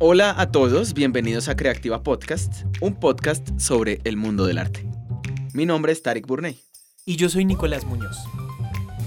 Hola 0.00 0.32
a 0.40 0.52
todos, 0.52 0.94
bienvenidos 0.94 1.48
a 1.48 1.56
Creativa 1.56 2.04
Podcast, 2.04 2.62
un 2.80 2.94
podcast 2.94 3.48
sobre 3.58 4.00
el 4.04 4.16
mundo 4.16 4.46
del 4.46 4.58
arte. 4.58 4.88
Mi 5.54 5.66
nombre 5.66 5.90
es 5.90 6.04
Tarek 6.04 6.24
Burney. 6.24 6.56
Y 7.04 7.16
yo 7.16 7.28
soy 7.28 7.44
Nicolás 7.44 7.84
Muñoz. 7.84 8.16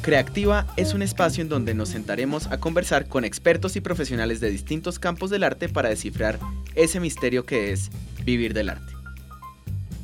Creativa 0.02 0.68
es 0.76 0.94
un 0.94 1.02
espacio 1.02 1.44
en 1.44 1.48
donde 1.48 1.74
nos 1.76 1.88
sentaremos 1.88 2.48
a 2.48 2.60
conversar 2.60 3.08
con 3.08 3.24
expertos 3.24 3.78
y 3.78 3.80
profesionales 3.80 4.42
de 4.42 4.50
distintos 4.50 5.00
campos 5.00 5.30
del 5.30 5.46
arte 5.46 5.70
para 5.70 5.88
descifrar 5.88 6.40
ese 6.76 7.00
misterio 7.00 7.46
que 7.46 7.72
es 7.72 7.90
vivir 8.26 8.54
del 8.54 8.68
arte. 8.68 8.92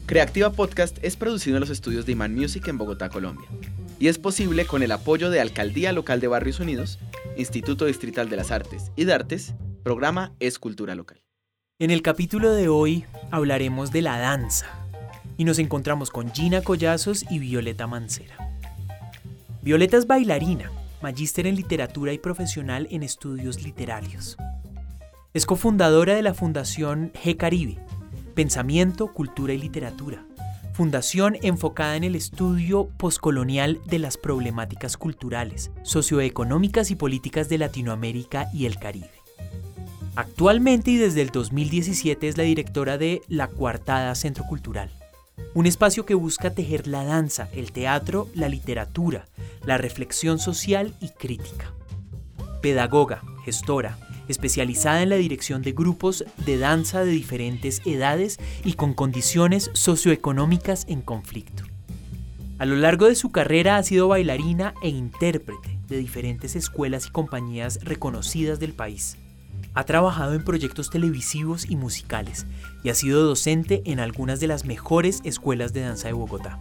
Creativa 0.05 0.53
Podcast 0.53 0.99
es 1.01 1.17
producido 1.17 1.57
en 1.57 1.61
los 1.61 1.69
estudios 1.69 2.05
de 2.05 2.13
Iman 2.13 2.33
Music 2.33 2.65
en 2.69 2.77
Bogotá, 2.77 3.09
Colombia, 3.09 3.49
y 3.99 4.07
es 4.07 4.19
posible 4.19 4.63
con 4.63 4.83
el 4.83 4.93
apoyo 4.93 5.29
de 5.31 5.41
Alcaldía 5.41 5.91
Local 5.91 6.21
de 6.21 6.27
Barrios 6.27 6.61
Unidos, 6.61 6.97
Instituto 7.35 7.83
Distrital 7.83 8.29
de 8.29 8.37
las 8.37 8.51
Artes 8.51 8.93
y 8.95 9.03
de 9.03 9.13
Artes, 9.13 9.53
programa 9.87 10.33
Es 10.41 10.59
Cultura 10.59 10.95
Local. 10.95 11.23
En 11.79 11.91
el 11.91 12.01
capítulo 12.01 12.51
de 12.51 12.67
hoy 12.67 13.05
hablaremos 13.31 13.93
de 13.93 14.01
la 14.01 14.19
danza 14.19 14.65
y 15.37 15.45
nos 15.45 15.59
encontramos 15.59 16.11
con 16.11 16.33
Gina 16.33 16.61
Collazos 16.61 17.23
y 17.29 17.39
Violeta 17.39 17.87
Mancera. 17.87 18.35
Violeta 19.61 19.95
es 19.95 20.05
bailarina, 20.05 20.73
magíster 21.01 21.47
en 21.47 21.55
literatura 21.55 22.11
y 22.11 22.17
profesional 22.17 22.89
en 22.91 23.01
estudios 23.01 23.63
literarios. 23.63 24.35
Es 25.33 25.45
cofundadora 25.45 26.15
de 26.15 26.21
la 26.21 26.33
Fundación 26.33 27.13
G 27.13 27.37
Caribe, 27.37 27.79
Pensamiento, 28.35 29.13
Cultura 29.13 29.53
y 29.53 29.57
Literatura, 29.57 30.25
fundación 30.73 31.37
enfocada 31.43 31.95
en 31.95 32.03
el 32.03 32.17
estudio 32.17 32.89
poscolonial 32.97 33.79
de 33.85 33.99
las 33.99 34.17
problemáticas 34.17 34.97
culturales, 34.97 35.71
socioeconómicas 35.83 36.91
y 36.91 36.97
políticas 36.97 37.47
de 37.47 37.59
Latinoamérica 37.59 38.49
y 38.53 38.65
el 38.65 38.79
Caribe. 38.79 39.16
Actualmente 40.17 40.89
y 40.89 40.97
desde 40.97 41.21
el 41.21 41.29
2017 41.29 42.27
es 42.27 42.37
la 42.37 42.43
directora 42.43 42.97
de 42.97 43.21
La 43.27 43.49
Cuartada 43.49 44.15
Centro 44.15 44.45
Cultural, 44.45 44.89
un 45.53 45.67
espacio 45.67 46.07
que 46.07 46.15
busca 46.15 46.55
tejer 46.55 46.87
la 46.87 47.03
danza, 47.03 47.49
el 47.53 47.71
teatro, 47.71 48.27
la 48.33 48.49
literatura, 48.49 49.27
la 49.63 49.77
reflexión 49.77 50.39
social 50.39 50.95
y 51.01 51.09
crítica. 51.09 51.71
Pedagoga, 52.63 53.21
gestora, 53.45 53.99
especializada 54.27 55.03
en 55.03 55.09
la 55.09 55.17
dirección 55.17 55.61
de 55.61 55.73
grupos 55.73 56.25
de 56.47 56.57
danza 56.57 57.05
de 57.05 57.11
diferentes 57.11 57.83
edades 57.85 58.39
y 58.65 58.73
con 58.73 58.95
condiciones 58.95 59.69
socioeconómicas 59.73 60.85
en 60.87 61.03
conflicto. 61.03 61.63
A 62.57 62.65
lo 62.65 62.75
largo 62.75 63.05
de 63.05 63.13
su 63.13 63.29
carrera 63.29 63.77
ha 63.77 63.83
sido 63.83 64.07
bailarina 64.07 64.73
e 64.81 64.89
intérprete 64.89 65.77
de 65.87 65.97
diferentes 65.99 66.55
escuelas 66.55 67.05
y 67.05 67.11
compañías 67.11 67.81
reconocidas 67.83 68.59
del 68.59 68.73
país. 68.73 69.15
Ha 69.77 69.83
trabajado 69.83 70.33
en 70.33 70.43
proyectos 70.43 70.89
televisivos 70.89 71.69
y 71.69 71.75
musicales 71.75 72.47
y 72.83 72.89
ha 72.89 72.95
sido 72.95 73.23
docente 73.23 73.83
en 73.85 73.99
algunas 73.99 74.39
de 74.39 74.47
las 74.47 74.65
mejores 74.65 75.21
escuelas 75.23 75.71
de 75.71 75.81
danza 75.81 76.07
de 76.07 76.15
Bogotá. 76.15 76.59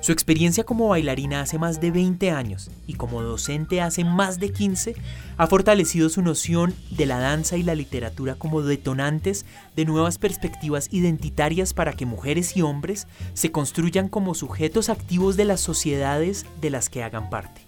Su 0.00 0.10
experiencia 0.10 0.64
como 0.64 0.88
bailarina 0.88 1.40
hace 1.40 1.56
más 1.56 1.80
de 1.80 1.92
20 1.92 2.32
años 2.32 2.72
y 2.88 2.94
como 2.94 3.22
docente 3.22 3.80
hace 3.80 4.02
más 4.02 4.40
de 4.40 4.50
15 4.50 4.96
ha 5.36 5.46
fortalecido 5.46 6.08
su 6.08 6.20
noción 6.20 6.74
de 6.90 7.06
la 7.06 7.20
danza 7.20 7.56
y 7.56 7.62
la 7.62 7.76
literatura 7.76 8.34
como 8.34 8.62
detonantes 8.62 9.46
de 9.76 9.84
nuevas 9.84 10.18
perspectivas 10.18 10.88
identitarias 10.90 11.74
para 11.74 11.92
que 11.92 12.06
mujeres 12.06 12.56
y 12.56 12.62
hombres 12.62 13.06
se 13.34 13.52
construyan 13.52 14.08
como 14.08 14.34
sujetos 14.34 14.88
activos 14.88 15.36
de 15.36 15.44
las 15.44 15.60
sociedades 15.60 16.44
de 16.60 16.70
las 16.70 16.88
que 16.88 17.04
hagan 17.04 17.30
parte, 17.30 17.60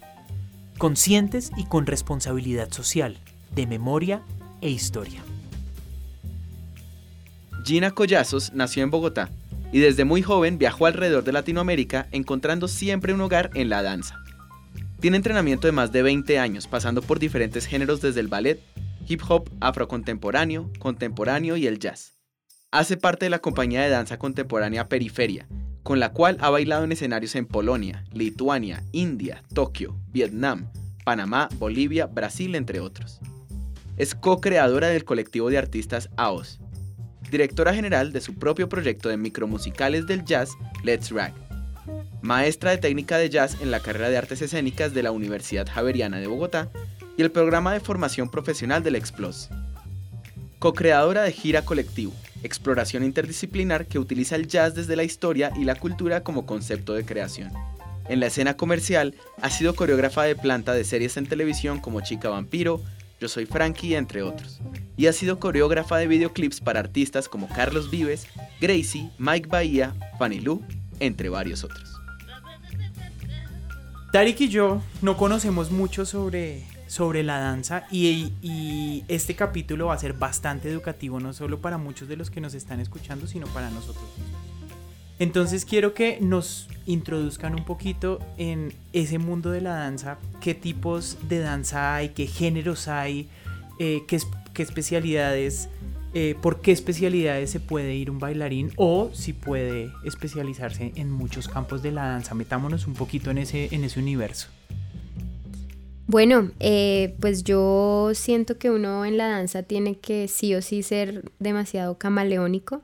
conscientes 0.79 1.53
y 1.57 1.67
con 1.67 1.87
responsabilidad 1.87 2.73
social, 2.73 3.19
de 3.55 3.69
memoria 3.69 4.21
e 4.61 4.71
historia. 4.71 5.23
Gina 7.65 7.91
Collazos 7.91 8.53
nació 8.53 8.83
en 8.83 8.91
Bogotá 8.91 9.31
y 9.73 9.79
desde 9.79 10.05
muy 10.05 10.23
joven 10.23 10.59
viajó 10.59 10.87
alrededor 10.87 11.25
de 11.25 11.33
Latinoamérica 11.33 12.09
encontrando 12.11 12.69
siempre 12.69 13.13
un 13.13 13.21
hogar 13.21 13.51
en 13.55 13.69
la 13.69 13.83
danza. 13.83 14.17
Tiene 15.01 15.17
entrenamiento 15.17 15.67
de 15.67 15.73
más 15.73 15.93
de 15.93 16.03
20 16.03 16.39
años, 16.39 16.67
pasando 16.67 17.01
por 17.01 17.19
diferentes 17.19 17.67
géneros 17.67 18.01
desde 18.01 18.21
el 18.21 18.29
ballet, 18.29 18.61
hip 19.09 19.23
hop, 19.29 19.49
afrocontemporáneo, 19.61 20.71
contemporáneo 20.79 21.57
y 21.57 21.67
el 21.67 21.79
jazz. 21.79 22.15
Hace 22.71 22.97
parte 22.97 23.27
de 23.27 23.31
la 23.31 23.39
compañía 23.39 23.83
de 23.83 23.89
danza 23.89 24.19
contemporánea 24.19 24.89
Periferia, 24.89 25.49
con 25.83 26.01
la 26.01 26.13
cual 26.13 26.37
ha 26.41 26.51
bailado 26.51 26.85
en 26.85 26.93
escenarios 26.93 27.35
en 27.35 27.47
Polonia, 27.47 28.05
Lituania, 28.13 28.85
India, 28.93 29.43
Tokio, 29.55 29.97
Vietnam, 30.09 30.71
Panamá, 31.05 31.49
Bolivia, 31.59 32.07
Brasil, 32.07 32.55
entre 32.55 32.81
otros. 32.81 33.21
Es 34.01 34.15
co-creadora 34.15 34.89
del 34.89 35.05
colectivo 35.05 35.51
de 35.51 35.59
artistas 35.59 36.09
AOS, 36.17 36.59
directora 37.31 37.75
general 37.75 38.15
de 38.15 38.23
su 38.23 38.39
propio 38.39 38.67
proyecto 38.67 39.11
de 39.11 39.19
micromusicales 39.19 40.07
del 40.07 40.25
jazz, 40.25 40.53
Let's 40.83 41.11
Rag. 41.11 41.35
Maestra 42.23 42.71
de 42.71 42.79
técnica 42.79 43.19
de 43.19 43.29
jazz 43.29 43.59
en 43.61 43.71
la 43.71 43.81
carrera 43.81 44.09
de 44.09 44.17
artes 44.17 44.41
escénicas 44.41 44.95
de 44.95 45.03
la 45.03 45.11
Universidad 45.11 45.69
Javeriana 45.71 46.17
de 46.17 46.29
Bogotá 46.29 46.71
y 47.19 47.21
el 47.21 47.31
programa 47.31 47.75
de 47.75 47.81
formación 47.81 48.31
profesional 48.31 48.83
del 48.83 48.97
Explos. 48.97 49.51
Co-creadora 50.61 51.21
de 51.21 51.33
Gira 51.33 51.67
Colectivo, 51.67 52.15
exploración 52.43 53.05
interdisciplinar 53.05 53.85
que 53.85 53.99
utiliza 53.99 54.35
el 54.35 54.49
jazz 54.49 54.75
desde 54.75 54.97
la 54.97 55.05
historia 55.05 55.53
y 55.57 55.65
la 55.65 55.75
cultura 55.75 56.23
como 56.23 56.47
concepto 56.47 56.95
de 56.95 57.05
creación. 57.05 57.53
En 58.09 58.19
la 58.21 58.29
escena 58.29 58.57
comercial 58.57 59.15
ha 59.43 59.51
sido 59.51 59.75
coreógrafa 59.77 60.23
de 60.23 60.37
planta 60.37 60.73
de 60.73 60.85
series 60.85 61.19
en 61.19 61.27
televisión 61.27 61.81
como 61.81 62.01
Chica 62.01 62.31
Vampiro, 62.31 62.81
Yo 63.21 63.29
Soy 63.29 63.47
Frankie, 63.47 63.95
entre 63.95 64.23
otros 64.23 64.61
y 65.01 65.07
ha 65.07 65.15
sido 65.15 65.41
coreógrafa 65.41 65.97
de 65.97 66.07
videoclips 66.07 66.61
para 66.61 66.79
artistas 66.79 67.27
como 67.27 67.49
Carlos 67.49 67.91
Vives, 67.91 68.27
Gracie, 68.61 69.09
Mike 69.17 69.49
Bahía, 69.49 69.95
Fanny 70.19 70.41
Lu, 70.41 70.63
entre 70.99 71.31
varios 71.31 71.65
otros. 71.65 71.99
Tarik 74.13 74.43
y 74.43 74.49
yo 74.51 74.83
no 75.01 75.17
conocemos 75.17 75.71
mucho 75.71 76.05
sobre, 76.05 76.67
sobre 76.87 77.23
la 77.23 77.39
danza 77.39 77.87
y, 77.91 78.35
y, 78.43 79.05
este 79.09 79.35
capítulo 79.35 79.87
va 79.87 79.95
a 79.95 79.99
ser 79.99 80.13
bastante 80.13 80.69
educativo, 80.69 81.19
no 81.19 81.33
solo 81.33 81.63
para 81.63 81.79
muchos 81.79 82.07
de 82.07 82.17
los 82.17 82.31
que 82.31 82.43
nos 82.43 82.53
están 82.53 82.79
escuchando, 82.79 83.27
sino 83.27 83.47
para 83.47 83.71
nosotros 83.71 84.05
Entonces 85.21 85.67
quiero 85.67 85.93
que 85.93 86.19
nos 86.19 86.67
introduzcan 86.87 87.55
un 87.55 87.67
poquito 87.67 88.21
en 88.39 88.73
ese 88.95 89.19
mundo 89.19 89.51
de 89.51 89.61
la 89.61 89.75
danza, 89.75 90.19
qué 90.41 90.55
tipos 90.55 91.19
de 91.29 91.41
danza 91.41 91.95
hay, 91.95 92.09
qué 92.09 92.27
géneros 92.27 92.89
hay, 92.89 93.29
eh, 93.79 94.03
qué, 94.09 94.19
especialidades, 94.63 95.69
eh, 96.15 96.37
por 96.41 96.63
qué 96.63 96.73
especialidades 96.73 97.51
se 97.51 97.61
puede 97.61 97.95
ir 97.95 98.11
un 98.11 98.19
bailarín 98.19 98.73
o 98.77 99.11
si 99.13 99.35
puede 99.35 99.93
especializarse 100.05 100.93
en 100.97 101.11
muchos 101.11 101.49
campos 101.49 101.83
de 101.83 101.93
la 101.93 102.07
danza. 102.07 102.35
Metámonos 102.35 102.87
un 102.87 102.95
poquito 102.95 103.31
en 103.31 103.37
ese, 103.39 103.69
en 103.73 103.85
ese 103.85 104.01
universo. 104.01 104.49
Bueno, 106.07 106.51
eh, 106.61 107.15
pues 107.21 107.45
yo 107.45 108.13
siento 108.15 108.57
que 108.57 108.71
uno 108.71 109.05
en 109.05 109.19
la 109.19 109.29
danza 109.29 109.65
tiene 109.65 109.99
que 109.99 110.29
sí 110.29 110.55
o 110.55 110.63
sí 110.63 110.83
ser 110.83 111.31
demasiado 111.39 111.99
camaleónico 111.99 112.81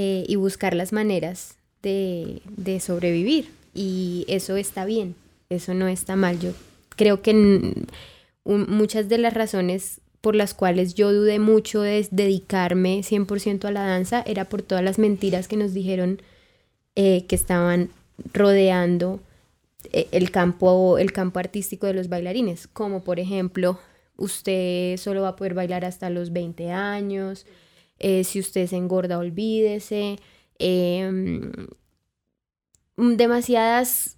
eh, 0.00 0.24
y 0.28 0.36
buscar 0.36 0.74
las 0.74 0.92
maneras 0.92 1.56
de, 1.82 2.40
de, 2.56 2.78
sobrevivir. 2.78 3.50
Y 3.74 4.24
eso 4.28 4.56
está 4.56 4.84
bien, 4.84 5.16
eso 5.48 5.74
no 5.74 5.88
está 5.88 6.14
mal. 6.14 6.38
Yo 6.38 6.52
creo 6.90 7.20
que 7.20 7.74
muchas 8.44 9.08
de 9.08 9.18
las 9.18 9.34
razones 9.34 10.00
por 10.20 10.36
las 10.36 10.54
cuales 10.54 10.94
yo 10.94 11.12
dudé 11.12 11.40
mucho 11.40 11.80
de 11.80 12.06
dedicarme 12.12 13.00
100% 13.00 13.64
a 13.64 13.72
la 13.72 13.88
danza 13.88 14.22
era 14.24 14.44
por 14.44 14.62
todas 14.62 14.84
las 14.84 15.00
mentiras 15.00 15.48
que 15.48 15.56
nos 15.56 15.74
dijeron 15.74 16.22
eh, 16.94 17.26
que 17.26 17.34
estaban 17.34 17.90
rodeando 18.32 19.18
eh, 19.92 20.06
el, 20.12 20.30
campo, 20.30 20.98
el 20.98 21.10
campo 21.10 21.40
artístico 21.40 21.88
de 21.88 21.94
los 21.94 22.08
bailarines, 22.08 22.68
como 22.68 23.02
por 23.02 23.18
ejemplo, 23.18 23.80
usted 24.16 24.96
solo 24.96 25.22
va 25.22 25.30
a 25.30 25.36
poder 25.36 25.54
bailar 25.54 25.84
hasta 25.84 26.08
los 26.08 26.32
20 26.32 26.70
años, 26.70 27.46
eh, 27.98 28.24
si 28.24 28.40
usted 28.40 28.66
se 28.66 28.76
engorda, 28.76 29.18
olvídese. 29.18 30.18
Em, 30.58 31.52
demasiadas 32.96 34.16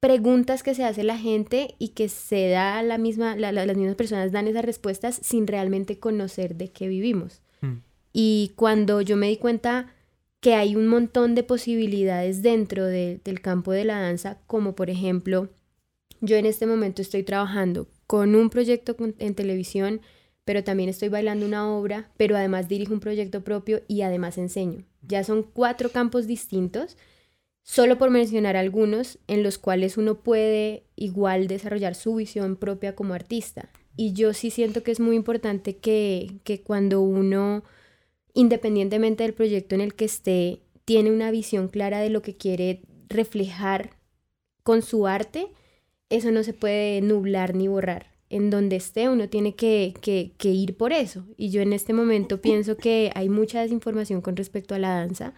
preguntas 0.00 0.62
que 0.62 0.74
se 0.74 0.84
hace 0.84 1.02
la 1.02 1.16
gente 1.16 1.76
y 1.78 1.88
que 1.88 2.10
se 2.10 2.50
da 2.50 2.82
la 2.82 2.98
misma, 2.98 3.36
las 3.36 3.76
mismas 3.76 3.96
personas 3.96 4.32
dan 4.32 4.46
esas 4.46 4.64
respuestas 4.64 5.18
sin 5.22 5.46
realmente 5.46 5.98
conocer 5.98 6.56
de 6.56 6.70
qué 6.70 6.88
vivimos. 6.88 7.40
Mm. 7.62 7.76
Y 8.12 8.52
cuando 8.56 9.00
yo 9.00 9.16
me 9.16 9.28
di 9.28 9.38
cuenta 9.38 9.94
que 10.40 10.54
hay 10.54 10.76
un 10.76 10.88
montón 10.88 11.34
de 11.34 11.42
posibilidades 11.42 12.42
dentro 12.42 12.84
del 12.84 13.40
campo 13.40 13.72
de 13.72 13.86
la 13.86 13.98
danza, 13.98 14.38
como 14.46 14.74
por 14.74 14.90
ejemplo, 14.90 15.48
yo 16.20 16.36
en 16.36 16.44
este 16.44 16.66
momento 16.66 17.00
estoy 17.00 17.22
trabajando 17.22 17.88
con 18.06 18.34
un 18.34 18.50
proyecto 18.50 18.94
en 19.18 19.34
televisión, 19.34 20.02
pero 20.44 20.64
también 20.64 20.88
estoy 20.88 21.08
bailando 21.08 21.46
una 21.46 21.70
obra, 21.74 22.10
pero 22.16 22.36
además 22.36 22.68
dirijo 22.68 22.94
un 22.94 23.00
proyecto 23.00 23.42
propio 23.42 23.82
y 23.88 24.02
además 24.02 24.38
enseño. 24.38 24.84
Ya 25.02 25.24
son 25.24 25.42
cuatro 25.42 25.90
campos 25.90 26.26
distintos 26.26 26.96
Solo 27.66 27.96
por 27.96 28.10
mencionar 28.10 28.56
algunos 28.56 29.18
en 29.26 29.42
los 29.42 29.56
cuales 29.56 29.96
uno 29.96 30.16
puede 30.16 30.84
igual 30.96 31.48
desarrollar 31.48 31.94
su 31.94 32.14
visión 32.14 32.56
propia 32.56 32.94
como 32.94 33.14
artista. 33.14 33.70
y 33.96 34.12
yo 34.12 34.34
sí 34.34 34.50
siento 34.50 34.82
que 34.82 34.90
es 34.90 34.98
muy 34.98 35.14
importante 35.14 35.76
que, 35.76 36.40
que 36.42 36.62
cuando 36.62 37.00
uno, 37.00 37.62
independientemente 38.34 39.22
del 39.22 39.34
proyecto 39.34 39.76
en 39.76 39.80
el 39.80 39.94
que 39.94 40.04
esté, 40.04 40.62
tiene 40.84 41.12
una 41.12 41.30
visión 41.30 41.68
clara 41.68 42.00
de 42.00 42.10
lo 42.10 42.20
que 42.20 42.36
quiere 42.36 42.82
reflejar 43.08 43.90
con 44.64 44.82
su 44.82 45.06
arte, 45.06 45.46
eso 46.10 46.32
no 46.32 46.42
se 46.42 46.54
puede 46.54 47.00
nublar 47.02 47.54
ni 47.54 47.68
borrar. 47.68 48.13
En 48.30 48.50
donde 48.50 48.76
esté 48.76 49.08
uno 49.08 49.28
tiene 49.28 49.54
que, 49.54 49.94
que, 50.00 50.48
ir 50.48 50.76
por 50.76 50.92
eso. 50.92 51.24
Y 51.36 51.50
yo 51.50 51.60
en 51.60 51.72
este 51.72 51.92
momento 51.92 52.40
pienso 52.40 52.76
que 52.76 53.12
hay 53.14 53.28
mucha 53.28 53.60
desinformación 53.60 54.20
con 54.22 54.36
respecto 54.36 54.74
a 54.74 54.78
la 54.78 54.94
danza 54.94 55.34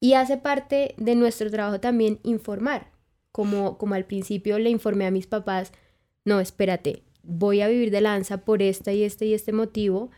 y 0.00 0.14
hace 0.14 0.36
parte 0.36 0.94
de 0.96 1.14
nuestro 1.14 1.50
trabajo 1.50 1.80
también 1.80 2.18
informar. 2.22 2.90
Como, 3.30 3.78
como 3.78 3.94
al 3.94 4.04
principio 4.04 4.58
le 4.58 4.68
informé 4.68 5.06
a 5.06 5.10
mis 5.10 5.26
papás, 5.26 5.72
no, 6.24 6.38
espérate, 6.40 7.02
voy 7.22 7.62
a 7.62 7.68
vivir 7.68 7.90
de 7.90 8.02
la 8.02 8.10
danza 8.10 8.44
por 8.44 8.60
este 8.62 8.94
y 8.94 9.04
este 9.04 9.26
y 9.26 9.34
este 9.34 9.52
motivo. 9.52 10.10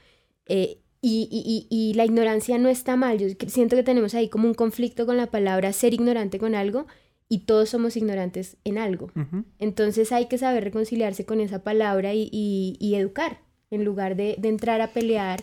Eh, 0.46 0.78
y, 1.00 1.28
y, 1.30 1.66
y, 1.68 1.94
la 1.94 2.06
ignorancia 2.06 2.56
no 2.58 2.70
está 2.70 2.96
mal. 2.96 3.18
Yo 3.18 3.28
siento 3.46 3.76
que 3.76 3.82
tenemos 3.82 4.14
ahí 4.14 4.28
como 4.30 4.48
un 4.48 4.54
conflicto 4.54 5.04
con 5.04 5.18
la 5.18 5.30
palabra 5.30 5.72
ser 5.74 5.92
ignorante 5.92 6.38
con 6.38 6.54
algo 6.54 6.86
y 7.28 7.40
todos 7.40 7.70
somos 7.70 7.96
ignorantes 7.96 8.56
en 8.64 8.78
algo. 8.78 9.10
Entonces 9.58 10.12
hay 10.12 10.26
que 10.26 10.38
saber 10.38 10.64
reconciliarse 10.64 11.24
con 11.24 11.40
esa 11.40 11.62
palabra 11.62 12.14
y, 12.14 12.28
y 12.32 12.94
educar 12.94 13.40
en 13.70 13.84
lugar 13.84 14.16
de, 14.16 14.36
de 14.38 14.48
entrar 14.48 14.80
a 14.80 14.88
pelear 14.88 15.42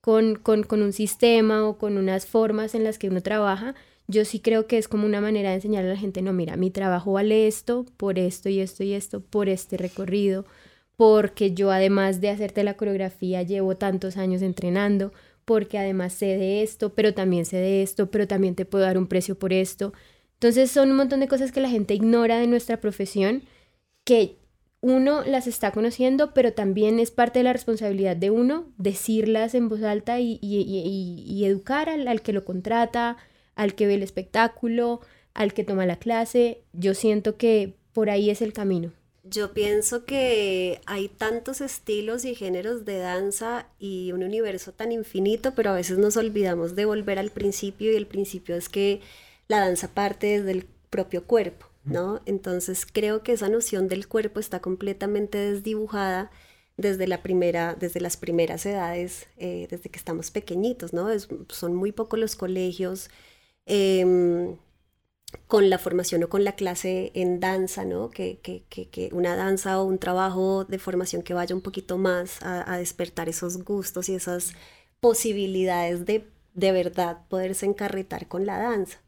con, 0.00 0.36
con, 0.36 0.62
con, 0.62 0.82
un 0.82 0.92
sistema 0.92 1.66
o 1.66 1.78
con 1.78 1.96
unas 1.96 2.26
formas 2.26 2.74
en 2.74 2.84
las 2.84 2.98
que 2.98 3.08
uno 3.08 3.22
trabaja. 3.22 3.74
Yo 4.06 4.24
sí 4.24 4.40
creo 4.40 4.66
que 4.66 4.78
es 4.78 4.88
como 4.88 5.06
una 5.06 5.20
manera 5.20 5.50
de 5.50 5.56
enseñarle 5.56 5.90
a 5.90 5.94
la 5.94 6.00
gente, 6.00 6.22
no, 6.22 6.32
mira, 6.32 6.56
mi 6.56 6.70
trabajo 6.70 7.12
vale 7.12 7.46
esto, 7.46 7.84
por 7.96 8.18
esto 8.18 8.48
y 8.48 8.60
esto 8.60 8.82
y 8.82 8.94
esto, 8.94 9.20
por 9.20 9.48
este 9.48 9.76
recorrido, 9.76 10.46
porque 10.96 11.52
yo 11.52 11.70
además 11.70 12.20
de 12.20 12.30
hacerte 12.30 12.64
la 12.64 12.74
coreografía 12.74 13.42
llevo 13.42 13.76
tantos 13.76 14.16
años 14.16 14.40
entrenando, 14.40 15.12
porque 15.44 15.78
además 15.78 16.14
sé 16.14 16.38
de 16.38 16.62
esto, 16.62 16.94
pero 16.94 17.12
también 17.14 17.44
sé 17.44 17.56
de 17.58 17.82
esto, 17.82 18.10
pero 18.10 18.26
también 18.26 18.54
te 18.54 18.64
puedo 18.64 18.84
dar 18.84 18.98
un 18.98 19.06
precio 19.06 19.38
por 19.38 19.52
esto. 19.52 19.92
Entonces 20.40 20.70
son 20.70 20.90
un 20.90 20.96
montón 20.96 21.18
de 21.18 21.26
cosas 21.26 21.50
que 21.50 21.60
la 21.60 21.68
gente 21.68 21.94
ignora 21.94 22.38
de 22.38 22.46
nuestra 22.46 22.80
profesión, 22.80 23.42
que 24.04 24.36
uno 24.80 25.24
las 25.24 25.48
está 25.48 25.72
conociendo, 25.72 26.32
pero 26.32 26.52
también 26.52 27.00
es 27.00 27.10
parte 27.10 27.40
de 27.40 27.42
la 27.42 27.52
responsabilidad 27.52 28.16
de 28.16 28.30
uno 28.30 28.72
decirlas 28.76 29.56
en 29.56 29.68
voz 29.68 29.82
alta 29.82 30.20
y, 30.20 30.38
y, 30.40 31.44
educar 31.44 31.88
al, 31.88 32.06
al 32.06 32.22
que 32.22 32.32
lo 32.32 32.44
contrata, 32.44 33.16
al 33.56 33.74
que 33.74 33.88
ve 33.88 33.94
el 33.94 34.04
espectáculo, 34.04 35.00
al 35.34 35.52
que 35.52 35.64
toma 35.64 35.86
la 35.86 35.98
clase. 35.98 36.62
Yo 36.72 36.94
siento 36.94 37.36
que 37.36 37.74
por 37.92 38.08
ahí 38.08 38.30
es 38.30 38.40
el 38.40 38.52
camino. 38.52 38.92
Yo 39.24 39.52
pienso 39.52 40.04
que 40.04 40.80
hay 40.86 41.08
tantos 41.08 41.60
estilos 41.60 42.24
y 42.24 42.36
géneros 42.36 42.84
de 42.84 42.98
danza 42.98 43.66
y 43.80 44.12
un 44.12 44.22
universo 44.22 44.72
tan 44.72 44.92
infinito, 44.92 45.52
pero 45.56 45.70
a 45.70 45.74
veces 45.74 45.98
nos 45.98 46.16
olvidamos 46.16 46.76
de 46.76 46.84
volver 46.84 47.18
al 47.18 47.30
principio 47.30 47.92
y 47.92 47.96
el 47.96 48.06
principio 48.06 48.54
es 48.54 48.68
que 48.68 49.00
la 49.48 49.60
danza 49.60 49.88
parte 49.88 50.38
desde 50.38 50.52
el 50.52 50.66
propio 50.90 51.24
cuerpo, 51.24 51.66
¿no? 51.84 52.20
Entonces 52.26 52.86
creo 52.86 53.22
que 53.22 53.32
esa 53.32 53.48
noción 53.48 53.88
del 53.88 54.08
cuerpo 54.08 54.40
está 54.40 54.60
completamente 54.60 55.38
desdibujada 55.38 56.30
desde, 56.76 57.06
la 57.06 57.22
primera, 57.22 57.74
desde 57.74 58.00
las 58.00 58.16
primeras 58.16 58.64
edades, 58.66 59.26
eh, 59.36 59.66
desde 59.70 59.90
que 59.90 59.98
estamos 59.98 60.30
pequeñitos, 60.30 60.92
¿no? 60.92 61.08
son 61.48 61.74
muy 61.74 61.92
pocos 61.92 62.18
los 62.18 62.36
colegios. 62.36 63.10
Em, 63.66 64.56
con 65.46 65.68
la 65.70 65.78
formación 65.78 66.22
o 66.24 66.28
con 66.28 66.44
la 66.44 66.52
clase 66.52 67.12
en 67.14 67.40
danza, 67.40 67.84
¿no? 67.84 68.10
Que, 68.10 68.40
una 69.12 69.36
danza 69.36 69.80
o 69.80 69.84
un 69.84 69.98
trabajo 69.98 70.64
de 70.64 70.78
formación 70.78 71.22
que 71.22 71.34
vaya 71.34 71.54
un 71.54 71.60
poquito 71.60 71.98
más 71.98 72.38
a, 72.42 72.78
despertar 72.78 73.28
esos 73.28 73.62
gustos 73.64 74.08
y 74.08 74.14
esas 74.14 74.52
posibilidades 75.00 76.06
de 76.06 76.26
de 76.54 76.72
verdad 76.72 77.18
poderse 77.28 77.66
encarretar 77.66 78.26
con 78.26 78.46
la 78.46 78.58
danza. 78.58 78.98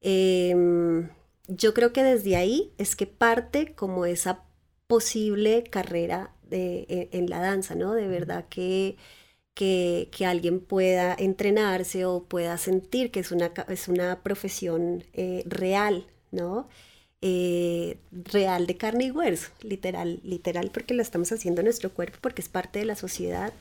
Em, 0.00 1.10
yo 1.48 1.74
creo 1.74 1.92
que 1.92 2.02
desde 2.02 2.36
ahí 2.36 2.72
es 2.78 2.96
que 2.96 3.06
parte 3.06 3.74
como 3.74 4.06
esa 4.06 4.44
posible 4.86 5.64
carrera 5.64 6.34
de, 6.48 6.86
e, 6.88 7.08
en, 7.12 7.30
la 7.30 7.40
danza, 7.40 7.74
¿no? 7.74 7.94
De 7.94 8.08
verdad 8.08 8.46
que 8.48 8.96
que, 9.54 10.26
alguien 10.26 10.60
pueda 10.60 11.14
entrenarse 11.18 12.04
o 12.06 12.24
pueda 12.24 12.56
sentir 12.58 13.10
que 13.10 13.20
es 13.20 13.30
una, 13.32 13.52
es 13.68 13.88
una 13.88 14.22
profesión 14.22 15.04
eh, 15.12 15.42
real, 15.46 16.06
¿no? 16.30 16.68
Eh, 17.22 17.98
real 18.10 18.66
de 18.66 18.76
carne 18.78 19.04
y 19.06 19.10
hueso, 19.10 19.50
literal, 19.62 20.20
literal 20.24 20.70
porque 20.72 20.94
lo 20.94 21.02
estamos 21.02 21.30
haciendo 21.32 21.60
en 21.60 21.66
nuestro 21.66 21.92
cuerpo, 21.92 22.18
porque 22.22 22.40
es 22.40 22.48
parte 22.48 22.78
de 22.78 22.86
la 22.86 22.96
sociedad, 22.96 23.52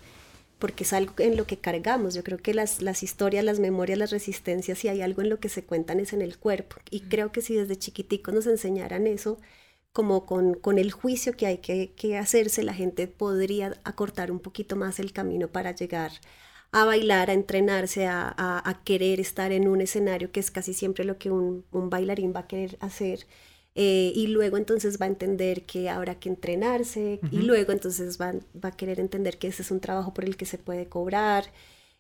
porque 0.60 0.84
es 0.84 0.94
algo 0.94 1.14
en 1.20 1.38
lo 1.38 1.48
que 1.48 1.58
cargamos. 1.58 2.14
Yo 2.14 2.24
creo 2.24 2.38
que 2.38 2.54
las, 2.54 2.82
las 2.82 3.04
historias, 3.04 3.44
las 3.46 3.60
memorias, 3.60 3.98
las 3.98 4.12
resistencias, 4.12 4.78
si 4.80 4.90
hay 4.90 5.02
algo 5.02 5.22
en 5.22 5.30
lo 5.30 5.40
que 5.40 5.50
se 5.50 5.64
cuentan 5.64 6.00
es 6.00 6.14
en 6.14 6.22
el 6.22 6.38
cuerpo. 6.38 6.78
Y 6.92 7.02
creo 7.02 7.32
que 7.32 7.42
si 7.42 7.56
desde 7.56 7.78
chiquiticos 7.78 8.34
nos 8.34 8.48
enseñaran 8.48 9.08
eso, 9.08 9.40
como 9.92 10.26
con, 10.26 10.54
con, 10.56 10.78
el 10.78 10.92
juicio 10.92 11.34
que 11.36 11.48
hay 11.48 11.58
que, 11.60 11.94
que, 11.94 12.18
hacerse, 12.18 12.64
la 12.64 12.74
gente 12.74 13.08
podría 13.08 13.80
acortar 13.84 14.32
un 14.32 14.40
poquito 14.40 14.76
más 14.76 15.00
el 15.00 15.14
camino 15.14 15.48
para 15.50 15.74
llegar 15.74 16.12
a 16.72 16.86
bailar, 16.86 17.30
a 17.30 17.34
entrenarse, 17.34 18.06
a, 18.08 18.34
a, 18.38 18.84
querer 18.84 19.20
estar 19.20 19.52
en 19.52 19.68
un 19.68 19.82
escenario 19.82 20.32
que 20.32 20.40
es 20.40 20.52
casi 20.52 20.74
siempre 20.74 21.04
lo 21.06 21.18
que 21.18 21.32
un, 21.32 21.66
un 21.72 21.90
bailarín 21.90 22.34
va 22.36 22.42
a 22.42 22.48
querer 22.48 22.78
hacer. 22.82 23.26
Eh, 23.82 24.12
y 24.14 24.28
luego 24.28 24.58
entonces 24.58 25.00
va 25.00 25.06
a 25.06 25.08
entender 25.08 25.64
que 25.66 25.90
habrá 25.90 26.16
que 26.16 26.28
entrenarse 26.28 27.22
y 27.32 27.38
luego 27.38 27.72
entonces 27.72 28.20
va, 28.20 28.34
va, 28.62 28.70
a 28.70 28.76
querer 28.76 29.00
entender 29.00 29.38
que 29.38 29.48
ese 29.48 29.62
es 29.62 29.72
un 29.72 29.80
trabajo 29.80 30.14
por 30.14 30.26
el 30.26 30.36
que 30.36 30.44
se 30.44 30.58
puede 30.58 30.88
cobrar 30.88 31.46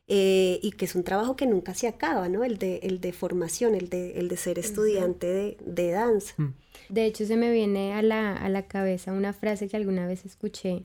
eh, 0.06 0.60
y 0.62 0.72
que 0.72 0.84
es 0.84 0.96
un 0.96 1.06
trabajo 1.06 1.38
que 1.38 1.46
nunca 1.46 1.74
se 1.76 1.88
acaba, 1.88 2.28
¿no? 2.28 2.44
El 2.44 2.58
de, 2.58 2.80
el 2.84 3.00
de 3.00 3.14
formación, 3.14 3.76
el 3.76 3.88
de, 3.88 4.20
el 4.20 4.28
de 4.28 4.36
ser 4.36 4.60
estudiante 4.60 5.28
de, 5.28 5.58
de 5.66 5.92
danza. 5.92 6.34
Mm. 6.36 6.54
De 6.90 7.06
hecho, 7.06 7.26
se 7.26 7.38
me 7.38 7.50
viene 7.50 7.94
a 7.94 8.02
la, 8.02 8.36
a 8.36 8.50
la 8.50 8.68
cabeza 8.68 9.14
una 9.14 9.32
frase 9.32 9.70
que 9.70 9.78
alguna 9.78 10.06
vez 10.06 10.26
escuché 10.26 10.84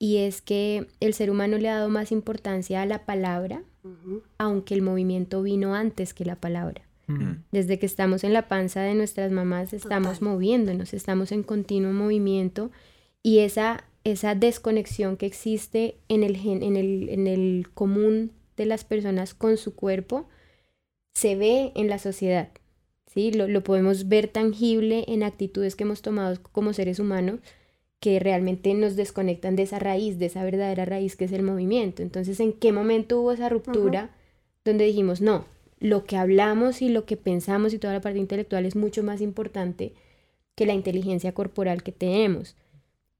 y 0.00 0.16
es 0.16 0.42
que 0.42 0.88
el 0.98 1.14
ser 1.14 1.30
humano 1.30 1.58
le 1.58 1.68
ha 1.68 1.76
dado 1.76 1.90
más 1.90 2.10
importancia 2.10 2.82
a 2.82 2.86
la 2.86 3.04
palabra, 3.06 3.62
aunque 4.36 4.74
el 4.74 4.82
movimiento 4.82 5.42
vino 5.42 5.76
antes 5.76 6.12
que 6.12 6.24
la 6.24 6.34
palabra. 6.34 6.87
Mm. 7.08 7.44
Desde 7.50 7.78
que 7.78 7.86
estamos 7.86 8.22
en 8.22 8.32
la 8.32 8.48
panza 8.48 8.82
de 8.82 8.94
nuestras 8.94 9.32
mamás 9.32 9.72
estamos 9.72 10.22
moviéndonos, 10.22 10.94
estamos 10.94 11.32
en 11.32 11.42
continuo 11.42 11.92
movimiento 11.92 12.70
y 13.22 13.40
esa, 13.40 13.84
esa 14.04 14.34
desconexión 14.34 15.16
que 15.16 15.26
existe 15.26 15.96
en 16.08 16.22
el, 16.22 16.36
en, 16.36 16.76
el, 16.76 17.08
en 17.08 17.26
el 17.26 17.66
común 17.74 18.32
de 18.56 18.66
las 18.66 18.84
personas 18.84 19.34
con 19.34 19.56
su 19.56 19.74
cuerpo 19.74 20.28
se 21.14 21.34
ve 21.34 21.72
en 21.74 21.88
la 21.88 21.98
sociedad. 21.98 22.50
¿sí? 23.06 23.32
Lo, 23.32 23.64
podemos 23.64 24.08
ver 24.08 24.28
tangible 24.28 25.04
en 25.08 25.22
actitudes 25.22 25.74
que 25.76 25.84
hemos 25.84 26.02
tomado 26.02 26.38
como 26.52 26.72
seres 26.72 26.98
humanos 26.98 27.40
que 28.00 28.20
realmente 28.20 28.74
nos 28.74 28.94
desconectan 28.94 29.56
de 29.56 29.64
esa 29.64 29.78
raíz, 29.80 30.18
de 30.18 30.26
esa 30.26 30.44
verdadera 30.44 30.84
raíz 30.84 31.16
que 31.16 31.24
es 31.24 31.32
el 31.32 31.42
movimiento. 31.42 32.02
Entonces, 32.02 32.38
¿en 32.38 32.52
qué 32.52 32.70
momento 32.70 33.20
hubo 33.20 33.32
esa 33.32 33.48
ruptura 33.48 34.14
donde 34.64 34.84
dijimos, 34.84 35.20
no, 35.20 35.46
lo 35.80 36.04
que 36.04 36.16
hablamos 36.16 36.82
y 36.82 36.88
lo 36.88 37.04
que 37.04 37.16
pensamos 37.16 37.72
y 37.72 37.78
toda 37.78 37.94
la 37.94 38.00
parte 38.00 38.18
intelectual 38.18 38.66
es 38.66 38.76
mucho 38.76 39.02
más 39.02 39.20
importante 39.20 39.92
que 40.54 40.66
la 40.66 40.74
inteligencia 40.74 41.32
corporal 41.32 41.82
que 41.82 41.92
tenemos? 41.92 42.56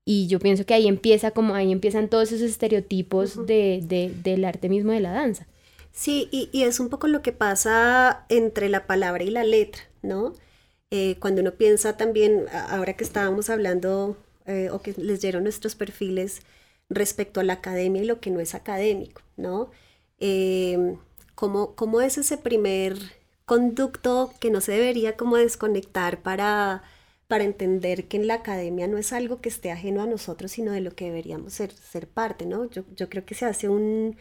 Y 0.05 0.27
yo 0.27 0.39
pienso 0.39 0.65
que 0.65 0.75
ahí 0.75 0.89
empieza 0.89 1.33
como 1.33 1.55
ahí 1.55 1.71
empiezan 1.71 2.09
todos 2.09 2.33
esos 2.33 2.51
estereotipos 2.51 3.47
de, 3.47 3.83
de, 3.85 4.13
del 4.23 4.45
arte 4.45 4.69
mismo 4.69 4.93
de 4.93 5.01
la 5.01 5.13
danza. 5.13 5.47
Sí, 5.93 6.29
y, 6.31 6.49
y, 6.53 6.63
es 6.63 6.81
un 6.81 6.89
poco 6.89 7.09
lo 7.09 7.23
que 7.23 7.33
pasa 7.33 8.25
entre 8.29 8.69
la 8.69 8.87
palabra 8.87 9.25
y 9.25 9.31
la 9.31 9.45
letra, 9.45 9.83
¿no? 10.03 10.33
Eh, 10.91 11.17
cuando 11.21 11.43
uno 11.43 11.53
piensa 11.53 11.97
también, 11.97 12.47
ahora 12.71 12.95
que 12.95 13.05
estábamos 13.05 13.51
hablando 13.51 14.17
eh, 14.47 14.71
o 14.71 14.81
que 14.81 14.95
les 14.97 15.21
dieron 15.21 15.43
nuestros 15.43 15.75
perfiles 15.75 16.41
respecto 16.89 17.41
a 17.41 17.45
la 17.45 17.55
academia 17.55 18.03
y 18.03 18.07
lo 18.07 18.21
que 18.21 18.31
no 18.31 18.41
es 18.41 18.55
académico, 18.55 19.21
¿no? 19.37 19.71
Eh, 20.21 20.97
¿cómo, 21.39 21.77
¿Cómo 21.77 22.01
es 22.01 22.19
ese 22.19 22.37
primer 22.37 22.97
conducto 23.45 24.35
que 24.41 24.51
no 24.51 24.61
se 24.61 24.73
debería 24.73 25.17
como 25.17 25.37
desconectar 25.37 26.21
para, 26.21 26.83
para 27.29 27.45
entender 27.45 28.09
que 28.09 28.17
en 28.17 28.27
la 28.27 28.35
academia 28.35 28.89
no 28.89 28.99
es 28.99 29.13
algo 29.13 29.41
que 29.41 29.49
esté 29.49 29.71
ajeno 29.71 30.03
a 30.03 30.07
nosotros, 30.07 30.51
sino 30.51 30.73
de 30.73 30.81
lo 30.81 30.97
que 30.97 31.05
deberíamos 31.07 31.53
ser, 31.55 31.71
ser 31.73 32.09
parte, 32.09 32.45
¿no? 32.45 32.69
Yo, 32.69 32.83
yo 32.97 33.09
creo 33.09 33.25
que 33.25 33.37
se 33.37 33.47
hace 33.47 33.69
un 33.69 34.17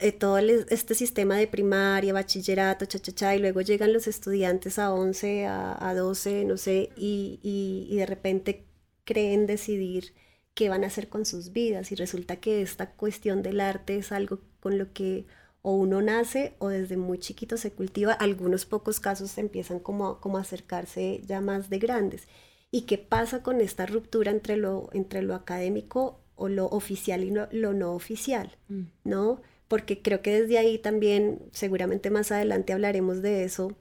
eh, 0.00 0.12
todo 0.12 0.38
este 0.38 0.94
sistema 0.94 1.36
de 1.38 1.46
primaria, 1.48 2.12
bachillerato, 2.12 2.84
cha, 2.86 2.98
cha, 2.98 3.12
cha, 3.14 3.36
y 3.36 3.38
luego 3.40 3.62
llegan 3.62 3.92
los 3.94 4.06
estudiantes 4.06 4.78
a 4.78 4.92
11, 4.92 5.46
a, 5.46 5.88
a 5.88 5.94
12, 5.94 6.44
no 6.44 6.56
sé, 6.58 6.90
y, 6.96 7.40
y, 7.42 7.86
y, 7.90 7.96
de 7.98 8.06
repente 8.06 8.66
creen 9.04 9.46
decidir 9.46 10.14
qué 10.54 10.68
van 10.68 10.84
a 10.84 10.88
hacer 10.88 11.08
con 11.08 11.24
sus 11.26 11.52
vidas 11.52 11.92
y 11.92 11.94
resulta 11.94 12.36
que 12.36 12.62
esta 12.62 12.90
cuestión 12.92 13.42
del 13.42 13.60
arte 13.60 13.96
es 13.96 14.12
algo 14.12 14.40
con 14.60 14.78
lo 14.78 14.92
que 14.92 15.26
o 15.66 15.72
uno 15.72 16.02
nace 16.02 16.52
o 16.58 16.68
desde 16.68 16.98
muy 16.98 17.18
chiquito 17.18 17.56
se 17.56 17.72
cultiva, 17.72 18.12
algunos 18.12 18.66
pocos 18.66 19.00
casos 19.00 19.38
empiezan 19.38 19.80
como, 19.80 20.20
como 20.20 20.36
a 20.36 20.42
acercarse 20.42 21.22
ya 21.24 21.40
más 21.40 21.70
de 21.70 21.78
grandes. 21.78 22.28
¿Y 22.70 22.82
qué 22.82 22.98
pasa 22.98 23.42
con 23.42 23.62
esta 23.62 23.86
ruptura 23.86 24.30
entre 24.30 24.58
lo, 24.58 24.90
entre 24.92 25.22
lo 25.22 25.34
académico 25.34 26.20
o 26.36 26.50
lo 26.50 26.66
oficial 26.66 27.24
y 27.24 27.30
lo 27.30 27.72
no 27.72 27.94
oficial, 27.94 28.58
mm. 28.68 28.82
¿no? 29.04 29.40
Porque 29.66 30.02
creo 30.02 30.20
que 30.20 30.38
desde 30.42 30.58
ahí 30.58 30.76
también, 30.76 31.40
seguramente 31.52 32.10
más 32.10 32.30
adelante 32.30 32.74
hablaremos 32.74 33.22
de 33.22 33.44
eso, 33.44 33.74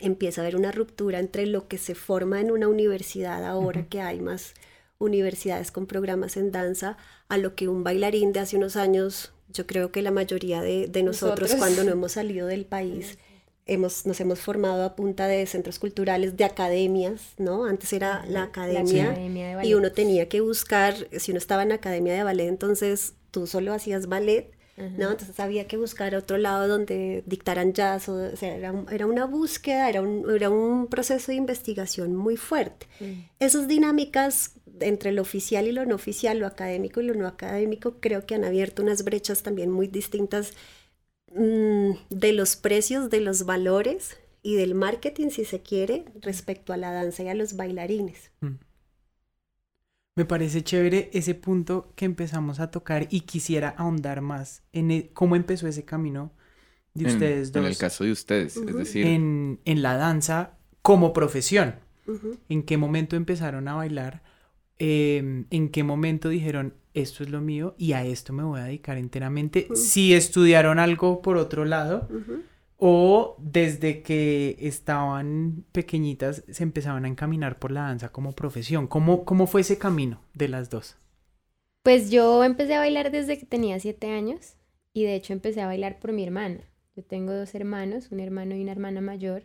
empieza 0.00 0.40
a 0.40 0.44
haber 0.44 0.54
una 0.54 0.70
ruptura 0.70 1.18
entre 1.18 1.46
lo 1.46 1.66
que 1.66 1.78
se 1.78 1.96
forma 1.96 2.40
en 2.40 2.52
una 2.52 2.68
universidad 2.68 3.44
ahora 3.44 3.88
que 3.88 4.00
hay 4.00 4.20
más 4.20 4.54
universidades 4.98 5.72
con 5.72 5.86
programas 5.86 6.36
en 6.36 6.52
danza 6.52 6.96
a 7.28 7.38
lo 7.38 7.56
que 7.56 7.66
un 7.66 7.82
bailarín 7.82 8.32
de 8.32 8.38
hace 8.38 8.56
unos 8.56 8.76
años, 8.76 9.32
yo 9.52 9.66
creo 9.66 9.90
que 9.90 10.02
la 10.02 10.10
mayoría 10.10 10.60
de, 10.62 11.02
nosotros, 11.02 11.54
cuando 11.54 11.84
no 11.84 11.92
hemos 11.92 12.12
salido 12.12 12.46
del 12.46 12.64
país 12.66 13.18
hemos, 13.68 14.06
nos 14.06 14.18
hemos 14.20 14.40
formado 14.40 14.84
a 14.84 14.96
punta 14.96 15.26
de 15.26 15.46
centros 15.46 15.78
culturales, 15.78 16.36
de 16.36 16.44
academias, 16.44 17.34
¿no? 17.36 17.66
Antes 17.66 17.92
era 17.92 18.24
la 18.26 18.44
academia, 18.44 19.14
y 19.62 19.74
uno 19.74 19.92
tenía 19.92 20.28
que 20.28 20.40
buscar, 20.40 20.94
si 21.18 21.30
uno 21.30 21.38
estaba 21.38 21.62
en 21.62 21.68
la 21.68 21.76
academia 21.76 22.14
de 22.14 22.22
ballet, 22.22 22.48
entonces 22.48 23.14
tú 23.30 23.46
solo 23.46 23.72
hacías 23.72 24.06
ballet, 24.06 24.50
¿no? 24.96 25.10
Entonces 25.10 25.38
había 25.40 25.66
que 25.66 25.76
buscar 25.76 26.14
otro 26.14 26.38
lado 26.38 26.68
donde 26.68 27.22
dictaran 27.26 27.72
jazz, 27.72 28.08
o, 28.08 28.36
sea, 28.36 28.56
era, 28.56 28.72
era, 28.90 29.06
una 29.06 29.24
búsqueda, 29.26 29.88
era 29.88 30.00
un, 30.02 30.30
era 30.30 30.50
un 30.50 30.86
proceso 30.86 31.32
de 31.32 31.36
investigación 31.36 32.14
muy 32.14 32.36
fuerte. 32.36 32.86
Mm. 33.00 33.24
Esas 33.40 33.68
dinámicas 33.68 34.52
entre 34.80 35.12
lo 35.12 35.22
oficial 35.22 35.66
y 35.66 35.72
lo 35.72 35.84
no 35.84 35.96
oficial, 35.96 36.38
lo 36.38 36.46
académico 36.46 37.00
y 37.00 37.04
lo 37.04 37.14
no 37.14 37.26
académico, 37.26 37.96
creo 38.00 38.26
que 38.26 38.36
han 38.36 38.44
abierto 38.44 38.82
unas 38.82 39.02
brechas 39.02 39.42
también 39.42 39.70
muy 39.70 39.88
distintas 39.88 40.54
Mm, 41.34 41.92
de 42.10 42.32
los 42.32 42.56
precios, 42.56 43.10
de 43.10 43.20
los 43.20 43.44
valores 43.44 44.16
y 44.42 44.56
del 44.56 44.74
marketing, 44.74 45.28
si 45.28 45.44
se 45.44 45.60
quiere, 45.60 46.04
respecto 46.22 46.72
a 46.72 46.76
la 46.76 46.92
danza 46.92 47.22
y 47.22 47.28
a 47.28 47.34
los 47.34 47.56
bailarines. 47.56 48.30
Mm. 48.40 48.54
Me 50.18 50.24
parece 50.24 50.64
chévere 50.64 51.10
ese 51.12 51.36
punto 51.36 51.92
que 51.94 52.04
empezamos 52.04 52.58
a 52.58 52.72
tocar 52.72 53.06
y 53.08 53.20
quisiera 53.20 53.68
ahondar 53.68 54.20
más 54.20 54.64
en 54.72 54.90
e, 54.90 55.10
cómo 55.12 55.36
empezó 55.36 55.68
ese 55.68 55.84
camino 55.84 56.32
de 56.92 57.06
ustedes 57.06 57.52
dos. 57.52 57.62
En 57.62 57.68
el 57.70 57.76
caso 57.76 58.02
de 58.02 58.10
ustedes, 58.10 58.56
es 58.56 58.76
decir. 58.76 59.06
En, 59.06 59.60
la 59.64 59.96
danza 59.96 60.58
como 60.82 61.12
profesión. 61.12 61.76
¿En 62.48 62.64
qué 62.64 62.76
momento 62.76 63.14
empezaron 63.14 63.68
a 63.68 63.74
bailar? 63.74 64.24
Em, 64.80 65.46
¿En 65.50 65.68
qué 65.68 65.84
momento 65.84 66.30
dijeron, 66.30 66.74
esto 66.94 67.22
es 67.22 67.30
lo 67.30 67.40
mío 67.40 67.76
y 67.78 67.92
a 67.92 68.04
esto 68.04 68.32
me 68.32 68.42
voy 68.42 68.58
a 68.58 68.64
dedicar 68.64 68.98
enteramente. 68.98 69.68
Si 69.76 70.14
estudiaron 70.14 70.80
algo 70.80 71.22
por 71.22 71.36
otro 71.36 71.64
lado 71.64 72.08
o 72.78 73.36
desde 73.38 74.02
que 74.02 74.56
estaban 74.60 75.64
pequeñitas 75.72 76.44
se 76.48 76.62
empezaban 76.62 77.04
a 77.04 77.08
encaminar 77.08 77.58
por 77.58 77.72
la 77.72 77.82
danza 77.82 78.10
como 78.10 78.32
profesión. 78.32 78.86
¿Cómo, 78.86 79.24
cómo 79.24 79.46
fue 79.46 79.62
ese 79.62 79.78
camino 79.78 80.20
de 80.32 80.48
las 80.48 80.70
dos? 80.70 80.96
Pues 81.82 82.10
yo 82.10 82.44
empecé 82.44 82.74
a 82.74 82.78
bailar 82.78 83.10
desde 83.10 83.36
que 83.36 83.46
tenía 83.46 83.80
siete 83.80 84.10
años 84.10 84.54
y 84.92 85.02
de 85.02 85.16
hecho 85.16 85.32
empecé 85.32 85.60
a 85.60 85.66
bailar 85.66 85.98
por 85.98 86.12
mi 86.12 86.22
hermana. 86.22 86.60
Yo 86.94 87.04
tengo 87.04 87.32
dos 87.32 87.54
hermanos, 87.54 88.12
un 88.12 88.20
hermano 88.20 88.54
y 88.54 88.62
una 88.62 88.72
hermana 88.72 89.00
mayor 89.00 89.42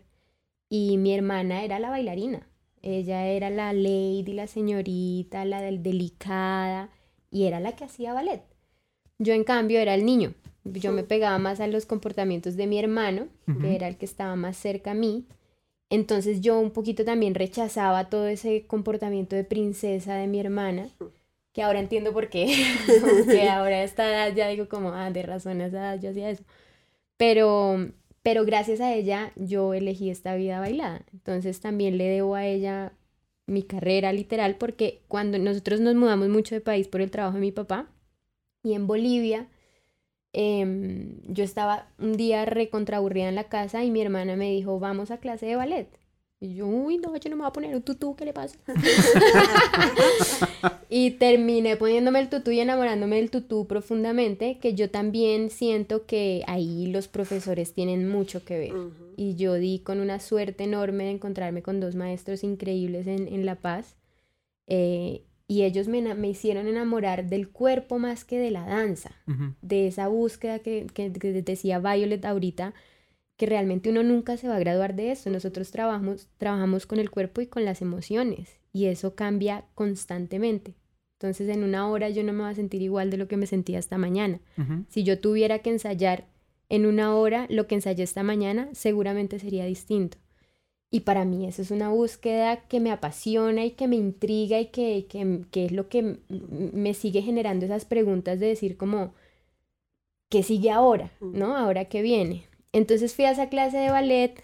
y 0.69 0.97
mi 0.97 1.13
hermana 1.13 1.63
era 1.63 1.79
la 1.79 1.89
bailarina. 1.89 2.47
Ella 2.83 3.25
era 3.25 3.49
la 3.49 3.73
lady, 3.73 4.33
la 4.33 4.45
señorita, 4.45 5.43
la 5.45 5.61
del 5.61 5.81
delicada 5.81 6.91
y 7.31 7.45
era 7.45 7.59
la 7.59 7.75
que 7.75 7.85
hacía 7.85 8.13
ballet. 8.13 8.43
Yo 9.23 9.33
en 9.33 9.43
cambio 9.43 9.79
era 9.79 9.95
el 9.95 10.05
niño. 10.05 10.33
Yo 10.65 10.91
me 10.91 11.03
pegaba 11.03 11.37
más 11.39 11.59
a 11.59 11.67
los 11.67 11.85
comportamientos 11.85 12.55
de 12.55 12.67
mi 12.67 12.79
hermano, 12.79 13.27
que 13.61 13.75
era 13.75 13.87
el 13.87 13.97
que 13.97 14.05
estaba 14.05 14.35
más 14.35 14.55
cerca 14.55 14.91
a 14.91 14.93
mí. 14.93 15.25
Entonces 15.89 16.41
yo 16.41 16.59
un 16.59 16.71
poquito 16.71 17.03
también 17.03 17.35
rechazaba 17.35 18.09
todo 18.09 18.27
ese 18.27 18.65
comportamiento 18.65 19.35
de 19.35 19.43
princesa 19.43 20.15
de 20.15 20.27
mi 20.27 20.39
hermana, 20.39 20.89
que 21.51 21.61
ahora 21.61 21.79
entiendo 21.79 22.13
por 22.13 22.29
qué, 22.29 22.47
que 23.27 23.49
ahora 23.49 23.75
a 23.75 23.83
esta 23.83 24.09
edad 24.09 24.35
ya 24.35 24.47
digo 24.47 24.69
como, 24.69 24.93
ah, 24.93 25.11
de 25.11 25.21
razón 25.21 25.61
a 25.61 25.67
esa 25.67 25.77
edad 25.77 26.01
yo 26.01 26.09
hacía 26.11 26.29
eso. 26.29 26.43
Pero, 27.17 27.91
pero 28.23 28.45
gracias 28.45 28.79
a 28.79 28.93
ella 28.93 29.33
yo 29.35 29.73
elegí 29.73 30.09
esta 30.09 30.33
vida 30.35 30.59
bailada. 30.59 31.03
Entonces 31.11 31.59
también 31.59 31.97
le 31.97 32.05
debo 32.05 32.35
a 32.35 32.45
ella 32.45 32.93
mi 33.45 33.63
carrera 33.63 34.13
literal, 34.13 34.55
porque 34.55 35.01
cuando 35.07 35.37
nosotros 35.37 35.79
nos 35.81 35.95
mudamos 35.95 36.29
mucho 36.29 36.55
de 36.55 36.61
país 36.61 36.87
por 36.87 37.01
el 37.01 37.11
trabajo 37.11 37.35
de 37.35 37.41
mi 37.41 37.51
papá, 37.51 37.87
y 38.63 38.73
en 38.73 38.87
Bolivia, 38.87 39.47
em, 40.31 41.21
yo 41.27 41.43
estaba 41.43 41.87
un 41.99 42.17
día 42.17 42.45
recontraburrida 42.45 43.29
en 43.29 43.35
la 43.35 43.49
casa 43.49 43.83
y 43.83 43.91
mi 43.91 44.01
hermana 44.01 44.35
me 44.35 44.49
dijo, 44.49 44.79
vamos 44.79 45.11
a 45.11 45.17
clase 45.17 45.45
de 45.45 45.55
ballet. 45.55 45.87
Y 46.43 46.55
yo, 46.55 46.67
uy, 46.67 46.97
no, 46.97 47.15
yo 47.15 47.29
no 47.29 47.37
me 47.37 47.43
voy 47.43 47.49
a 47.49 47.53
poner 47.53 47.73
un 47.73 47.83
tutú, 47.83 48.17
¿qué 48.17 48.25
le 48.25 48.33
pasa? 48.33 48.57
y 50.89 51.11
terminé 51.11 51.77
poniéndome 51.77 52.19
el 52.19 52.27
tutú 52.27 52.51
y 52.51 52.59
enamorándome 52.59 53.15
del 53.15 53.29
tutú 53.29 53.65
profundamente, 53.65 54.57
que 54.59 54.73
yo 54.73 54.89
también 54.89 55.49
siento 55.49 56.05
que 56.05 56.43
ahí 56.47 56.87
los 56.87 57.07
profesores 57.07 57.73
tienen 57.73 58.09
mucho 58.09 58.43
que 58.43 58.57
ver. 58.57 58.73
Y 59.15 59.35
yo 59.35 59.53
di 59.53 59.79
con 59.79 60.01
una 60.01 60.19
suerte 60.19 60.65
enorme 60.65 61.05
de 61.05 61.11
encontrarme 61.11 61.61
con 61.61 61.79
dos 61.79 61.95
maestros 61.95 62.43
increíbles 62.43 63.07
en, 63.07 63.45
La 63.45 63.55
Paz. 63.55 63.95
Eh, 64.67 65.23
y 65.47 65.63
ellos 65.63 65.87
me, 65.87 65.99
hicieron 66.27 66.67
enamorar 66.67 67.25
del 67.27 67.49
cuerpo 67.49 67.99
más 67.99 68.23
que 68.25 68.39
de 68.39 68.51
la 68.51 68.65
danza, 68.65 69.11
de 69.61 69.87
esa 69.87 70.07
búsqueda 70.07 70.59
que, 70.59 70.87
que, 70.93 71.11
que 71.11 71.41
decía 71.41 71.79
Violet 71.79 72.23
ahorita, 72.25 72.73
que 73.37 73.45
realmente 73.45 73.89
uno 73.89 74.03
nunca 74.03 74.37
se 74.37 74.47
va 74.47 74.55
a 74.55 74.59
graduar 74.59 74.95
de 74.95 75.11
eso. 75.11 75.29
Nosotros 75.29 75.71
trabajamos, 75.71 76.27
trabajamos 76.37 76.85
con 76.85 76.99
el 76.99 77.09
cuerpo 77.09 77.41
y 77.41 77.47
con 77.47 77.65
las 77.65 77.81
emociones 77.81 78.59
y 78.71 78.85
eso 78.85 79.15
cambia 79.15 79.65
constantemente. 79.75 80.75
Entonces 81.19 81.49
en 81.49 81.63
una 81.63 81.87
hora 81.87 82.09
yo 82.09 82.23
no 82.23 82.33
me 82.33 82.43
voy 82.43 82.51
a 82.51 82.55
sentir 82.55 82.81
igual 82.81 83.09
de 83.09 83.17
lo 83.17 83.27
que 83.27 83.37
me 83.37 83.47
sentía 83.47 83.79
esta 83.79 83.97
mañana. 83.97 84.39
Si 84.89 85.03
yo 85.03 85.19
tuviera 85.19 85.59
que 85.59 85.69
ensayar 85.69 86.27
en 86.69 86.85
una 86.85 87.15
hora 87.15 87.47
lo 87.49 87.67
que 87.67 87.75
ensayé 87.75 88.03
esta 88.03 88.23
mañana, 88.23 88.69
seguramente 88.73 89.39
sería 89.39 89.65
distinto. 89.65 90.17
Y 90.93 90.99
para 90.99 91.25
mí 91.25 91.47
eso 91.47 91.63
es 91.63 91.71
una 91.71 91.89
búsqueda 91.89 92.67
que 92.67 92.79
me 92.79 92.91
apasiona 92.91 93.65
y 93.65 93.71
que 93.71 93.87
me 93.87 93.95
intriga 93.95 94.59
y 94.59 94.67
que, 94.67 95.07
que, 95.09 95.39
que 95.49 95.65
es 95.65 95.71
lo 95.71 95.89
que 95.89 96.19
me 96.29 96.93
sigue 96.93 97.23
generando 97.23 97.65
esas 97.65 97.83
preguntas 97.83 98.39
de 98.39 98.45
decir 98.45 98.77
como, 98.77 99.15
¿qué 100.29 100.43
sigue 100.43 100.69
ahora? 100.69 101.11
¿No? 101.19 101.57
Ahora 101.57 101.85
que 101.85 102.03
viene. 102.03 102.43
Entonces 102.73 103.15
fui 103.15 103.25
a 103.25 103.31
esa 103.31 103.49
clase 103.49 103.77
de 103.77 103.89
ballet, 103.89 104.43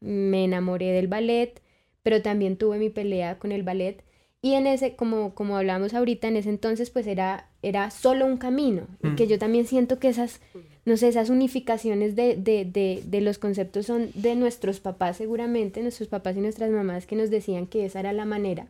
me 0.00 0.42
enamoré 0.42 0.90
del 0.90 1.06
ballet, 1.06 1.62
pero 2.02 2.22
también 2.22 2.56
tuve 2.56 2.78
mi 2.78 2.90
pelea 2.90 3.38
con 3.38 3.52
el 3.52 3.62
ballet. 3.62 4.02
Y 4.42 4.54
en 4.54 4.66
ese, 4.66 4.96
como, 4.96 5.36
como 5.36 5.56
hablamos 5.56 5.94
ahorita, 5.94 6.26
en 6.26 6.38
ese 6.38 6.48
entonces 6.48 6.90
pues 6.90 7.06
era, 7.06 7.52
era 7.62 7.92
solo 7.92 8.26
un 8.26 8.36
camino. 8.36 8.88
Y 9.00 9.14
que 9.14 9.26
mm. 9.26 9.28
yo 9.28 9.38
también 9.38 9.64
siento 9.64 10.00
que 10.00 10.08
esas, 10.08 10.40
no 10.84 10.96
sé, 10.96 11.08
esas 11.08 11.30
unificaciones 11.30 12.14
de, 12.14 12.36
de, 12.36 12.64
de, 12.64 13.02
de, 13.04 13.20
los 13.20 13.38
conceptos 13.38 13.86
son 13.86 14.10
de 14.14 14.34
nuestros 14.36 14.80
papás 14.80 15.16
seguramente, 15.16 15.82
nuestros 15.82 16.08
papás 16.08 16.36
y 16.36 16.40
nuestras 16.40 16.70
mamás 16.70 17.06
que 17.06 17.16
nos 17.16 17.30
decían 17.30 17.66
que 17.66 17.86
esa 17.86 18.00
era 18.00 18.12
la 18.12 18.24
manera 18.24 18.68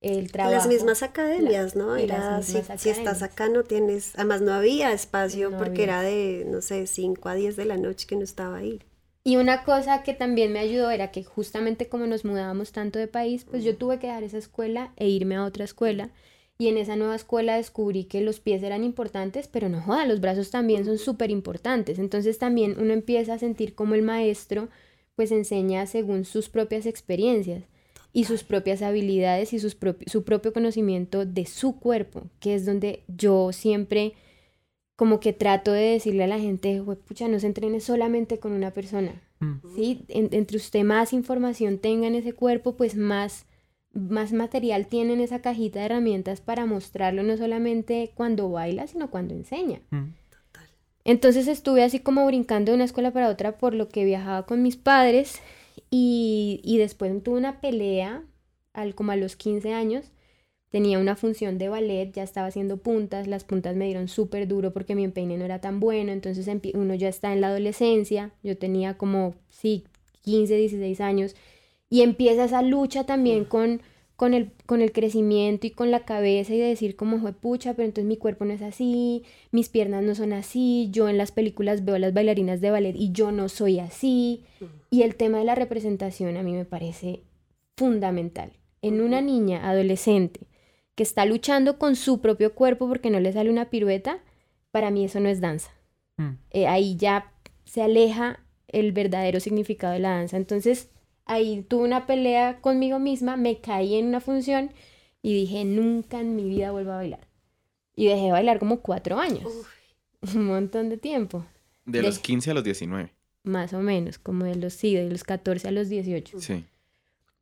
el 0.00 0.30
trabajo. 0.30 0.54
Las 0.54 0.66
mismas 0.66 1.02
academias, 1.02 1.74
¿no? 1.74 1.96
Era, 1.96 2.42
si, 2.42 2.58
si, 2.76 2.90
estás 2.90 3.22
acá 3.22 3.48
no 3.48 3.64
tienes, 3.64 4.12
además 4.14 4.42
no 4.42 4.52
había 4.52 4.92
espacio 4.92 5.56
porque 5.56 5.84
era 5.84 6.02
de, 6.02 6.46
no 6.46 6.60
sé, 6.60 6.86
5 6.86 7.28
a 7.28 7.34
10 7.34 7.56
de 7.56 7.64
la 7.64 7.76
noche 7.76 8.06
que 8.06 8.16
no 8.16 8.22
estaba 8.22 8.58
ahí. 8.58 8.80
Y 9.24 9.36
una 9.36 9.64
cosa 9.64 10.02
que 10.02 10.14
también 10.14 10.52
me 10.52 10.60
ayudó 10.60 10.90
era 10.90 11.10
que 11.10 11.24
justamente 11.24 11.88
como 11.88 12.06
nos 12.06 12.24
mudábamos 12.24 12.70
tanto 12.70 12.98
de 12.98 13.08
país, 13.08 13.44
pues 13.44 13.64
yo 13.64 13.76
tuve 13.76 13.98
que 13.98 14.06
dejar 14.06 14.22
esa 14.22 14.38
escuela 14.38 14.92
e 14.96 15.08
irme 15.08 15.34
a 15.36 15.44
otra 15.44 15.64
escuela. 15.64 16.10
Y 16.58 16.68
en 16.68 16.78
esa 16.78 16.96
nueva 16.96 17.14
escuela 17.14 17.56
descubrí 17.56 18.04
que 18.04 18.22
los 18.22 18.40
pies 18.40 18.62
eran 18.62 18.82
importantes, 18.82 19.46
pero 19.46 19.68
no 19.68 19.82
joda, 19.82 20.06
los 20.06 20.20
brazos 20.20 20.50
también 20.50 20.84
son 20.84 20.98
súper 20.98 21.30
importantes. 21.30 21.98
Entonces 21.98 22.38
también 22.38 22.76
uno 22.78 22.92
empieza 22.92 23.34
a 23.34 23.38
sentir 23.38 23.74
como 23.74 23.94
el 23.94 24.02
maestro 24.02 24.68
pues 25.16 25.32
enseña 25.32 25.86
según 25.86 26.24
sus 26.24 26.48
propias 26.48 26.86
experiencias 26.86 27.64
y 28.12 28.24
sus 28.24 28.44
propias 28.44 28.82
habilidades 28.82 29.52
y 29.52 29.58
sus 29.58 29.76
su 30.06 30.24
propio 30.24 30.52
conocimiento 30.52 31.26
de 31.26 31.46
su 31.46 31.78
cuerpo, 31.78 32.28
que 32.40 32.54
es 32.54 32.64
donde 32.64 33.02
yo 33.08 33.52
siempre 33.52 34.14
como 34.96 35.20
que 35.20 35.34
trato 35.34 35.72
de 35.72 35.82
decirle 35.82 36.24
a 36.24 36.26
la 36.26 36.38
gente, 36.38 36.82
pucha, 37.06 37.28
no 37.28 37.38
se 37.38 37.46
entrene 37.46 37.80
solamente 37.80 38.38
con 38.38 38.52
una 38.52 38.70
persona, 38.70 39.22
mm. 39.40 39.54
¿sí? 39.74 40.04
entre 40.08 40.56
usted 40.56 40.82
más 40.84 41.12
información 41.12 41.78
tenga 41.78 42.06
en 42.06 42.14
ese 42.14 42.32
cuerpo, 42.32 42.76
pues 42.76 42.96
más, 42.96 43.44
más 43.96 44.32
material 44.32 44.86
tiene 44.86 45.14
en 45.14 45.20
esa 45.20 45.40
cajita 45.40 45.80
de 45.80 45.86
herramientas 45.86 46.40
para 46.40 46.66
mostrarlo 46.66 47.22
no 47.22 47.36
solamente 47.36 48.12
cuando 48.14 48.50
baila, 48.50 48.86
sino 48.86 49.10
cuando 49.10 49.34
enseña. 49.34 49.80
Mm. 49.90 50.12
Entonces 51.04 51.48
estuve 51.48 51.84
así 51.84 52.00
como 52.00 52.26
brincando 52.26 52.72
de 52.72 52.76
una 52.76 52.84
escuela 52.84 53.12
para 53.12 53.28
otra 53.28 53.58
por 53.58 53.74
lo 53.74 53.88
que 53.88 54.04
viajaba 54.04 54.44
con 54.44 54.62
mis 54.62 54.76
padres 54.76 55.40
y, 55.90 56.60
y 56.64 56.78
después 56.78 57.22
tuve 57.22 57.38
una 57.38 57.60
pelea, 57.60 58.22
al, 58.72 58.94
como 58.94 59.12
a 59.12 59.16
los 59.16 59.36
15 59.36 59.72
años, 59.72 60.10
tenía 60.70 60.98
una 60.98 61.16
función 61.16 61.58
de 61.58 61.68
ballet, 61.68 62.12
ya 62.12 62.22
estaba 62.22 62.48
haciendo 62.48 62.78
puntas, 62.78 63.28
las 63.28 63.44
puntas 63.44 63.76
me 63.76 63.86
dieron 63.86 64.08
súper 64.08 64.46
duro 64.48 64.72
porque 64.72 64.94
mi 64.94 65.04
empeine 65.04 65.38
no 65.38 65.44
era 65.44 65.60
tan 65.60 65.80
bueno, 65.80 66.12
entonces 66.12 66.48
uno 66.74 66.94
ya 66.94 67.08
está 67.08 67.32
en 67.32 67.40
la 67.40 67.48
adolescencia, 67.48 68.32
yo 68.42 68.58
tenía 68.58 68.98
como, 68.98 69.34
sí, 69.48 69.84
15, 70.22 70.56
16 70.56 71.00
años, 71.00 71.36
y 71.88 72.02
empieza 72.02 72.44
esa 72.44 72.62
lucha 72.62 73.04
también 73.04 73.44
con, 73.44 73.80
con 74.16 74.34
el, 74.34 74.52
con 74.66 74.82
el 74.82 74.92
crecimiento 74.92 75.66
y 75.66 75.70
con 75.70 75.90
la 75.90 76.04
cabeza 76.04 76.54
y 76.54 76.58
de 76.58 76.66
decir 76.66 76.96
como 76.96 77.18
fue 77.18 77.32
pucha, 77.32 77.74
pero 77.74 77.86
entonces 77.86 78.08
mi 78.08 78.16
cuerpo 78.16 78.44
no 78.44 78.52
es 78.52 78.62
así, 78.62 79.24
mis 79.52 79.68
piernas 79.68 80.02
no 80.02 80.14
son 80.14 80.32
así, 80.32 80.88
yo 80.90 81.08
en 81.08 81.18
las 81.18 81.32
películas 81.32 81.84
veo 81.84 81.96
a 81.96 82.00
las 82.00 82.14
bailarinas 82.14 82.60
de 82.60 82.70
ballet 82.70 82.96
y 82.96 83.12
yo 83.12 83.30
no 83.32 83.48
soy 83.48 83.78
así. 83.78 84.44
Y 84.90 85.02
el 85.02 85.16
tema 85.16 85.38
de 85.38 85.44
la 85.44 85.54
representación 85.54 86.36
a 86.36 86.42
mí 86.42 86.52
me 86.52 86.64
parece 86.64 87.22
fundamental. 87.76 88.52
En 88.82 89.00
una 89.00 89.20
niña 89.20 89.68
adolescente 89.68 90.40
que 90.94 91.02
está 91.02 91.26
luchando 91.26 91.78
con 91.78 91.94
su 91.94 92.20
propio 92.20 92.54
cuerpo 92.54 92.88
porque 92.88 93.10
no 93.10 93.20
le 93.20 93.32
sale 93.32 93.50
una 93.50 93.70
pirueta, 93.70 94.20
para 94.70 94.90
mí 94.90 95.04
eso 95.04 95.20
no 95.20 95.28
es 95.28 95.40
danza. 95.40 95.70
Mm. 96.16 96.38
Eh, 96.50 96.66
ahí 96.66 96.96
ya 96.96 97.32
se 97.64 97.82
aleja 97.82 98.40
el 98.68 98.92
verdadero 98.92 99.40
significado 99.40 99.92
de 99.92 100.00
la 100.00 100.10
danza. 100.10 100.36
Entonces, 100.36 100.90
ahí 101.26 101.62
tuve 101.68 101.84
una 101.84 102.06
pelea 102.06 102.60
conmigo 102.60 102.98
misma, 102.98 103.36
me 103.36 103.60
caí 103.60 103.96
en 103.96 104.06
una 104.06 104.20
función 104.20 104.70
y 105.22 105.34
dije, 105.34 105.64
nunca 105.64 106.20
en 106.20 106.36
mi 106.36 106.48
vida 106.48 106.70
vuelvo 106.70 106.92
a 106.92 106.96
bailar. 106.96 107.28
Y 107.94 108.06
dejé 108.06 108.26
de 108.26 108.32
bailar 108.32 108.58
como 108.58 108.80
cuatro 108.80 109.18
años. 109.18 109.44
Un 110.34 110.46
montón 110.46 110.88
de 110.88 110.96
tiempo. 110.96 111.44
De, 111.84 112.02
los 112.02 112.18
15 112.18 112.50
a 112.50 112.54
los 112.54 112.64
19. 112.64 113.12
Más 113.42 113.72
o 113.72 113.80
menos, 113.80 114.18
como 114.18 114.44
de 114.44 114.56
los, 114.56 114.72
sí, 114.72 114.94
de 114.94 115.10
los 115.10 115.24
14 115.24 115.68
a 115.68 115.70
los 115.70 115.88
18. 115.88 116.40
Sí. 116.40 116.64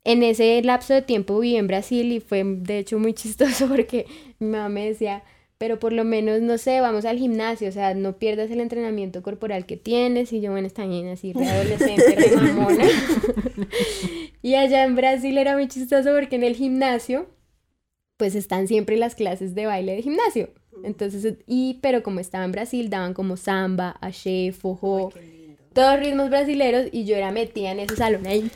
En 0.04 0.22
ese 0.22 0.62
lapso 0.62 0.92
de 0.92 1.02
tiempo 1.02 1.38
viví 1.38 1.56
en 1.56 1.66
Brasil 1.66 2.12
y 2.12 2.20
fue 2.20 2.44
de 2.44 2.78
hecho 2.78 2.98
muy 2.98 3.14
chistoso 3.14 3.68
porque 3.68 4.06
mi 4.38 4.48
mamá 4.48 4.68
me 4.68 4.86
decía, 4.86 5.22
pero 5.64 5.78
por 5.80 5.94
lo 5.94 6.04
menos, 6.04 6.42
no 6.42 6.58
sé, 6.58 6.82
vamos 6.82 7.06
al 7.06 7.16
gimnasio, 7.16 7.70
o 7.70 7.72
sea, 7.72 7.94
no 7.94 8.18
pierdas 8.18 8.50
el 8.50 8.60
entrenamiento 8.60 9.22
corporal 9.22 9.64
que 9.64 9.78
tienes. 9.78 10.30
Y 10.34 10.42
yo, 10.42 10.50
bueno, 10.50 10.66
está 10.66 10.84
bien, 10.84 11.08
así, 11.08 11.32
de 11.32 11.42
adolescente, 11.42 12.14
de 12.14 12.36
mamona. 12.36 12.84
y 14.42 14.56
allá 14.56 14.84
en 14.84 14.94
Brasil 14.94 15.38
era 15.38 15.54
muy 15.54 15.66
chistoso 15.66 16.10
porque 16.12 16.36
en 16.36 16.44
el 16.44 16.54
gimnasio, 16.54 17.30
pues 18.18 18.34
están 18.34 18.68
siempre 18.68 18.98
las 18.98 19.14
clases 19.14 19.54
de 19.54 19.64
baile 19.64 19.96
de 19.96 20.02
gimnasio. 20.02 20.50
Entonces, 20.82 21.38
y, 21.46 21.78
pero 21.80 22.02
como 22.02 22.20
estaba 22.20 22.44
en 22.44 22.52
Brasil, 22.52 22.90
daban 22.90 23.14
como 23.14 23.38
samba, 23.38 23.96
axé, 24.02 24.52
fojo, 24.52 25.14
todos 25.74 25.98
ritmos 25.98 26.30
brasileros 26.30 26.86
y 26.92 27.04
yo 27.04 27.16
era 27.16 27.30
metida 27.30 27.72
en 27.72 27.80
ese 27.80 27.96
salón 27.96 28.26
ahí, 28.26 28.50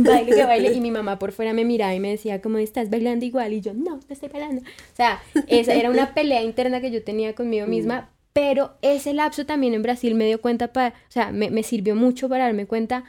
baile 0.00 0.34
que 0.34 0.44
baile 0.44 0.72
y 0.72 0.80
mi 0.80 0.90
mamá 0.90 1.18
por 1.18 1.32
fuera 1.32 1.52
me 1.52 1.64
miraba 1.64 1.94
y 1.94 2.00
me 2.00 2.10
decía 2.10 2.40
como 2.40 2.58
estás 2.58 2.90
bailando 2.90 3.24
igual 3.24 3.52
y 3.52 3.60
yo 3.60 3.74
no, 3.74 3.96
no 3.96 4.02
estoy 4.08 4.28
bailando. 4.28 4.62
O 4.62 4.96
sea, 4.96 5.22
esa 5.46 5.74
era 5.74 5.90
una 5.90 6.14
pelea 6.14 6.42
interna 6.42 6.80
que 6.80 6.90
yo 6.90 7.04
tenía 7.04 7.34
conmigo 7.34 7.66
misma, 7.66 8.10
pero 8.32 8.72
ese 8.82 9.14
lapso 9.14 9.46
también 9.46 9.74
en 9.74 9.82
Brasil 9.82 10.14
me 10.14 10.26
dio 10.26 10.40
cuenta 10.40 10.72
para, 10.72 10.88
o 10.88 11.10
sea, 11.10 11.30
me, 11.30 11.50
me 11.50 11.62
sirvió 11.62 11.94
mucho 11.94 12.28
para 12.28 12.44
darme 12.44 12.66
cuenta 12.66 13.04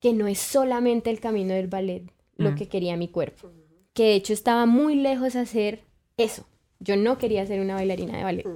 que 0.00 0.12
no 0.12 0.26
es 0.26 0.38
solamente 0.38 1.10
el 1.10 1.20
camino 1.20 1.54
del 1.54 1.68
ballet 1.68 2.04
lo 2.36 2.54
que 2.54 2.68
quería 2.68 2.96
mi 2.96 3.08
cuerpo, 3.08 3.50
que 3.92 4.04
de 4.04 4.14
hecho 4.14 4.32
estaba 4.32 4.66
muy 4.66 4.96
lejos 4.96 5.34
de 5.34 5.40
hacer 5.40 5.80
eso. 6.16 6.46
Yo 6.80 6.96
no 6.96 7.16
quería 7.16 7.46
ser 7.46 7.60
una 7.60 7.74
bailarina 7.74 8.16
de 8.16 8.24
ballet. 8.24 8.46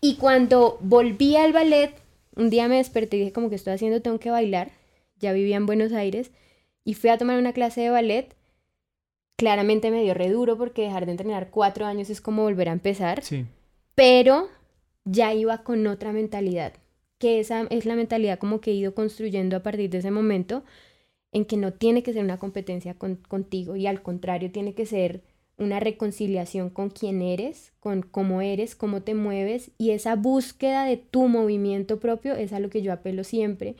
Y 0.00 0.16
cuando 0.16 0.78
volví 0.80 1.36
al 1.36 1.52
ballet, 1.52 1.94
un 2.36 2.50
día 2.50 2.68
me 2.68 2.76
desperté 2.76 3.16
y 3.16 3.20
dije 3.20 3.32
como 3.32 3.48
que 3.48 3.56
estoy 3.56 3.74
haciendo, 3.74 4.02
tengo 4.02 4.18
que 4.18 4.30
bailar. 4.30 4.70
Ya 5.18 5.32
vivía 5.32 5.56
en 5.56 5.66
Buenos 5.66 5.92
Aires 5.92 6.30
y 6.84 6.94
fui 6.94 7.10
a 7.10 7.18
tomar 7.18 7.38
una 7.38 7.52
clase 7.52 7.80
de 7.80 7.90
ballet. 7.90 8.34
Claramente 9.36 9.90
me 9.90 10.02
dio 10.02 10.14
re 10.14 10.30
duro 10.30 10.56
porque 10.56 10.82
dejar 10.82 11.06
de 11.06 11.12
entrenar 11.12 11.50
cuatro 11.50 11.86
años 11.86 12.10
es 12.10 12.20
como 12.20 12.42
volver 12.42 12.68
a 12.68 12.72
empezar. 12.72 13.22
Sí. 13.22 13.46
Pero 13.94 14.48
ya 15.04 15.34
iba 15.34 15.58
con 15.58 15.86
otra 15.86 16.12
mentalidad, 16.12 16.72
que 17.18 17.40
esa 17.40 17.66
es 17.70 17.86
la 17.86 17.94
mentalidad 17.94 18.38
como 18.38 18.60
que 18.60 18.70
he 18.70 18.74
ido 18.74 18.94
construyendo 18.94 19.56
a 19.56 19.62
partir 19.62 19.90
de 19.90 19.98
ese 19.98 20.10
momento, 20.10 20.64
en 21.32 21.44
que 21.44 21.56
no 21.56 21.72
tiene 21.72 22.02
que 22.02 22.12
ser 22.12 22.24
una 22.24 22.38
competencia 22.38 22.94
contigo 22.94 23.76
y 23.76 23.86
al 23.86 24.02
contrario 24.02 24.50
tiene 24.50 24.74
que 24.74 24.86
ser 24.86 25.22
una 25.56 25.80
reconciliación 25.80 26.70
con 26.70 26.90
quién 26.90 27.22
eres, 27.22 27.72
con 27.80 28.02
cómo 28.02 28.42
eres, 28.42 28.74
cómo 28.74 29.02
te 29.02 29.14
mueves 29.14 29.70
y 29.78 29.90
esa 29.90 30.16
búsqueda 30.16 30.84
de 30.84 30.96
tu 30.96 31.28
movimiento 31.28 32.00
propio 32.00 32.34
es 32.34 32.52
a 32.52 32.60
lo 32.60 32.70
que 32.70 32.82
yo 32.82 32.92
apelo 32.92 33.24
siempre 33.24 33.76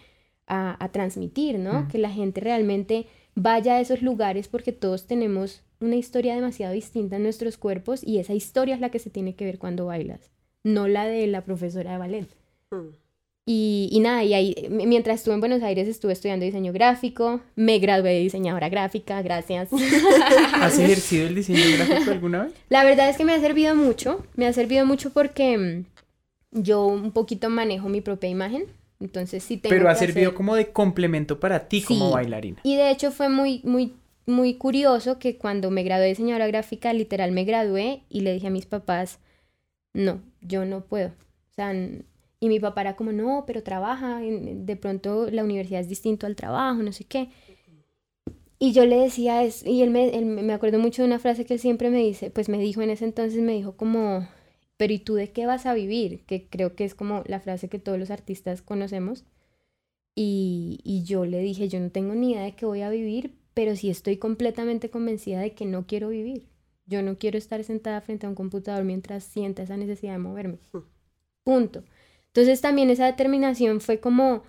a, 0.47 0.89
transmitir, 0.93 1.59
¿no? 1.59 1.83
Mm. 1.83 1.89
Que 1.89 1.99
la 1.99 2.11
gente 2.11 2.41
realmente 2.41 3.07
vaya 3.35 3.77
a 3.77 3.81
esos 3.81 4.03
lugares 4.03 4.49
porque 4.49 4.73
todos 4.73 5.07
tenemos 5.07 5.63
una 5.81 5.97
historia 5.97 6.35
demasiado 6.35 6.73
distinta 6.73 7.17
en 7.17 7.23
nuestros 7.23 7.57
cuerpos 7.57 8.05
y 8.05 8.19
esa 8.19 8.35
historia 8.35 8.75
es 8.75 8.81
la 8.81 8.91
que 8.91 8.99
se 8.99 9.11
tiene 9.11 9.35
que 9.35 9.45
ver 9.45 9.59
cuando 9.59 9.87
bailas, 9.87 10.31
no 10.63 10.87
la 10.87 11.07
de 11.07 11.27
la 11.27 11.45
profesora 11.45 11.93
de 11.93 11.99
ballet. 11.99 12.29
Mm. 12.71 13.04
Y, 13.47 13.99
nada, 14.01 14.25
y 14.25 14.33
ahí, 14.33 14.55
mientras 14.71 15.17
estuve 15.17 15.35
en 15.35 15.41
Buenos 15.41 15.63
Aires, 15.63 15.87
estuve 15.87 16.15
estudiando 16.15 16.47
diseño 16.47 16.73
gráfico, 16.73 17.43
me 17.57 17.79
gradué 17.79 18.15
de 18.15 18.21
diseñadora 18.21 18.71
gráfica, 18.71 19.21
gracias. 19.21 19.69
¿Has 20.55 20.79
ejercido 20.79 21.27
el 21.27 21.35
diseño 21.35 21.61
gráfico 21.77 22.11
alguna 22.11 22.45
vez? 22.45 22.55
La 22.71 22.85
verdad 22.85 23.11
es 23.11 23.19
que 23.19 23.27
me 23.27 23.35
ha 23.35 23.41
servido 23.41 23.75
mucho, 23.75 24.25
me 24.35 24.47
ha 24.47 24.53
servido 24.55 24.87
mucho 24.87 25.13
porque 25.13 25.59
mm, 25.59 25.85
yo 26.53 26.87
un 26.87 27.13
poquito 27.13 27.51
manejo 27.51 27.91
mi 27.91 28.01
propia 28.01 28.31
imagen, 28.31 28.65
entonces 28.99 29.45
sí 29.45 29.59
tengo 29.59 29.75
Pero 29.75 29.91
ha 29.91 29.95
servido 29.95 30.35
como 30.35 30.57
de 30.57 30.69
complemento 30.69 31.39
para 31.39 31.69
ti 31.69 31.83
como 31.83 32.13
bailarina. 32.13 32.61
Y 32.63 32.77
de 32.77 32.91
hecho 32.91 33.11
fue 33.11 33.29
muy, 33.29 33.61
muy, 33.63 33.93
muy 34.25 34.55
curioso 34.55 35.19
que 35.19 35.37
cuando 35.37 35.71
me 35.71 35.83
gradué 35.83 36.05
de 36.05 36.11
diseñadora 36.11 36.47
gráfica, 36.47 36.95
literal 36.95 37.31
me 37.33 37.45
gradué 37.45 38.05
y 38.09 38.23
le 38.23 38.33
dije 38.33 38.47
a 38.47 38.51
mis 38.51 38.65
papás, 38.65 39.19
no, 39.93 40.23
yo 40.41 40.65
no 40.65 40.81
puedo. 40.81 41.09
O 41.09 41.55
sea, 41.55 41.75
y 42.45 42.49
mi 42.51 42.61
papá 42.61 42.83
era 42.83 42.95
como, 42.95 43.11
no, 43.11 43.45
pero 43.47 43.63
trabaja, 43.63 44.21
de 44.21 44.77
pronto 44.77 45.31
la 45.31 45.43
universidad 45.43 45.81
es 45.81 45.89
distinto 45.89 46.27
al 46.27 46.37
trabajo, 46.37 46.83
no 46.83 46.93
sé 46.93 47.05
qué. 47.05 47.31
Y 48.59 48.73
yo 48.75 48.85
le 48.85 48.99
decía, 48.99 49.43
es, 49.43 49.65
y 49.65 49.81
él 49.81 49.89
me, 49.89 50.21
me 50.21 50.53
acuerdo 50.53 50.79
mucho 50.79 51.01
de 51.01 51.09
una 51.09 51.19
frase 51.19 51.47
que 51.47 51.55
él 51.55 51.61
siempre 51.61 51.89
me 51.89 52.01
dice, 52.01 52.31
pues 52.31 52.51
me 52.51 52.59
dijo 52.59 52.83
en 52.83 52.91
ese 52.91 53.07
entonces, 53.07 53.41
me 53.41 53.55
dijo 53.55 53.79
como, 53.79 54.29
pero 54.77 54.93
¿y 54.93 54.99
tú 54.99 55.15
de 55.15 55.33
qué 55.33 55.47
vas 55.47 55.65
a 55.65 55.73
vivir? 55.73 56.27
Que 56.27 56.47
creo 56.47 56.77
que 56.77 56.85
es 56.85 56.95
como 56.95 57.23
la 57.27 57.41
frase 57.41 57.71
que 57.71 57.79
todos 57.79 57.99
los 57.99 58.11
artistas 58.11 58.61
conocemos. 58.61 59.25
Y, 60.15 60.81
y 60.85 61.05
yo 61.05 61.25
le 61.25 61.39
dije, 61.39 61.71
yo 61.71 61.81
no 61.81 61.91
tengo 61.91 62.15
ni 62.15 62.33
idea 62.33 62.43
de 62.43 62.55
qué 62.55 62.67
voy 62.67 62.83
a 62.83 62.91
vivir, 62.91 63.39
pero 63.55 63.75
sí 63.75 63.89
estoy 63.89 64.19
completamente 64.19 64.91
convencida 64.91 65.41
de 65.41 65.55
que 65.55 65.65
no 65.65 65.87
quiero 65.87 66.11
vivir. 66.11 66.45
Yo 66.85 67.03
no 67.03 67.17
quiero 67.17 67.39
estar 67.39 67.65
sentada 67.65 68.03
frente 68.03 68.27
a 68.27 68.29
un 68.29 68.35
computador 68.35 68.85
mientras 68.85 69.25
sienta 69.25 69.63
esa 69.63 69.79
necesidad 69.79 70.13
de 70.13 70.19
moverme. 70.19 70.59
Hmm. 70.73 70.81
Punto. 71.43 71.85
Entonces 72.35 72.61
también 72.61 72.91
esa 72.91 73.07
determinación 73.07 73.81
fue 73.81 74.01
como, 74.01 74.43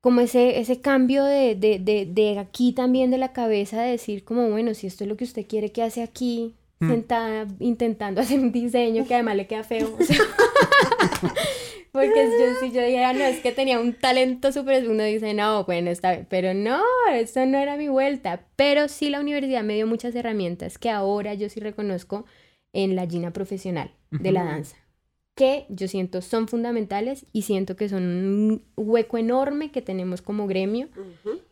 como 0.00 0.20
ese, 0.20 0.60
ese 0.60 0.80
cambio 0.80 1.24
de, 1.24 1.56
de, 1.56 1.80
de, 1.80 2.06
de, 2.08 2.38
aquí 2.38 2.72
también 2.72 3.10
de 3.10 3.18
la 3.18 3.32
cabeza, 3.32 3.82
de 3.82 3.90
decir 3.90 4.22
como, 4.22 4.48
bueno, 4.48 4.74
si 4.74 4.86
esto 4.86 5.02
es 5.02 5.08
lo 5.08 5.16
que 5.16 5.24
usted 5.24 5.44
quiere 5.44 5.72
que 5.72 5.82
hace 5.82 6.04
aquí, 6.04 6.54
mm. 6.78 6.88
sentada 6.88 7.48
intentando 7.58 8.20
hacer 8.22 8.38
un 8.38 8.52
diseño 8.52 9.08
que 9.08 9.14
además 9.14 9.34
le 9.34 9.48
queda 9.48 9.64
feo. 9.64 9.88
porque 11.90 12.30
yo, 12.38 12.60
si 12.60 12.70
yo 12.70 12.80
dijera, 12.80 13.12
no, 13.12 13.24
es 13.24 13.40
que 13.40 13.50
tenía 13.50 13.80
un 13.80 13.94
talento 13.94 14.52
súper, 14.52 14.88
uno 14.88 15.02
dice, 15.02 15.34
no, 15.34 15.64
bueno, 15.64 15.90
está 15.90 16.12
bien, 16.12 16.28
pero 16.30 16.54
no, 16.54 16.80
eso 17.12 17.44
no 17.44 17.58
era 17.58 17.76
mi 17.76 17.88
vuelta. 17.88 18.46
Pero 18.54 18.86
sí 18.86 19.10
la 19.10 19.18
universidad 19.18 19.64
me 19.64 19.74
dio 19.74 19.88
muchas 19.88 20.14
herramientas 20.14 20.78
que 20.78 20.90
ahora 20.90 21.34
yo 21.34 21.48
sí 21.48 21.58
reconozco 21.58 22.24
en 22.72 22.94
la 22.94 23.04
Gina 23.08 23.32
profesional 23.32 23.90
de 24.12 24.30
la 24.30 24.44
danza 24.44 24.85
que 25.36 25.66
yo 25.68 25.86
siento 25.86 26.22
son 26.22 26.48
fundamentales 26.48 27.26
y 27.32 27.42
siento 27.42 27.76
que 27.76 27.90
son 27.90 28.02
un 28.02 28.62
hueco 28.74 29.18
enorme 29.18 29.70
que 29.70 29.82
tenemos 29.82 30.22
como 30.22 30.46
gremio 30.46 30.88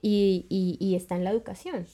y, 0.01 0.95
está 0.97 1.17
en 1.17 1.25
la 1.25 1.31
educación. 1.31 1.87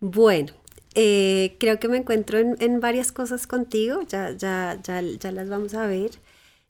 Bueno, 0.00 0.52
eh, 0.94 1.56
creo 1.60 1.78
que 1.78 1.88
me 1.88 1.98
encuentro 1.98 2.38
en, 2.38 2.80
varias 2.80 3.12
cosas 3.12 3.46
contigo, 3.46 4.00
ya, 4.08 4.32
ya, 4.32 4.80
ya, 4.82 5.00
ya 5.00 5.32
las 5.32 5.48
vamos 5.48 5.74
a 5.74 5.86
ver. 5.86 6.10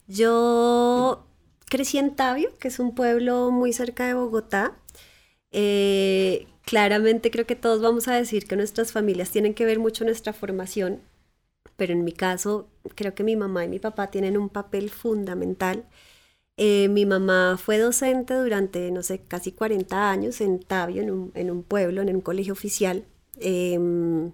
Yo 0.06 1.26
crecí 1.70 1.96
en 1.96 2.16
Tabio, 2.16 2.50
que 2.60 2.68
es 2.68 2.78
un 2.78 2.94
pueblo 2.94 3.50
muy 3.50 3.72
cerca 3.72 4.06
de 4.06 4.14
Bogotá. 4.14 4.76
Eh, 5.52 6.46
claramente 6.66 7.30
creo 7.30 7.46
que 7.46 7.56
todos 7.56 7.80
vamos 7.80 8.08
a 8.08 8.14
decir 8.14 8.46
que 8.46 8.56
nuestras 8.56 8.92
familias 8.92 9.30
tienen 9.30 9.54
que 9.54 9.64
ver 9.64 9.78
mucho 9.78 10.04
nuestra 10.04 10.34
formación 10.34 11.00
pero 11.78 11.92
en 11.94 12.04
mi 12.04 12.12
caso 12.12 12.68
creo 12.96 13.14
que 13.14 13.24
mi 13.24 13.36
mamá 13.36 13.64
y 13.64 13.68
mi 13.68 13.78
papá 13.78 14.10
tienen 14.10 14.36
un 14.36 14.50
papel 14.50 14.90
fundamental. 14.90 15.86
Eh, 16.58 16.88
mi 16.88 17.06
mamá 17.06 17.58
fue 17.58 17.78
docente 17.78 18.34
durante, 18.34 18.90
no 18.92 19.02
sé, 19.04 19.20
casi 19.28 19.52
40 19.52 20.10
años 20.10 20.40
en 20.42 20.60
Tabio, 20.60 21.02
en 21.02 21.10
un, 21.12 21.32
en 21.34 21.50
un 21.52 21.62
pueblo, 21.62 22.02
en 22.02 22.14
un 22.16 22.20
colegio 22.22 22.52
oficial. 22.54 23.04
Em, 23.40 24.32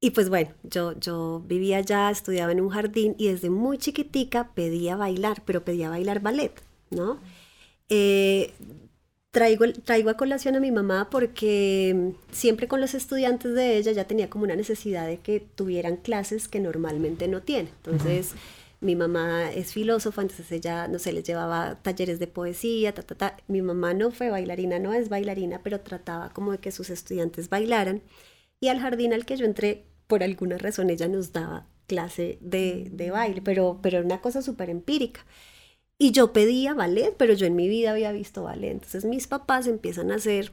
y 0.00 0.10
pues 0.10 0.28
bueno, 0.28 0.50
yo, 0.64 0.98
yo 0.98 1.42
vivía 1.46 1.78
allá, 1.78 2.10
estudiaba 2.10 2.50
en 2.52 2.60
un 2.60 2.70
jardín 2.70 3.14
y 3.18 3.28
desde 3.28 3.50
muy 3.50 3.78
chiquitica 3.78 4.52
pedía 4.54 4.96
bailar, 4.96 5.42
pero 5.46 5.64
pedía 5.64 5.90
bailar 5.90 6.20
ballet, 6.20 6.52
¿no? 6.90 7.20
Eh, 7.88 8.54
traigo, 9.32 9.64
traigo 9.84 10.10
a 10.10 10.16
colación 10.18 10.56
a 10.56 10.60
mi 10.60 10.72
mamá 10.72 11.10
porque 11.10 11.94
mm, 11.96 12.32
siempre 12.34 12.68
con 12.68 12.80
los 12.80 12.94
estudiantes 12.94 13.54
de 13.54 13.78
ella 13.78 13.92
ya 13.92 14.06
tenía 14.06 14.30
como 14.30 14.44
una 14.44 14.56
necesidad 14.56 15.06
de 15.08 15.20
que 15.20 15.40
tuvieran 15.40 15.98
clases 15.98 16.48
que 16.48 16.60
normalmente 16.60 17.28
no 17.28 17.42
tiene. 17.42 17.70
Entonces, 17.70 18.36
Mi 18.80 18.96
mamá 18.96 19.50
es 19.52 19.72
filósofa, 19.72 20.22
entonces 20.22 20.52
ella, 20.52 20.88
no 20.88 20.98
sé, 21.00 21.12
les 21.14 21.24
llevaba 21.24 21.80
talleres 21.82 22.20
de 22.20 22.28
poesía, 22.28 22.92
ta, 22.94 23.02
ta, 23.04 23.16
ta. 23.16 23.38
Mi 23.48 23.62
mamá 23.62 23.94
no 23.94 24.12
fue 24.12 24.30
bailarina, 24.30 24.78
no 24.80 24.92
es 24.92 25.08
bailarina, 25.08 25.62
pero 25.64 25.80
trataba 25.82 26.30
como 26.34 26.52
de 26.52 26.58
que 26.60 26.72
sus 26.72 26.90
estudiantes 26.90 27.48
bailaran. 27.48 28.02
Y 28.60 28.68
al 28.68 28.80
jardín 28.80 29.14
al 29.14 29.24
que 29.26 29.36
yo 29.38 29.46
entré, 29.46 29.86
por 30.08 30.22
alguna 30.24 30.58
razón, 30.58 30.90
ella 30.90 31.08
nos 31.08 31.32
daba 31.32 31.68
clase 31.88 32.38
de, 32.42 32.88
de 32.92 33.10
baile, 33.12 33.42
pero, 33.42 33.80
pero 33.82 34.00
una 34.02 34.20
cosa 34.20 34.42
súper 34.42 34.70
empírica. 34.70 35.24
Y 36.02 36.10
yo 36.10 36.32
pedía 36.32 36.74
ballet, 36.74 37.14
pero 37.16 37.32
yo 37.32 37.46
en 37.46 37.54
mi 37.54 37.68
vida 37.68 37.92
había 37.92 38.10
visto 38.10 38.42
ballet. 38.42 38.72
Entonces 38.72 39.04
mis 39.04 39.28
papás 39.28 39.68
empiezan 39.68 40.10
a 40.10 40.16
hacer 40.16 40.50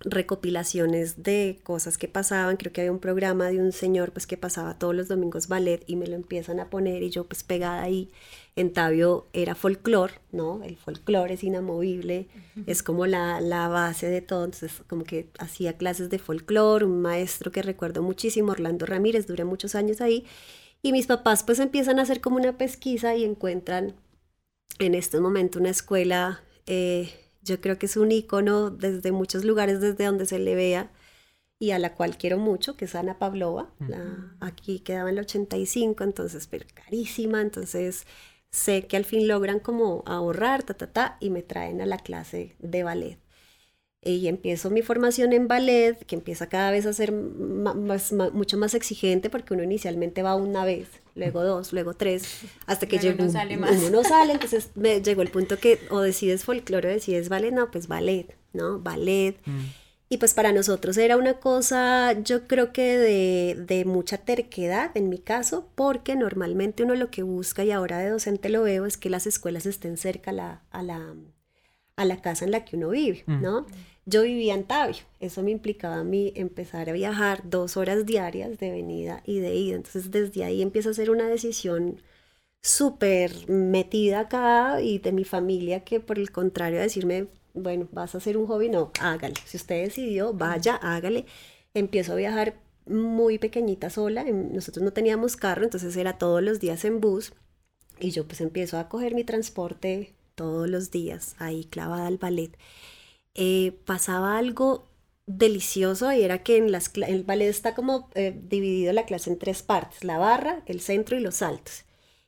recopilaciones 0.00 1.22
de 1.22 1.60
cosas 1.62 1.98
que 1.98 2.08
pasaban. 2.08 2.56
Creo 2.56 2.72
que 2.72 2.80
había 2.80 2.90
un 2.90 2.98
programa 2.98 3.46
de 3.46 3.60
un 3.60 3.70
señor 3.70 4.10
pues 4.10 4.26
que 4.26 4.36
pasaba 4.36 4.80
todos 4.80 4.92
los 4.92 5.06
domingos 5.06 5.46
ballet 5.46 5.84
y 5.86 5.94
me 5.94 6.08
lo 6.08 6.16
empiezan 6.16 6.58
a 6.58 6.68
poner 6.68 7.04
y 7.04 7.10
yo 7.10 7.28
pues 7.28 7.44
pegada 7.44 7.80
ahí 7.80 8.10
en 8.56 8.72
Tabio 8.72 9.28
era 9.32 9.54
folclore, 9.54 10.14
¿no? 10.32 10.64
El 10.64 10.76
folclore 10.76 11.34
es 11.34 11.44
inamovible, 11.44 12.26
es 12.66 12.82
como 12.82 13.06
la, 13.06 13.40
la, 13.40 13.68
base 13.68 14.08
de 14.08 14.20
todo. 14.20 14.46
Entonces 14.46 14.82
como 14.88 15.04
que 15.04 15.28
hacía 15.38 15.76
clases 15.76 16.10
de 16.10 16.18
folclore, 16.18 16.86
un 16.86 17.02
maestro 17.02 17.52
que 17.52 17.62
recuerdo 17.62 18.02
muchísimo, 18.02 18.50
Orlando 18.50 18.84
Ramírez, 18.84 19.28
duré 19.28 19.44
muchos 19.44 19.76
años 19.76 20.00
ahí. 20.00 20.26
Y 20.82 20.90
mis 20.90 21.06
papás 21.06 21.44
pues 21.44 21.60
empiezan 21.60 22.00
a 22.00 22.02
hacer 22.02 22.20
como 22.20 22.34
una 22.34 22.58
pesquisa 22.58 23.14
y 23.14 23.22
encuentran 23.22 23.94
en 24.78 24.94
este 24.94 25.20
momento 25.20 25.58
una 25.58 25.70
escuela, 25.70 26.42
eh, 26.66 27.12
yo 27.42 27.60
creo 27.60 27.78
que 27.78 27.86
es 27.86 27.96
un 27.96 28.12
icono 28.12 28.70
desde 28.70 29.12
muchos 29.12 29.44
lugares, 29.44 29.80
desde 29.80 30.04
donde 30.04 30.26
se 30.26 30.38
le 30.38 30.54
vea 30.54 30.90
y 31.58 31.70
a 31.70 31.78
la 31.78 31.94
cual 31.94 32.18
quiero 32.18 32.38
mucho, 32.38 32.76
que 32.76 32.86
es 32.86 32.94
Ana 32.94 33.18
Pavlova. 33.18 33.72
la, 33.78 34.36
aquí 34.40 34.80
quedaba 34.80 35.10
en 35.10 35.18
el 35.18 35.24
85, 35.24 36.02
entonces, 36.02 36.48
pero 36.48 36.66
carísima, 36.74 37.40
entonces 37.40 38.06
sé 38.50 38.86
que 38.86 38.96
al 38.96 39.04
fin 39.04 39.28
logran 39.28 39.60
como 39.60 40.02
ahorrar, 40.06 40.62
ta, 40.64 40.74
ta, 40.74 40.92
ta, 40.92 41.16
y 41.20 41.30
me 41.30 41.42
traen 41.42 41.80
a 41.80 41.86
la 41.86 41.98
clase 41.98 42.56
de 42.58 42.82
ballet 42.82 43.22
y 44.04 44.26
empiezo 44.26 44.70
mi 44.70 44.82
formación 44.82 45.32
en 45.32 45.46
ballet, 45.46 45.96
que 46.04 46.16
empieza 46.16 46.48
cada 46.48 46.70
vez 46.70 46.86
a 46.86 46.92
ser 46.92 47.12
más, 47.12 48.12
mucho 48.12 48.58
más 48.58 48.74
exigente 48.74 49.30
porque 49.30 49.54
uno 49.54 49.62
inicialmente 49.62 50.22
va 50.22 50.34
una 50.34 50.64
vez, 50.64 50.88
luego 51.14 51.42
dos, 51.42 51.72
luego 51.72 51.94
tres, 51.94 52.40
hasta 52.66 52.86
que 52.86 52.98
llegó, 52.98 53.22
uno 53.22 53.32
sale 53.32 53.56
más. 53.56 53.70
Uno 53.72 53.90
no 53.90 54.04
sale, 54.04 54.32
entonces 54.32 54.70
me 54.74 55.00
llegó 55.00 55.22
el 55.22 55.30
punto 55.30 55.58
que 55.58 55.80
o 55.90 56.00
decides 56.00 56.44
folclore 56.44 56.88
o 56.88 56.92
decides 56.92 57.28
ballet, 57.28 57.52
no, 57.52 57.70
pues 57.70 57.88
ballet, 57.88 58.36
¿no? 58.52 58.78
Ballet. 58.78 59.36
Mm. 59.44 59.60
Y 60.08 60.18
pues 60.18 60.34
para 60.34 60.52
nosotros 60.52 60.98
era 60.98 61.16
una 61.16 61.40
cosa, 61.40 62.12
yo 62.20 62.46
creo 62.46 62.70
que 62.74 62.98
de, 62.98 63.56
de, 63.66 63.86
mucha 63.86 64.18
terquedad 64.18 64.90
en 64.94 65.08
mi 65.08 65.16
caso, 65.16 65.70
porque 65.74 66.16
normalmente 66.16 66.82
uno 66.82 66.94
lo 66.94 67.10
que 67.10 67.22
busca, 67.22 67.64
y 67.64 67.70
ahora 67.70 67.98
de 67.98 68.10
docente 68.10 68.50
lo 68.50 68.62
veo, 68.62 68.84
es 68.84 68.98
que 68.98 69.08
las 69.08 69.26
escuelas 69.26 69.64
estén 69.64 69.96
cerca 69.96 70.30
a 70.30 70.34
la, 70.34 70.62
a 70.70 70.82
la, 70.82 71.14
a 71.96 72.04
la 72.04 72.20
casa 72.20 72.44
en 72.44 72.50
la 72.50 72.62
que 72.66 72.76
uno 72.76 72.90
vive, 72.90 73.24
mm. 73.26 73.40
Yo 74.04 74.22
vivía 74.22 74.54
en 74.54 74.64
Tabio, 74.64 75.02
eso 75.20 75.42
me 75.42 75.52
implicaba 75.52 75.98
a 75.98 76.04
mí 76.04 76.32
empezar 76.34 76.90
a 76.90 76.92
viajar 76.92 77.42
dos 77.48 77.76
horas 77.76 78.04
diarias 78.04 78.58
de 78.58 78.70
venida 78.70 79.22
y 79.24 79.38
de 79.38 79.54
ida. 79.54 79.76
Entonces 79.76 80.10
desde 80.10 80.44
ahí 80.44 80.60
empieza 80.60 80.90
a 80.90 80.94
ser 80.94 81.10
una 81.10 81.28
decisión 81.28 82.02
súper 82.62 83.48
metida 83.48 84.20
acá 84.20 84.80
y 84.80 84.98
de 84.98 85.12
mi 85.12 85.24
familia 85.24 85.84
que 85.84 86.00
por 86.00 86.18
el 86.18 86.32
contrario 86.32 86.78
a 86.80 86.82
decirme, 86.82 87.28
bueno, 87.54 87.88
vas 87.92 88.14
a 88.14 88.18
hacer 88.18 88.36
un 88.36 88.46
hobby, 88.46 88.68
no, 88.68 88.90
hágale. 89.00 89.34
Si 89.46 89.56
usted 89.56 89.84
decidió, 89.84 90.32
vaya, 90.32 90.76
hágale. 90.76 91.26
Empiezo 91.74 92.12
a 92.12 92.16
viajar 92.16 92.56
muy 92.86 93.38
pequeñita 93.38 93.90
sola, 93.90 94.24
nosotros 94.24 94.84
no 94.84 94.92
teníamos 94.92 95.36
carro, 95.36 95.64
entonces 95.64 95.96
era 95.96 96.18
todos 96.18 96.42
los 96.42 96.58
días 96.60 96.84
en 96.84 97.00
bus 97.00 97.32
y 98.00 98.10
yo 98.10 98.26
pues 98.26 98.40
empiezo 98.40 98.78
a 98.78 98.88
coger 98.88 99.14
mi 99.14 99.24
transporte 99.24 100.12
todos 100.34 100.68
los 100.68 100.90
días 100.90 101.36
ahí 101.38 101.64
clavada 101.64 102.06
al 102.08 102.18
ballet. 102.18 102.56
Eh, 103.34 103.80
pasaba 103.86 104.36
algo 104.38 104.88
delicioso 105.26 106.12
y 106.12 106.22
era 106.22 106.42
que 106.42 106.56
en 106.56 106.72
las 106.72 106.90
el 106.94 107.24
ballet 107.24 107.48
está 107.48 107.74
como 107.74 108.10
eh, 108.14 108.38
dividido 108.44 108.92
la 108.92 109.06
clase 109.06 109.30
en 109.30 109.38
tres 109.38 109.62
partes, 109.62 110.04
la 110.04 110.18
barra, 110.18 110.62
el 110.66 110.80
centro 110.80 111.16
y 111.16 111.20
los 111.20 111.36
saltos. 111.36 111.84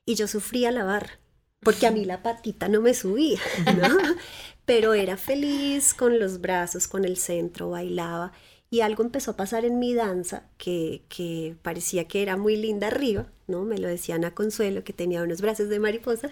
Y 0.06 0.14
yo 0.14 0.28
sufría 0.28 0.70
la 0.70 0.84
barra, 0.84 1.18
porque 1.60 1.86
a 1.86 1.90
mí 1.90 2.04
la 2.06 2.22
patita 2.22 2.68
no 2.68 2.80
me 2.80 2.94
subía, 2.94 3.40
Pero 4.66 4.94
era 4.94 5.18
feliz 5.18 5.92
con 5.92 6.18
los 6.18 6.40
brazos, 6.40 6.88
con 6.88 7.04
el 7.04 7.18
centro, 7.18 7.70
bailaba. 7.70 8.32
Y 8.70 8.80
algo 8.80 9.04
empezó 9.04 9.32
a 9.32 9.36
pasar 9.36 9.64
en 9.66 9.78
mi 9.78 9.94
danza 9.94 10.48
que, 10.56 11.04
que 11.08 11.56
parecía 11.62 12.08
que 12.08 12.22
era 12.22 12.36
muy 12.38 12.56
linda 12.56 12.86
arriba, 12.86 13.26
¿no? 13.46 13.64
Me 13.64 13.78
lo 13.78 13.88
decían 13.88 14.24
a 14.24 14.34
Consuelo, 14.34 14.82
que 14.82 14.94
tenía 14.94 15.22
unos 15.22 15.42
brazos 15.42 15.68
de 15.68 15.78
mariposa. 15.80 16.30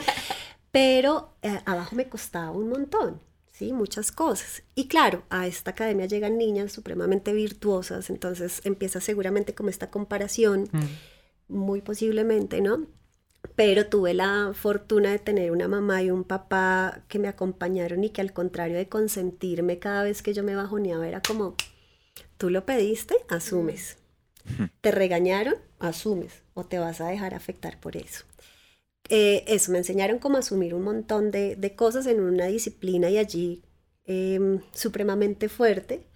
Pero 0.72 1.32
eh, 1.42 1.60
abajo 1.64 1.96
me 1.96 2.08
costaba 2.08 2.50
un 2.50 2.68
montón. 2.68 3.20
Muchas 3.72 4.10
cosas. 4.10 4.62
Y 4.74 4.88
claro, 4.88 5.22
a 5.28 5.46
esta 5.46 5.72
academia 5.72 6.06
llegan 6.06 6.38
niñas 6.38 6.72
supremamente 6.72 7.32
virtuosas, 7.32 8.10
entonces 8.10 8.60
empieza 8.64 9.00
seguramente 9.00 9.54
como 9.54 9.68
esta 9.68 9.90
comparación, 9.90 10.68
mm. 10.72 11.54
muy 11.54 11.82
posiblemente, 11.82 12.60
¿no? 12.60 12.86
Pero 13.54 13.86
tuve 13.86 14.14
la 14.14 14.52
fortuna 14.54 15.10
de 15.10 15.18
tener 15.18 15.50
una 15.50 15.68
mamá 15.68 16.02
y 16.02 16.10
un 16.10 16.24
papá 16.24 17.02
que 17.08 17.18
me 17.18 17.28
acompañaron 17.28 18.04
y 18.04 18.10
que 18.10 18.20
al 18.20 18.32
contrario 18.32 18.76
de 18.76 18.88
consentirme 18.88 19.78
cada 19.78 20.02
vez 20.02 20.22
que 20.22 20.32
yo 20.32 20.42
me 20.42 20.56
bajoneaba 20.56 21.06
era 21.06 21.20
como, 21.20 21.54
tú 22.38 22.50
lo 22.50 22.64
pediste, 22.64 23.16
asumes. 23.28 23.98
Mm. 24.58 24.64
Te 24.80 24.90
regañaron, 24.90 25.54
asumes 25.78 26.42
o 26.54 26.64
te 26.64 26.78
vas 26.78 27.00
a 27.00 27.08
dejar 27.08 27.34
afectar 27.34 27.78
por 27.78 27.96
eso. 27.96 28.24
Eh, 29.08 29.44
eso, 29.48 29.72
me 29.72 29.78
enseñaron 29.78 30.18
cómo 30.18 30.38
asumir 30.38 30.74
un 30.74 30.82
montón 30.82 31.30
de, 31.30 31.74
cosas 31.76 32.06
en 32.06 32.20
una 32.20 32.46
disciplina 32.46 33.10
y 33.10 33.18
allí 33.18 33.62
em, 34.04 34.60
supremamente 34.72 35.48
fuerte. 35.48 36.06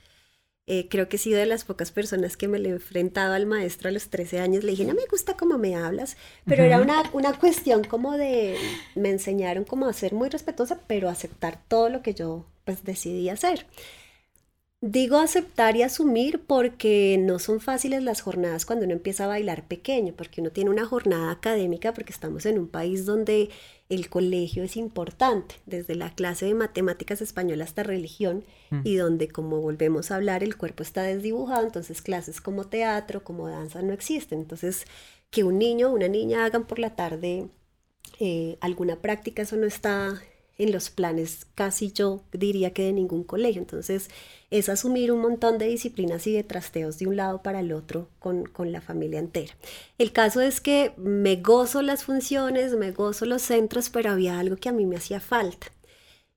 Eh, 0.66 0.88
creo 0.88 1.09
que 1.09 1.16
he 1.16 1.18
sido 1.18 1.38
de 1.38 1.44
las 1.44 1.64
pocas 1.64 1.92
personas 1.92 2.38
que 2.38 2.49
me 2.49 2.59
le 2.59 2.70
he 2.70 2.73
enfrentado 2.73 3.35
al 3.35 3.44
maestro 3.44 3.88
a 3.88 3.92
los 3.92 4.09
13 4.09 4.40
años. 4.40 4.64
Le 4.64 4.70
dije, 4.70 4.85
no 4.85 4.94
me 4.94 5.05
gusta 5.11 5.37
cómo 5.37 5.59
me 5.59 5.77
hablas, 5.77 6.16
pero 6.47 6.62
era 6.62 6.81
una, 6.81 7.03
una 7.12 7.38
cuestión 7.38 7.85
como 7.85 8.16
de, 8.16 8.57
me 8.94 9.11
enseñaron 9.11 9.64
cómo 9.64 9.87
a 9.87 9.92
ser 9.92 10.14
muy 10.14 10.31
respetuosa, 10.31 10.81
pero 10.87 11.11
aceptar 11.11 11.61
todo 11.68 11.90
lo 11.90 12.03
que 12.03 12.14
yo 12.14 12.47
pues 12.64 12.83
decidí 12.85 13.29
hacer. 13.29 13.66
Digo 14.87 15.16
aceptar 15.16 15.77
y 15.77 15.83
asumir 15.83 16.42
porque 16.47 17.16
no 17.18 17.38
son 17.38 17.62
fáciles 17.62 18.03
las 18.03 18.20
jornadas 18.20 18.66
cuando 18.66 18.85
uno 18.85 18.92
empieza 18.92 19.25
a 19.25 19.29
bailar 19.29 19.66
pequeño, 19.66 20.12
porque 20.14 20.42
uno 20.42 20.51
tiene 20.51 20.68
una 20.68 20.85
jornada 20.85 21.31
académica, 21.31 21.94
porque 21.94 22.12
estamos 22.12 22.44
en 22.44 22.59
un 22.59 22.68
país 22.68 23.07
donde 23.07 23.49
el 23.88 24.11
colegio 24.11 24.62
es 24.62 24.77
importante, 24.77 25.55
desde 25.64 25.94
la 25.94 26.14
clase 26.14 26.44
de 26.44 26.53
matemáticas 26.53 27.23
española 27.23 27.64
hasta 27.64 27.83
religión, 27.83 28.44
mm. 28.68 28.81
y 28.85 28.97
donde, 28.97 29.29
como 29.29 29.62
volvemos 29.62 30.11
a 30.11 30.16
hablar, 30.16 30.44
el 30.44 30.59
cuerpo 30.59 30.83
está 30.83 31.03
desdibujado, 31.03 31.64
entonces 31.64 32.03
clases 32.03 32.42
como 32.42 32.66
teatro, 32.66 33.25
como 33.25 33.49
danza 33.49 33.81
no 33.81 33.94
existen. 33.94 34.40
Entonces, 34.40 34.85
que 35.31 35.44
un 35.44 35.59
niño 35.59 35.88
o 35.88 35.94
una 35.94 36.09
niña 36.09 36.44
hagan 36.44 36.66
por 36.66 36.79
la 36.79 36.94
tarde 36.94 37.49
eh, 38.20 38.59
alguna 38.61 38.97
práctica, 38.97 39.40
eso 39.40 39.57
no 39.57 39.66
está 39.66 40.20
en 40.59 40.73
los 40.73 40.90
planes 40.90 41.47
casi 41.55 41.93
yo 41.93 42.23
diría 42.33 42.73
que 42.73 42.85
de 42.85 42.93
ningún 42.93 43.25
colegio. 43.25 43.61
Entonces 43.61 44.09
es 44.51 44.69
asumir 44.69 45.11
un 45.11 45.21
montón 45.21 45.59
de 45.59 45.67
disciplinas 45.67 46.27
y 46.27 46.33
de 46.33 46.45
trasteos 46.45 46.99
de 46.99 47.07
un 47.07 47.17
lado 47.17 47.43
para 47.43 47.61
el 47.61 47.73
otro 47.73 48.09
con, 48.19 48.49
la 48.59 48.81
familia 48.81 49.19
entera. 49.19 49.55
El 49.99 50.12
caso 50.12 50.40
es 50.40 50.61
que 50.61 50.93
me 50.97 51.37
gozo 51.37 51.83
las 51.83 52.05
funciones, 52.05 52.75
me 52.75 52.93
gozo 52.93 53.27
los 53.27 53.43
centros, 53.43 53.90
pero 53.90 54.11
había 54.11 54.38
algo 54.38 54.57
que 54.57 54.69
a 54.69 54.73
mí 54.73 54.87
me 54.87 54.97
hacía 54.97 55.21
falta. 55.21 55.67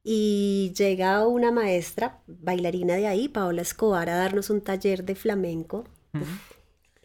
Y 0.03 0.73
llega 0.77 1.27
una 1.27 1.51
maestra, 1.51 2.21
bailarina 2.27 2.95
de 2.95 3.07
ahí, 3.07 3.27
Paola 3.27 3.61
Escobar, 3.61 4.09
a 4.09 4.15
darnos 4.15 4.49
un 4.49 4.61
taller 4.61 5.03
de 5.03 5.15
flamenco. 5.15 5.83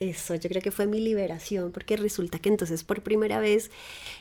Eso, 0.02 0.34
yo 0.34 0.48
creo 0.48 0.60
que 0.60 0.72
fue 0.72 0.88
mi 0.88 0.98
liberación, 0.98 1.70
porque 1.70 1.96
resulta 1.96 2.40
que 2.40 2.48
entonces 2.48 2.82
por 2.82 3.04
primera 3.04 3.38
vez 3.38 3.70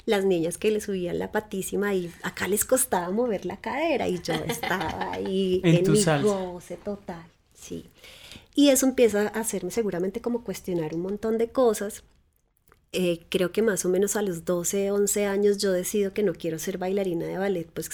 las 0.05 0.25
niñas 0.25 0.59
que 0.59 0.69
le 0.69 0.79
subían 0.79 1.17
la 1.17 1.31
patísima 1.31 1.95
y 1.95 2.11
acá 2.21 2.47
les 2.47 2.65
costaba 2.65 3.09
mover 3.09 3.47
la 3.47 3.57
cadera 3.57 4.07
y 4.07 4.21
yo 4.21 4.35
estaba 4.47 5.11
ahí 5.11 5.59
en, 5.63 5.91
mi 5.91 6.03
goce 6.21 6.77
total, 6.77 7.25
sí. 7.55 7.85
Y 8.53 8.69
eso 8.69 8.85
empieza 8.85 9.23
a 9.23 9.39
hacerme 9.39 9.71
seguramente 9.71 10.21
como 10.21 10.43
cuestionar 10.43 10.93
un 10.93 11.01
montón 11.01 11.39
de 11.39 11.49
cosas. 11.49 12.03
Eh, 12.91 13.25
creo 13.29 13.51
que 13.51 13.63
más 13.63 13.83
o 13.83 13.89
menos 13.89 14.15
a 14.15 14.21
los 14.21 14.45
12, 14.45 14.91
11 14.91 15.25
años 15.25 15.57
yo 15.57 15.71
decido 15.71 16.13
que 16.13 16.21
no 16.21 16.33
quiero 16.33 16.59
ser 16.59 16.77
bailarina 16.77 17.25
de 17.25 17.39
ballet, 17.39 17.67
pues, 17.73 17.89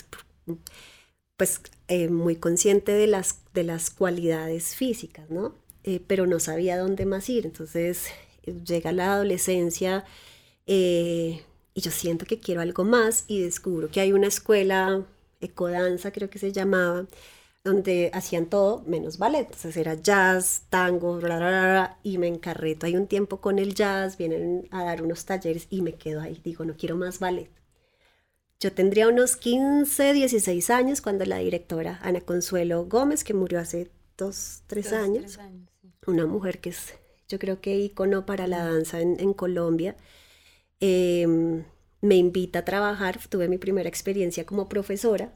pues 1.37 1.61
eh, 1.87 2.09
muy 2.09 2.35
consciente 2.35 2.91
de 2.91 3.07
las, 3.07 3.37
de 3.53 3.63
las 3.63 3.91
cualidades 3.91 4.75
físicas, 4.75 5.29
¿no? 5.29 5.55
Eh, 5.87 6.03
pero 6.05 6.27
no 6.27 6.39
sabía 6.41 6.77
dónde 6.77 7.05
más 7.05 7.29
ir. 7.29 7.45
Entonces 7.45 8.07
llega 8.65 8.91
la 8.91 9.13
adolescencia 9.13 10.03
eh, 10.65 11.41
y 11.73 11.81
yo 11.81 11.91
siento 11.91 12.25
que 12.25 12.39
quiero 12.39 12.59
algo 12.59 12.83
más 12.83 13.23
y 13.27 13.41
descubro 13.41 13.89
que 13.89 14.01
hay 14.01 14.11
una 14.11 14.27
escuela, 14.27 15.05
ecodanza 15.39 16.11
creo 16.11 16.29
que 16.29 16.39
se 16.39 16.51
llamaba, 16.51 17.07
donde 17.63 18.11
hacían 18.13 18.47
todo 18.47 18.83
menos 18.85 19.17
ballet. 19.17 19.45
Entonces 19.45 19.77
era 19.77 19.93
jazz, 19.93 20.63
tango, 20.69 21.17
bla, 21.19 21.37
bla, 21.37 21.49
bla, 21.49 21.99
y 22.03 22.17
me 22.17 22.27
encarreto 22.27 22.85
hay 22.85 22.97
un 22.97 23.07
tiempo 23.07 23.39
con 23.39 23.57
el 23.57 23.73
jazz, 23.73 24.17
vienen 24.17 24.67
a 24.71 24.83
dar 24.83 25.01
unos 25.01 25.25
talleres 25.25 25.67
y 25.69 25.81
me 25.81 25.93
quedo 25.95 26.19
ahí. 26.19 26.41
Digo, 26.43 26.65
no 26.65 26.75
quiero 26.75 26.97
más 26.97 27.19
ballet. 27.19 27.49
Yo 28.59 28.73
tendría 28.73 29.07
unos 29.07 29.37
15, 29.37 30.13
16 30.13 30.69
años 30.69 31.01
cuando 31.01 31.23
la 31.25 31.37
directora 31.37 31.99
Ana 32.03 32.19
Consuelo 32.21 32.85
Gómez, 32.87 33.23
que 33.23 33.33
murió 33.33 33.59
hace 33.61 33.89
dos, 34.17 34.63
tres 34.67 34.91
años, 34.91 35.39
una 36.07 36.25
mujer 36.25 36.59
que 36.59 36.69
es, 36.69 36.95
yo 37.29 37.39
creo 37.39 37.61
que 37.61 37.75
icono 37.77 38.25
para 38.25 38.47
la 38.47 38.63
danza 38.65 39.01
en, 39.01 39.33
Colombia, 39.33 39.95
em, 40.79 41.65
me 42.01 42.15
invita 42.15 42.59
a 42.59 42.65
trabajar. 42.65 43.19
Tuve 43.29 43.47
mi 43.49 43.57
primera 43.57 43.89
experiencia 43.89 44.45
como 44.45 44.69
profesora 44.69 45.33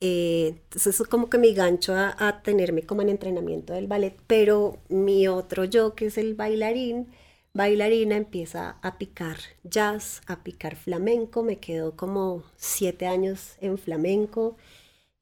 eh, 0.00 0.48
entonces 0.48 0.94
eso 0.94 1.04
es 1.04 1.08
como 1.08 1.30
que 1.30 1.38
mi 1.38 1.54
gancho 1.54 1.94
a, 1.96 2.42
tenerme 2.42 2.82
como 2.82 3.02
en 3.02 3.08
entrenamiento 3.08 3.72
del 3.72 3.86
ballet, 3.86 4.14
pero 4.26 4.78
mi 4.88 5.26
otro 5.28 5.64
yo, 5.64 5.94
que 5.94 6.06
es 6.06 6.18
el 6.18 6.34
bailarín, 6.34 7.08
bailarina, 7.54 8.16
empieza 8.16 8.78
a 8.82 8.98
picar 8.98 9.38
jazz, 9.64 10.20
a 10.26 10.42
picar 10.44 10.76
flamenco, 10.76 11.42
me 11.42 11.58
quedo 11.58 11.96
como 11.96 12.44
siete 12.56 13.06
años 13.06 13.56
en 13.60 13.78
flamenco, 13.78 14.56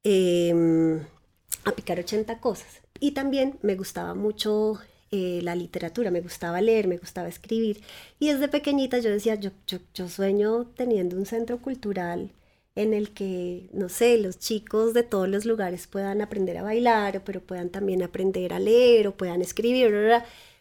em, 0.02 1.00
a 1.64 1.72
picar 1.72 1.98
80 2.00 2.40
cosas. 2.40 2.83
Y 3.04 3.10
también 3.10 3.58
me 3.60 3.74
gustaba 3.76 4.14
mucho 4.14 4.80
eh, 5.10 5.40
la 5.42 5.54
literatura, 5.54 6.10
me 6.10 6.22
gustaba 6.22 6.62
leer, 6.62 6.88
me 6.88 6.96
gustaba 6.96 7.28
escribir. 7.28 7.82
Y 8.18 8.30
desde 8.30 8.48
pequeñita 8.48 8.98
yo 8.98 9.10
decía, 9.10 9.34
yo, 9.34 9.50
yo, 9.66 10.08
sueño 10.08 10.72
teniendo 10.74 11.14
un 11.14 11.26
centro 11.26 11.60
cultural 11.60 12.30
en 12.74 12.94
el 12.94 13.10
que, 13.10 13.68
no 13.74 13.90
sé, 13.90 14.16
los 14.16 14.38
chicos 14.38 14.94
de 14.94 15.02
todos 15.02 15.28
los 15.28 15.44
lugares 15.44 15.86
puedan 15.86 16.22
aprender 16.22 16.56
a 16.56 16.62
bailar, 16.62 17.22
pero 17.24 17.42
puedan 17.42 17.68
también 17.68 18.02
aprender 18.02 18.54
a 18.54 18.58
leer 18.58 19.06
o 19.08 19.14
puedan 19.14 19.42
escribir. 19.42 19.92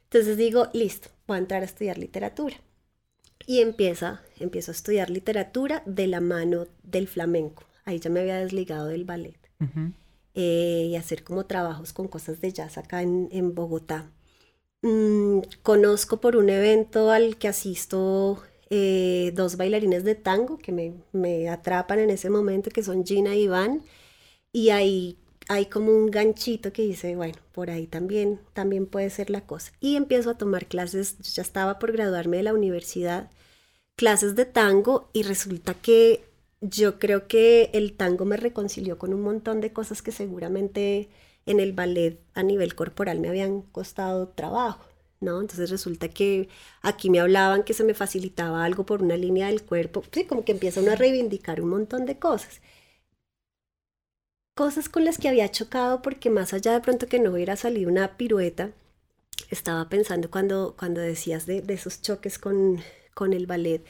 Entonces 0.04 0.36
digo, 0.36 0.68
listo, 0.74 1.08
voy 1.26 1.38
a 1.38 1.40
entrar 1.40 1.62
a 1.62 1.66
estudiar 1.66 1.98
literatura. 1.98 2.58
Y 3.48 3.62
empieza, 3.62 4.22
empiezo 4.38 4.72
a 4.72 4.76
estudiar 4.76 5.10
literatura 5.10 5.82
de 5.86 6.08
la 6.08 6.20
mano 6.20 6.68
del 6.84 7.08
flamenco. 7.08 7.64
Ahí 7.86 8.00
ya 8.00 8.10
me 8.10 8.20
había 8.20 8.40
desligado 8.40 8.88
del 8.88 9.06
ballet. 9.06 9.40
Eh, 10.36 10.88
y 10.90 10.96
hacer 10.96 11.24
como 11.24 11.46
trabajos 11.46 11.94
con 11.94 12.08
cosas 12.08 12.42
de 12.42 12.52
jazz 12.52 12.78
acá 12.78 13.02
en, 13.04 13.56
Bogotá. 13.56 14.12
Mm, 14.82 15.40
conozco 15.62 16.18
por 16.20 16.36
un 16.36 16.50
evento 16.50 17.12
al 17.12 17.38
que 17.38 17.48
asisto 17.48 18.42
eh, 18.70 19.32
dos 19.36 19.58
bailarines 19.58 20.04
de 20.04 20.16
tango 20.16 20.58
que 20.58 20.72
me, 20.72 21.50
atrapan 21.50 22.00
en 22.00 22.10
ese 22.10 22.30
momento, 22.30 22.72
que 22.72 22.84
son 22.84 23.06
Gina 23.06 23.36
y 23.36 23.44
Iván, 23.44 23.84
y 24.52 24.70
ahí 24.72 25.18
hay 25.50 25.68
como 25.68 25.92
un 25.92 26.12
ganchito 26.12 26.74
que 26.74 26.84
dice, 26.84 27.16
bueno, 27.16 27.38
por 27.54 27.70
ahí 27.70 27.88
también, 27.88 28.40
también 28.54 28.88
puede 28.88 29.10
ser 29.10 29.30
la 29.30 29.42
cosa. 29.42 29.74
Y 29.80 29.96
empiezo 29.98 30.32
a 30.32 30.38
tomar 30.38 30.68
clases, 30.68 31.18
ya 31.20 31.42
estaba 31.44 31.80
por 31.80 31.92
graduarme 31.92 32.38
de 32.38 32.44
la 32.44 32.54
universidad, 32.54 33.30
clases 33.96 34.36
de 34.36 34.46
tango, 34.46 35.10
y 35.14 35.24
resulta 35.24 35.74
que 35.76 36.26
yo 36.64 36.98
creo 36.98 37.28
que 37.28 37.70
el 37.74 37.94
tango 37.94 38.26
me 38.26 38.38
reconcilió 38.38 38.98
con 38.98 39.14
un 39.14 39.22
montón 39.22 39.60
de 39.62 39.74
cosas 39.74 40.02
que 40.02 40.12
seguramente 40.14 41.10
en 41.46 41.60
el 41.60 41.74
ballet 41.74 42.20
a 42.34 42.44
nivel 42.44 42.74
corporal 42.74 43.20
me 43.20 43.28
habían 43.30 43.62
costado 43.64 44.30
trabajo. 44.30 44.86
¿no? 45.20 45.42
Entonces 45.42 45.70
resulta 45.70 46.10
que 46.10 46.50
aquí 46.82 47.10
me 47.10 47.20
hablaban 47.20 47.64
que 47.64 47.74
se 47.74 47.84
me 47.84 47.94
facilitaba 47.94 48.64
algo 48.64 48.86
por 48.86 49.02
una 49.02 49.18
línea 49.18 49.48
del 49.48 49.64
cuerpo, 49.64 50.04
sí, 50.12 50.26
como 50.26 50.44
que 50.46 50.52
empiezan 50.54 50.90
a 50.90 50.96
reivindicar 50.96 51.62
un 51.62 51.70
montón 51.70 52.06
de 52.06 52.20
cosas. 52.20 52.62
Cosas 54.56 54.88
con 54.90 55.04
las 55.04 55.18
que 55.18 55.30
había 55.30 55.50
chocado 55.50 56.02
porque 56.02 56.30
más 56.30 56.54
allá 56.54 56.74
de 56.74 56.82
pronto 56.82 57.08
que 57.08 57.20
no 57.20 57.32
hubiera 57.32 57.56
salido 57.56 57.90
una 57.90 58.18
pirueta, 58.18 58.72
estaba 59.50 59.90
pensando 59.90 60.30
cuando, 60.30 60.76
cuando 60.78 61.02
decías 61.02 61.46
de, 61.46 61.64
esos 61.70 62.02
choques 62.02 62.38
con, 62.38 62.80
con 63.14 63.34
el 63.34 63.48
ballet, 63.48 63.84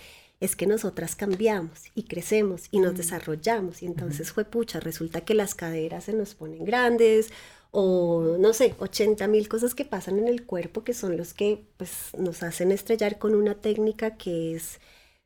es 0.43 0.58
que 0.58 0.67
nosotras 0.67 1.15
cambiamos 1.15 1.86
y 1.95 2.03
crecemos 2.03 2.67
y 2.69 2.79
nos 2.79 2.97
desarrollamos. 2.97 3.82
Y 3.82 3.86
entonces 3.86 4.34
fue 4.34 4.43
pucha, 4.43 4.82
resulta 4.82 5.21
que 5.21 5.36
las 5.36 5.56
caderas 5.56 6.03
se 6.03 6.13
nos 6.13 6.36
ponen 6.36 6.65
grandes 6.65 7.32
o 7.71 8.36
no 8.38 8.53
sé, 8.53 8.75
80 8.77 9.25
mil 9.29 9.47
cosas 9.47 9.73
que 9.73 9.86
pasan 9.86 10.19
en 10.19 10.27
el 10.27 10.45
cuerpo 10.45 10.84
que 10.84 10.93
son 10.93 11.15
los 11.15 11.34
que 11.34 11.63
pues, 11.77 12.10
nos 12.17 12.43
hacen 12.43 12.73
estrellar 12.73 13.19
con 13.19 13.36
una 13.36 13.56
técnica 13.56 14.17
que 14.17 14.53
es 14.53 14.82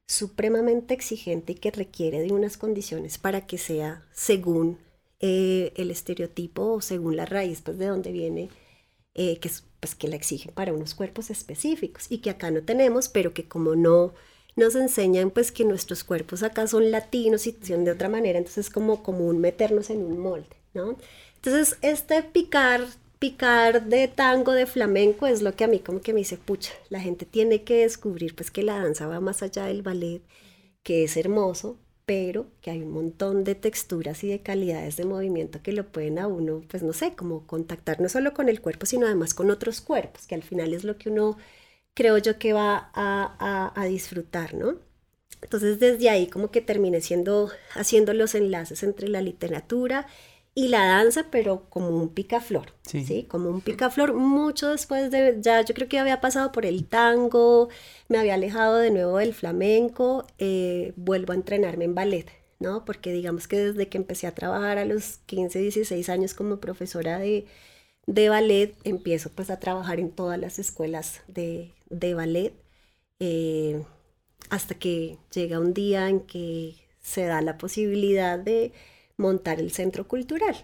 supremamente 0.07 0.93
exigente 0.93 1.53
y 1.53 1.55
que 1.55 1.71
requiere 1.71 2.21
de 2.21 2.31
unas 2.31 2.57
condiciones 2.57 3.17
para 3.17 3.47
que 3.47 3.57
sea 3.57 4.05
según 4.13 4.77
eh, 5.19 5.73
el 5.77 5.89
estereotipo 5.89 6.73
o 6.73 6.81
según 6.81 7.17
la 7.17 7.25
raíz 7.25 7.61
pues, 7.61 7.79
de 7.79 7.87
donde 7.87 8.11
viene, 8.11 8.49
eh, 9.15 9.39
que, 9.39 9.49
pues, 9.79 9.95
que 9.95 10.07
la 10.07 10.15
exigen 10.15 10.53
para 10.53 10.73
unos 10.73 10.93
cuerpos 10.93 11.31
específicos 11.31 12.05
y 12.11 12.19
que 12.19 12.29
acá 12.29 12.51
no 12.51 12.61
tenemos, 12.61 13.09
pero 13.09 13.33
que 13.33 13.47
como 13.47 13.75
no 13.75 14.13
nos 14.57 14.75
enseñan 14.75 15.29
pues 15.31 15.53
que 15.53 15.63
nuestros 15.63 16.03
cuerpos 16.03 16.43
acá 16.43 16.67
son 16.67 16.91
latinos 16.91 17.47
y 17.47 17.57
son 17.63 17.85
de 17.85 17.91
otra 17.91 18.09
manera, 18.09 18.39
entonces 18.39 18.67
es 18.67 18.73
como 18.73 19.03
común 19.03 19.39
meternos 19.39 19.89
en 19.89 20.03
un 20.03 20.19
molde, 20.19 20.57
¿no? 20.73 20.97
Entonces, 21.35 21.77
este 21.81 22.23
picar, 22.23 22.85
picar 23.19 23.85
de 23.85 24.07
tango, 24.07 24.51
de 24.53 24.65
flamenco, 24.65 25.27
es 25.27 25.41
lo 25.41 25.55
que 25.55 25.63
a 25.63 25.67
mí 25.67 25.79
como 25.79 26.01
que 26.01 26.11
me 26.11 26.19
dice, 26.19 26.37
pucha, 26.37 26.73
la 26.89 26.99
gente 26.99 27.25
tiene 27.25 27.63
que 27.63 27.77
descubrir 27.77 28.35
pues 28.35 28.51
que 28.51 28.63
la 28.63 28.81
danza 28.83 29.07
va 29.07 29.19
más 29.21 29.43
allá 29.43 29.65
del 29.65 29.83
ballet, 29.83 30.21
que 30.83 31.03
es 31.03 31.15
hermoso, 31.17 31.77
pero 32.07 32.47
que 32.61 32.71
hay 32.71 32.81
un 32.81 32.91
montón 32.91 33.43
de 33.43 33.53
texturas 33.53 34.23
y 34.23 34.27
de 34.29 34.41
calidades 34.41 34.97
de 34.97 35.05
movimiento 35.05 35.61
que 35.61 35.73
lo 35.73 35.85
pueden 35.87 36.17
a 36.19 36.27
uno, 36.27 36.63
pues 36.69 36.81
no 36.81 36.93
sé, 36.93 37.13
como 37.15 37.45
contactar 37.45 38.01
no 38.01 38.09
solo 38.09 38.33
con 38.33 38.49
el 38.49 38.61
cuerpo, 38.61 38.85
sino 38.87 39.05
además 39.05 39.33
con 39.33 39.51
otros 39.51 39.81
cuerpos, 39.81 40.25
que 40.25 40.35
al 40.35 40.43
final 40.43 40.73
es 40.73 40.83
lo 40.83 40.97
que 40.97 41.09
uno 41.09 41.37
creo 41.97 42.19
yo 42.19 42.37
que 42.37 42.53
va 42.53 42.91
a, 42.93 43.73
a, 43.73 43.81
a 43.81 43.85
disfrutar, 43.85 44.53
¿no? 44.53 44.75
Entonces 45.41 45.79
desde 45.79 46.09
ahí 46.11 46.27
como 46.27 46.51
que 46.51 46.61
terminé 46.61 47.01
siendo, 47.01 47.49
haciendo 47.73 48.13
los 48.13 48.35
enlaces 48.35 48.83
entre 48.83 49.07
la 49.07 49.21
literatura 49.21 50.05
y 50.53 50.67
la 50.67 50.85
danza, 50.85 51.25
pero 51.31 51.67
como 51.71 51.89
un 51.89 52.09
picaflor, 52.09 52.73
sí. 52.83 53.25
Como 53.27 53.49
un 53.49 53.61
picaflor, 53.61 54.13
mucho 54.13 54.69
después 54.69 55.09
de, 55.09 55.37
ya 55.39 55.61
yo 55.61 55.73
creo 55.73 55.87
que 55.87 55.97
había 55.97 56.21
pasado 56.21 56.51
por 56.51 56.67
el 56.67 56.85
tango, 56.85 57.69
me 58.09 58.19
había 58.19 58.35
alejado 58.35 58.77
de 58.77 58.91
nuevo 58.91 59.17
del 59.17 59.33
flamenco, 59.33 60.27
eh, 60.37 60.93
vuelvo 60.95 61.33
a 61.33 61.35
entrenarme 61.35 61.85
en 61.85 61.95
ballet, 61.95 62.27
¿no? 62.59 62.85
Porque 62.85 63.11
digamos 63.11 63.47
que 63.47 63.57
desde 63.57 63.87
que 63.89 63.97
empecé 63.97 64.27
a 64.27 64.35
trabajar 64.35 64.77
a 64.77 64.85
los 64.85 65.17
15, 65.25 65.59
16 65.59 66.09
años 66.09 66.33
como 66.35 66.59
profesora 66.59 67.19
de, 67.19 67.45
ballet, 68.07 68.75
empiezo 68.83 69.31
pues 69.31 69.49
a 69.49 69.59
trabajar 69.59 69.99
en 69.99 70.11
todas 70.11 70.39
las 70.39 70.59
escuelas 70.59 71.21
de, 71.27 71.73
ballet, 71.89 72.53
eh, 73.19 73.83
hasta 74.49 74.75
que 74.75 75.17
llega 75.33 75.59
un 75.59 75.73
día 75.73 76.09
en 76.09 76.21
que 76.21 76.75
se 77.01 77.25
da 77.25 77.41
la 77.41 77.57
posibilidad 77.57 78.37
de 78.39 78.73
montar 79.17 79.59
el 79.59 79.71
centro 79.71 80.07
cultural, 80.07 80.55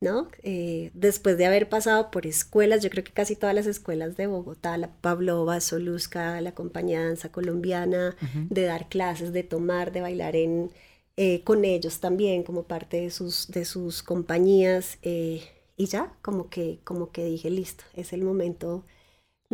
¿no? 0.00 0.28
Eh, 0.42 0.90
después 0.94 1.38
de 1.38 1.46
haber 1.46 1.68
pasado 1.68 2.10
por 2.10 2.26
escuelas, 2.26 2.82
yo 2.82 2.90
creo 2.90 3.04
que 3.04 3.12
casi 3.12 3.36
todas 3.36 3.54
las 3.54 3.66
escuelas 3.66 4.16
de 4.16 4.26
Bogotá, 4.26 4.76
la 4.76 4.92
Pavlova, 5.00 5.60
Soluska, 5.60 6.40
la 6.40 6.52
Compañía 6.52 7.04
Danza 7.04 7.30
Colombiana, 7.32 8.16
de 8.50 8.62
dar 8.64 8.88
clases, 8.88 9.32
de 9.32 9.42
tomar, 9.42 9.92
de 9.92 10.00
bailar 10.02 10.36
en, 10.36 10.70
eh, 11.16 11.42
con 11.44 11.64
ellos 11.64 12.00
también 12.00 12.42
como 12.42 12.64
parte 12.64 13.00
de 13.00 13.10
sus, 13.10 13.48
de 13.48 13.64
sus 13.64 14.02
compañías. 14.02 14.98
Eh, 15.02 15.42
y 15.76 15.86
ya, 15.86 16.12
como 16.22 16.50
que, 16.50 16.80
como 16.84 17.10
que 17.10 17.24
dije, 17.24 17.50
listo, 17.50 17.84
es 17.94 18.12
el 18.12 18.22
momento 18.22 18.84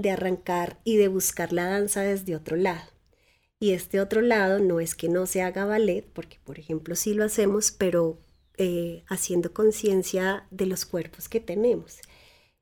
de 0.02 0.10
arrancar 0.10 0.80
y 0.84 0.96
de 0.96 1.08
buscar 1.08 1.52
la 1.52 1.66
danza 1.66 2.02
desde 2.02 2.36
otro 2.36 2.56
lado. 2.56 2.90
Y 3.58 3.72
este 3.72 4.00
otro 4.00 4.22
lado 4.22 4.58
no 4.58 4.80
es 4.80 4.94
que 4.94 5.08
no 5.08 5.26
se 5.26 5.42
haga 5.42 5.66
ballet, 5.66 6.04
porque 6.12 6.38
por 6.44 6.58
ejemplo 6.58 6.96
sí 6.96 7.14
lo 7.14 7.24
hacemos, 7.24 7.70
pero 7.72 8.18
eh, 8.56 9.04
haciendo 9.08 9.52
conciencia 9.52 10.46
de 10.50 10.66
los 10.66 10.86
cuerpos 10.86 11.28
que 11.28 11.40
tenemos. 11.40 11.98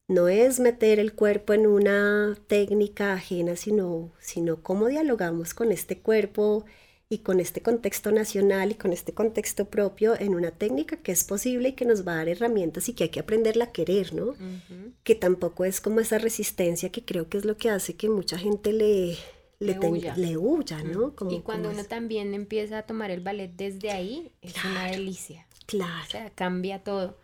No 0.08 0.28
es 0.28 0.58
meter 0.58 0.98
el 0.98 1.14
cuerpo 1.14 1.52
en 1.52 1.66
una 1.66 2.36
técnica 2.46 3.12
ajena, 3.12 3.56
sino, 3.56 4.12
sino 4.20 4.62
cómo 4.62 4.88
dialogamos 4.88 5.54
con 5.54 5.70
este 5.70 6.00
cuerpo 6.00 6.64
y 7.10 7.18
con 7.18 7.40
este 7.40 7.62
contexto 7.62 8.12
nacional 8.12 8.72
y 8.72 8.74
con 8.74 8.92
este 8.92 9.14
contexto 9.14 9.64
propio 9.70 10.18
en 10.18 10.34
una 10.34 10.50
técnica 10.50 10.98
que 10.98 11.12
es 11.12 11.24
posible 11.24 11.70
y 11.70 11.72
que 11.72 11.86
nos 11.86 12.06
va 12.06 12.12
a 12.12 12.16
dar 12.16 12.28
herramientas 12.28 12.88
y 12.88 12.92
que 12.92 13.04
hay 13.04 13.10
que 13.10 13.20
aprenderla 13.20 13.64
a 13.64 13.72
querer, 13.72 14.12
¿no? 14.12 14.34
Que 15.04 15.14
tampoco 15.14 15.64
es 15.64 15.80
como 15.80 16.00
esa 16.00 16.18
resistencia 16.18 16.90
que 16.90 17.04
creo 17.04 17.28
que 17.28 17.38
es 17.38 17.46
lo 17.46 17.56
que 17.56 17.70
hace 17.70 17.96
que 17.96 18.10
mucha 18.10 18.36
gente 18.36 18.72
le, 18.72 19.16
le, 19.58 19.78
huya. 20.36 20.82
¿no? 20.84 21.14
y 21.30 21.40
cuando 21.40 21.70
uno 21.70 21.84
también 21.84 22.34
empieza 22.34 22.78
a 22.78 22.82
tomar 22.82 23.10
el 23.10 23.20
ballet 23.20 23.52
desde 23.56 23.90
ahí, 23.90 24.32
es 24.42 24.62
una 24.64 24.90
delicia. 24.90 25.46
Claro. 25.66 26.04
O 26.06 26.10
sea, 26.10 26.30
cambia 26.30 26.84
todo. 26.84 27.16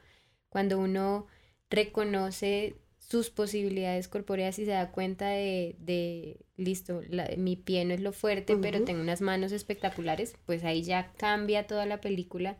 Cuando 0.48 0.78
uno 0.78 1.26
reconoce 1.68 2.76
sus 3.08 3.30
posibilidades 3.30 4.08
corpóreas 4.08 4.58
y 4.58 4.64
se 4.64 4.72
da 4.72 4.90
cuenta 4.90 5.28
de, 5.28 5.76
de 5.78 6.38
listo, 6.56 7.00
mi 7.36 7.56
pie 7.56 7.84
no 7.84 7.94
es 7.94 8.00
lo 8.00 8.12
fuerte, 8.12 8.56
pero 8.56 8.84
tengo 8.84 9.00
unas 9.00 9.20
manos 9.20 9.52
espectaculares, 9.52 10.34
pues 10.46 10.64
ahí 10.64 10.82
ya 10.82 11.12
cambia 11.16 11.66
toda 11.66 11.86
la 11.86 12.00
película 12.00 12.56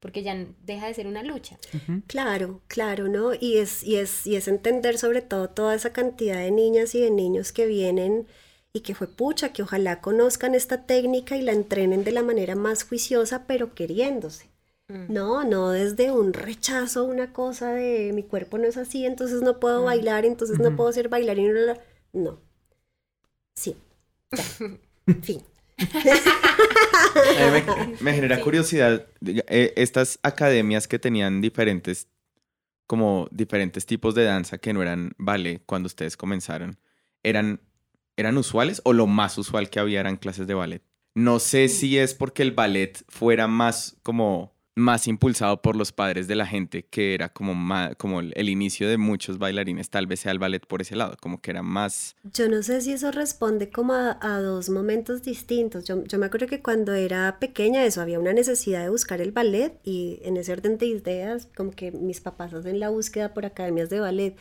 porque 0.00 0.22
ya 0.22 0.46
deja 0.64 0.86
de 0.86 0.94
ser 0.94 1.06
una 1.06 1.22
lucha. 1.22 1.58
Claro, 2.06 2.62
claro, 2.68 3.08
¿no? 3.08 3.34
Y 3.34 3.58
es, 3.58 3.82
y, 3.82 3.96
es, 3.96 4.26
y 4.26 4.36
es 4.36 4.46
entender 4.46 4.96
sobre 4.96 5.22
todo 5.22 5.50
toda 5.50 5.74
esa 5.74 5.92
cantidad 5.92 6.38
de 6.38 6.52
niñas 6.52 6.94
y 6.94 7.00
de 7.00 7.10
niños 7.10 7.52
que 7.52 7.66
vienen 7.66 8.26
y 8.72 8.80
que 8.80 8.94
fue 8.94 9.08
pucha, 9.08 9.52
que 9.52 9.62
ojalá 9.62 10.00
conozcan 10.00 10.54
esta 10.54 10.86
técnica 10.86 11.36
y 11.36 11.42
la 11.42 11.52
entrenen 11.52 12.04
de 12.04 12.12
la 12.12 12.22
manera 12.22 12.54
más 12.54 12.84
juiciosa, 12.84 13.46
pero 13.46 13.74
queriéndose. 13.74 14.50
Mm. 14.88 15.12
No, 15.12 15.44
no 15.44 15.70
desde 15.70 16.10
un 16.10 16.32
rechazo, 16.32 17.04
una 17.04 17.32
cosa 17.32 17.72
de 17.72 18.12
mi 18.14 18.22
cuerpo 18.22 18.56
no 18.56 18.64
es 18.64 18.78
así, 18.78 19.04
entonces 19.04 19.42
no 19.42 19.60
puedo 19.60 19.82
mm. 19.82 19.84
bailar, 19.84 20.24
entonces 20.24 20.58
no 20.58 20.74
puedo 20.76 20.90
ser 20.92 21.08
bailarina. 21.08 21.74
No. 22.12 22.40
Sí. 23.54 23.76
Ya. 24.32 24.42
fin. 25.22 25.42
me, 28.00 28.12
genera 28.12 28.40
curiosidad, 28.40 29.06
eh, 29.24 29.72
estas 29.76 30.18
academias 30.22 30.88
que 30.88 30.98
tenían 30.98 31.40
diferentes, 31.40 32.08
como 32.86 33.28
diferentes 33.30 33.86
tipos 33.86 34.14
de 34.14 34.24
danza 34.24 34.58
que 34.58 34.72
no 34.72 34.82
eran 34.82 35.12
ballet 35.18 35.62
cuando 35.66 35.86
ustedes 35.86 36.16
comenzaron, 36.16 36.78
¿eran, 37.22 37.60
¿eran 38.16 38.38
usuales 38.38 38.80
o 38.84 38.92
lo 38.92 39.06
más 39.06 39.36
usual 39.38 39.70
que 39.70 39.80
había 39.80 40.00
eran 40.00 40.16
clases 40.16 40.46
de 40.46 40.54
ballet? 40.54 40.82
No 41.14 41.38
sé 41.38 41.68
si 41.68 41.98
es 41.98 42.14
porque 42.14 42.42
el 42.42 42.52
ballet 42.52 43.04
fuera 43.08 43.46
más 43.46 43.96
como 44.02 44.57
más 44.78 45.06
impulsado 45.06 45.60
por 45.60 45.76
los 45.76 45.92
padres 45.92 46.28
de 46.28 46.34
la 46.34 46.46
gente, 46.46 46.84
que 46.84 47.14
era 47.14 47.28
como, 47.28 47.54
como 47.96 48.20
el, 48.20 48.48
inicio 48.48 48.88
de 48.88 48.96
muchos 48.96 49.38
bailarines, 49.38 49.90
tal 49.90 50.06
vez 50.06 50.20
sea 50.20 50.32
el 50.32 50.38
ballet 50.38 50.66
por 50.66 50.80
ese 50.80 50.96
lado, 50.96 51.16
como 51.20 51.40
que 51.40 51.50
era 51.50 51.62
más... 51.62 52.16
Yo 52.32 52.48
no 52.48 52.62
sé 52.62 52.80
si 52.80 52.92
eso 52.92 53.10
responde 53.10 53.70
como 53.70 53.92
a, 53.94 54.40
dos 54.40 54.70
momentos 54.70 55.22
distintos. 55.22 55.84
Yo, 55.84 56.04
yo, 56.04 56.18
me 56.18 56.26
acuerdo 56.26 56.46
que 56.46 56.62
cuando 56.62 56.94
era 56.94 57.38
pequeña 57.38 57.84
eso, 57.84 58.00
había 58.00 58.18
una 58.18 58.32
necesidad 58.32 58.82
de 58.82 58.88
buscar 58.88 59.20
el 59.20 59.32
ballet 59.32 59.78
y 59.84 60.20
en 60.22 60.36
ese 60.36 60.52
orden 60.52 60.78
de 60.78 60.86
ideas, 60.86 61.48
como 61.56 61.72
que 61.72 61.90
mis 61.90 62.20
papás 62.20 62.54
hacen 62.54 62.80
la 62.80 62.88
búsqueda 62.88 63.34
por 63.34 63.44
academias 63.44 63.90
de 63.90 64.00
ballet. 64.00 64.36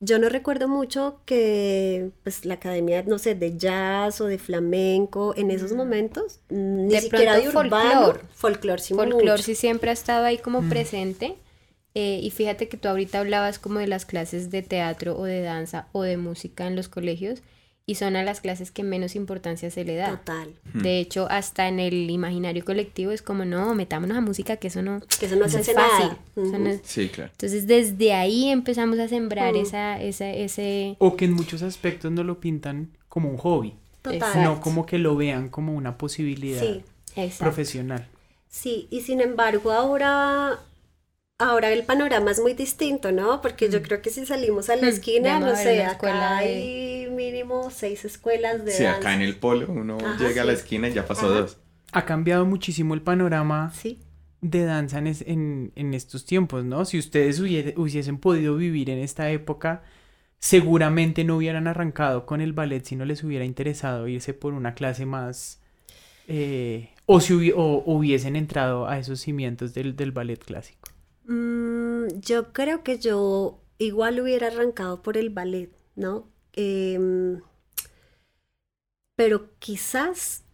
Yo 0.00 0.18
no 0.18 0.28
recuerdo 0.28 0.68
mucho 0.68 1.20
que 1.24 2.10
pues 2.22 2.44
la 2.44 2.54
academia, 2.54 3.02
no 3.04 3.18
sé, 3.18 3.34
de 3.34 3.56
jazz 3.56 4.20
o 4.20 4.26
de 4.26 4.38
flamenco, 4.38 5.34
en 5.36 5.50
esos 5.50 5.72
mm. 5.72 5.76
momentos, 5.76 6.40
ni 6.50 6.92
de 6.92 7.00
siquiera 7.00 7.36
de 7.36 7.50
folclore. 7.50 8.20
Folclore 8.34 8.82
sí, 8.82 8.94
folclore 8.94 9.42
sí 9.42 9.54
siempre 9.54 9.90
ha 9.90 9.94
estado 9.94 10.26
ahí 10.26 10.38
como 10.38 10.60
mm. 10.60 10.68
presente. 10.68 11.36
Eh, 11.94 12.20
y 12.22 12.30
fíjate 12.30 12.68
que 12.68 12.76
tú 12.76 12.88
ahorita 12.88 13.20
hablabas 13.20 13.58
como 13.58 13.78
de 13.78 13.86
las 13.86 14.04
clases 14.04 14.50
de 14.50 14.62
teatro 14.62 15.16
o 15.16 15.24
de 15.24 15.40
danza 15.40 15.88
o 15.92 16.02
de 16.02 16.18
música 16.18 16.66
en 16.66 16.76
los 16.76 16.88
colegios 16.88 17.40
y 17.88 17.94
son 17.94 18.16
a 18.16 18.24
las 18.24 18.40
clases 18.40 18.72
que 18.72 18.82
menos 18.82 19.14
importancia 19.14 19.70
se 19.70 19.84
le 19.84 19.94
da. 19.94 20.10
Total. 20.10 20.52
De 20.74 20.98
hecho, 20.98 21.28
hasta 21.30 21.68
en 21.68 21.78
el 21.78 22.10
imaginario 22.10 22.64
colectivo 22.64 23.12
es 23.12 23.22
como, 23.22 23.44
no, 23.44 23.74
metámonos 23.76 24.16
a 24.16 24.20
música, 24.20 24.56
que 24.56 24.66
eso 24.66 24.82
no, 24.82 25.00
que 25.20 25.26
eso 25.26 25.36
no, 25.36 25.44
es 25.44 25.52
fácil. 25.72 26.80
Sí, 26.82 27.08
claro. 27.08 27.30
Entonces, 27.30 27.68
desde 27.68 28.12
ahí 28.12 28.48
empezamos 28.48 28.98
a 28.98 29.06
sembrar 29.06 29.54
esa, 29.54 30.02
esa, 30.02 30.28
ese... 30.28 30.96
O 30.98 31.16
que 31.16 31.26
en 31.26 31.32
muchos 31.32 31.62
aspectos 31.62 32.10
no 32.10 32.24
lo 32.24 32.40
pintan 32.40 32.88
como 33.08 33.30
un 33.30 33.36
hobby. 33.36 33.74
Total. 34.02 34.42
No 34.42 34.60
como 34.60 34.84
que 34.84 34.98
lo 34.98 35.14
vean 35.14 35.48
como 35.48 35.72
una 35.72 35.96
posibilidad 35.96 36.64
profesional. 37.38 38.08
Sí, 38.48 38.88
y 38.90 39.02
sin 39.02 39.20
embargo 39.20 39.70
ahora 39.70 40.58
Ahora 41.38 41.70
el 41.70 41.84
panorama 41.84 42.30
es 42.30 42.40
muy 42.40 42.54
distinto, 42.54 43.12
¿no? 43.12 43.42
Porque 43.42 43.68
yo 43.68 43.80
mm. 43.80 43.82
creo 43.82 44.00
que 44.00 44.08
si 44.08 44.24
salimos 44.24 44.70
a 44.70 44.76
la 44.76 44.86
mm. 44.86 44.88
esquina, 44.88 45.38
no 45.38 45.54
sé, 45.54 45.84
acá 45.84 46.38
hay 46.38 47.08
mínimo 47.10 47.70
seis 47.70 48.06
escuelas 48.06 48.64
de 48.64 48.72
Sí, 48.72 48.86
acá 48.86 49.14
en 49.14 49.20
el 49.20 49.36
polo 49.36 49.66
uno 49.68 49.98
llega 50.18 50.42
a 50.42 50.44
la 50.46 50.52
esquina 50.52 50.88
y 50.88 50.94
ya 50.94 51.06
pasó 51.06 51.28
dos. 51.28 51.58
Ha 51.92 52.06
cambiado 52.06 52.46
muchísimo 52.46 52.94
el 52.94 53.02
panorama 53.02 53.70
de 54.40 54.64
danza 54.64 54.98
en, 54.98 55.72
estos 55.94 56.24
tiempos, 56.24 56.64
¿no? 56.64 56.86
Si 56.86 56.98
ustedes 56.98 57.38
hubiesen 57.38 58.18
podido 58.18 58.56
vivir 58.56 58.88
en 58.88 58.98
esta 58.98 59.30
época, 59.30 59.82
seguramente 60.38 61.22
no 61.24 61.36
hubieran 61.36 61.66
arrancado 61.66 62.24
con 62.24 62.40
el 62.40 62.54
ballet 62.54 62.82
si 62.82 62.96
no 62.96 63.04
les 63.04 63.22
hubiera 63.22 63.44
interesado 63.44 64.08
irse 64.08 64.32
por 64.32 64.54
una 64.54 64.74
clase 64.74 65.04
más... 65.04 65.60
Eh, 66.28 66.90
o 67.04 67.20
si 67.20 67.34
hubiesen 67.52 68.36
entrado 68.36 68.88
a 68.88 68.98
esos 68.98 69.20
cimientos 69.20 69.74
del 69.74 70.12
ballet 70.12 70.42
clásico. 70.42 70.95
Mm, 71.26 72.20
yo 72.20 72.52
creo 72.52 72.82
que 72.82 72.98
yo 72.98 73.60
igual 73.78 74.20
hubiera 74.20 74.48
arrancado 74.48 75.02
por 75.02 75.16
el 75.16 75.30
ballet, 75.30 75.70
¿no? 75.96 76.28
Em, 76.52 77.40
pero 79.16 79.50
quizás 79.58 80.44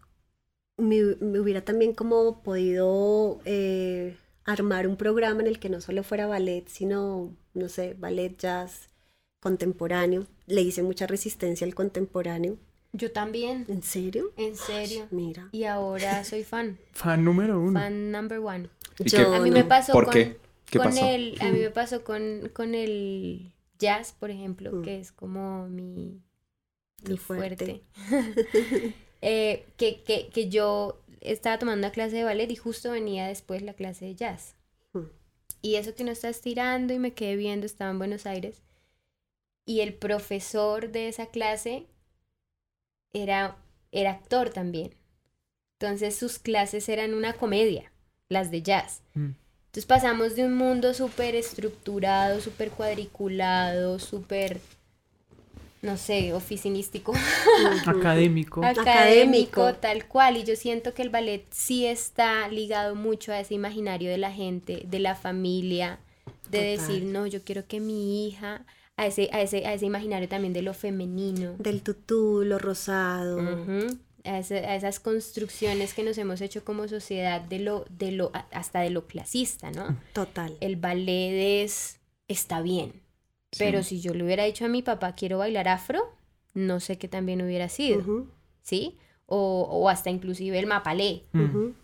me, 0.77 1.03
hubiera 1.41 1.65
también 1.65 1.95
como 1.95 2.43
podido 2.43 3.41
eh, 3.45 4.17
armar 4.45 4.87
un 4.87 4.97
programa 4.97 5.43
en 5.43 5.49
el 5.49 5.59
que 5.59 5.69
no 5.69 5.81
solo 5.81 6.03
fuera 6.03 6.27
ballet, 6.27 6.67
sino, 6.69 7.37
no 7.55 7.69
sé, 7.69 7.95
ballet, 7.99 8.37
jazz, 8.39 8.89
contemporáneo. 9.41 10.27
Le 10.47 10.63
hice 10.63 10.83
mucha 10.83 11.07
resistencia 11.07 11.67
al 11.67 11.75
contemporáneo. 11.75 12.59
Yo 12.93 13.11
también. 13.11 13.65
¿En 13.69 13.83
serio? 13.83 14.33
En 14.37 14.55
serio. 14.57 15.07
mira. 15.11 15.49
Y 15.53 15.65
ahora 15.65 16.25
soy 16.25 16.45
fan. 16.45 16.79
fan 16.93 17.25
número 17.25 17.59
uno. 17.59 17.79
Fan 17.79 18.11
number 18.11 18.39
one. 18.39 18.69
a 19.35 19.41
mí 19.41 19.51
me 19.51 19.65
pasó 19.65 19.93
¿Por 19.93 20.11
qué? 20.11 20.37
Con 20.79 20.97
El, 20.97 21.37
a 21.41 21.51
mí 21.51 21.59
me 21.59 21.71
pasó 21.71 22.05
con, 22.05 22.51
con 22.53 22.75
el 22.75 23.53
jazz, 23.79 24.13
por 24.13 24.31
ejemplo, 24.31 24.73
mm. 24.73 24.83
que 24.83 25.01
es 25.01 25.13
como 25.13 25.69
mi, 25.69 26.23
mi 27.07 27.17
fuerte. 27.19 27.83
Eh, 29.25 29.69
que, 29.77 30.03
que, 30.03 30.31
que, 30.31 30.49
yo 30.49 31.01
estaba 31.21 31.57
tomando 31.57 31.87
una 31.87 31.93
clase 31.93 32.17
de 32.17 32.25
ballet 32.25 32.51
y 32.51 32.57
justo 32.57 32.91
venía 32.91 33.29
después 33.29 33.63
la 33.63 33.75
clase 33.75 34.05
de 34.05 34.17
jazz. 34.17 34.57
Mm. 34.95 35.05
Y 35.61 35.77
eso 35.77 35.95
que 35.95 36.03
uno 36.03 36.11
está 36.11 36.29
estirando 36.29 36.93
y 36.93 36.99
me 36.99 37.15
quedé 37.15 37.37
viendo, 37.37 37.65
estaba 37.65 37.93
en 37.93 37.99
Buenos 37.99 38.27
Aires. 38.27 38.63
Y 39.65 39.79
el 39.79 39.95
profesor 39.95 40.91
de 40.91 41.07
esa 41.07 41.27
clase 41.27 41.87
era, 43.13 43.59
era 43.93 44.11
actor 44.11 44.51
también. 44.51 44.97
Entonces 45.79 46.17
sus 46.17 46.41
clases 46.41 46.89
eran 46.89 47.15
una 47.15 47.35
comedia, 47.35 47.93
las 48.29 48.51
de 48.51 48.63
jazz. 48.63 49.03
Mm. 49.15 49.31
Entonces 49.73 49.87
pasamos 49.87 50.37
de 50.37 50.45
un 50.45 50.55
mundo 50.55 50.93
súper 50.93 51.35
estructurado, 51.35 52.43
súper 52.43 52.73
cuadriculado, 52.73 53.99
súper, 53.99 54.61
no 55.81 55.97
sé, 55.97 56.35
oficinístico. 56.35 57.15
Académico. 57.87 58.63
Académico, 58.63 59.73
tal 59.77 60.07
cual. 60.07 60.37
Y 60.37 60.45
yo 60.45 60.57
siento 60.57 60.93
que 60.93 61.01
el 61.01 61.09
ballet 61.09 61.47
sí 61.53 61.87
está 61.87 62.47
ligado 62.49 62.95
mucho 62.95 63.33
a 63.33 63.41
ese 63.41 63.55
imaginario 63.55 64.11
de 64.11 64.19
la 64.19 64.31
gente, 64.31 64.83
de 64.87 64.99
la 64.99 65.15
familia, 65.15 66.01
de 66.51 66.63
decir, 66.77 67.05
no, 67.05 67.27
yo 67.27 67.43
quiero 67.43 67.67
que 67.67 67.81
mi 67.81 68.29
hija 68.29 68.67
a 68.99 69.07
ese, 69.07 69.31
a 69.33 69.41
ese, 69.41 69.65
a 69.65 69.73
ese 69.73 69.87
imaginario 69.87 70.29
también 70.29 70.53
de 70.53 70.61
lo 70.61 70.75
femenino. 70.75 71.55
Del 71.57 71.81
tutú, 71.81 72.43
lo 72.45 72.59
rosado 72.59 73.39
a, 74.25 74.39
esas 74.39 75.01
construcciones 75.01 75.95
que 75.95 76.03
nos 76.03 76.19
hemos 76.19 76.41
hecho 76.41 76.65
como 76.65 76.89
sociedad 76.89 77.41
de 77.41 77.59
lo, 77.59 77.85
de 77.91 78.13
lo, 78.13 78.33
hasta 78.51 78.81
de 78.81 78.91
lo 78.91 79.07
clasista, 79.07 79.71
¿no? 79.71 79.99
Total. 80.13 80.57
El 80.61 80.77
ballet 80.77 81.63
es, 81.65 82.01
está 82.29 82.61
bien, 82.63 83.03
pero 83.59 83.83
si 83.83 84.01
yo 84.01 84.15
le 84.15 84.25
hubiera 84.25 84.45
dicho 84.45 84.65
a 84.65 84.69
mi 84.69 84.83
papá 84.83 85.15
quiero 85.15 85.39
bailar 85.39 85.69
afro, 85.69 86.15
no 86.55 86.81
sé 86.81 86.99
qué 86.99 87.09
también 87.09 87.43
hubiera 87.43 87.69
sido, 87.69 88.27
¿sí? 88.63 88.97
O, 89.27 89.69
o, 89.71 89.89
hasta 89.89 90.11
inclusive 90.11 90.59
el 90.59 90.67
mapalé, 90.67 91.25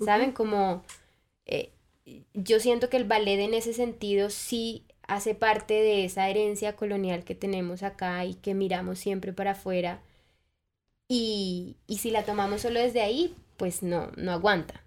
¿saben? 0.04 0.32
Como 0.32 0.82
eh, 1.46 1.70
yo 2.34 2.60
siento 2.60 2.88
que 2.88 2.96
el 2.96 3.04
ballet 3.04 3.40
en 3.40 3.54
ese 3.54 3.72
sentido 3.72 4.30
sí 4.30 4.84
hace 5.06 5.34
parte 5.34 5.74
de 5.74 6.04
esa 6.04 6.28
herencia 6.28 6.76
colonial 6.76 7.24
que 7.24 7.34
tenemos 7.34 7.82
acá 7.82 8.24
y 8.24 8.34
que 8.34 8.54
miramos 8.54 8.98
siempre 8.98 9.32
para 9.32 9.52
afuera 9.52 10.02
y, 11.08 11.76
si 11.88 12.10
la 12.10 12.24
tomamos 12.24 12.60
solo 12.60 12.80
desde 12.80 13.00
ahí, 13.00 13.34
pues 13.56 13.82
no, 13.82 14.12
no 14.16 14.32
aguanta. 14.32 14.84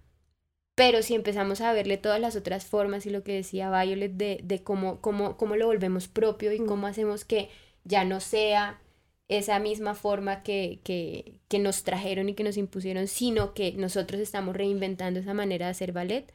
Pero 0.74 1.02
si 1.02 1.14
empezamos 1.14 1.60
a 1.60 1.72
verle 1.72 1.98
todas 1.98 2.20
las 2.20 2.36
otras 2.36 2.64
formas 2.64 3.04
y 3.04 3.10
lo 3.10 3.24
que 3.24 3.34
decía 3.34 3.70
Violet 3.70 4.12
de, 4.12 4.40
de 4.42 4.62
cómo, 4.62 5.00
cómo, 5.00 5.36
cómo 5.36 5.56
lo 5.56 5.66
volvemos 5.66 6.08
propio 6.08 6.52
y 6.52 6.60
mm. 6.60 6.66
cómo 6.66 6.86
hacemos 6.86 7.24
que 7.24 7.50
ya 7.84 8.04
no 8.04 8.20
sea 8.20 8.80
esa 9.28 9.58
misma 9.58 9.94
forma 9.94 10.42
que, 10.42 10.80
que, 10.84 11.40
que, 11.48 11.58
nos 11.58 11.84
trajeron 11.84 12.28
y 12.28 12.34
que 12.34 12.44
nos 12.44 12.56
impusieron, 12.56 13.08
sino 13.08 13.54
que 13.54 13.72
nosotros 13.72 14.20
estamos 14.20 14.56
reinventando 14.56 15.20
esa 15.20 15.34
manera 15.34 15.66
de 15.66 15.72
hacer 15.72 15.92
ballet, 15.92 16.32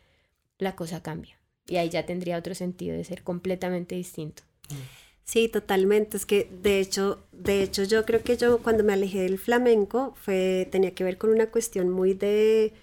la 0.58 0.76
cosa 0.76 1.02
cambia. 1.02 1.40
Y 1.68 1.78
ahí 1.78 1.90
ya 1.90 2.06
tendría 2.06 2.38
otro 2.38 2.56
sentido 2.56 2.96
de 2.96 3.04
ser 3.04 3.24
completamente 3.24 3.96
distinto. 3.96 4.44
Mm. 4.70 4.76
Sí, 5.28 5.50
totalmente. 5.50 6.18
Es 6.18 6.26
que 6.26 6.50
de 6.64 6.80
hecho, 6.80 7.22
de 7.34 7.62
hecho 7.62 7.84
yo 7.84 8.06
creo 8.06 8.24
que 8.24 8.38
yo 8.38 8.60
cuando 8.64 8.84
me 8.84 8.94
alejé 8.94 9.20
del 9.20 9.38
flamenco 9.38 10.14
fue 10.16 10.68
tenía 10.72 10.96
que 10.96 11.04
ver 11.04 11.18
con 11.18 11.32
una 11.32 11.52
cuestión 11.52 11.90
muy 11.90 12.14
de 12.14 12.74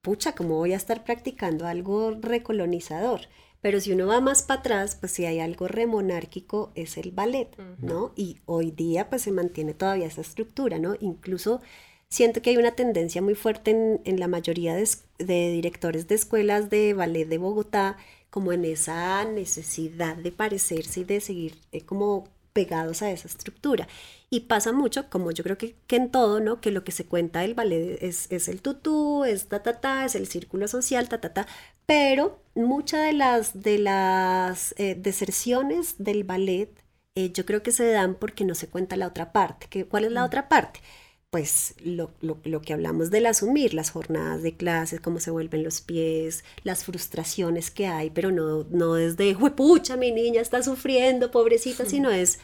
pucha, 0.00 0.34
como 0.34 0.56
voy 0.56 0.72
a 0.72 0.76
estar 0.76 1.04
practicando 1.04 1.66
algo 1.66 2.12
recolonizador. 2.20 3.22
Pero 3.60 3.78
si 3.80 3.92
uno 3.92 4.06
va 4.08 4.20
más 4.20 4.42
para 4.42 4.60
atrás, 4.60 4.96
pues 4.98 5.12
si 5.12 5.26
hay 5.26 5.38
algo 5.38 5.68
remonárquico 5.68 6.72
es 6.74 6.96
el 6.96 7.12
ballet, 7.12 7.48
¿no? 7.78 8.12
Y 8.16 8.38
hoy 8.46 8.72
día 8.72 9.08
pues 9.08 9.22
se 9.22 9.30
mantiene 9.30 9.74
todavía 9.74 10.06
esa 10.06 10.22
estructura, 10.22 10.78
¿no? 10.80 10.96
Incluso 10.98 11.60
siento 12.08 12.42
que 12.42 12.50
hay 12.50 12.56
una 12.56 12.72
tendencia 12.72 13.22
muy 13.22 13.34
fuerte 13.36 14.00
en, 14.04 14.20
la 14.20 14.28
mayoría 14.28 14.74
de, 14.74 14.88
directores 15.18 16.08
de 16.08 16.16
escuelas 16.16 16.70
de 16.70 16.94
ballet 16.94 17.26
de 17.26 17.38
Bogotá, 17.38 17.96
como 18.32 18.52
en 18.54 18.64
esa 18.64 19.22
necesidad 19.26 20.16
de 20.16 20.32
parecerse 20.32 21.00
y 21.00 21.04
de 21.04 21.20
seguir 21.20 21.58
eh, 21.70 21.82
como 21.82 22.24
pegados 22.54 23.02
a 23.02 23.10
esa 23.10 23.28
estructura. 23.28 23.86
Y 24.30 24.40
pasa 24.40 24.72
mucho, 24.72 25.10
como 25.10 25.32
yo 25.32 25.44
creo 25.44 25.58
que, 25.58 25.76
en 25.90 26.10
todo, 26.10 26.40
¿no? 26.40 26.58
Que 26.60 26.70
lo 26.70 26.82
que 26.82 26.92
se 26.92 27.04
cuenta 27.04 27.40
del 27.40 27.52
ballet 27.54 27.98
es, 28.02 28.32
es 28.32 28.48
el 28.48 28.62
tutú, 28.62 29.24
es 29.24 29.48
ta, 29.48 29.62
ta, 29.62 29.80
ta, 29.80 30.06
es 30.06 30.14
el 30.14 30.26
círculo 30.26 30.66
social, 30.66 31.10
ta, 31.10 31.20
ta, 31.20 31.34
ta. 31.34 31.46
Pero 31.84 32.40
muchas 32.54 33.04
de 33.06 33.12
las, 33.12 33.62
de 33.62 33.78
las 33.78 34.74
eh, 34.78 34.94
deserciones 34.98 35.96
del 35.98 36.24
ballet 36.24 36.70
eh, 37.14 37.32
yo 37.32 37.44
creo 37.44 37.62
que 37.62 37.72
se 37.72 37.90
dan 37.90 38.14
porque 38.14 38.44
no 38.44 38.54
se 38.54 38.68
cuenta 38.68 38.96
la 38.96 39.08
otra 39.08 39.32
parte. 39.32 39.86
¿Cuál 39.86 40.04
es 40.04 40.12
la 40.12 40.22
mm. 40.22 40.24
otra 40.24 40.48
parte? 40.48 40.80
Pues 41.32 41.74
lo, 41.82 42.12
que 42.60 42.74
hablamos 42.74 43.10
del 43.10 43.24
asumir, 43.24 43.72
las 43.72 43.90
jornadas 43.90 44.42
de 44.42 44.54
clases, 44.54 45.00
cómo 45.00 45.18
se 45.18 45.30
vuelven 45.30 45.62
los 45.64 45.80
pies, 45.80 46.44
las 46.62 46.84
frustraciones 46.84 47.70
que 47.70 47.86
hay, 47.86 48.10
pero 48.10 48.30
no, 48.30 48.64
no 48.64 48.98
es 48.98 49.16
de, 49.16 49.34
pucha, 49.56 49.96
mi 49.96 50.12
niña 50.12 50.42
está 50.42 50.62
sufriendo, 50.62 51.30
pobrecita, 51.30 51.86
sino 51.86 52.10
es, 52.10 52.38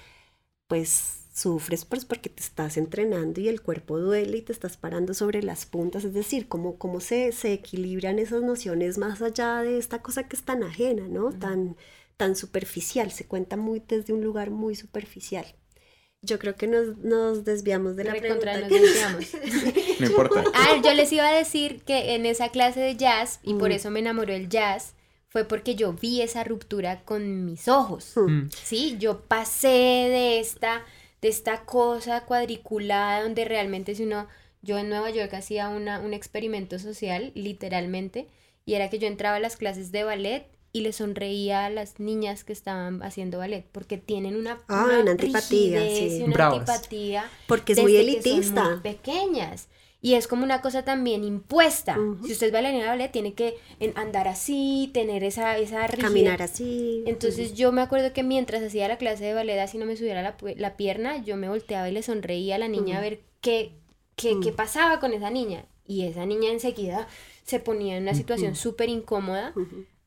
pues 0.68 1.18
sufres 1.34 1.84
pues 1.84 2.06
porque 2.06 2.30
te 2.30 2.42
estás 2.42 2.78
entrenando 2.78 3.42
y 3.42 3.48
el 3.48 3.60
cuerpo 3.60 3.98
duele 3.98 4.38
y 4.38 4.42
te 4.42 4.52
estás 4.52 4.78
parando 4.78 5.12
sobre 5.12 5.42
las 5.42 5.66
puntas, 5.66 6.04
es 6.04 6.14
decir, 6.14 6.48
cómo, 6.48 6.78
cómo 6.78 7.00
se, 7.00 7.32
se 7.32 7.52
equilibran 7.52 8.18
esas 8.18 8.42
nociones 8.42 8.96
más 8.96 9.20
allá 9.20 9.60
de 9.60 9.76
esta 9.76 10.00
cosa 10.00 10.28
que 10.28 10.36
es 10.36 10.44
tan 10.44 10.62
ajena, 10.62 11.08
¿no? 11.08 11.30
Tan, 11.34 11.76
tan 12.16 12.36
superficial, 12.36 13.12
se 13.12 13.26
cuenta 13.26 13.58
muy 13.58 13.82
desde 13.86 14.14
un 14.14 14.24
lugar 14.24 14.50
muy 14.50 14.74
superficial. 14.74 15.57
Yo 16.20 16.38
creo 16.38 16.56
que 16.56 16.66
nos, 16.66 17.44
desviamos 17.44 17.94
de 17.94 18.04
la 18.04 18.14
pregunta. 18.14 18.58
Nos 18.58 18.68
desviamos. 18.68 19.26
no 20.00 20.06
importa. 20.06 20.44
Ah, 20.54 20.80
yo 20.82 20.92
les 20.94 21.12
iba 21.12 21.28
a 21.28 21.32
decir 21.32 21.82
que 21.82 22.14
en 22.14 22.26
esa 22.26 22.48
clase 22.48 22.80
de 22.80 22.96
jazz, 22.96 23.40
y 23.42 23.54
por 23.54 23.70
mm. 23.70 23.72
eso 23.72 23.90
me 23.90 24.00
enamoró 24.00 24.32
el 24.32 24.48
jazz, 24.48 24.94
fue 25.28 25.44
porque 25.44 25.74
yo 25.76 25.92
vi 25.92 26.22
esa 26.22 26.42
ruptura 26.42 27.02
con 27.04 27.44
mis 27.44 27.68
ojos. 27.68 28.12
Mm. 28.16 28.30
Mm. 28.30 28.50
Sí, 28.50 28.96
yo 28.98 29.20
pasé 29.20 29.68
de 29.68 30.40
esta, 30.40 30.84
de 31.22 31.28
esta 31.28 31.64
cosa 31.64 32.24
cuadriculada 32.24 33.22
donde 33.22 33.44
realmente 33.44 33.94
si 33.94 34.02
uno, 34.02 34.26
yo 34.62 34.76
en 34.78 34.88
Nueva 34.88 35.10
York 35.10 35.32
hacía 35.34 35.68
una, 35.68 36.00
un 36.00 36.14
experimento 36.14 36.80
social, 36.80 37.30
literalmente, 37.34 38.26
y 38.64 38.74
era 38.74 38.90
que 38.90 38.98
yo 38.98 39.06
entraba 39.06 39.36
a 39.36 39.40
las 39.40 39.56
clases 39.56 39.92
de 39.92 40.02
ballet 40.02 40.57
y 40.72 40.80
le 40.82 40.92
sonreía 40.92 41.66
a 41.66 41.70
las 41.70 41.98
niñas 41.98 42.44
que 42.44 42.52
estaban 42.52 43.02
haciendo 43.02 43.38
ballet 43.38 43.66
porque 43.72 43.98
tienen 43.98 44.36
una, 44.36 44.58
ah, 44.68 45.00
una, 45.00 45.12
antipatía, 45.12 45.80
sí. 45.80 46.22
una 46.24 46.48
antipatía 46.48 47.30
porque 47.46 47.72
es 47.72 47.80
muy 47.80 47.96
elitista, 47.96 48.64
muy 48.64 48.80
pequeñas. 48.80 49.68
Y 50.00 50.14
es 50.14 50.28
como 50.28 50.44
una 50.44 50.60
cosa 50.60 50.84
también 50.84 51.24
impuesta. 51.24 51.98
Si 52.24 52.30
usted 52.30 52.46
es 52.48 52.52
bailarina 52.52 52.84
de 52.84 52.88
ballet, 52.88 53.10
tiene 53.10 53.34
que 53.34 53.56
andar 53.96 54.28
así, 54.28 54.90
tener 54.94 55.24
esa, 55.24 55.58
esa 55.58 55.88
Caminar 55.88 56.40
así. 56.40 57.02
Entonces 57.06 57.54
yo 57.54 57.72
me 57.72 57.82
acuerdo 57.82 58.12
que 58.12 58.22
mientras 58.22 58.62
hacía 58.62 58.86
la 58.86 58.96
clase 58.96 59.24
de 59.24 59.34
ballet, 59.34 59.58
así 59.58 59.76
no 59.76 59.86
me 59.86 59.96
subiera 59.96 60.22
la, 60.22 60.36
la 60.56 60.76
pierna, 60.76 61.20
yo 61.24 61.36
me 61.36 61.48
volteaba 61.48 61.88
y 61.88 61.92
le 61.92 62.04
sonreía 62.04 62.54
a 62.54 62.58
la 62.58 62.68
niña 62.68 62.98
a 62.98 63.00
ver 63.00 63.22
qué, 63.40 63.72
qué, 64.14 64.38
qué, 64.40 64.52
pasaba 64.52 65.00
con 65.00 65.12
esa 65.14 65.30
niña. 65.30 65.64
Y 65.84 66.04
esa 66.04 66.26
niña 66.26 66.52
enseguida 66.52 67.08
se 67.42 67.58
ponía 67.58 67.96
en 67.96 68.04
una 68.04 68.14
situación 68.14 68.54
súper 68.54 68.88
incómoda 68.90 69.52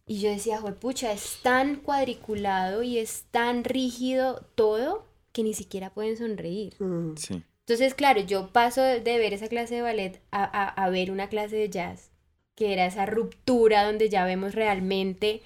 y 0.06 0.20
yo 0.20 0.30
decía, 0.30 0.60
pucha, 0.80 1.12
es 1.12 1.40
tan 1.42 1.78
cuadriculado 1.78 2.84
y 2.84 2.98
es 2.98 3.26
tan 3.32 3.64
rígido 3.64 4.46
todo 4.56 5.06
que 5.32 5.44
ni 5.44 5.54
siquiera 5.54 5.94
pueden 5.94 6.18
sonreír. 6.18 6.76
Mm. 6.80 7.16
Sí. 7.16 7.44
Entonces, 7.62 7.94
claro, 7.94 8.22
yo 8.22 8.52
paso 8.52 8.82
de 8.82 9.00
ver 9.00 9.34
esa 9.34 9.48
clase 9.48 9.76
de 9.76 9.82
ballet 9.82 10.22
a, 10.32 10.90
ver 10.90 11.12
una 11.12 11.30
clase 11.30 11.56
de 11.56 11.70
jazz, 11.70 12.12
que 12.56 12.74
era 12.74 12.86
esa 12.86 13.06
ruptura 13.06 13.86
donde 13.86 14.10
ya 14.10 14.26
vemos 14.26 14.56
realmente 14.56 15.42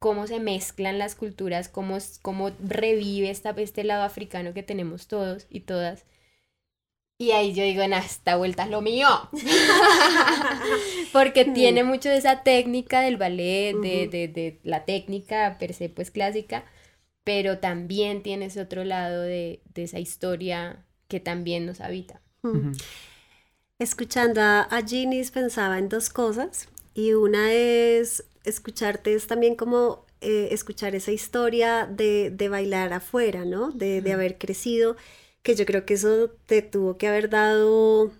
cómo 0.00 0.26
se 0.26 0.40
mezclan 0.40 0.98
las 0.98 1.14
culturas, 1.14 1.68
cómo, 1.68 1.98
cómo 2.22 2.50
revive 2.58 3.30
esta, 3.30 3.50
este 3.50 3.84
lado 3.84 4.02
africano 4.02 4.54
que 4.54 4.62
tenemos 4.62 5.06
todos 5.06 5.46
y 5.50 5.60
todas. 5.60 6.06
Y 7.20 7.32
ahí 7.32 7.52
yo 7.52 7.62
digo, 7.64 7.82
en 7.82 7.92
esta 7.92 8.36
vuelta 8.36 8.64
es 8.64 8.70
lo 8.70 8.80
mío. 8.80 9.06
Porque 11.12 11.44
mm. 11.44 11.52
tiene 11.52 11.84
mucho 11.84 12.08
de 12.08 12.16
esa 12.16 12.42
técnica 12.42 13.02
del 13.02 13.18
ballet, 13.18 13.76
de, 13.76 14.08
de, 14.08 14.26
de, 14.26 14.58
la 14.62 14.86
técnica 14.86 15.58
per 15.58 15.74
se, 15.74 15.90
pues 15.90 16.10
clásica, 16.10 16.64
pero 17.22 17.58
también 17.58 18.22
tiene 18.22 18.46
ese 18.46 18.62
otro 18.62 18.84
lado 18.84 19.20
de, 19.20 19.60
de 19.74 19.82
esa 19.82 19.98
historia 19.98 20.86
que 21.08 21.20
también 21.20 21.66
nos 21.66 21.82
habita. 21.82 22.22
Escuchando 23.78 24.40
a, 24.40 24.62
a 24.62 24.80
Ginis 24.82 25.30
pensaba 25.30 25.78
en 25.78 25.90
dos 25.90 26.08
cosas, 26.08 26.70
y 26.94 27.12
una 27.12 27.52
es 27.52 28.24
escucharte, 28.44 29.12
es 29.12 29.26
también 29.26 29.56
como 29.56 30.06
eh, 30.22 30.48
escuchar 30.52 30.94
esa 30.94 31.12
historia 31.12 31.84
de, 31.84 32.30
de, 32.30 32.48
bailar 32.48 32.94
afuera, 32.94 33.44
¿no? 33.44 33.72
De, 33.72 34.00
de 34.00 34.12
haber 34.14 34.38
crecido 34.38 34.96
que 35.42 35.54
yo 35.56 35.66
creo 35.66 35.86
que 35.86 35.94
eso 35.94 36.30
te 36.46 36.62
tuvo 36.62 36.98
que 36.98 37.08
haber 37.08 37.30
dado, 37.30 38.12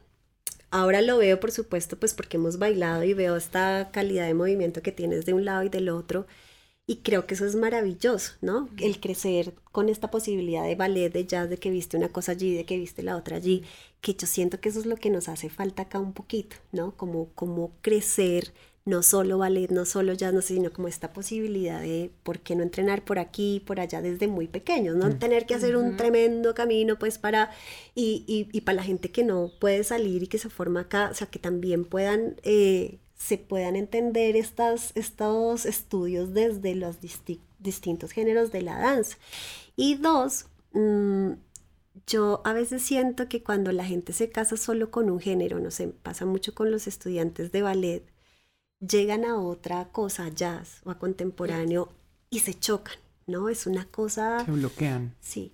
ahora 0.71 1.03
lo 1.03 1.19
veo 1.19 1.41
por 1.41 1.53
supuesto, 1.53 1.99
pues 1.99 2.15
porque 2.15 2.37
hemos 2.39 2.59
bailado 2.59 3.05
y 3.05 3.15
veo 3.15 3.37
esta 3.37 3.91
calidad 3.93 4.27
de 4.27 4.35
movimiento 4.35 4.83
que 4.83 4.93
tienes 4.93 5.27
de 5.27 5.35
un 5.35 5.45
lado 5.45 5.65
y 5.65 5.69
del 5.69 5.89
otro. 5.91 6.27
Y 6.87 6.97
creo 7.03 7.27
que 7.27 7.35
eso 7.35 7.47
es 7.47 7.55
maravilloso, 7.55 8.33
¿no? 8.41 8.69
El 8.79 8.99
crecer 9.01 9.55
con 9.71 9.89
esta 9.89 10.11
posibilidad 10.11 10.65
de 10.65 10.75
ballet, 10.75 11.13
de 11.13 11.25
jazz, 11.25 11.49
de 11.49 11.57
que 11.57 11.71
viste 11.71 11.97
una 11.97 12.09
cosa 12.09 12.33
allí, 12.33 12.55
de 12.55 12.65
que 12.65 12.77
viste 12.79 13.03
la 13.05 13.17
otra 13.17 13.37
allí, 13.37 13.63
que 14.01 14.15
yo 14.15 14.27
siento 14.27 14.61
que 14.61 14.71
eso 14.71 14.81
es 14.81 14.87
lo 14.87 14.97
que 14.97 15.11
nos 15.11 15.29
hace 15.29 15.51
falta 15.51 15.83
acá 15.83 16.01
un 16.01 16.13
poquito, 16.13 16.57
¿no? 16.73 16.97
Como, 16.97 17.31
como 17.35 17.73
crecer 17.83 18.53
no 18.85 19.03
solo 19.03 19.39
ballet, 19.39 19.71
no 19.71 19.85
solo 19.85 20.15
jazz, 20.15 20.33
no 20.33 20.41
sé, 20.41 20.55
sino 20.55 20.73
como 20.73 20.89
esta 20.89 21.13
posibilidad 21.13 21.81
de 21.81 22.11
por 22.23 22.41
qué 22.41 22.57
no 22.57 22.63
entrenar 22.63 23.05
por 23.05 23.19
aquí, 23.19 23.63
por 23.67 23.79
allá 23.79 24.01
desde 24.01 24.27
muy 24.27 24.49
pequeños, 24.49 24.97
no 24.97 25.09
mm. 25.09 25.19
tener 25.19 25.47
que 25.47 25.55
hacer 25.55 25.77
un 25.77 25.97
tremendo 25.97 26.55
camino 26.55 26.99
pues 26.99 27.19
para, 27.19 27.51
y, 27.95 28.25
y, 28.27 28.61
para 28.63 28.77
la 28.77 28.83
gente 28.83 29.11
que 29.11 29.23
no 29.23 29.51
puede 29.61 29.85
salir 29.85 30.23
y 30.23 30.27
que 30.27 30.39
se 30.39 30.49
forma 30.49 30.81
acá, 30.81 31.09
o 31.11 31.15
sea, 31.15 31.27
que 31.27 31.39
también 31.39 31.85
puedan, 31.85 32.37
eh, 32.43 32.99
se 33.17 33.37
puedan 33.37 33.77
entender 33.77 34.35
estas, 34.37 34.93
estos 34.95 35.67
estudios 35.67 36.33
desde 36.33 36.75
los 36.75 36.97
distintos 37.01 38.13
géneros 38.13 38.51
de 38.51 38.63
la 38.63 38.79
danza. 38.79 39.19
Y 39.77 39.97
dos, 39.97 40.47
mm, 40.73 41.33
yo 42.07 42.41
a 42.45 42.53
veces 42.53 42.83
siento 42.83 43.29
que 43.29 43.43
cuando 43.43 43.73
la 43.73 43.85
gente 43.85 44.13
se 44.13 44.31
casa 44.31 44.57
solo 44.57 44.91
con 44.91 45.11
un 45.11 45.21
género, 45.21 45.61
no 45.61 45.71
sé, 45.71 45.89
pasa 45.89 46.25
mucho 46.25 46.55
con 46.55 46.71
los 46.71 46.87
estudiantes 46.87 47.53
de 47.53 47.63
ballet, 47.63 48.10
llegan 48.81 49.25
a 49.25 49.39
otra 49.41 49.89
cosa, 49.93 50.29
jazz 50.29 50.81
o 50.85 50.91
a 50.91 50.99
contemporáneo, 50.99 51.91
y 52.31 52.41
se 52.41 52.55
chocan, 52.55 52.97
¿no? 53.27 53.49
Es 53.49 53.67
una 53.67 53.85
cosa... 53.87 54.45
Se 54.45 54.53
bloquean. 54.53 55.15
Sí. 55.21 55.53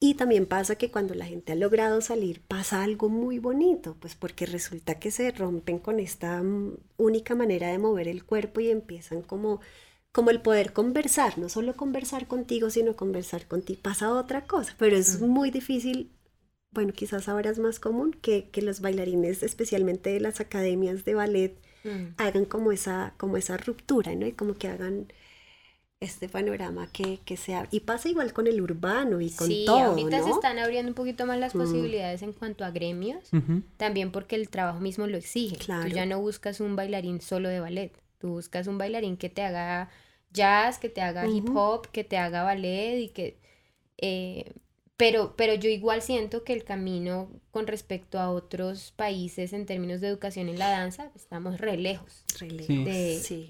Y 0.00 0.14
también 0.14 0.44
pasa 0.44 0.76
que 0.76 0.90
cuando 0.90 1.14
la 1.14 1.24
gente 1.24 1.52
ha 1.52 1.54
logrado 1.54 2.02
salir 2.02 2.42
pasa 2.42 2.82
algo 2.82 3.08
muy 3.08 3.38
bonito, 3.38 3.96
pues 4.00 4.14
porque 4.14 4.44
resulta 4.44 4.98
que 4.98 5.10
se 5.10 5.30
rompen 5.30 5.78
con 5.78 5.98
esta 5.98 6.42
mm, 6.42 6.76
única 6.98 7.34
manera 7.34 7.68
de 7.68 7.78
mover 7.78 8.08
el 8.08 8.24
cuerpo 8.24 8.60
y 8.60 8.68
empiezan 8.70 9.22
como, 9.22 9.60
como 10.12 10.28
el 10.30 10.42
poder 10.42 10.74
conversar, 10.74 11.38
no 11.38 11.48
solo 11.48 11.74
conversar 11.74 12.26
contigo, 12.26 12.68
sino 12.68 12.96
conversar 12.96 13.46
contigo. 13.46 13.80
Pasa 13.82 14.12
otra 14.12 14.46
cosa, 14.46 14.74
pero 14.78 14.94
es 14.94 15.22
muy 15.22 15.50
difícil, 15.50 16.10
bueno, 16.70 16.92
quizás 16.92 17.28
ahora 17.28 17.50
es 17.50 17.58
más 17.58 17.80
común 17.80 18.12
que, 18.12 18.50
que 18.50 18.60
los 18.60 18.80
bailarines, 18.80 19.42
especialmente 19.42 20.10
de 20.10 20.20
las 20.20 20.38
academias 20.40 21.06
de 21.06 21.14
ballet, 21.14 21.56
Mm. 21.84 22.14
hagan 22.16 22.44
como 22.46 22.72
esa, 22.72 23.14
como 23.16 23.36
esa 23.36 23.56
ruptura, 23.56 24.14
¿no? 24.14 24.26
Y 24.26 24.32
como 24.32 24.54
que 24.54 24.68
hagan 24.68 25.06
este 26.00 26.28
panorama 26.28 26.88
que, 26.92 27.20
que 27.24 27.36
sea. 27.36 27.66
Y 27.70 27.80
pasa 27.80 28.08
igual 28.08 28.32
con 28.32 28.46
el 28.46 28.60
urbano 28.60 29.20
y 29.20 29.30
con 29.30 29.46
sí, 29.48 29.64
todo. 29.66 29.78
Ahorita 29.78 30.22
se 30.22 30.30
están 30.30 30.58
abriendo 30.58 30.90
un 30.90 30.94
poquito 30.94 31.26
más 31.26 31.38
las 31.38 31.54
mm. 31.54 31.58
posibilidades 31.58 32.22
en 32.22 32.32
cuanto 32.32 32.64
a 32.64 32.70
gremios, 32.70 33.30
también 33.76 34.12
porque 34.12 34.36
el 34.36 34.48
trabajo 34.48 34.80
mismo 34.80 35.06
lo 35.06 35.16
exige. 35.16 35.56
Tú 35.56 35.88
ya 35.88 36.06
no 36.06 36.20
buscas 36.20 36.60
un 36.60 36.76
bailarín 36.76 37.20
solo 37.20 37.48
de 37.48 37.60
ballet, 37.60 37.92
tú 38.18 38.28
buscas 38.30 38.66
un 38.66 38.78
bailarín 38.78 39.16
que 39.16 39.30
te 39.30 39.42
haga 39.42 39.90
jazz, 40.32 40.78
que 40.78 40.88
te 40.88 41.00
haga 41.00 41.26
hip 41.26 41.48
hop, 41.54 41.88
que 41.90 42.04
te 42.04 42.18
haga 42.18 42.42
ballet 42.42 42.98
y 43.00 43.08
que 43.08 43.38
eh, 43.98 44.52
pero, 44.96 45.34
pero 45.36 45.54
yo 45.54 45.68
igual 45.68 46.02
siento 46.02 46.44
que 46.44 46.52
el 46.52 46.64
camino 46.64 47.28
con 47.50 47.66
respecto 47.66 48.20
a 48.20 48.30
otros 48.30 48.92
países 48.96 49.52
en 49.52 49.66
términos 49.66 50.00
de 50.00 50.08
educación 50.08 50.48
en 50.48 50.58
la 50.58 50.70
danza, 50.70 51.10
estamos 51.16 51.58
re 51.58 51.76
lejos. 51.76 52.24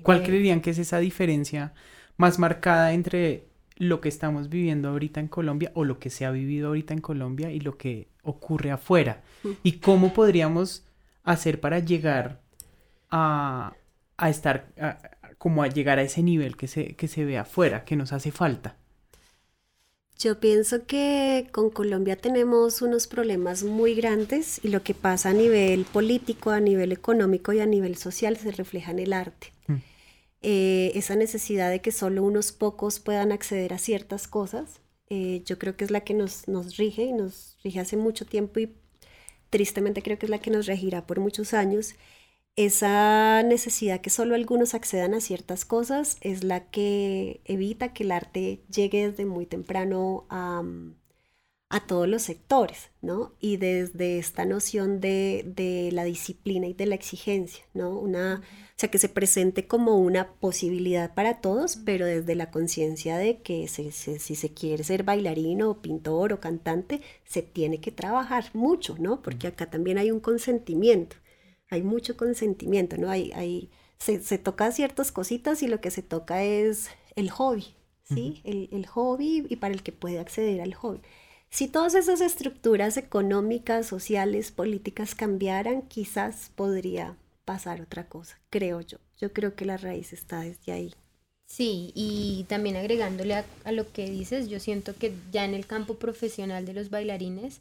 ¿Cuál 0.03 0.23
creerían 0.23 0.61
que 0.61 0.71
es 0.71 0.79
esa 0.79 0.99
diferencia 0.99 1.75
más 2.17 2.39
marcada 2.39 2.93
entre 2.93 3.47
lo 3.77 4.01
que 4.01 4.09
estamos 4.09 4.49
viviendo 4.49 4.89
ahorita 4.89 5.21
en 5.21 5.29
Colombia 5.29 5.71
o 5.75 5.85
lo 5.85 5.99
que 5.99 6.09
se 6.09 6.25
ha 6.25 6.31
vivido 6.31 6.69
ahorita 6.69 6.95
en 6.95 7.01
Colombia 7.01 7.51
y 7.51 7.61
lo 7.61 7.77
que 7.77 8.09
ocurre 8.23 8.71
afuera? 8.71 9.23
¿Y 9.63 9.73
cómo 9.81 10.15
podríamos 10.15 10.87
hacer 11.25 11.61
para 11.61 11.79
llegar 11.81 12.41
a, 13.11 13.75
a 14.17 14.31
estar, 14.31 14.73
como 15.37 15.63
a 15.63 15.69
llegar 15.69 15.99
a 15.99 16.03
ese 16.03 16.23
nivel 16.23 16.57
que 16.57 16.69
se, 16.69 16.97
que 16.97 17.09
se 17.09 17.25
ve 17.27 17.37
afuera, 17.37 17.85
que 17.85 17.97
nos 17.97 18.13
hace 18.15 18.31
falta? 18.31 18.77
Yo 20.19 20.39
pienso 20.39 20.87
que 20.87 21.49
con 21.53 21.71
Colombia 21.71 22.17
tenemos 22.17 22.83
unos 22.83 23.07
problemas 23.07 23.65
muy 23.65 23.95
grandes 23.95 24.61
y 24.63 24.69
lo 24.69 24.83
que 24.83 24.95
pasa 24.95 25.31
a 25.31 25.33
nivel 25.33 25.85
político, 25.85 26.51
a 26.51 26.61
nivel 26.61 26.93
económico 26.93 27.53
y 27.53 27.61
a 27.61 27.67
nivel 27.67 27.97
social 27.97 28.37
se 28.37 28.53
refleja 28.53 28.93
en 28.93 29.01
el 29.01 29.13
arte. 29.13 29.53
Mm. 29.67 29.77
Eh, 30.43 30.93
esa 30.95 31.17
necesidad 31.17 31.71
de 31.71 31.81
que 31.81 31.91
solo 31.91 32.23
unos 32.23 32.53
pocos 32.53 33.01
puedan 33.01 33.33
acceder 33.33 33.75
a 33.75 33.79
ciertas 33.79 34.29
cosas, 34.29 34.81
eh, 35.11 35.43
yo 35.45 35.59
creo 35.59 35.77
que 35.77 35.85
es 35.85 35.91
la 35.91 36.01
que 36.01 36.15
nos, 36.15 36.49
nos 36.49 36.77
rige 36.77 37.03
y 37.03 37.13
nos 37.13 37.57
rige 37.65 37.81
hace 37.81 37.97
mucho 37.97 38.25
tiempo 38.25 38.61
y 38.61 38.73
tristemente 39.51 40.03
creo 40.03 40.19
que 40.19 40.27
es 40.27 40.31
la 40.31 40.41
que 40.41 40.51
nos 40.51 40.67
regirá 40.67 41.07
por 41.07 41.21
muchos 41.21 41.55
años 41.55 41.95
esa 42.57 43.43
necesidad 43.43 44.01
que 44.01 44.11
solo 44.11 44.35
algunos 44.35 44.75
accedan 44.75 45.15
a 45.15 45.21
ciertas 45.21 45.65
cosas 45.65 46.19
es 46.21 46.45
la 46.45 46.71
que 46.71 47.41
evita 47.45 47.93
que 47.93 48.05
el 48.05 48.13
arte 48.13 48.61
llegue 48.73 49.09
desde 49.09 49.27
muy 49.27 49.47
temprano 49.47 50.27
a, 50.31 50.63
todos 51.89 52.09
los 52.09 52.23
sectores, 52.23 52.91
¿no? 53.03 53.35
Y 53.41 53.57
desde 53.57 54.19
esta 54.19 54.45
noción 54.45 55.01
de, 55.01 55.91
la 55.93 56.05
disciplina 56.05 56.69
y 56.69 56.73
de 56.73 56.87
la 56.87 56.95
exigencia, 56.95 57.65
¿no? 57.75 57.99
Una, 57.99 58.43
o 58.43 58.75
sea, 58.77 58.93
que 58.93 58.99
se 58.99 59.09
presente 59.09 59.67
como 59.67 59.99
una 59.99 60.35
posibilidad 60.35 61.13
para 61.15 61.41
todos, 61.41 61.77
pero 61.85 62.07
desde 62.07 62.37
la 62.37 62.53
conciencia 62.53 63.19
de 63.19 63.39
que 63.43 63.67
si 63.67 63.91
se 63.91 64.55
quiere 64.55 64.85
ser 64.85 65.03
bailarino 65.03 65.69
o 65.71 65.83
pintor 65.83 66.33
o 66.33 66.41
cantante, 66.41 67.01
se 67.25 67.43
tiene 67.43 67.81
que 67.81 67.91
trabajar 67.91 68.51
mucho, 68.53 68.97
¿no? 69.01 69.21
Porque 69.21 69.49
acá 69.49 69.69
también 69.69 69.99
hay 69.99 70.13
un 70.13 70.21
consentimiento 70.21 71.17
hay 71.75 71.83
mucho 71.83 72.17
consentimiento, 72.17 72.97
¿no? 72.97 73.11
Hay, 73.11 73.33
hay, 73.33 73.71
se, 73.99 74.21
se 74.23 74.39
toca 74.39 74.73
ciertas 74.73 75.13
cositas 75.13 75.63
y 75.63 75.69
lo 75.69 75.81
que 75.81 75.91
se 75.91 76.03
toca 76.03 76.43
es 76.43 76.89
el 77.17 77.31
hobby, 77.31 77.67
¿sí? 78.05 78.41
el, 78.45 78.69
el, 78.73 78.87
hobby 78.87 79.47
y 79.49 79.57
para 79.57 79.75
el 79.75 79.83
que 79.83 79.93
puede 79.93 80.19
acceder 80.19 80.61
al 80.61 80.75
hobby. 80.75 81.01
Si 81.51 81.69
todas 81.69 81.95
esas 81.95 82.21
estructuras 82.21 82.97
económicas, 82.97 83.87
sociales, 83.87 84.51
políticas 84.51 85.15
cambiaran, 85.15 85.83
quizás 85.83 86.51
podría 86.55 87.17
pasar 87.45 87.81
otra 87.81 88.09
cosa, 88.09 88.41
creo 88.51 88.81
yo. 88.81 88.99
Yo 89.19 89.33
creo 89.33 89.55
que 89.55 89.65
la 89.65 89.77
raíz 89.77 90.13
está 90.13 90.41
desde 90.41 90.73
ahí. 90.73 90.95
Sí, 91.47 91.93
y 91.95 92.47
también 92.49 92.77
agregándole 92.77 93.35
a, 93.35 93.45
a 93.65 93.73
lo 93.73 93.93
que 93.93 94.11
dices, 94.11 94.49
yo 94.49 94.59
siento 94.59 94.97
que 94.97 95.15
ya 95.31 95.45
en 95.45 95.55
el 95.55 95.67
campo 95.67 95.95
profesional 95.95 96.67
de 96.67 96.73
los 96.73 96.91
bailarines, 96.91 97.61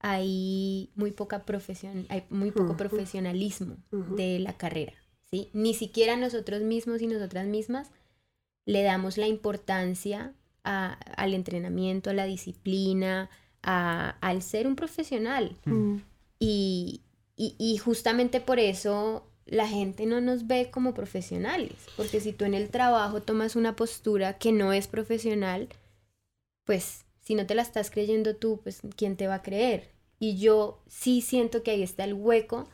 hay 0.00 0.90
muy 0.94 1.12
poca 1.12 1.44
profesión, 1.44 2.06
hay 2.08 2.24
muy 2.30 2.50
poco 2.50 2.76
profesionalismo 2.76 3.76
de 3.90 4.38
la 4.38 4.54
carrera, 4.54 4.94
¿sí? 5.30 5.50
Ni 5.52 5.74
siquiera 5.74 6.16
nosotros 6.16 6.62
mismos 6.62 7.02
y 7.02 7.06
nosotras 7.06 7.46
mismas 7.46 7.90
le 8.64 8.82
damos 8.82 9.18
la 9.18 9.26
importancia 9.26 10.32
al 10.62 11.34
entrenamiento, 11.34 12.10
a 12.10 12.14
la 12.14 12.24
disciplina, 12.24 13.30
al 13.62 14.42
ser 14.42 14.66
un 14.66 14.76
profesional. 14.76 15.56
Y, 16.38 17.02
y, 17.36 17.76
justamente 17.78 18.40
por 18.40 18.58
eso 18.58 19.26
la 19.44 19.68
gente 19.68 20.06
no 20.06 20.20
nos 20.20 20.46
ve 20.46 20.70
como 20.70 20.94
profesionales, 20.94 21.74
porque 21.96 22.20
si 22.20 22.32
tú 22.32 22.44
en 22.44 22.54
el 22.54 22.70
trabajo 22.70 23.20
tomas 23.20 23.56
una 23.56 23.76
postura 23.76 24.38
que 24.38 24.52
no 24.52 24.72
es 24.72 24.86
profesional, 24.86 25.68
pues 26.64 27.04
si 27.20 27.34
no 27.34 27.46
te 27.46 27.54
la 27.54 27.62
estás 27.62 27.90
creyendo 27.90 28.36
tú, 28.36 28.60
pues 28.62 28.80
¿quién 28.96 29.16
te 29.16 29.26
va 29.26 29.36
a 29.36 29.42
creer? 29.42 29.90
Y 30.18 30.36
yo 30.36 30.80
sí 30.88 31.20
siento 31.20 31.62
que 31.62 31.70
ahí 31.70 31.82
está 31.82 32.04
el 32.04 32.14
hueco 32.14 32.68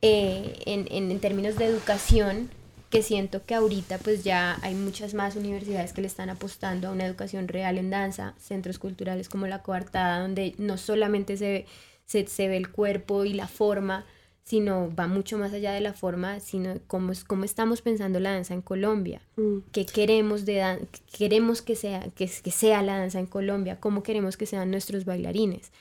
eh, 0.00 0.60
en, 0.66 0.86
en, 0.90 1.18
términos 1.20 1.56
de 1.56 1.66
educación, 1.66 2.50
que 2.90 3.02
siento 3.02 3.44
que 3.44 3.54
ahorita 3.54 3.98
pues 3.98 4.22
ya 4.22 4.58
hay 4.62 4.74
muchas 4.74 5.14
más 5.14 5.34
universidades 5.34 5.92
que 5.92 6.02
le 6.02 6.06
están 6.06 6.30
apostando 6.30 6.88
a 6.88 6.92
una 6.92 7.06
educación 7.06 7.48
real 7.48 7.78
en 7.78 7.90
danza, 7.90 8.34
centros 8.38 8.78
culturales 8.78 9.28
como 9.28 9.46
la 9.46 9.62
coartada, 9.62 10.20
donde 10.20 10.54
no 10.58 10.78
solamente 10.78 11.36
se, 11.36 11.66
se, 12.04 12.26
se 12.26 12.48
ve 12.48 12.56
el 12.56 12.70
cuerpo 12.70 13.24
y 13.24 13.32
la 13.32 13.48
forma, 13.48 14.04
sino 14.44 14.94
va 14.94 15.06
mucho 15.06 15.38
más 15.38 15.52
allá 15.54 15.72
de 15.72 15.80
la 15.80 15.94
forma, 15.94 16.38
sino 16.38 16.74
cómo, 16.86 17.12
cómo 17.26 17.44
estamos 17.44 17.80
pensando 17.80 18.20
la 18.20 18.32
danza 18.32 18.52
en 18.52 18.60
Colombia, 18.60 19.22
mm. 19.36 19.58
qué 19.72 19.86
queremos, 19.86 20.44
de 20.44 20.86
queremos 21.16 21.62
que 21.62 21.76
sea, 21.76 22.10
que, 22.14 22.30
que, 22.42 22.50
sea 22.50 22.82
la 22.82 22.98
danza 22.98 23.18
en 23.18 23.26
Colombia, 23.26 23.80
cómo 23.80 24.02
queremos 24.02 24.36
que 24.36 24.44
sean 24.44 24.70
nuestros 24.70 25.06
bailarines. 25.06 25.72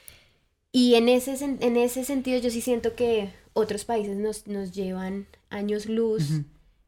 Y 0.71 0.95
en 0.95 1.09
ese, 1.09 1.35
en 1.43 1.77
ese 1.77 2.03
sentido 2.05 2.39
yo 2.39 2.49
sí 2.49 2.61
siento 2.61 2.95
que 2.95 3.29
otros 3.51 3.83
países 3.83 4.17
nos, 4.17 4.47
nos 4.47 4.71
llevan 4.71 5.27
años 5.49 5.85
luz, 5.87 6.29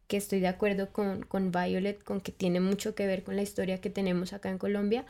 que 0.07 0.17
estoy 0.17 0.39
de 0.39 0.47
acuerdo 0.47 0.91
con, 0.91 1.23
con 1.23 1.51
Violet, 1.51 2.01
con 2.03 2.21
que 2.21 2.31
tiene 2.31 2.61
mucho 2.61 2.95
que 2.95 3.05
ver 3.05 3.23
con 3.23 3.35
la 3.35 3.43
historia 3.43 3.81
que 3.81 3.89
tenemos 3.89 4.33
acá 4.33 4.49
en 4.49 4.57
Colombia, 4.57 5.05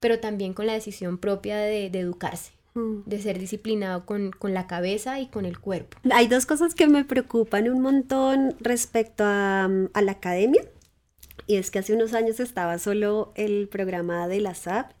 pero 0.00 0.18
también 0.18 0.52
con 0.52 0.66
la 0.66 0.74
decisión 0.74 1.16
propia 1.16 1.58
de, 1.58 1.90
de 1.90 2.00
educarse. 2.00 2.57
De 2.74 3.20
ser 3.20 3.38
disciplinado 3.38 4.06
con, 4.06 4.30
con, 4.30 4.54
la 4.54 4.66
cabeza 4.66 5.18
y 5.20 5.26
con 5.26 5.44
el 5.44 5.58
cuerpo. 5.58 5.98
Hay 6.12 6.28
dos 6.28 6.46
cosas 6.46 6.74
que 6.74 6.86
me 6.86 7.04
preocupan 7.04 7.68
un 7.68 7.80
montón 7.80 8.54
respecto 8.60 9.24
a, 9.24 9.64
a 9.64 10.02
la 10.02 10.12
academia, 10.12 10.62
y 11.48 11.56
es 11.56 11.70
que 11.70 11.78
hace 11.78 11.94
unos 11.94 12.14
años 12.14 12.40
estaba 12.40 12.78
solo 12.78 13.32
el 13.34 13.68
programa 13.68 14.28
de 14.28 14.40
la 14.40 14.54
SAP 14.54 14.92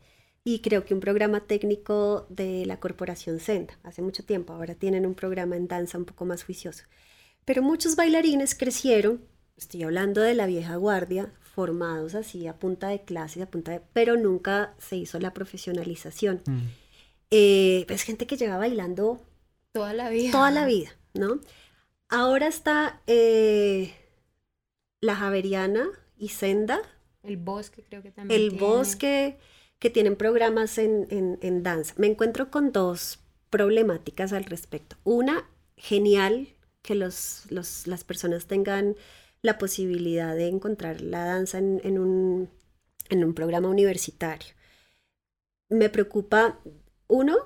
y 0.44 0.60
creo 0.60 0.86
que 0.86 0.94
un 0.94 1.00
programa 1.00 1.40
técnico 1.40 2.26
de 2.30 2.64
la 2.64 2.80
corporación 2.80 3.38
Senda, 3.38 3.78
hace 3.82 4.00
mucho 4.00 4.24
tiempo, 4.24 4.54
ahora 4.54 4.74
tienen 4.74 5.04
un 5.04 5.14
programa 5.14 5.56
en 5.56 5.68
danza 5.68 5.98
un 5.98 6.06
poco 6.06 6.24
más 6.24 6.44
juicioso. 6.44 6.84
Pero 7.44 7.62
muchos 7.62 7.96
bailarines 7.96 8.54
crecieron, 8.54 9.20
estoy 9.58 9.82
hablando 9.82 10.22
de 10.22 10.34
la 10.34 10.46
vieja 10.46 10.76
guardia, 10.76 11.34
formados 11.42 12.14
así 12.14 12.46
a 12.46 12.58
punta 12.58 12.88
de 12.88 13.02
clases, 13.02 13.42
a 13.42 13.50
punta 13.50 13.72
de, 13.72 13.82
pero 13.92 14.16
nunca 14.16 14.74
se 14.78 14.96
hizo 14.96 15.18
la 15.18 15.34
profesionalización. 15.34 16.40
Mm. 16.46 16.58
Eh, 17.30 17.86
es 17.88 18.02
gente 18.02 18.26
que 18.26 18.36
lleva 18.36 18.56
bailando 18.56 19.20
toda 19.72 19.92
la 19.92 20.10
vida. 20.10 20.32
Toda 20.32 20.50
la 20.50 20.66
vida, 20.66 20.90
¿no? 21.14 21.40
Ahora 22.08 22.46
está 22.46 23.02
eh, 23.06 23.94
la 25.00 25.14
Javeriana 25.14 25.86
y 26.16 26.28
Senda. 26.28 26.80
El 27.22 27.36
bosque 27.36 27.82
creo 27.82 28.02
que 28.02 28.10
también. 28.10 28.40
El 28.40 28.50
bosque 28.50 29.38
que 29.78 29.90
tienen 29.90 30.16
programas 30.16 30.78
en, 30.78 31.06
en, 31.10 31.62
danza. 31.62 31.94
Me 31.98 32.06
encuentro 32.06 32.50
con 32.50 32.72
dos 32.72 33.20
problemáticas 33.50 34.32
al 34.32 34.44
respecto. 34.44 34.96
Una, 35.04 35.48
genial 35.76 36.48
que 36.82 36.94
los, 36.94 37.44
los, 37.50 37.86
las 37.86 38.02
personas 38.04 38.46
tengan 38.46 38.96
la 39.42 39.58
posibilidad 39.58 40.34
de 40.34 40.48
encontrar 40.48 41.00
la 41.00 41.24
danza 41.24 41.58
en, 41.58 41.80
en, 41.84 41.98
un, 41.98 42.50
en 43.08 43.22
un 43.22 43.34
programa 43.34 43.68
universitario. 43.68 44.54
Me 45.68 45.90
preocupa, 45.90 46.58
uno, 47.08 47.36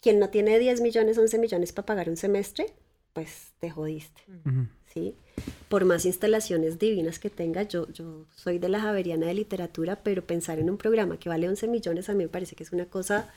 quien 0.00 0.18
no 0.18 0.30
tiene 0.30 0.58
10 0.58 0.80
millones, 0.80 1.18
11 1.18 1.38
millones 1.38 1.72
para 1.72 1.86
pagar 1.86 2.08
un 2.08 2.16
semestre, 2.16 2.72
pues 3.12 3.52
te 3.60 3.70
jodiste, 3.70 4.22
¿sí? 4.92 5.16
por 5.68 5.84
más 5.84 6.04
instalaciones 6.04 6.78
divinas 6.78 7.18
que 7.18 7.30
tenga, 7.30 7.62
yo, 7.62 7.90
yo 7.92 8.26
soy 8.34 8.58
de 8.58 8.68
la 8.68 8.80
Javeriana 8.80 9.26
de 9.26 9.34
Literatura, 9.34 10.02
pero 10.02 10.26
pensar 10.26 10.58
en 10.58 10.70
un 10.70 10.76
programa 10.76 11.18
que 11.18 11.28
vale 11.28 11.48
11 11.48 11.68
millones 11.68 12.08
a 12.08 12.14
mí 12.14 12.24
me 12.24 12.28
parece 12.28 12.54
que 12.56 12.62
es 12.62 12.72
una 12.72 12.86
cosa 12.86 13.28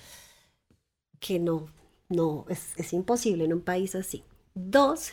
que 1.20 1.40
no, 1.40 1.68
no, 2.08 2.46
es, 2.50 2.74
es 2.78 2.94
imposible 2.94 3.46
en 3.46 3.54
un 3.54 3.62
país 3.62 3.96
así. 3.96 4.24
Dos, 4.54 5.12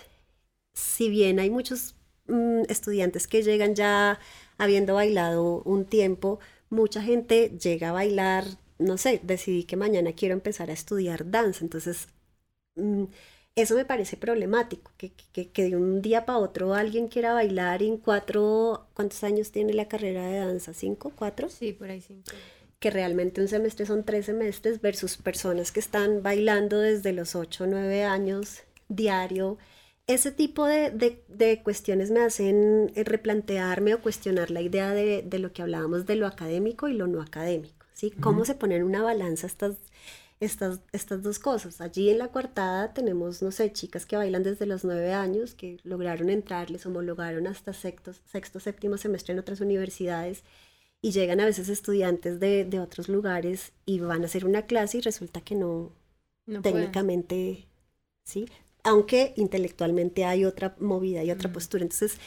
si 0.74 1.08
bien 1.08 1.38
hay 1.40 1.50
muchos 1.50 1.94
mm, 2.28 2.62
estudiantes 2.68 3.26
que 3.26 3.42
llegan 3.42 3.74
ya 3.74 4.18
habiendo 4.58 4.94
bailado 4.94 5.62
un 5.62 5.84
tiempo, 5.84 6.38
mucha 6.70 7.02
gente 7.02 7.56
llega 7.58 7.90
a 7.90 7.92
bailar, 7.92 8.44
no 8.78 8.98
sé, 8.98 9.20
decidí 9.22 9.64
que 9.64 9.76
mañana 9.76 10.12
quiero 10.12 10.34
empezar 10.34 10.70
a 10.70 10.74
estudiar 10.74 11.30
danza, 11.30 11.64
entonces... 11.64 12.08
Mm, 12.76 13.04
eso 13.56 13.74
me 13.74 13.86
parece 13.86 14.18
problemático, 14.18 14.92
que, 14.98 15.10
de 15.54 15.76
un 15.76 16.02
día 16.02 16.26
para 16.26 16.40
otro 16.40 16.74
alguien 16.74 17.08
quiera 17.08 17.32
bailar 17.32 17.82
en 17.82 17.96
cuatro, 17.96 18.86
¿cuántos 18.92 19.24
años 19.24 19.50
tiene 19.50 19.72
la 19.72 19.88
carrera 19.88 20.26
de 20.26 20.40
danza? 20.40 20.74
¿Cinco? 20.74 21.10
¿Cuatro? 21.16 21.48
Sí, 21.48 21.72
por 21.72 21.88
ahí 21.90 22.02
cinco. 22.02 22.32
Que 22.78 22.90
realmente 22.90 23.40
un 23.40 23.48
semestre 23.48 23.86
son 23.86 24.04
tres 24.04 24.26
semestres 24.26 24.82
versus 24.82 25.16
personas 25.16 25.72
que 25.72 25.80
están 25.80 26.22
bailando 26.22 26.78
desde 26.80 27.14
los 27.14 27.34
ocho 27.34 27.66
nueve 27.66 28.04
años 28.04 28.60
diario. 28.88 29.56
Ese 30.06 30.30
tipo 30.30 30.66
de, 30.66 31.60
cuestiones 31.64 32.10
me 32.10 32.20
hacen 32.20 32.92
eh, 32.94 33.02
replantearme 33.04 33.94
o 33.94 34.00
cuestionar 34.00 34.50
la 34.50 34.60
idea 34.60 34.92
de, 34.92 35.38
lo 35.38 35.52
que 35.52 35.62
hablábamos 35.62 36.06
de 36.06 36.16
lo 36.16 36.26
académico 36.26 36.88
y 36.88 36.94
lo 36.94 37.08
no 37.08 37.20
académico, 37.20 37.75
¿sí? 37.96 38.12
¿Cómo 38.12 38.44
se 38.44 38.54
ponen 38.54 38.82
en 38.82 38.84
una 38.84 39.02
balanza 39.02 39.48
estas 39.48 39.76
estas, 40.40 40.80
estas 40.92 41.22
dos 41.22 41.38
cosas. 41.38 41.80
Allí 41.80 42.10
en 42.10 42.18
la 42.18 42.28
coartada 42.28 42.92
tenemos, 42.92 43.42
no 43.42 43.50
sé, 43.50 43.72
chicas 43.72 44.06
que 44.06 44.16
bailan 44.16 44.42
desde 44.42 44.66
los 44.66 44.84
nueve 44.84 45.12
años, 45.12 45.54
que 45.54 45.78
lograron 45.82 46.30
entrar, 46.30 46.70
les 46.70 46.84
homologaron 46.86 47.46
hasta 47.46 47.72
sexto, 47.72 48.12
sexto 48.30 48.60
séptimo 48.60 48.98
semestre 48.98 49.32
en 49.32 49.38
otras 49.38 49.60
universidades 49.60 50.44
y 51.00 51.12
llegan 51.12 51.40
a 51.40 51.46
veces 51.46 51.68
estudiantes 51.68 52.40
de, 52.40 52.64
de 52.64 52.80
otros 52.80 53.08
lugares 53.08 53.72
y 53.86 54.00
van 54.00 54.22
a 54.22 54.26
hacer 54.26 54.44
una 54.44 54.66
clase 54.66 54.98
y 54.98 55.00
resulta 55.00 55.40
que 55.40 55.54
no, 55.54 55.92
técnicamente, 56.62 57.66
¿sí? 58.24 58.46
Aunque 58.82 59.32
intelectualmente 59.36 60.24
hay 60.24 60.44
otra 60.44 60.76
movida 60.78 61.24
y 61.24 61.30
otra 61.30 61.52
postura. 61.52 61.82
Entonces, 61.82 62.18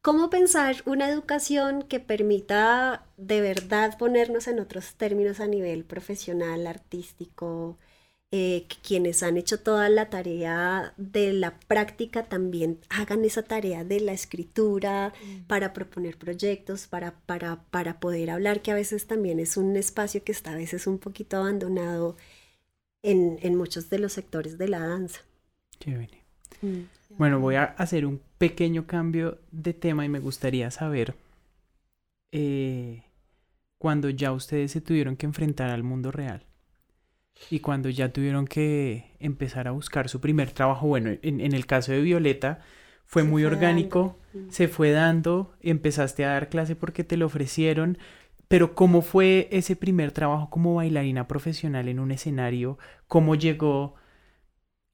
¿Cómo 0.00 0.30
pensar 0.30 0.76
una 0.86 1.08
educación 1.08 1.82
que 1.82 1.98
permita 2.00 3.04
de 3.16 3.40
verdad 3.40 3.98
ponernos 3.98 4.46
en 4.46 4.60
otros 4.60 4.94
términos 4.94 5.40
a 5.40 5.46
nivel 5.46 5.84
profesional, 5.84 6.66
artístico, 6.66 7.78
eh, 8.30 8.66
que 8.68 8.76
quienes 8.82 9.22
han 9.22 9.38
hecho 9.38 9.60
toda 9.60 9.88
la 9.88 10.10
tarea 10.10 10.92
de 10.98 11.32
la 11.32 11.58
práctica 11.60 12.24
también 12.24 12.78
hagan 12.90 13.24
esa 13.24 13.42
tarea 13.42 13.84
de 13.84 14.00
la 14.00 14.12
escritura 14.12 15.14
mm. 15.20 15.46
para 15.46 15.72
proponer 15.72 16.18
proyectos, 16.18 16.86
para, 16.86 17.12
para, 17.26 17.62
para 17.70 17.98
poder 18.00 18.30
hablar, 18.30 18.60
que 18.60 18.70
a 18.70 18.74
veces 18.74 19.06
también 19.06 19.40
es 19.40 19.56
un 19.56 19.76
espacio 19.76 20.22
que 20.24 20.32
está 20.32 20.52
a 20.52 20.56
veces 20.56 20.86
un 20.86 20.98
poquito 20.98 21.38
abandonado 21.38 22.16
en, 23.02 23.38
en 23.40 23.56
muchos 23.56 23.90
de 23.90 23.98
los 23.98 24.12
sectores 24.12 24.58
de 24.58 24.68
la 24.68 24.80
danza. 24.80 25.22
Chévere. 25.80 26.22
Mm. 26.60 26.82
Bueno, 27.16 27.40
voy 27.40 27.54
a 27.54 27.64
hacer 27.64 28.04
un 28.04 28.20
pequeño 28.38 28.86
cambio 28.86 29.38
de 29.50 29.74
tema 29.74 30.04
y 30.04 30.08
me 30.08 30.20
gustaría 30.20 30.70
saber 30.70 31.14
eh, 32.32 33.04
cuando 33.78 34.10
ya 34.10 34.32
ustedes 34.32 34.72
se 34.72 34.80
tuvieron 34.80 35.16
que 35.16 35.26
enfrentar 35.26 35.70
al 35.70 35.82
mundo 35.82 36.10
real 36.10 36.44
y 37.50 37.60
cuando 37.60 37.88
ya 37.88 38.12
tuvieron 38.12 38.46
que 38.46 39.12
empezar 39.20 39.68
a 39.68 39.72
buscar 39.72 40.08
su 40.08 40.20
primer 40.20 40.50
trabajo, 40.50 40.86
bueno, 40.86 41.10
en, 41.22 41.40
el 41.40 41.66
caso 41.66 41.92
de 41.92 42.00
Violeta 42.00 42.60
fue 43.04 43.22
muy 43.22 43.44
orgánico, 43.44 44.18
se 44.50 44.68
fue 44.68 44.90
dando, 44.90 45.54
empezaste 45.60 46.24
a 46.24 46.30
dar 46.32 46.48
clase 46.48 46.76
porque 46.76 47.04
te 47.04 47.16
lo 47.16 47.26
ofrecieron, 47.26 47.96
pero 48.48 48.74
¿cómo 48.74 49.02
fue 49.02 49.48
ese 49.52 49.76
primer 49.76 50.10
trabajo 50.10 50.50
como 50.50 50.74
bailarina 50.74 51.28
profesional 51.28 51.88
en 51.88 52.00
un 52.00 52.10
escenario? 52.10 52.78
¿Cómo 53.06 53.34
llegó? 53.34 53.94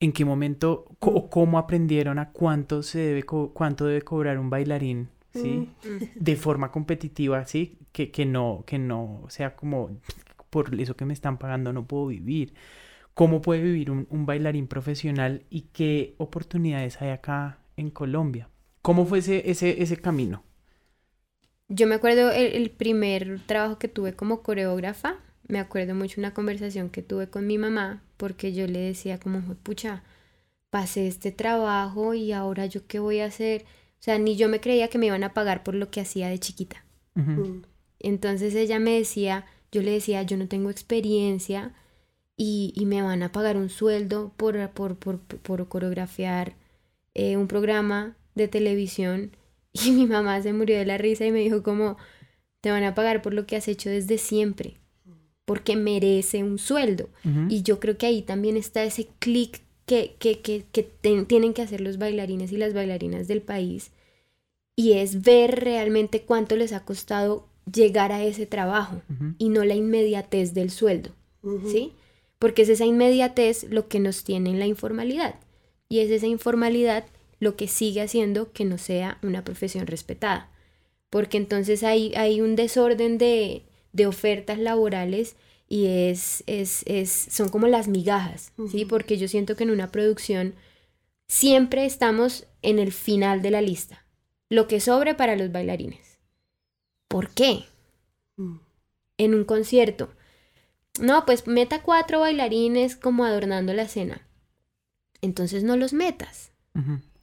¿En 0.00 0.12
qué 0.12 0.24
momento 0.24 0.86
o 0.98 1.30
cómo 1.30 1.58
aprendieron 1.58 2.18
a 2.18 2.30
cuánto 2.32 2.82
se 2.82 2.98
debe 2.98 3.22
cuánto 3.22 3.86
debe 3.86 4.02
cobrar 4.02 4.38
un 4.38 4.50
bailarín, 4.50 5.08
sí? 5.32 5.70
De 6.14 6.36
forma 6.36 6.70
competitiva, 6.70 7.46
sí, 7.46 7.78
que, 7.92 8.10
que 8.10 8.26
no 8.26 8.64
que 8.66 8.78
no 8.78 9.24
sea 9.28 9.56
como 9.56 9.90
por 10.50 10.72
eso 10.80 10.96
que 10.96 11.04
me 11.04 11.14
están 11.14 11.38
pagando 11.38 11.72
no 11.72 11.86
puedo 11.86 12.06
vivir. 12.06 12.54
¿Cómo 13.14 13.40
puede 13.42 13.62
vivir 13.62 13.90
un, 13.90 14.26
bailarín 14.26 14.66
profesional 14.66 15.44
y 15.48 15.62
qué 15.72 16.14
oportunidades 16.18 17.00
hay 17.00 17.10
acá 17.10 17.58
en 17.76 17.90
Colombia? 17.90 18.48
¿Cómo 18.82 19.06
fue 19.06 19.18
ese, 19.18 19.50
ese, 19.50 19.82
ese 19.82 19.96
camino? 19.96 20.42
Yo 21.68 21.86
me 21.86 21.94
acuerdo 21.94 22.30
el, 22.30 22.70
primer 22.70 23.40
trabajo 23.46 23.78
que 23.78 23.88
tuve 23.88 24.14
como 24.14 24.42
coreógrafa, 24.42 25.16
me 25.48 25.58
acuerdo 25.58 25.94
mucho 25.94 26.20
una 26.20 26.34
conversación 26.34 26.90
que 26.90 27.02
tuve 27.02 27.28
con 27.28 27.46
mi 27.46 27.58
mamá, 27.58 28.02
porque 28.16 28.52
yo 28.52 28.66
le 28.66 28.80
decía 28.80 29.18
como, 29.18 29.40
pucha, 29.56 30.02
pasé 30.70 31.06
este 31.06 31.32
trabajo 31.32 32.14
y 32.14 32.32
ahora 32.32 32.66
yo 32.66 32.86
qué 32.86 32.98
voy 32.98 33.20
a 33.20 33.26
hacer. 33.26 33.62
O 33.62 34.02
sea, 34.04 34.18
ni 34.18 34.36
yo 34.36 34.48
me 34.48 34.60
creía 34.60 34.88
que 34.88 34.98
me 34.98 35.06
iban 35.06 35.24
a 35.24 35.34
pagar 35.34 35.62
por 35.62 35.74
lo 35.74 35.90
que 35.90 36.00
hacía 36.00 36.28
de 36.28 36.38
chiquita. 36.38 36.84
Mm. 37.14 37.62
Entonces 38.00 38.54
ella 38.54 38.78
me 38.78 38.98
decía, 38.98 39.46
yo 39.70 39.82
le 39.82 39.92
decía, 39.92 40.22
yo 40.22 40.36
no 40.36 40.48
tengo 40.48 40.70
experiencia 40.70 41.72
y, 42.36 42.74
me 42.86 43.02
van 43.02 43.22
a 43.22 43.32
pagar 43.32 43.56
un 43.56 43.70
sueldo 43.70 44.32
por, 44.36 44.70
por, 44.70 44.96
por, 44.96 45.68
coreografiar 45.68 46.56
eh, 47.14 47.36
un 47.36 47.48
programa 47.48 48.16
de 48.34 48.48
televisión. 48.48 49.36
Y 49.72 49.90
mi 49.90 50.06
mamá 50.06 50.40
se 50.40 50.52
murió 50.52 50.78
de 50.78 50.86
la 50.86 50.98
risa 50.98 51.26
y 51.26 51.32
me 51.32 51.40
dijo 51.40 51.64
como, 51.64 51.96
te 52.60 52.70
van 52.70 52.84
a 52.84 52.94
pagar 52.94 53.22
por 53.22 53.34
lo 53.34 53.44
que 53.44 53.56
has 53.56 53.66
hecho 53.66 53.90
desde 53.90 54.18
siempre, 54.18 54.78
porque 55.44 55.76
merece 55.76 56.42
un 56.42 56.58
sueldo. 56.58 57.08
Y 57.48 57.62
yo 57.62 57.80
creo 57.80 57.98
que 57.98 58.06
ahí 58.06 58.22
también 58.22 58.56
está 58.56 58.82
ese 58.84 59.08
clic 59.18 59.62
que, 59.86 60.16
que, 60.18 60.40
que, 60.40 60.64
que 60.72 60.82
tienen 61.26 61.52
que 61.52 61.62
hacer 61.62 61.80
los 61.80 61.98
bailarines 61.98 62.52
y 62.52 62.56
las 62.56 62.72
bailarinas 62.72 63.28
del 63.28 63.42
país. 63.42 63.90
Y 64.76 64.92
es 64.94 65.22
ver 65.22 65.60
realmente 65.60 66.22
cuánto 66.22 66.56
les 66.56 66.72
ha 66.72 66.84
costado 66.84 67.46
llegar 67.72 68.12
a 68.12 68.22
ese 68.22 68.46
trabajo 68.46 69.02
y 69.38 69.48
no 69.48 69.64
la 69.64 69.74
inmediatez 69.74 70.54
del 70.54 70.70
sueldo, 70.70 71.10
¿sí? 71.70 71.92
Porque 72.38 72.62
es 72.62 72.68
esa 72.68 72.84
inmediatez 72.84 73.64
lo 73.70 73.88
que 73.88 74.00
nos 74.00 74.24
tiene 74.24 74.50
en 74.50 74.58
la 74.58 74.66
informalidad 74.66 75.36
y 75.88 76.00
es 76.00 76.10
esa 76.10 76.26
informalidad 76.26 77.06
lo 77.40 77.56
que 77.56 77.68
sigue 77.68 78.00
haciendo 78.00 78.52
que 78.52 78.64
no 78.64 78.78
sea 78.78 79.18
una 79.22 79.44
profesión 79.44 79.86
respetada. 79.86 80.50
Porque 81.10 81.36
entonces 81.36 81.82
hay, 81.84 82.12
hay 82.16 82.40
un 82.40 82.56
desorden 82.56 83.18
de, 83.18 83.62
de 83.94 84.06
ofertas 84.06 84.58
laborales 84.58 85.36
y 85.66 85.86
es, 85.86 86.44
es, 86.46 86.82
es, 86.86 87.10
son 87.10 87.48
como 87.48 87.68
las 87.68 87.88
migajas, 87.88 88.52
¿sí? 88.70 88.84
Porque 88.84 89.16
yo 89.16 89.28
siento 89.28 89.56
que 89.56 89.64
en 89.64 89.70
una 89.70 89.90
producción 89.90 90.54
siempre 91.26 91.86
estamos 91.86 92.46
en 92.60 92.78
el 92.78 92.92
final 92.92 93.40
de 93.40 93.50
la 93.50 93.62
lista, 93.62 94.04
lo 94.50 94.68
que 94.68 94.80
sobre 94.80 95.14
para 95.14 95.36
los 95.36 95.50
bailarines. 95.50 96.18
¿Por 97.08 97.30
qué? 97.30 97.64
Mm. 98.36 98.56
En 99.16 99.34
un 99.34 99.44
concierto. 99.44 100.10
No, 101.00 101.24
pues 101.24 101.46
meta 101.46 101.82
cuatro 101.82 102.20
bailarines 102.20 102.96
como 102.96 103.24
adornando 103.24 103.72
la 103.72 103.82
escena. 103.82 104.26
Entonces 105.22 105.64
no 105.64 105.76
los 105.76 105.92
metas. 105.92 106.50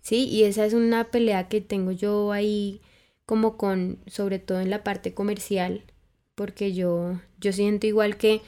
Sí, 0.01 0.27
y 0.29 0.45
esa 0.45 0.65
es 0.65 0.73
una 0.73 1.11
pelea 1.11 1.49
que 1.49 1.59
tengo 1.59 1.91
yo 1.91 2.31
ahí 2.31 2.81
como 3.25 3.57
con, 3.57 3.99
sobre 4.07 4.39
todo 4.39 4.61
en 4.61 4.69
la 4.69 4.83
parte 4.83 5.13
comercial, 5.13 5.83
porque 6.35 6.73
yo, 6.73 7.19
yo 7.39 7.53
siento 7.53 7.87
igual 7.87 8.17
que 8.17 8.41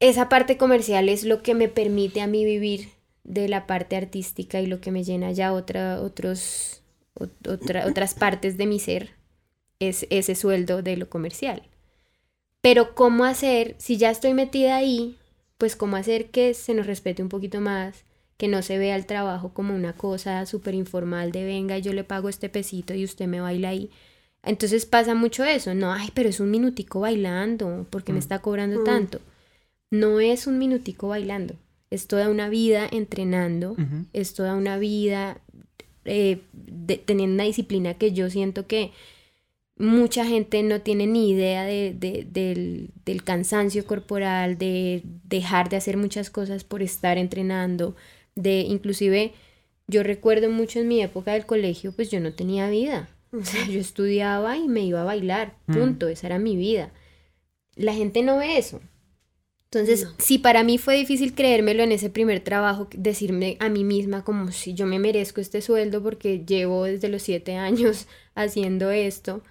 esa 0.00 0.28
parte 0.28 0.56
comercial 0.56 1.08
es 1.08 1.24
lo 1.24 1.42
que 1.42 1.54
me 1.54 1.68
permite 1.68 2.20
a 2.20 2.26
mí 2.26 2.44
vivir 2.44 2.90
de 3.22 3.48
la 3.48 3.66
parte 3.66 3.96
artística 3.96 4.60
y 4.60 4.66
lo 4.66 4.80
que 4.80 4.90
me 4.90 5.04
llena 5.04 5.32
ya 5.32 5.52
otra, 5.52 6.00
otros, 6.00 6.82
otras 7.14 8.14
partes 8.14 8.56
de 8.56 8.66
mi 8.66 8.78
ser 8.78 9.10
es 9.78 10.06
ese 10.10 10.34
sueldo 10.34 10.82
de 10.82 10.96
lo 10.96 11.08
comercial. 11.08 11.62
Pero 12.60 12.94
¿cómo 12.94 13.24
hacer, 13.24 13.74
si 13.78 13.96
ya 13.96 14.10
estoy 14.10 14.34
metida 14.34 14.76
ahí, 14.76 15.16
pues 15.58 15.76
cómo 15.76 15.96
hacer 15.96 16.30
que 16.30 16.54
se 16.54 16.74
nos 16.74 16.86
respete 16.86 17.22
un 17.22 17.28
poquito 17.28 17.60
más, 17.60 18.04
que 18.36 18.48
no 18.48 18.62
se 18.62 18.78
vea 18.78 18.96
el 18.96 19.06
trabajo 19.06 19.54
como 19.54 19.74
una 19.74 19.94
cosa 19.94 20.44
súper 20.46 20.74
informal 20.74 21.30
de 21.32 21.44
venga, 21.44 21.78
yo 21.78 21.92
le 21.92 22.04
pago 22.04 22.28
este 22.28 22.48
pesito 22.48 22.94
y 22.94 23.04
usted 23.04 23.26
me 23.26 23.40
baila 23.40 23.68
ahí. 23.68 23.90
Entonces 24.46 24.86
pasa 24.86 25.14
mucho 25.14 25.44
eso, 25.44 25.74
no, 25.74 25.92
ay, 25.92 26.10
pero 26.14 26.28
es 26.28 26.40
un 26.40 26.50
minutico 26.50 27.00
bailando, 27.00 27.86
porque 27.90 28.12
me 28.12 28.18
mm. 28.18 28.22
está 28.22 28.40
cobrando 28.40 28.80
mm. 28.80 28.84
tanto? 28.84 29.20
No 29.90 30.20
es 30.20 30.46
un 30.46 30.58
minutico 30.58 31.08
bailando, 31.08 31.54
es 31.90 32.06
toda 32.06 32.28
una 32.28 32.48
vida 32.48 32.88
entrenando, 32.90 33.76
es 34.12 34.34
toda 34.34 34.54
una 34.54 34.78
vida 34.78 35.38
eh, 36.04 36.40
teniendo 37.06 37.34
una 37.34 37.44
disciplina 37.44 37.94
que 37.94 38.12
yo 38.12 38.28
siento 38.28 38.66
que 38.66 38.92
mucha 39.76 40.24
gente 40.24 40.62
no 40.62 40.80
tiene 40.80 41.06
ni 41.06 41.30
idea 41.30 41.64
de, 41.64 41.94
del, 41.98 42.90
del, 43.04 43.24
cansancio 43.24 43.86
corporal, 43.86 44.58
de 44.58 45.02
dejar 45.24 45.68
de 45.68 45.76
hacer 45.76 45.96
muchas 45.96 46.30
cosas 46.30 46.64
por 46.64 46.82
estar 46.82 47.18
entrenando, 47.18 47.96
de 48.34 48.60
inclusive 48.60 49.32
yo 49.86 50.02
recuerdo 50.02 50.50
mucho 50.50 50.80
en 50.80 50.88
mi 50.88 51.02
época 51.02 51.32
del 51.32 51.46
colegio, 51.46 51.92
pues 51.92 52.10
yo 52.10 52.20
no 52.20 52.32
tenía 52.32 52.68
vida. 52.70 53.08
O 53.34 53.44
sea, 53.44 53.66
yo 53.66 53.80
estudiaba 53.80 54.56
y 54.56 54.68
me 54.68 54.80
iba 54.80 55.02
a 55.02 55.04
bailar, 55.04 55.56
mm. 55.66 55.74
punto, 55.74 56.08
esa 56.08 56.26
era 56.28 56.38
mi 56.38 56.56
vida. 56.56 56.92
La 57.74 57.92
gente 57.92 58.22
no 58.22 58.38
ve 58.38 58.58
eso. 58.58 58.80
Entonces, 59.64 60.06
si 60.18 60.38
para 60.38 60.62
mí 60.62 60.78
fue 60.78 60.96
difícil 60.96 61.34
creérmelo 61.34 61.82
en 61.82 61.90
ese 61.90 62.08
primer 62.08 62.38
trabajo, 62.40 62.88
decirme 62.96 63.56
a 63.58 63.68
mí 63.68 63.82
misma 63.82 64.22
como 64.22 64.52
si 64.52 64.74
yo 64.74 64.86
me 64.86 65.00
merezco 65.00 65.40
este 65.40 65.60
sueldo 65.62 66.00
porque 66.00 66.44
llevo 66.46 66.84
desde 66.84 67.08
los 67.08 67.22
siete 67.22 67.56
años 67.56 68.06
haciendo 68.36 68.92
esto, 68.92 69.42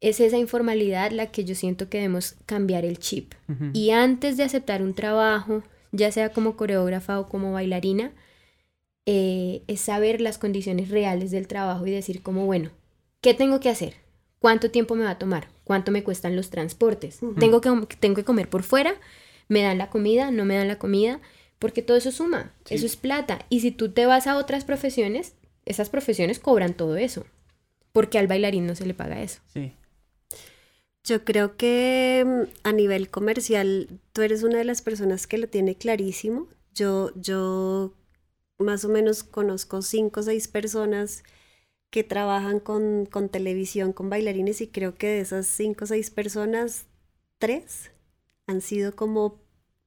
es 0.00 0.20
esa 0.20 0.38
informalidad 0.38 1.10
la 1.10 1.30
que 1.30 1.44
yo 1.44 1.54
siento 1.54 1.90
que 1.90 1.98
debemos 1.98 2.36
cambiar 2.46 2.86
el 2.86 2.98
chip. 2.98 3.34
Y 3.74 3.90
antes 3.90 4.36
de 4.36 4.44
aceptar 4.44 4.80
un 4.80 4.94
trabajo, 4.94 5.62
ya 5.92 6.12
sea 6.12 6.32
como 6.32 6.56
coreógrafa 6.56 7.20
o 7.20 7.28
como 7.28 7.52
bailarina, 7.52 8.12
eh, 9.04 9.62
es 9.66 9.80
saber 9.80 10.20
las 10.20 10.38
condiciones 10.38 10.88
reales 10.88 11.30
del 11.30 11.48
trabajo 11.48 11.86
y 11.86 11.90
decir 11.90 12.22
como, 12.22 12.46
bueno, 12.46 12.70
¿qué 13.20 13.34
tengo 13.34 13.60
que 13.60 13.68
hacer? 13.68 13.94
¿Cuánto 14.38 14.70
tiempo 14.70 14.94
me 14.94 15.04
va 15.04 15.10
a 15.10 15.18
tomar? 15.18 15.48
¿Cuánto 15.64 15.90
me 15.90 16.04
cuestan 16.04 16.36
los 16.36 16.50
transportes? 16.50 17.20
¿Tengo, 17.38 17.60
que, 17.60 17.70
¿Tengo 17.96 18.14
que 18.14 18.24
comer 18.24 18.48
por 18.48 18.62
fuera? 18.62 18.94
¿Me 19.48 19.62
dan 19.62 19.78
la 19.78 19.90
comida? 19.90 20.30
¿No 20.30 20.44
me 20.44 20.56
dan 20.56 20.68
la 20.68 20.78
comida? 20.78 21.20
Porque 21.58 21.82
todo 21.82 21.96
eso 21.96 22.12
suma, 22.12 22.54
eso 22.68 22.86
es 22.86 22.96
plata. 22.96 23.44
Y 23.48 23.60
si 23.60 23.72
tú 23.72 23.90
te 23.90 24.06
vas 24.06 24.26
a 24.26 24.36
otras 24.36 24.64
profesiones, 24.64 25.34
esas 25.64 25.90
profesiones 25.90 26.38
cobran 26.38 26.74
todo 26.74 26.96
eso. 26.96 27.26
Porque 27.92 28.18
al 28.18 28.28
bailarín 28.28 28.66
no 28.66 28.76
se 28.76 28.86
le 28.86 28.94
paga 28.94 29.22
eso. 29.22 29.40
Sí. 29.52 29.72
Yo 31.02 31.24
creo 31.24 31.56
que 31.56 32.24
mm, 32.24 32.68
a 32.68 32.72
nivel 32.72 33.10
comercial 33.10 33.88
tú 34.12 34.22
eres 34.22 34.42
una 34.42 34.58
de 34.58 34.64
las 34.64 34.82
personas 34.82 35.26
que 35.26 35.38
lo 35.38 35.48
tiene 35.48 35.74
clarísimo. 35.74 36.48
Yo, 36.74 37.12
yo 37.16 37.94
más 38.58 38.84
o 38.84 38.88
menos 38.88 39.24
conozco 39.24 39.82
cinco 39.82 40.20
o 40.20 40.22
seis 40.22 40.46
personas 40.46 41.24
que 41.90 42.04
trabajan 42.04 42.60
con, 42.60 43.06
con, 43.06 43.28
televisión, 43.28 43.92
con 43.92 44.10
bailarines, 44.10 44.60
y 44.60 44.68
creo 44.68 44.94
que 44.96 45.06
de 45.08 45.20
esas 45.20 45.46
cinco 45.46 45.84
o 45.84 45.86
seis 45.88 46.10
personas, 46.10 46.86
tres 47.38 47.90
han 48.46 48.60
sido 48.60 48.94
como 48.96 49.40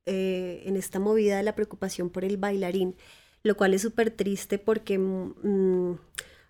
eh, 0.05 0.63
en 0.65 0.77
esta 0.77 0.99
movida 0.99 1.37
de 1.37 1.43
la 1.43 1.55
preocupación 1.55 2.09
por 2.09 2.25
el 2.25 2.37
bailarín, 2.37 2.95
lo 3.43 3.55
cual 3.57 3.73
es 3.73 3.81
súper 3.83 4.11
triste 4.11 4.57
porque 4.59 4.97
mm, 4.97 5.95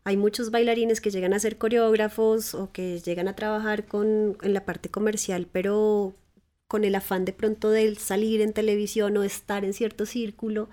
Hay 0.03 0.17
muchos 0.17 0.51
bailarines 0.51 0.99
que 1.01 1.11
llegan 1.11 1.33
a 1.33 1.39
ser 1.39 1.57
coreógrafos 1.57 2.55
o 2.55 2.71
que 2.71 2.99
llegan 3.01 3.27
a 3.27 3.35
trabajar 3.35 3.85
con, 3.87 4.37
en 4.41 4.53
la 4.53 4.65
parte 4.65 4.89
comercial, 4.89 5.47
pero 5.51 6.15
con 6.67 6.83
el 6.85 6.95
afán 6.95 7.25
de 7.25 7.33
pronto 7.33 7.69
de 7.69 7.95
salir 7.95 8.41
en 8.41 8.53
televisión 8.53 9.15
o 9.17 9.23
estar 9.23 9.63
en 9.65 9.73
cierto 9.73 10.05
círculo, 10.05 10.69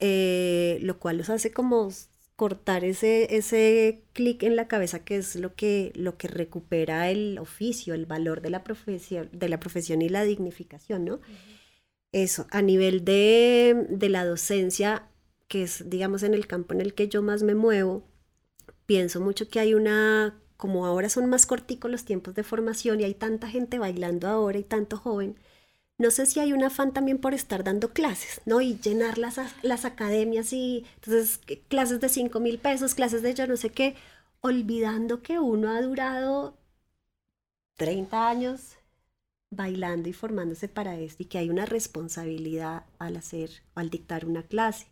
eh, 0.00 0.78
lo 0.82 0.98
cual 0.98 1.18
los 1.18 1.30
hace 1.30 1.52
como 1.52 1.90
cortar 2.38 2.84
ese, 2.84 3.36
ese 3.36 4.04
clic 4.12 4.44
en 4.44 4.54
la 4.54 4.68
cabeza 4.68 5.00
que 5.00 5.16
es 5.16 5.34
lo 5.34 5.56
que, 5.56 5.90
lo 5.96 6.16
que 6.16 6.28
recupera 6.28 7.10
el 7.10 7.36
oficio, 7.36 7.94
el 7.94 8.06
valor 8.06 8.42
de 8.42 8.50
la 8.50 8.62
profesión, 8.62 9.28
de 9.32 9.48
la 9.48 9.58
profesión 9.58 10.02
y 10.02 10.08
la 10.08 10.22
dignificación, 10.22 11.04
¿no? 11.04 11.20
Eso, 12.12 12.46
a 12.52 12.62
nivel 12.62 13.04
de, 13.04 13.88
de 13.90 14.08
la 14.08 14.24
docencia, 14.24 15.08
que 15.48 15.64
es, 15.64 15.90
digamos, 15.90 16.22
en 16.22 16.32
el 16.32 16.46
campo 16.46 16.74
en 16.74 16.80
el 16.80 16.94
que 16.94 17.08
yo 17.08 17.22
más 17.22 17.42
me 17.42 17.56
muevo, 17.56 18.04
pienso 18.86 19.20
mucho 19.20 19.48
que 19.48 19.58
hay 19.58 19.74
una, 19.74 20.40
como 20.56 20.86
ahora 20.86 21.08
son 21.08 21.28
más 21.28 21.44
corticos 21.44 21.90
los 21.90 22.04
tiempos 22.04 22.36
de 22.36 22.44
formación 22.44 23.00
y 23.00 23.04
hay 23.04 23.14
tanta 23.14 23.48
gente 23.48 23.80
bailando 23.80 24.28
ahora 24.28 24.58
y 24.58 24.62
tanto 24.62 24.96
joven, 24.96 25.40
no 25.98 26.12
sé 26.12 26.26
si 26.26 26.38
hay 26.40 26.52
un 26.52 26.62
afán 26.62 26.92
también 26.92 27.18
por 27.18 27.34
estar 27.34 27.64
dando 27.64 27.92
clases, 27.92 28.40
¿no? 28.46 28.60
Y 28.60 28.78
llenar 28.78 29.18
las, 29.18 29.38
las 29.62 29.84
academias 29.84 30.52
y 30.52 30.86
entonces 30.94 31.40
clases 31.68 32.00
de 32.00 32.08
5 32.08 32.38
mil 32.40 32.58
pesos, 32.58 32.94
clases 32.94 33.22
de 33.22 33.34
ya 33.34 33.46
no 33.48 33.56
sé 33.56 33.70
qué, 33.70 33.96
olvidando 34.40 35.22
que 35.22 35.40
uno 35.40 35.70
ha 35.70 35.82
durado 35.82 36.56
30 37.76 38.28
años 38.28 38.76
bailando 39.50 40.08
y 40.08 40.12
formándose 40.12 40.68
para 40.68 40.96
esto 40.98 41.22
y 41.22 41.26
que 41.26 41.38
hay 41.38 41.50
una 41.50 41.66
responsabilidad 41.66 42.84
al 42.98 43.16
hacer, 43.16 43.50
al 43.74 43.90
dictar 43.90 44.24
una 44.24 44.42
clase. 44.42 44.86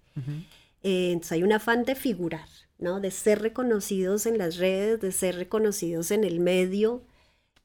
Eh, 0.83 1.13
entonces 1.13 1.33
hay 1.33 1.43
un 1.45 1.53
afán 1.53 1.85
de 1.85 1.95
figurar, 1.95 2.49
¿no? 2.79 3.01
De 3.01 3.11
ser 3.11 3.43
reconocidos 3.43 4.27
en 4.27 4.39
las 4.39 4.57
redes, 4.57 5.01
de 5.01 5.13
ser 5.13 5.37
reconocidos 5.37 6.11
en 6.11 6.25
el 6.25 6.41
medio, 6.41 7.03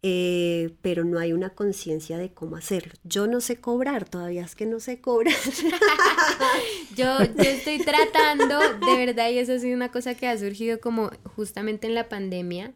eh, 0.03 0.75
pero 0.81 1.03
no 1.03 1.19
hay 1.19 1.31
una 1.31 1.51
conciencia 1.51 2.17
de 2.17 2.33
cómo 2.33 2.55
hacerlo. 2.55 2.93
Yo 3.03 3.27
no 3.27 3.39
sé 3.39 3.57
cobrar, 3.57 4.09
todavía 4.09 4.43
es 4.43 4.55
que 4.55 4.65
no 4.65 4.79
sé 4.79 4.99
cobrar. 4.99 5.35
yo, 6.95 7.19
estoy 7.19 7.79
tratando, 7.79 8.59
de 8.59 9.05
verdad, 9.05 9.29
y 9.29 9.37
eso 9.37 9.53
ha 9.53 9.59
sido 9.59 9.75
una 9.75 9.91
cosa 9.91 10.15
que 10.15 10.27
ha 10.27 10.37
surgido 10.37 10.79
como 10.79 11.11
justamente 11.35 11.85
en 11.85 11.93
la 11.93 12.09
pandemia, 12.09 12.73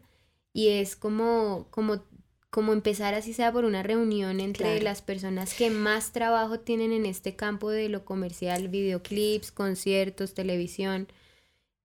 y 0.52 0.68
es 0.68 0.94
como, 0.94 1.66
como, 1.70 2.04
como 2.48 2.72
empezar 2.72 3.14
así 3.14 3.32
sea 3.34 3.52
por 3.52 3.64
una 3.64 3.82
reunión 3.82 4.38
entre 4.38 4.80
las 4.80 5.02
personas 5.02 5.52
que 5.52 5.70
más 5.70 6.12
trabajo 6.12 6.60
tienen 6.60 6.92
en 6.92 7.06
este 7.06 7.34
campo 7.34 7.70
de 7.70 7.88
lo 7.88 8.04
comercial, 8.04 8.68
videoclips, 8.68 9.50
conciertos, 9.50 10.32
televisión, 10.32 11.08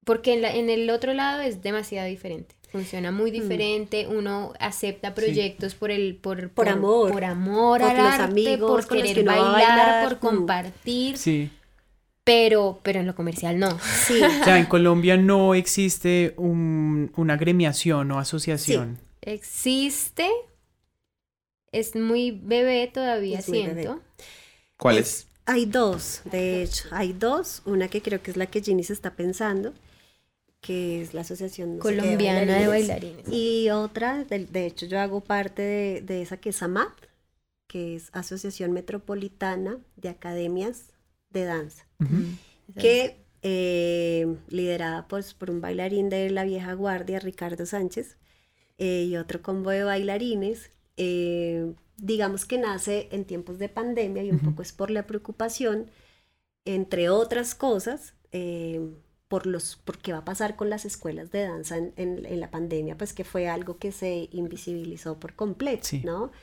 porque 0.05 0.33
en, 0.33 0.45
en 0.45 0.69
el 0.69 0.89
otro 0.91 1.13
lado 1.13 1.41
es 1.41 1.63
demasiado 1.63 2.07
diferente 2.07 2.60
funciona 2.71 3.11
muy 3.11 3.31
mm. 3.31 3.33
diferente, 3.33 4.07
uno 4.07 4.53
acepta 4.59 5.13
proyectos 5.13 5.75
por 5.75 5.91
el 5.91 6.15
por, 6.15 6.49
por, 6.51 6.69
amor, 6.69 7.11
por 7.11 7.23
amor 7.25 7.83
al 7.83 7.99
arte, 7.99 8.23
amigos, 8.23 8.85
por 8.85 8.97
querer 8.97 9.25
bailar, 9.25 10.07
por 10.07 10.17
mm. 10.17 10.19
compartir. 10.19 11.17
Sí. 11.17 11.49
Pero, 12.23 12.79
pero 12.83 12.99
en 12.99 13.07
lo 13.07 13.15
comercial 13.15 13.59
no. 13.59 13.77
Sí. 13.79 14.21
O 14.41 14.43
sea, 14.43 14.57
en 14.57 14.65
Colombia 14.65 15.17
no 15.17 15.53
existe 15.53 16.33
un, 16.37 17.11
una 17.17 17.35
gremiación 17.35 18.11
o 18.11 18.19
asociación. 18.19 18.99
Existe. 19.21 20.29
Es 21.71 21.95
muy 21.95 22.31
bebé 22.31 22.89
todavía, 22.93 23.41
siento. 23.41 24.01
¿Cuál 24.77 24.97
es? 24.97 25.27
Hay 25.45 25.65
dos, 25.65 26.21
de 26.25 26.63
hecho. 26.63 26.87
Hay 26.91 27.13
dos. 27.13 27.63
Una 27.65 27.87
que 27.87 28.01
creo 28.01 28.21
que 28.21 28.31
es 28.31 28.37
la 28.37 28.45
que 28.45 28.61
Ginny 28.61 28.83
se 28.83 28.93
está 28.93 29.15
pensando 29.15 29.73
que 30.61 31.01
es 31.01 31.13
la 31.15 31.21
Asociación 31.21 31.79
Colombiana 31.79 32.59
de, 32.59 32.67
Bailarines. 32.67 33.27
Y 33.29 33.69
otra, 33.71 34.23
de, 34.23 34.65
hecho 34.65 34.85
yo 34.85 34.99
hago 34.99 35.21
parte 35.21 36.01
de, 36.05 36.21
esa 36.21 36.37
que 36.37 36.49
es 36.49 36.61
AMAT, 36.61 36.93
que 37.67 37.95
es 37.95 38.09
Asociación 38.13 38.71
Metropolitana 38.71 39.79
de 39.95 40.09
Academias 40.09 40.93
de 41.31 41.45
Danza, 41.45 41.85
que 42.77 43.17
eh, 43.41 44.37
liderada 44.49 45.07
pues, 45.07 45.33
por 45.33 45.49
un 45.49 45.61
bailarín 45.61 46.09
de 46.09 46.29
la 46.29 46.43
vieja 46.43 46.73
guardia, 46.73 47.19
Ricardo 47.19 47.65
Sánchez, 47.65 48.17
eh, 48.77 49.05
y 49.09 49.17
otro 49.17 49.41
combo 49.41 49.71
de 49.71 49.83
bailarines. 49.83 50.69
Eh, 50.95 51.73
digamos 51.97 52.45
que 52.45 52.59
nace 52.59 53.09
en 53.11 53.25
tiempos 53.25 53.57
de 53.57 53.69
pandemia 53.69 54.23
y 54.23 54.29
un 54.29 54.39
poco 54.39 54.61
es 54.61 54.73
por 54.73 54.91
la 54.91 55.07
preocupación, 55.07 55.89
entre 56.65 57.09
otras 57.09 57.55
cosas, 57.55 58.13
por 59.31 59.47
los, 59.47 59.77
por 59.77 59.97
qué 59.97 60.11
va 60.11 60.17
a 60.19 60.25
pasar 60.25 60.57
con 60.57 60.69
las 60.69 60.83
escuelas 60.83 61.31
de 61.31 61.43
danza 61.43 61.77
en, 61.77 61.93
en, 61.95 62.39
la 62.41 62.51
pandemia, 62.51 62.97
pues 62.97 63.13
que 63.13 63.23
fue 63.23 63.47
algo 63.47 63.77
que 63.77 63.93
se 63.93 64.27
invisibilizó 64.33 65.21
por 65.21 65.35
completo, 65.35 65.87
¿no? 66.03 66.33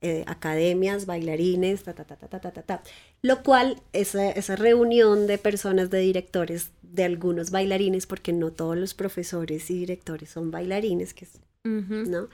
Eh, 0.00 0.22
academias, 0.28 1.06
bailarines, 1.06 1.82
ta, 1.82 1.92
ta, 1.92 2.04
ta, 2.04 2.14
ta, 2.14 2.28
ta, 2.28 2.52
ta, 2.52 2.62
ta, 2.62 2.82
Lo 3.20 3.42
cual, 3.42 3.82
esa, 3.92 4.30
esa 4.30 4.54
reunión 4.54 5.26
de 5.26 5.38
personas, 5.38 5.90
de 5.90 5.98
directores, 5.98 6.70
de 6.82 7.02
algunos 7.02 7.50
bailarines, 7.50 8.06
porque 8.06 8.32
no 8.32 8.52
todos 8.52 8.76
los 8.76 8.94
profesores 8.94 9.68
y 9.68 9.80
directores 9.80 10.30
son 10.30 10.52
bailarines, 10.52 11.14
que 11.14 11.26
¿no? 11.64 12.28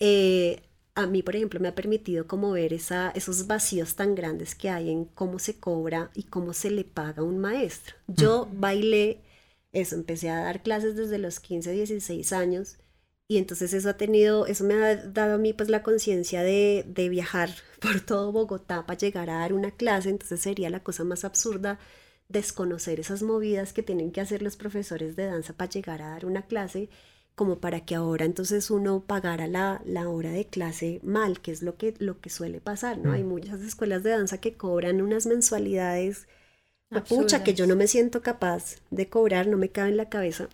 Eh, 0.00 0.62
a 0.94 1.06
mí, 1.06 1.22
por 1.22 1.36
ejemplo, 1.36 1.60
me 1.60 1.68
ha 1.68 1.74
permitido 1.74 2.26
como 2.26 2.52
ver 2.52 2.72
esa, 2.72 3.10
esos 3.10 3.46
vacíos 3.46 3.94
tan 3.94 4.14
grandes 4.14 4.54
que 4.54 4.70
hay 4.70 4.88
en 4.88 5.04
cómo 5.04 5.38
se 5.38 5.60
cobra 5.60 6.10
y 6.14 6.22
cómo 6.22 6.54
se 6.54 6.70
le 6.70 6.84
paga 6.84 7.20
a 7.20 7.26
un 7.26 7.40
maestro. 7.40 7.96
Yo 8.06 8.48
bailé 8.54 9.20
eso, 9.74 9.96
empecé 9.96 10.30
a 10.30 10.40
dar 10.40 10.62
clases 10.62 10.96
desde 10.96 11.18
los 11.18 11.40
15, 11.40 11.72
16 11.72 12.32
años 12.32 12.78
y 13.26 13.38
entonces 13.38 13.72
eso 13.72 13.88
ha 13.88 13.96
tenido, 13.96 14.46
eso 14.46 14.64
me 14.64 14.74
ha 14.74 14.96
dado 14.96 15.34
a 15.34 15.38
mí 15.38 15.52
pues 15.52 15.68
la 15.68 15.82
conciencia 15.82 16.42
de, 16.42 16.84
de, 16.86 17.08
viajar 17.08 17.50
por 17.80 18.00
todo 18.00 18.32
Bogotá 18.32 18.86
para 18.86 18.98
llegar 18.98 19.30
a 19.30 19.38
dar 19.38 19.52
una 19.52 19.70
clase, 19.70 20.10
entonces 20.10 20.40
sería 20.40 20.70
la 20.70 20.82
cosa 20.82 21.04
más 21.04 21.24
absurda 21.24 21.78
desconocer 22.28 23.00
esas 23.00 23.22
movidas 23.22 23.72
que 23.72 23.82
tienen 23.82 24.10
que 24.10 24.20
hacer 24.20 24.42
los 24.42 24.56
profesores 24.56 25.16
de 25.16 25.26
danza 25.26 25.52
para 25.54 25.70
llegar 25.70 26.02
a 26.02 26.10
dar 26.10 26.26
una 26.26 26.42
clase, 26.42 26.88
como 27.34 27.58
para 27.58 27.84
que 27.84 27.94
ahora 27.94 28.24
entonces 28.24 28.70
uno 28.70 29.04
pagara 29.06 29.46
la, 29.46 29.82
la 29.84 30.08
hora 30.08 30.30
de 30.30 30.46
clase 30.46 31.00
mal, 31.02 31.40
que 31.40 31.52
es 31.52 31.62
lo 31.62 31.76
que, 31.76 31.94
lo 31.98 32.20
que 32.20 32.30
suele 32.30 32.60
pasar, 32.60 32.98
¿no? 32.98 33.12
Hay 33.12 33.24
mm. 33.24 33.28
muchas 33.28 33.60
escuelas 33.60 34.02
de 34.02 34.10
danza 34.10 34.38
que 34.38 34.54
cobran 34.54 35.02
unas 35.02 35.26
mensualidades 35.26 36.28
pucha, 37.08 37.42
que 37.42 37.54
yo 37.54 37.66
no 37.66 37.76
me 37.76 37.86
siento 37.86 38.22
capaz 38.22 38.76
de 38.90 39.08
cobrar, 39.08 39.46
no 39.46 39.56
me 39.56 39.70
cabe 39.70 39.90
en 39.90 39.96
la 39.96 40.08
cabeza, 40.08 40.48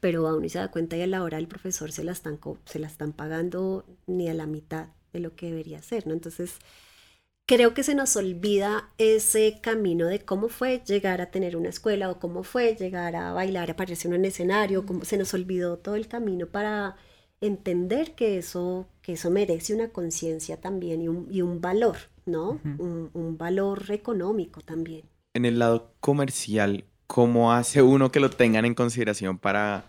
pero 0.00 0.26
aún 0.28 0.44
y 0.44 0.48
se 0.48 0.58
da 0.58 0.70
cuenta 0.70 0.96
y 0.96 1.02
a 1.02 1.06
la 1.06 1.22
hora 1.22 1.38
el 1.38 1.48
profesor 1.48 1.92
se 1.92 2.04
la 2.04 2.12
están, 2.12 2.38
se 2.64 2.78
la 2.78 2.86
están 2.86 3.12
pagando 3.12 3.84
ni 4.06 4.28
a 4.28 4.34
la 4.34 4.46
mitad 4.46 4.88
de 5.12 5.20
lo 5.20 5.34
que 5.34 5.46
debería 5.46 5.82
ser, 5.82 6.06
¿no? 6.06 6.12
Entonces, 6.12 6.58
creo 7.46 7.74
que 7.74 7.82
se 7.82 7.94
nos 7.94 8.16
olvida 8.16 8.90
ese 8.98 9.60
camino 9.62 10.06
de 10.06 10.24
cómo 10.24 10.48
fue 10.48 10.82
llegar 10.86 11.20
a 11.20 11.30
tener 11.30 11.56
una 11.56 11.68
escuela 11.68 12.10
o 12.10 12.18
cómo 12.18 12.42
fue 12.42 12.74
llegar 12.76 13.16
a 13.16 13.32
bailar, 13.32 13.70
aparecer 13.70 14.12
en 14.12 14.20
un 14.20 14.24
escenario, 14.24 14.86
cómo 14.86 15.04
se 15.04 15.18
nos 15.18 15.32
olvidó 15.34 15.78
todo 15.78 15.94
el 15.94 16.08
camino 16.08 16.46
para 16.46 16.96
entender 17.40 18.14
que 18.14 18.38
eso, 18.38 18.88
que 19.02 19.14
eso 19.14 19.30
merece 19.30 19.74
una 19.74 19.90
conciencia 19.90 20.60
también 20.60 21.02
y 21.02 21.08
un, 21.08 21.28
y 21.30 21.42
un, 21.42 21.60
valor, 21.60 21.96
¿no? 22.26 22.60
un, 22.78 23.10
un 23.12 23.38
valor 23.38 23.84
económico 23.90 24.60
también 24.62 25.04
en 25.34 25.44
el 25.44 25.58
lado 25.58 25.92
comercial, 26.00 26.84
¿cómo 27.06 27.52
hace 27.52 27.82
uno 27.82 28.10
que 28.10 28.20
lo 28.20 28.30
tengan 28.30 28.64
en 28.64 28.74
consideración 28.74 29.38
para 29.38 29.84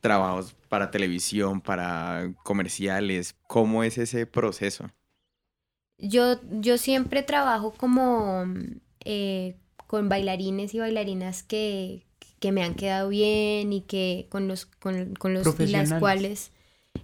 trabajos 0.00 0.54
para 0.68 0.90
televisión, 0.90 1.60
para 1.60 2.32
comerciales? 2.42 3.34
¿Cómo 3.46 3.82
es 3.82 3.98
ese 3.98 4.26
proceso? 4.26 4.90
Yo, 5.98 6.40
yo 6.50 6.76
siempre 6.76 7.22
trabajo 7.22 7.72
como 7.72 8.44
eh, 9.04 9.56
con 9.86 10.08
bailarines 10.08 10.74
y 10.74 10.80
bailarinas 10.80 11.42
que, 11.42 12.04
que, 12.38 12.52
me 12.52 12.62
han 12.62 12.74
quedado 12.74 13.08
bien 13.08 13.72
y 13.72 13.82
que 13.82 14.26
con 14.28 14.48
los 14.48 14.66
con, 14.66 15.14
con 15.14 15.32
los 15.32 15.58
las 15.70 15.94
cuales 15.94 16.50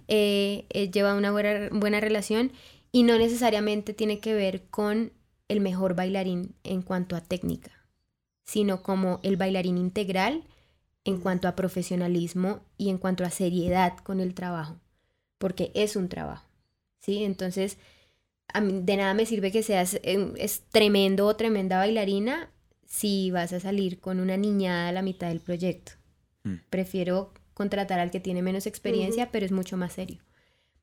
eh, 0.07 0.65
he 0.69 0.91
llevado 0.91 1.17
una 1.17 1.31
buena, 1.31 1.69
buena 1.71 1.99
relación 1.99 2.51
y 2.91 3.03
no 3.03 3.17
necesariamente 3.17 3.93
tiene 3.93 4.19
que 4.19 4.33
ver 4.33 4.63
con 4.69 5.13
el 5.51 5.59
mejor 5.59 5.95
bailarín 5.95 6.55
en 6.63 6.81
cuanto 6.81 7.15
a 7.15 7.21
técnica, 7.21 7.71
sino 8.43 8.81
como 8.83 9.19
el 9.23 9.37
bailarín 9.37 9.77
integral 9.77 10.43
en 11.03 11.19
cuanto 11.19 11.47
a 11.47 11.55
profesionalismo 11.55 12.61
y 12.77 12.89
en 12.89 12.97
cuanto 12.97 13.25
a 13.25 13.29
seriedad 13.29 13.97
con 13.97 14.19
el 14.19 14.33
trabajo, 14.33 14.79
porque 15.37 15.71
es 15.73 15.95
un 15.95 16.09
trabajo, 16.09 16.47
¿sí? 16.99 17.23
Entonces, 17.23 17.77
a 18.53 18.61
mí 18.61 18.81
de 18.81 18.97
nada 18.97 19.13
me 19.13 19.25
sirve 19.25 19.51
que 19.51 19.63
seas 19.63 19.99
em, 20.03 20.33
es 20.37 20.61
tremendo 20.69 21.27
o 21.27 21.35
tremenda 21.35 21.77
bailarina 21.77 22.49
si 22.85 23.31
vas 23.31 23.53
a 23.53 23.59
salir 23.59 23.99
con 23.99 24.19
una 24.19 24.37
niñada 24.37 24.89
a 24.89 24.91
la 24.91 25.01
mitad 25.01 25.29
del 25.29 25.39
proyecto. 25.39 25.93
Mm. 26.43 26.55
Prefiero 26.69 27.33
contratar 27.53 27.99
al 27.99 28.11
que 28.11 28.19
tiene 28.19 28.41
menos 28.41 28.67
experiencia, 28.67 29.31
pero 29.31 29.45
es 29.45 29.51
mucho 29.51 29.77
más 29.77 29.93
serio. 29.93 30.21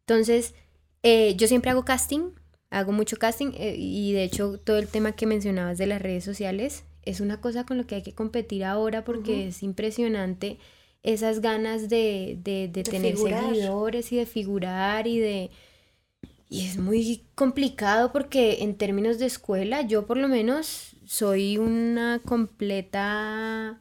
Entonces, 0.00 0.54
eh, 1.02 1.36
yo 1.36 1.46
siempre 1.46 1.70
hago 1.70 1.84
casting 1.84 2.32
hago 2.70 2.92
mucho 2.92 3.16
casting 3.16 3.52
eh, 3.54 3.76
y 3.78 4.12
de 4.12 4.24
hecho 4.24 4.58
todo 4.58 4.78
el 4.78 4.88
tema 4.88 5.12
que 5.12 5.26
mencionabas 5.26 5.78
de 5.78 5.86
las 5.86 6.02
redes 6.02 6.24
sociales 6.24 6.84
es 7.02 7.20
una 7.20 7.40
cosa 7.40 7.64
con 7.64 7.78
lo 7.78 7.86
que 7.86 7.96
hay 7.96 8.02
que 8.02 8.14
competir 8.14 8.64
ahora 8.64 9.04
porque 9.04 9.48
es 9.48 9.62
impresionante 9.62 10.58
esas 11.02 11.40
ganas 11.40 11.88
de, 11.88 12.38
de, 12.42 12.68
tener 12.82 13.16
seguidores 13.16 14.12
y 14.12 14.16
de 14.16 14.26
figurar 14.26 15.06
y 15.06 15.18
de... 15.18 15.50
Y 16.50 16.66
es 16.66 16.78
muy 16.78 17.26
complicado 17.34 18.10
porque 18.10 18.62
en 18.62 18.74
términos 18.74 19.18
de 19.18 19.26
escuela, 19.26 19.82
yo 19.82 20.06
por 20.06 20.16
lo 20.16 20.28
menos 20.28 20.96
soy 21.04 21.58
una 21.58 22.20
completa, 22.24 23.80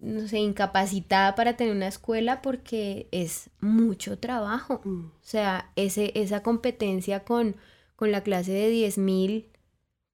no 0.00 0.26
sé, 0.26 0.38
incapacitada 0.38 1.34
para 1.34 1.56
tener 1.56 1.74
una 1.74 1.88
escuela 1.88 2.40
porque 2.40 3.08
es 3.10 3.50
mucho 3.60 4.18
trabajo. 4.18 4.80
Mm. 4.84 5.06
O 5.06 5.12
sea, 5.20 5.70
ese, 5.76 6.12
esa 6.14 6.42
competencia 6.42 7.20
con, 7.24 7.56
con 7.96 8.12
la 8.12 8.22
clase 8.22 8.52
de 8.52 8.70
10.000, 8.70 9.46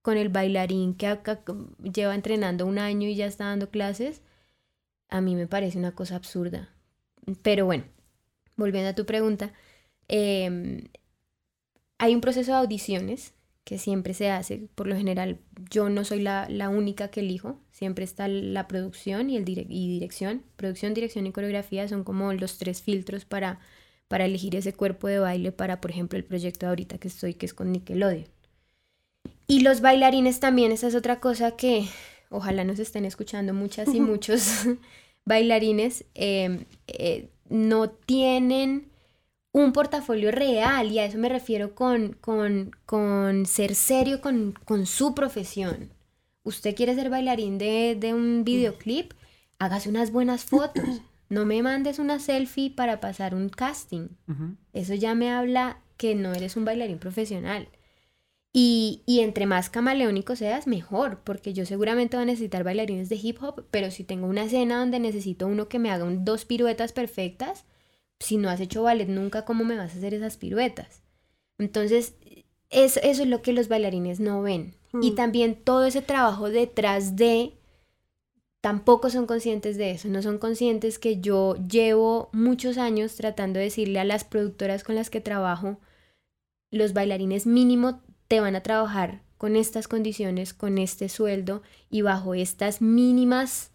con 0.03 0.17
el 0.17 0.29
bailarín 0.29 0.95
que 0.95 1.07
acá 1.07 1.43
lleva 1.83 2.15
entrenando 2.15 2.67
un 2.67 2.79
año 2.79 3.09
y 3.09 3.15
ya 3.15 3.27
está 3.27 3.47
dando 3.47 3.71
clases, 3.71 4.23
a 5.09 5.21
mí 5.21 5.35
me 5.35 5.47
parece 5.47 5.79
una 5.79 5.93
cosa 5.95 6.17
absurda. 6.17 6.71
Pero 7.43 7.67
bueno, 7.67 7.85
volviendo 8.57 8.91
a 8.91 8.95
tu 8.95 9.07
pregunta, 9.07 9.53
em, 10.09 10.89
hay 11.99 12.15
un 12.15 12.21
proceso 12.21 12.53
de 12.53 12.59
audiciones 12.59 13.35
que 13.65 13.79
siempre 13.79 14.15
se 14.15 14.31
hace. 14.31 14.69
Por 14.75 14.87
lo 14.87 14.97
general, 14.97 15.39
yo 15.71 15.89
no 15.91 16.05
soy 16.05 16.21
la, 16.21 16.47
única 16.71 17.09
que 17.09 17.21
elijo. 17.21 17.61
Siempre 17.71 18.05
está 18.05 18.27
la 18.27 18.67
producción 18.69 19.31
y, 19.31 19.37
el 19.37 19.49
y 19.49 19.89
dirección. 19.89 20.43
Producción, 20.57 20.95
dirección 20.95 21.27
y 21.27 21.33
coreografía 21.33 21.87
son 21.89 22.05
como 22.05 22.33
los 22.33 22.59
tres 22.59 22.83
filtros 22.83 23.25
para, 23.25 23.61
para 24.11 24.25
elegir 24.25 24.57
ese 24.57 24.73
cuerpo 24.73 25.07
de 25.07 25.21
baile 25.21 25.53
para, 25.53 25.81
por 25.81 25.93
ejemplo, 25.93 26.19
el 26.19 26.25
proyecto 26.25 26.67
de 26.67 26.71
ahorita 26.71 26.99
que 26.99 27.07
estoy, 27.07 27.35
que 27.35 27.47
es 27.47 27.55
con 27.55 27.71
Nickelodeon. 27.71 28.27
Y 29.47 29.61
los 29.61 29.81
bailarines 29.81 30.41
también, 30.41 30.73
esa 30.73 30.89
es 30.89 30.97
otra 30.97 31.21
cosa 31.21 31.53
que 31.53 31.87
ojalá 32.29 32.65
nos 32.65 32.81
estén 32.81 33.05
escuchando 33.05 33.55
muchas 33.55 33.95
y 33.95 34.01
muchos 34.01 34.67
bailarines, 35.25 36.07
em, 36.15 36.65
eh, 36.89 37.29
no 37.51 37.91
tienen 37.91 38.91
un 39.53 39.73
portafolio 39.73 40.33
real 40.33 40.91
y 40.91 40.99
a 40.99 41.05
eso 41.05 41.17
me 41.17 41.29
refiero 41.29 41.77
con, 41.77 42.17
con, 42.21 43.47
ser 43.47 43.77
serio 43.77 44.21
con, 44.21 44.87
su 44.87 45.15
profesión. 45.15 45.89
Usted 46.43 46.75
quiere 46.75 46.97
ser 46.97 47.11
bailarín 47.11 47.59
de, 47.59 48.13
un 48.13 48.43
videoclip, 48.43 49.13
hágase 49.61 49.89
unas 49.89 50.11
buenas 50.11 50.43
fotos. 50.45 51.01
No 51.31 51.47
me 51.47 51.63
mandes 51.63 51.99
una 51.99 52.19
selfie 52.19 52.71
para 52.71 53.01
pasar 53.01 53.35
un 53.35 53.49
casting. 53.49 54.09
Eso 54.75 54.95
ya 54.95 55.15
me 55.15 55.31
habla 55.31 55.81
que 55.97 56.15
no 56.15 56.33
eres 56.33 56.57
un 56.57 56.65
bailarín 56.65 56.99
profesional. 56.99 57.69
Y, 58.53 59.05
entre 59.07 59.47
más 59.47 59.71
camaleónico 59.71 60.35
seas, 60.35 60.67
mejor, 60.67 61.21
porque 61.23 61.53
yo 61.53 61.67
seguramente 61.67 62.17
voy 62.17 62.25
a 62.25 62.27
necesitar 62.27 62.65
bailarines 62.65 63.09
de 63.09 63.15
hip 63.15 63.41
hop, 63.41 63.65
pero 63.71 63.93
si 63.93 64.03
tengo 64.03 64.27
una 64.27 64.43
escena 64.43 64.81
donde 64.81 64.99
necesito 64.99 65.47
uno 65.47 65.69
que 65.69 65.79
me 65.79 65.93
haga 65.93 66.05
dos 66.05 66.45
piruetas 66.45 66.93
perfectas, 66.93 67.65
si 68.19 68.37
no 68.37 68.51
has 68.51 68.61
hecho 68.61 68.83
ballet 68.83 69.09
nunca, 69.09 69.45
¿cómo 69.45 69.65
me 69.65 69.77
vas 69.77 69.95
a 69.95 69.99
hacer 69.99 70.15
esas 70.15 70.37
piruetas? 70.37 71.03
Entonces, 71.59 72.15
eso, 72.71 72.99
eso 73.05 73.23
es 73.23 73.29
lo 73.29 73.41
que 73.41 73.53
los 73.53 73.69
bailarines 73.69 74.19
no 74.19 74.43
ven. 74.43 74.75
Y 75.01 75.13
mm. 75.13 75.15
también 75.15 75.55
todo 75.55 75.85
ese 75.85 76.03
trabajo 76.03 76.51
detrás 76.51 77.15
de, 77.15 77.53
tampoco 78.61 79.11
son 79.11 79.27
conscientes 79.27 79.77
de 79.77 79.93
eso, 79.93 80.09
no 80.09 80.23
son 80.23 80.39
conscientes 80.39 80.99
que 80.99 81.21
yo 81.21 81.57
llevo 81.67 82.29
muchos 82.33 82.79
años 82.79 83.17
tratando 83.17 83.59
de 83.59 83.67
decirle 83.67 84.01
a 84.01 84.05
las 84.05 84.25
productoras 84.25 84.85
con 84.85 84.95
las 84.95 85.11
que 85.11 85.21
trabajo, 85.21 85.79
los 86.71 86.93
bailarines 86.93 87.47
mínimo 87.47 88.01
te 88.29 88.41
van 88.41 88.55
a 88.55 88.63
trabajar 88.63 89.23
con 89.39 89.57
estas 89.57 89.89
condiciones, 89.89 90.53
con 90.53 90.79
este 90.79 91.09
sueldo 91.09 91.63
y 91.89 92.03
bajo 92.03 92.35
estas 92.35 92.83
mínimas 92.83 93.71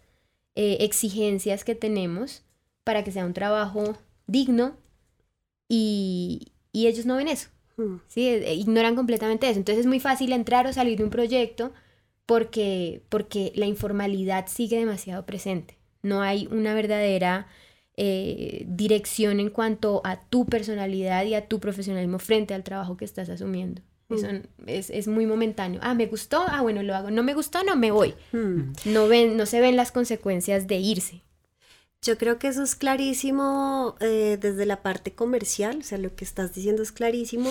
eh, 0.54 0.78
exigencias 0.80 1.64
que 1.64 1.74
tenemos 1.74 2.44
para 2.84 3.02
que 3.02 3.10
sea 3.10 3.26
un 3.26 3.34
trabajo 3.34 3.96
digno 4.26 4.76
y, 5.68 6.52
ellos 6.72 7.06
no 7.06 7.16
ven 7.16 7.28
eso. 7.28 7.48
Hmm. 7.76 7.96
¿sí? 8.06 8.28
E, 8.28 8.54
ignoran 8.54 8.94
completamente 8.94 9.48
eso. 9.50 9.58
Entonces 9.58 9.80
es 9.80 9.86
muy 9.86 9.98
fácil 9.98 10.32
entrar 10.32 10.66
o 10.66 10.72
salir 10.72 10.98
de 10.98 11.04
un 11.04 11.10
proyecto 11.10 11.72
porque, 12.26 13.02
porque 13.08 13.52
la 13.54 13.66
informalidad 13.66 14.46
sigue 14.48 14.78
demasiado 14.78 15.24
presente. 15.24 15.78
No 16.02 16.22
hay 16.22 16.48
una 16.50 16.74
verdadera 16.74 17.46
eh, 17.96 18.64
dirección 18.68 19.40
en 19.40 19.50
cuanto 19.50 20.02
a 20.04 20.20
tu 20.20 20.46
personalidad 20.46 21.24
y 21.24 21.34
a 21.34 21.48
tu 21.48 21.60
profesionalismo 21.60 22.18
frente 22.18 22.52
al 22.52 22.64
trabajo 22.64 22.96
que 22.96 23.04
estás 23.04 23.28
asumiendo. 23.30 23.82
Mm. 24.08 24.66
es, 24.66 25.08
muy 25.08 25.26
momentáneo. 25.26 25.80
Ah, 25.82 25.94
me 25.94 26.06
gustó, 26.06 26.44
ah, 26.46 26.62
bueno, 26.62 26.82
lo 26.82 26.94
hago. 26.94 27.10
No 27.10 27.22
me 27.22 27.34
gustó, 27.34 27.64
no 27.64 27.74
me 27.76 27.90
voy. 27.90 28.14
Mm. 28.32 28.72
No, 28.86 29.08
ven, 29.08 29.36
no 29.36 29.46
se 29.46 29.60
ven 29.60 29.76
las 29.76 29.92
consecuencias 29.92 30.66
de 30.66 30.76
irse. 30.76 31.22
Yo 32.02 32.18
creo 32.18 32.38
que 32.38 32.48
eso 32.48 32.62
es 32.62 32.76
clarísimo 32.76 33.96
eh, 34.00 34.38
desde 34.40 34.66
la 34.66 34.82
parte 34.82 35.14
comercial, 35.14 35.78
o 35.80 35.82
sea, 35.82 35.98
lo 35.98 36.14
que 36.14 36.24
estás 36.24 36.54
diciendo 36.54 36.82
es 36.82 36.92
clarísimo. 36.92 37.50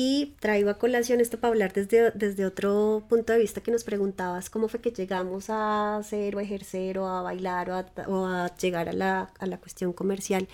Y 0.00 0.36
traigo 0.38 0.70
a 0.70 0.78
colación 0.78 1.20
esto 1.20 1.40
para 1.40 1.50
hablar 1.50 1.72
desde, 1.72 2.12
desde 2.12 2.46
otro 2.46 3.04
punto 3.08 3.32
de 3.32 3.40
vista 3.40 3.62
que 3.62 3.72
nos 3.72 3.82
preguntabas, 3.82 4.48
cómo 4.48 4.68
fue 4.68 4.80
que 4.80 4.92
llegamos 4.92 5.50
a 5.50 5.96
hacer 5.96 6.36
o 6.36 6.40
ejercer 6.40 7.00
o 7.00 7.08
a 7.08 7.22
bailar 7.22 7.68
o 7.68 7.74
a, 7.74 7.86
o 8.06 8.24
a 8.24 8.54
llegar 8.58 8.88
a 8.88 8.92
la, 8.92 9.32
a 9.40 9.46
la 9.46 9.58
cuestión 9.58 9.92
comercial. 9.92 10.46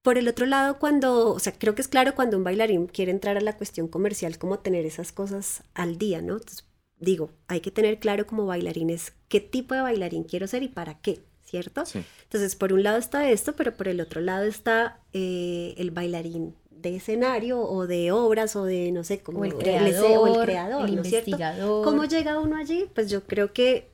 Por 0.00 0.16
el 0.16 0.28
otro 0.28 0.46
lado, 0.46 0.78
cuando, 0.78 1.34
o 1.34 1.38
sea, 1.38 1.52
creo 1.58 1.74
que 1.74 1.82
es 1.82 1.88
claro 1.88 2.14
cuando 2.14 2.38
un 2.38 2.44
bailarín 2.44 2.86
quiere 2.86 3.10
entrar 3.10 3.36
a 3.36 3.42
la 3.42 3.58
cuestión 3.58 3.86
comercial, 3.86 4.38
como 4.38 4.60
tener 4.60 4.86
esas 4.86 5.12
cosas 5.12 5.62
al 5.74 5.98
día, 5.98 6.22
¿no? 6.22 6.38
Entonces, 6.38 6.64
digo, 6.98 7.32
hay 7.48 7.60
que 7.60 7.70
tener 7.70 7.98
claro 7.98 8.26
como 8.26 8.46
bailarines 8.46 9.12
qué 9.28 9.42
tipo 9.42 9.74
de 9.74 9.82
bailarín 9.82 10.24
quiero 10.24 10.46
ser 10.46 10.62
y 10.62 10.68
para 10.68 10.98
qué, 11.00 11.20
¿cierto? 11.42 11.84
Entonces, 12.22 12.56
por 12.56 12.72
un 12.72 12.82
lado 12.82 12.96
está 12.96 13.28
esto, 13.28 13.54
pero 13.56 13.76
por 13.76 13.88
el 13.88 14.00
otro 14.00 14.22
lado 14.22 14.44
está 14.46 15.02
eh, 15.12 15.74
el 15.76 15.90
bailarín 15.90 16.54
de 16.90 16.96
escenario 16.96 17.60
o 17.60 17.86
de 17.86 18.12
obras 18.12 18.56
o 18.56 18.64
de, 18.64 18.92
no 18.92 19.04
sé, 19.04 19.20
como 19.20 19.44
el 19.44 19.54
creador, 19.54 20.18
o 20.18 20.26
el 20.26 20.44
creador, 20.44 20.82
¿no 20.82 20.88
investigador. 20.88 21.84
¿Cómo 21.84 22.04
llega 22.04 22.38
uno 22.38 22.56
allí? 22.56 22.86
Pues 22.94 23.10
yo 23.10 23.24
creo 23.24 23.52
que 23.52 23.88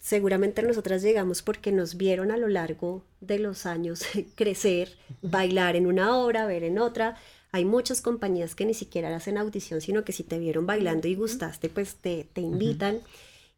seguramente 0.00 0.62
nosotras 0.62 1.02
llegamos 1.02 1.42
porque 1.42 1.72
nos 1.72 1.96
vieron 1.96 2.30
a 2.30 2.36
lo 2.36 2.48
largo 2.48 3.04
de 3.20 3.38
los 3.38 3.66
años 3.66 4.02
crecer, 4.34 4.90
bailar 5.22 5.76
en 5.76 5.86
una 5.86 6.16
obra, 6.16 6.46
ver 6.46 6.64
en 6.64 6.78
otra. 6.78 7.16
Hay 7.52 7.64
muchas 7.64 8.00
compañías 8.00 8.54
que 8.54 8.66
ni 8.66 8.74
siquiera 8.74 9.14
hacen 9.14 9.38
audición, 9.38 9.80
sino 9.80 10.04
que 10.04 10.12
si 10.12 10.22
te 10.22 10.38
vieron 10.38 10.66
bailando 10.66 11.08
y 11.08 11.14
gustaste, 11.14 11.68
pues 11.68 11.94
te, 11.94 12.28
te 12.32 12.40
invitan. 12.40 13.00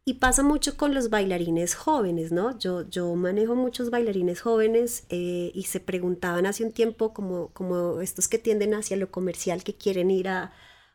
Y 0.03 0.15
pasa 0.15 0.41
mucho 0.41 0.77
con 0.77 0.95
los 0.95 1.09
bailarines 1.11 1.75
jóvenes, 1.75 2.31
¿no? 2.31 2.57
Yo, 2.57 2.89
yo 2.89 3.13
manejo 3.15 3.55
muchos 3.55 3.91
bailarines 3.91 4.41
jóvenes 4.41 5.05
eh, 5.09 5.51
y 5.53 5.63
se 5.63 5.79
preguntaban 5.79 6.47
hace 6.47 6.63
un 6.63 6.71
tiempo 6.71 7.13
como, 7.13 7.49
como 7.49 8.01
estos 8.01 8.27
que 8.27 8.39
tienden 8.39 8.73
hacia 8.73 8.97
lo 8.97 9.11
comercial, 9.11 9.63
que 9.63 9.75
quieren 9.75 10.09
ir 10.09 10.27
a, 10.27 10.53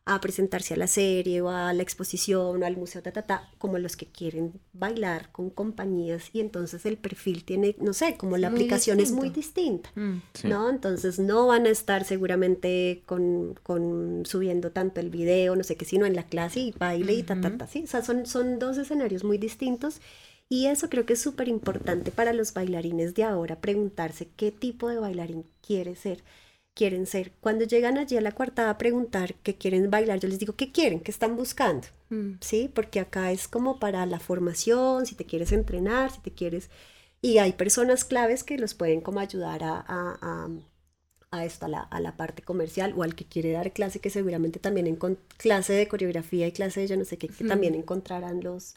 a 0.09 0.21
presentarse 0.21 0.75
a 0.75 0.77
la 0.77 0.87
serie 0.87 1.41
o 1.41 1.51
a 1.51 1.73
la 1.73 1.83
exposición 1.83 2.63
o 2.63 2.67
al 2.67 2.77
museo, 2.77 3.03
ta, 3.03 3.11
ta, 3.11 3.23
ta, 3.23 3.51
como 3.59 3.77
los 3.79 3.97
que 3.97 4.07
quieren 4.07 4.53
bailar 4.73 5.33
con 5.33 5.51
compañías 5.51 6.31
y 6.33 6.39
entonces 6.39 6.87
el 6.87 6.97
perfil 6.97 7.45
tiene, 7.45 7.75
no 7.81 7.93
sé, 7.93 8.17
como 8.17 8.37
la 8.37 8.47
aplicación 8.47 9.01
es 9.01 9.11
muy 9.11 9.31
distinta, 9.31 9.91
mm. 9.97 10.19
¿no? 10.45 10.71
Entonces 10.71 11.19
no 11.19 11.49
van 11.49 11.67
a 11.67 11.71
estar 11.71 12.05
seguramente 12.05 13.03
con, 13.05 13.59
con, 13.65 14.23
subiendo 14.27 14.71
tanto 14.71 15.01
el 15.01 15.11
video, 15.11 15.57
no 15.57 15.65
sé 15.65 15.77
qué, 15.77 15.85
sino 15.85 16.07
en 16.07 16.15
la 16.15 16.23
clase 16.23 16.61
y 16.61 16.71
baile 16.79 17.13
y 17.15 17.23
ta, 17.25 17.41
ta, 17.41 17.59
ta, 17.59 17.67
sí, 17.67 17.83
o 17.83 17.89
sea, 17.89 18.05
son, 18.05 18.27
son 18.27 18.61
dos 18.61 18.79
escenarios 18.79 19.25
muy 19.25 19.39
distintos. 19.39 20.01
Y 20.49 20.67
eso 20.67 20.89
creo 20.89 21.05
que 21.05 21.15
es 21.15 21.21
súper 21.21 21.49
importante 21.49 22.13
para 22.13 22.33
los 22.33 22.55
bailarines 22.55 23.15
de 23.15 23.25
ahora, 23.25 23.57
preguntarse 23.61 24.29
qué 24.37 24.53
tipo 24.53 24.89
de 24.89 25.01
bailarín 25.01 25.45
quiere 25.61 25.97
ser 25.97 26.23
quieren 26.77 27.07
ser. 27.07 27.33
Cuando 27.41 27.65
llegan 27.65 27.97
allí 27.97 28.17
a 28.19 28.21
la 28.21 28.33
cuartada 28.33 28.71
a 28.71 28.79
preguntar 28.79 29.35
qué 29.43 29.57
quieren 29.57 29.91
bailar, 29.91 30.21
yo 30.21 30.29
les 30.29 30.39
digo, 30.39 30.55
¿qué 30.55 30.71
quieren? 30.71 31.01
¿Qué 31.01 31.11
están 31.11 31.35
buscando? 31.35 31.89
Mm. 32.11 32.35
¿Sí? 32.41 32.71
Porque 32.73 33.01
acá 33.01 33.33
es 33.33 33.49
como 33.49 33.81
para 33.81 34.05
la 34.05 34.21
formación, 34.21 35.07
si 35.07 35.15
te 35.17 35.25
quieres 35.25 35.51
entrenar, 35.51 36.13
si 36.13 36.21
te 36.21 36.31
quieres... 36.31 36.71
Y 37.23 37.39
hay 37.39 37.55
personas 37.55 38.05
claves 38.05 38.45
que 38.45 38.59
los 38.59 38.75
pueden 38.75 39.01
como 39.01 39.21
ayudar 39.21 39.65
a, 39.65 39.85
a, 39.89 40.49
a, 41.31 41.45
esto, 41.47 41.65
a 41.65 41.69
la, 41.71 41.81
a 41.81 41.99
la, 41.99 42.15
parte 42.17 42.43
comercial 42.43 42.93
o 42.95 43.03
al 43.03 43.15
que 43.15 43.25
quiere 43.25 43.53
dar 43.53 43.73
clase, 43.73 43.99
que 43.99 44.11
seguramente 44.11 44.61
también 44.61 44.87
en 44.87 44.99
clase 45.39 45.73
de 45.73 45.89
coreografía 45.89 46.47
y 46.47 46.53
clase 46.53 46.81
de 46.81 46.89
yo 46.89 46.97
no 46.97 47.07
sé 47.07 47.17
qué, 47.17 47.29
que 47.29 47.45
también 47.45 47.75
encontrarán 47.75 48.45
los, 48.45 48.77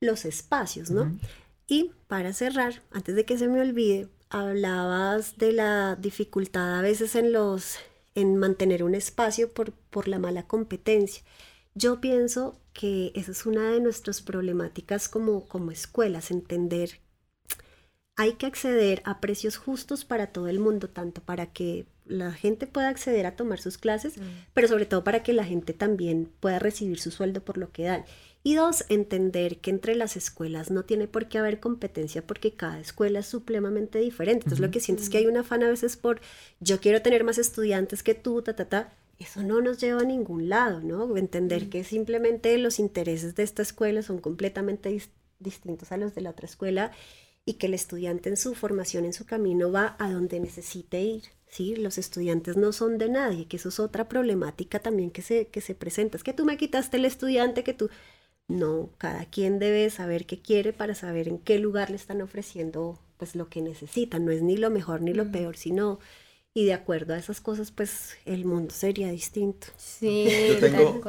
los 0.00 0.24
espacios, 0.24 0.90
¿no? 0.90 1.18
Y 1.66 1.90
para 2.06 2.32
cerrar, 2.32 2.80
antes 2.92 3.16
de 3.16 3.24
que 3.24 3.36
se 3.36 3.48
me 3.48 3.60
olvide, 3.60 4.08
hablabas 4.30 5.36
de 5.36 5.52
la 5.52 5.96
dificultad 5.96 6.78
a 6.78 6.82
veces 6.82 7.14
en 7.14 7.32
los 7.32 7.76
en 8.14 8.36
mantener 8.36 8.82
un 8.82 8.94
espacio 8.94 9.52
por, 9.52 9.72
por 9.72 10.08
la 10.08 10.18
mala 10.18 10.44
competencia. 10.44 11.22
Yo 11.74 12.00
pienso 12.00 12.58
que 12.72 13.12
esa 13.14 13.30
es 13.32 13.46
una 13.46 13.70
de 13.70 13.80
nuestras 13.80 14.22
problemáticas 14.22 15.08
como, 15.08 15.46
como 15.46 15.70
escuelas, 15.70 16.30
entender 16.30 17.00
hay 18.20 18.34
que 18.34 18.44
acceder 18.44 19.00
a 19.06 19.18
precios 19.18 19.56
justos 19.56 20.04
para 20.04 20.26
todo 20.26 20.48
el 20.48 20.58
mundo, 20.58 20.90
tanto 20.90 21.22
para 21.22 21.46
que 21.46 21.86
la 22.04 22.32
gente 22.32 22.66
pueda 22.66 22.90
acceder 22.90 23.24
a 23.24 23.34
tomar 23.34 23.60
sus 23.60 23.78
clases, 23.78 24.18
mm. 24.18 24.22
pero 24.52 24.68
sobre 24.68 24.84
todo 24.84 25.04
para 25.04 25.22
que 25.22 25.32
la 25.32 25.44
gente 25.44 25.72
también 25.72 26.30
pueda 26.40 26.58
recibir 26.58 27.00
su 27.00 27.10
sueldo 27.10 27.42
por 27.42 27.56
lo 27.56 27.72
que 27.72 27.84
dan. 27.84 28.04
Y 28.42 28.54
dos, 28.54 28.84
entender 28.88 29.58
que 29.58 29.70
entre 29.70 29.94
las 29.94 30.16
escuelas 30.16 30.70
no 30.70 30.84
tiene 30.84 31.06
por 31.06 31.28
qué 31.28 31.38
haber 31.38 31.60
competencia 31.60 32.26
porque 32.26 32.52
cada 32.54 32.80
escuela 32.80 33.18
es 33.18 33.26
supremamente 33.26 33.98
diferente. 33.98 34.44
Entonces 34.44 34.60
lo 34.60 34.70
que 34.70 34.80
siento 34.80 35.02
es 35.02 35.10
que 35.10 35.18
hay 35.18 35.26
un 35.26 35.36
afán 35.36 35.62
a 35.62 35.68
veces 35.68 35.98
por 35.98 36.20
yo 36.58 36.80
quiero 36.80 37.02
tener 37.02 37.22
más 37.22 37.36
estudiantes 37.36 38.02
que 38.02 38.14
tú, 38.14 38.40
ta, 38.40 38.56
ta, 38.56 38.66
ta. 38.66 38.94
Eso 39.18 39.42
no 39.42 39.60
nos 39.60 39.78
lleva 39.78 40.00
a 40.00 40.04
ningún 40.04 40.48
lado, 40.48 40.80
¿no? 40.80 41.14
Entender 41.18 41.68
que 41.68 41.84
simplemente 41.84 42.56
los 42.56 42.78
intereses 42.78 43.34
de 43.34 43.42
esta 43.42 43.60
escuela 43.60 44.00
son 44.00 44.18
completamente 44.18 44.98
distintos 45.38 45.92
a 45.92 45.98
los 45.98 46.14
de 46.14 46.22
la 46.22 46.30
otra 46.30 46.46
escuela 46.46 46.92
y 47.44 47.54
que 47.54 47.66
el 47.66 47.74
estudiante 47.74 48.30
en 48.30 48.38
su 48.38 48.54
formación, 48.54 49.04
en 49.04 49.12
su 49.12 49.26
camino, 49.26 49.70
va 49.70 49.96
a 49.98 50.10
donde 50.10 50.40
necesite 50.40 51.02
ir. 51.02 51.24
¿sí? 51.46 51.76
Los 51.76 51.98
estudiantes 51.98 52.56
no 52.56 52.72
son 52.72 52.96
de 52.96 53.10
nadie, 53.10 53.46
que 53.46 53.56
eso 53.58 53.68
es 53.68 53.80
otra 53.80 54.08
problemática 54.08 54.78
también 54.78 55.10
que 55.10 55.20
se, 55.20 55.48
que 55.48 55.60
se 55.60 55.74
presenta. 55.74 56.16
Es 56.16 56.24
que 56.24 56.32
tú 56.32 56.46
me 56.46 56.56
quitaste 56.56 56.96
el 56.96 57.04
estudiante, 57.04 57.62
que 57.64 57.74
tú... 57.74 57.90
No, 58.50 58.90
cada 58.98 59.26
quien 59.26 59.60
debe 59.60 59.88
saber 59.90 60.26
qué 60.26 60.42
quiere 60.42 60.72
para 60.72 60.96
saber 60.96 61.28
en 61.28 61.38
qué 61.38 61.60
lugar 61.60 61.90
le 61.90 61.96
están 61.96 62.20
ofreciendo 62.20 62.98
pues 63.16 63.36
lo 63.36 63.48
que 63.48 63.62
necesita. 63.62 64.18
No 64.18 64.32
es 64.32 64.42
ni 64.42 64.56
lo 64.56 64.70
mejor 64.70 65.02
ni 65.02 65.14
lo 65.14 65.30
peor, 65.30 65.56
sino 65.56 66.00
y 66.52 66.64
de 66.64 66.72
acuerdo 66.72 67.14
a 67.14 67.18
esas 67.18 67.40
cosas, 67.40 67.70
pues 67.70 68.16
el 68.24 68.44
mundo 68.44 68.74
sería 68.74 69.08
distinto. 69.12 69.68
Sí, 69.76 70.26
yo 70.48 70.58
tengo, 70.58 71.00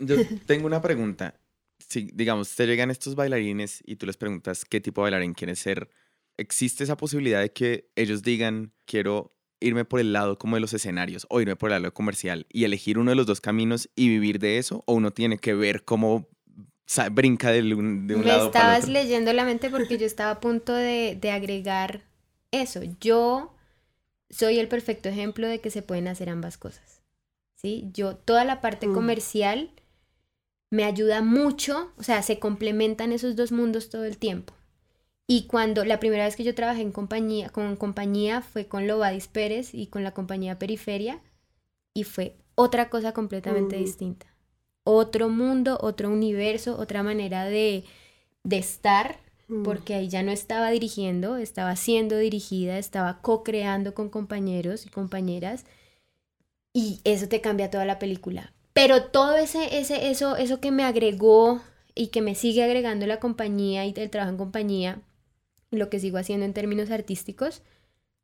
Yo 0.00 0.16
tengo 0.46 0.66
una 0.66 0.82
pregunta. 0.82 1.40
Si, 1.78 2.10
digamos, 2.12 2.52
te 2.56 2.66
llegan 2.66 2.90
estos 2.90 3.14
bailarines 3.14 3.80
y 3.86 3.94
tú 3.94 4.06
les 4.06 4.16
preguntas 4.16 4.64
qué 4.64 4.80
tipo 4.80 5.00
de 5.00 5.04
bailarín 5.04 5.34
quieres 5.34 5.60
ser, 5.60 5.88
¿existe 6.36 6.82
esa 6.82 6.96
posibilidad 6.96 7.40
de 7.40 7.52
que 7.52 7.92
ellos 7.94 8.24
digan, 8.24 8.72
quiero 8.86 9.36
irme 9.60 9.84
por 9.84 10.00
el 10.00 10.12
lado 10.12 10.36
como 10.36 10.56
de 10.56 10.60
los 10.60 10.72
escenarios 10.72 11.26
o 11.30 11.40
irme 11.40 11.54
por 11.54 11.70
el 11.70 11.80
lado 11.80 11.94
comercial 11.94 12.46
y 12.52 12.64
elegir 12.64 12.98
uno 12.98 13.12
de 13.12 13.16
los 13.16 13.26
dos 13.26 13.40
caminos 13.40 13.88
y 13.94 14.08
vivir 14.08 14.40
de 14.40 14.58
eso? 14.58 14.82
¿O 14.86 14.94
uno 14.94 15.12
tiene 15.12 15.38
que 15.38 15.54
ver 15.54 15.84
cómo 15.84 16.28
brinca 17.10 17.52
de 17.52 17.74
un, 17.74 18.06
de 18.06 18.16
un 18.16 18.24
Me 18.24 18.36
estabas 18.36 18.88
leyendo 18.88 19.32
la 19.32 19.44
mente 19.44 19.70
porque 19.70 19.98
yo 19.98 20.06
estaba 20.06 20.32
a 20.32 20.40
punto 20.40 20.74
de, 20.74 21.16
de 21.20 21.30
agregar 21.30 22.02
eso. 22.50 22.80
Yo 23.00 23.54
soy 24.30 24.58
el 24.58 24.68
perfecto 24.68 25.08
ejemplo 25.08 25.46
de 25.46 25.60
que 25.60 25.70
se 25.70 25.82
pueden 25.82 26.08
hacer 26.08 26.28
ambas 26.28 26.58
cosas. 26.58 27.02
¿Sí? 27.56 27.90
Yo, 27.92 28.16
toda 28.16 28.44
la 28.44 28.60
parte 28.60 28.86
mm. 28.86 28.94
comercial 28.94 29.70
me 30.70 30.84
ayuda 30.84 31.22
mucho, 31.22 31.92
o 31.96 32.02
sea, 32.02 32.22
se 32.22 32.38
complementan 32.38 33.12
esos 33.12 33.36
dos 33.36 33.52
mundos 33.52 33.90
todo 33.90 34.04
el 34.04 34.18
tiempo. 34.18 34.54
Y 35.26 35.46
cuando 35.46 35.84
la 35.84 35.98
primera 35.98 36.24
vez 36.24 36.36
que 36.36 36.44
yo 36.44 36.54
trabajé 36.54 36.82
en 36.82 36.92
compañía, 36.92 37.50
con 37.50 37.76
compañía 37.76 38.42
fue 38.42 38.66
con 38.66 38.86
Lobadis 38.86 39.28
Pérez 39.28 39.74
y 39.74 39.88
con 39.88 40.04
la 40.04 40.12
compañía 40.12 40.58
Periferia 40.58 41.20
y 41.92 42.04
fue 42.04 42.36
otra 42.54 42.88
cosa 42.88 43.12
completamente 43.12 43.76
mm. 43.76 43.80
distinta 43.80 44.37
otro 44.88 45.28
mundo, 45.28 45.78
otro 45.82 46.08
universo, 46.08 46.78
otra 46.78 47.02
manera 47.02 47.44
de, 47.44 47.84
estar, 48.50 49.20
mm. 49.48 49.62
porque 49.62 49.94
ahí 49.94 50.08
ya 50.08 50.22
no 50.22 50.32
estaba 50.32 50.70
dirigiendo, 50.70 51.36
estaba 51.36 51.76
siendo 51.76 52.16
dirigida, 52.16 52.78
estaba 52.78 53.20
co-creando 53.20 53.92
con 53.92 54.08
compañeros 54.08 54.86
y 54.86 54.88
compañeras, 54.88 55.66
y 56.72 57.00
eso 57.04 57.28
te 57.28 57.42
cambia 57.42 57.70
toda 57.70 57.84
la 57.84 57.98
película. 57.98 58.54
Pero 58.72 59.04
todo 59.04 59.36
ese, 59.36 59.78
ese, 59.78 60.10
eso, 60.10 60.36
eso 60.36 60.58
que 60.58 60.70
me 60.70 60.84
agregó 60.84 61.60
y 61.94 62.06
que 62.06 62.22
me 62.22 62.34
sigue 62.34 62.64
agregando 62.64 63.06
la 63.06 63.20
compañía 63.20 63.84
y 63.84 63.92
el 63.94 64.08
trabajo 64.08 64.32
en 64.32 64.38
compañía, 64.38 65.02
lo 65.70 65.90
que 65.90 66.00
sigo 66.00 66.16
haciendo 66.16 66.46
en 66.46 66.54
términos 66.54 66.90
artísticos, 66.90 67.60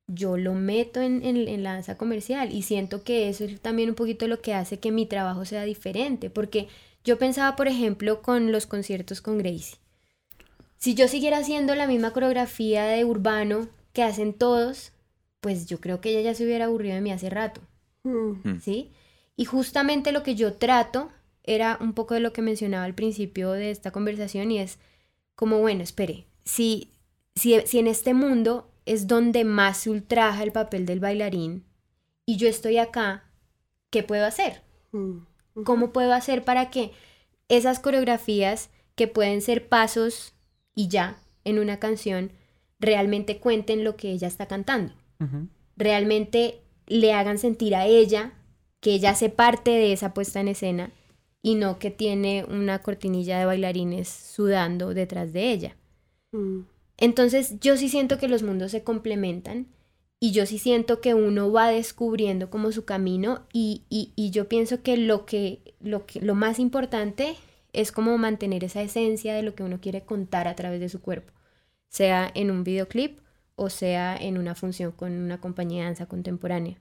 yo 0.07 0.37
lo 0.37 0.55
meto 0.55 1.01
en, 1.01 1.63
la 1.63 1.73
danza 1.73 1.97
comercial 1.97 2.53
y 2.53 2.63
siento 2.63 3.03
que 3.03 3.29
eso 3.29 3.45
es 3.45 3.61
también 3.61 3.91
un 3.91 3.95
poquito 3.95 4.29
lo 4.29 4.41
que 4.41 4.55
hace 4.55 4.79
que 4.79 4.93
mi 4.93 5.07
trabajo 5.07 5.45
sea 5.45 5.65
diferente, 5.65 6.31
porque 6.31 6.69
yo 7.05 7.19
pensaba, 7.19 7.57
por 7.57 7.69
ejemplo, 7.69 8.23
con 8.23 8.53
los 8.53 8.67
conciertos 8.67 9.21
con 9.21 9.39
Gracie. 9.39 9.79
Si 10.77 10.95
yo 10.95 11.09
siguiera 11.09 11.39
haciendo 11.39 11.75
la 11.75 11.87
misma 11.87 12.13
coreografía 12.13 12.85
de 12.85 13.05
urbano 13.05 13.69
que 13.93 14.03
hacen 14.03 14.35
todos, 14.35 14.93
pues 15.41 15.67
yo 15.67 15.81
creo 15.81 16.01
que 16.01 16.11
ella 16.11 16.21
ya 16.21 16.35
se 16.35 16.45
hubiera 16.45 16.67
aburrido 16.67 16.95
de 16.95 17.01
mí 17.01 17.11
hace 17.11 17.31
rato. 17.31 17.63
Mm. 18.03 18.59
¿Sí? 18.61 18.91
Y 19.37 19.47
justamente 19.47 20.13
lo 20.13 20.23
que 20.23 20.35
yo 20.35 20.55
trato 20.55 21.11
era 21.43 21.79
un 21.81 21.95
poco 21.95 22.15
de 22.15 22.21
lo 22.21 22.33
que 22.33 22.43
mencionaba 22.43 22.85
al 22.85 22.95
principio 22.95 23.53
de 23.53 23.71
esta 23.71 23.91
conversación 23.91 24.51
y 24.51 24.59
es 24.59 24.79
como, 25.35 25.61
bueno, 25.61 25.83
espere, 25.83 26.27
si, 26.45 26.91
si, 27.35 27.61
si 27.67 27.79
en 27.79 27.87
este 27.87 28.15
mundo 28.15 28.71
es 28.87 29.07
donde 29.07 29.45
más 29.45 29.79
se 29.79 29.91
ultraja 29.91 30.43
el 30.43 30.53
papel 30.53 30.87
del 30.87 31.01
bailarín 31.01 31.65
y 32.27 32.37
yo 32.37 32.49
estoy 32.49 32.79
acá, 32.79 33.25
¿qué 33.91 34.03
puedo 34.03 34.25
hacer? 34.27 34.63
Mm, 34.93 35.19
¿Cómo 35.65 35.93
puedo 35.93 36.13
hacer 36.13 36.45
para 36.45 36.71
que 36.71 36.93
esas 37.49 37.81
coreografías 37.81 38.71
que 38.95 39.09
pueden 39.09 39.41
ser 39.41 39.69
pasos 39.69 40.35
y 40.75 40.89
ya 40.89 41.19
en 41.45 41.59
una 41.59 41.79
canción 41.79 42.33
realmente 42.81 43.39
cuenten 43.39 43.85
lo 43.85 43.97
que 43.97 44.11
ella 44.11 44.29
está 44.29 44.47
cantando? 44.47 44.95
Realmente 45.77 46.61
le 46.87 47.15
hagan 47.15 47.39
sentir 47.39 47.75
a 47.75 47.87
ella 47.87 48.35
que 48.81 48.93
ella 48.93 49.11
hace 49.11 49.31
parte 49.31 49.71
de 49.71 49.93
esa 49.93 50.13
puesta 50.13 50.41
en 50.41 50.49
escena 50.49 50.93
y 51.41 51.55
no 51.55 51.79
que 51.79 51.91
tiene 51.91 52.45
una 52.45 52.81
cortinilla 52.81 53.39
de 53.39 53.47
bailarines 53.47 54.09
sudando 54.09 54.93
detrás 54.93 55.33
de 55.33 55.53
ella. 55.53 55.77
Mm. 56.33 56.61
Entonces 56.97 57.59
yo 57.61 57.77
sí 57.77 57.89
siento 57.89 58.19
que 58.19 58.29
los 58.29 58.43
mundos 58.43 58.71
se 58.71 58.83
complementan 58.83 59.67
y 60.21 60.33
yo 60.33 60.47
sí 60.47 60.59
siento 60.59 61.01
que 61.01 61.15
uno 61.15 61.53
va 61.53 61.69
descubriendo 61.69 62.49
como 62.51 62.73
su 62.73 62.85
camino 62.85 63.43
y, 63.53 63.85
yo 64.17 64.49
pienso 64.49 64.83
que 64.83 64.97
lo, 64.97 65.27
que 65.27 65.75
lo 65.81 66.07
que 66.07 66.21
lo 66.21 66.35
más 66.35 66.59
importante 66.59 67.37
es 67.73 67.93
como 67.93 68.17
mantener 68.17 68.65
esa 68.65 68.81
esencia 68.83 69.35
de 69.35 69.43
lo 69.43 69.55
que 69.55 69.65
uno 69.65 69.81
quiere 69.81 70.03
contar 70.05 70.49
a 70.49 70.55
través 70.55 70.81
de 70.81 70.89
su 70.89 71.01
cuerpo, 71.01 71.33
sea 71.89 72.31
en 72.35 72.51
un 72.51 72.65
videoclip 72.65 73.19
o 73.57 73.69
sea 73.71 74.17
en 74.17 74.39
una 74.39 74.55
función 74.55 74.93
con 74.93 75.13
una 75.13 75.41
compañía 75.41 75.83
de 75.83 75.89
danza 75.89 76.07
contemporánea. 76.07 76.79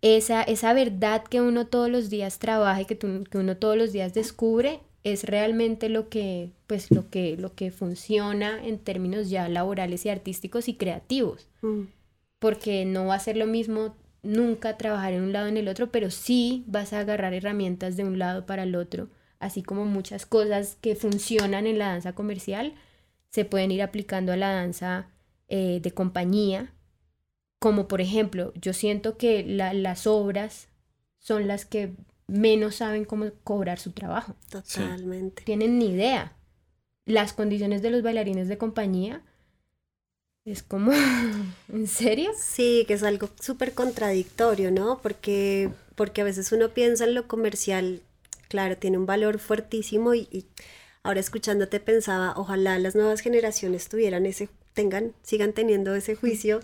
Esa, 0.00 0.42
esa 0.42 0.72
verdad 0.74 1.24
que 1.24 1.40
uno 1.40 1.66
todos 1.66 1.90
los 1.90 2.08
días 2.10 2.38
trabaja 2.38 2.82
y 2.82 2.84
que, 2.84 2.96
que 2.96 3.38
uno 3.38 3.56
todos 3.56 3.76
los 3.76 3.92
días 3.92 4.14
descubre 4.14 4.80
es 5.12 5.24
realmente 5.24 5.88
lo 5.88 6.08
que, 6.08 6.50
pues, 6.66 6.90
lo 6.90 7.10
que, 7.10 7.36
lo 7.36 7.54
que 7.54 7.70
funciona 7.70 8.64
en 8.64 8.78
términos 8.78 9.30
ya 9.30 9.48
laborales 9.48 10.06
y 10.06 10.08
artísticos 10.08 10.68
y 10.68 10.74
creativos. 10.74 11.48
Mm. 11.62 11.82
Porque 12.38 12.84
no 12.84 13.06
va 13.06 13.14
a 13.14 13.20
ser 13.20 13.36
lo 13.36 13.46
mismo 13.46 13.96
nunca 14.22 14.76
trabajar 14.76 15.12
en 15.12 15.22
un 15.22 15.32
lado 15.32 15.46
en 15.48 15.56
el 15.56 15.68
otro, 15.68 15.90
pero 15.90 16.10
sí 16.10 16.64
vas 16.66 16.92
a 16.92 17.00
agarrar 17.00 17.34
herramientas 17.34 17.96
de 17.96 18.04
un 18.04 18.18
lado 18.18 18.46
para 18.46 18.64
el 18.64 18.74
otro, 18.74 19.08
así 19.38 19.62
como 19.62 19.84
muchas 19.84 20.26
cosas 20.26 20.76
que 20.80 20.94
funcionan 20.94 21.66
en 21.66 21.78
la 21.78 21.88
danza 21.88 22.14
comercial 22.14 22.74
se 23.30 23.44
pueden 23.44 23.70
ir 23.70 23.82
aplicando 23.82 24.32
a 24.32 24.36
la 24.36 24.52
danza 24.52 25.08
eh, 25.48 25.80
de 25.82 25.90
compañía, 25.92 26.72
como 27.58 27.88
por 27.88 28.00
ejemplo, 28.00 28.52
yo 28.54 28.72
siento 28.72 29.16
que 29.16 29.42
las 29.44 30.06
obras 30.06 30.68
son 31.18 31.48
las 31.48 31.64
que 31.64 31.92
menos 32.28 32.76
saben 32.76 33.04
cómo 33.04 33.30
cobrar 33.42 33.80
su 33.80 33.90
trabajo. 33.92 34.36
Totalmente. 34.50 35.42
Tienen 35.42 35.78
ni 35.78 35.90
idea. 35.90 36.36
Las 37.06 37.32
condiciones 37.32 37.82
de 37.82 37.90
los 37.90 38.02
bailarines 38.02 38.48
de 38.48 38.58
compañía 38.58 39.22
es 40.44 40.62
como, 40.62 40.92
¿en 41.72 41.86
serio? 41.88 42.30
Sí, 42.38 42.84
que 42.86 42.94
es 42.94 43.02
algo 43.02 43.28
súper 43.40 43.74
contradictorio, 43.74 44.70
¿no? 44.70 45.00
Porque, 45.02 45.70
porque 45.94 46.20
a 46.20 46.24
veces 46.24 46.52
uno 46.52 46.68
piensa 46.70 47.04
en 47.04 47.14
lo 47.14 47.26
comercial, 47.26 48.02
claro, 48.48 48.76
tiene 48.76 48.98
un 48.98 49.06
valor 49.06 49.38
fuertísimo 49.38 50.14
y, 50.14 50.28
y 50.30 50.46
ahora 51.02 51.20
escuchándote 51.20 51.80
pensaba, 51.80 52.34
ojalá 52.36 52.78
las 52.78 52.94
nuevas 52.94 53.20
generaciones 53.20 53.88
tuvieran 53.88 54.26
ese, 54.26 54.48
tengan, 54.74 55.14
sigan 55.22 55.52
teniendo 55.54 55.94
ese 55.94 56.14
juicio 56.14 56.60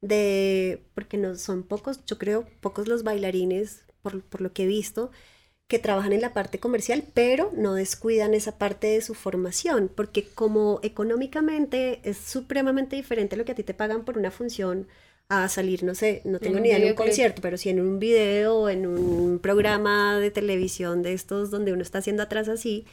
de, 0.00 0.82
porque 0.94 1.16
no 1.16 1.36
son 1.36 1.62
pocos, 1.62 2.04
yo 2.04 2.18
creo, 2.18 2.46
pocos 2.60 2.88
los 2.88 3.04
bailarines 3.04 3.84
por, 4.04 4.40
lo 4.40 4.52
que 4.52 4.64
he 4.64 4.66
visto, 4.66 5.10
que 5.66 5.78
trabajan 5.78 6.12
en 6.12 6.20
la 6.20 6.34
parte 6.34 6.60
comercial, 6.60 7.02
pero 7.14 7.50
no 7.56 7.74
descuidan 7.74 8.34
esa 8.34 8.58
parte 8.58 8.88
de 8.88 9.00
su 9.00 9.14
formación, 9.14 9.90
porque 9.94 10.24
como 10.24 10.78
económicamente 10.82 12.00
es 12.04 12.18
supremamente 12.18 12.96
diferente 12.96 13.36
lo 13.36 13.44
que 13.44 13.52
a 13.52 13.54
ti 13.54 13.62
te 13.62 13.74
pagan 13.74 14.04
por 14.04 14.18
una 14.18 14.30
función 14.30 14.86
a 15.30 15.48
salir, 15.48 15.82
no 15.82 15.94
sé, 15.94 16.20
no 16.24 16.38
tengo 16.38 16.60
ni 16.60 16.68
idea 16.68 16.76
en 16.76 16.90
un 16.90 16.94
concierto, 16.94 17.40
pero 17.40 17.56
si 17.56 17.70
en 17.70 17.80
un 17.80 17.98
video, 17.98 18.68
en 18.68 18.86
un 18.86 19.38
programa 19.38 20.18
de 20.18 20.30
televisión 20.30 21.02
de 21.02 21.14
estos 21.14 21.50
donde 21.50 21.72
uno 21.72 21.80
está 21.80 21.98
haciendo 21.98 22.22
atrás 22.22 22.48
así, 22.48 22.84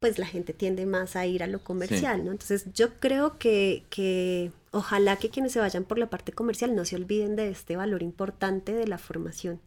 pues 0.00 0.18
la 0.18 0.26
gente 0.26 0.52
tiende 0.52 0.86
más 0.86 1.14
a 1.14 1.24
ir 1.26 1.44
a 1.44 1.46
lo 1.46 1.60
comercial, 1.60 2.24
¿no? 2.24 2.32
Entonces 2.32 2.66
yo 2.74 2.94
creo 2.98 3.38
que, 3.38 3.84
que 3.90 4.50
ojalá 4.72 5.16
que 5.16 5.30
quienes 5.30 5.52
se 5.52 5.60
vayan 5.60 5.84
por 5.84 5.98
la 5.98 6.10
parte 6.10 6.32
comercial 6.32 6.74
no 6.74 6.84
se 6.84 6.96
olviden 6.96 7.36
de 7.36 7.48
este 7.48 7.76
valor 7.76 8.02
importante 8.02 8.72
de 8.72 8.86
la 8.88 8.98
formación 8.98 9.60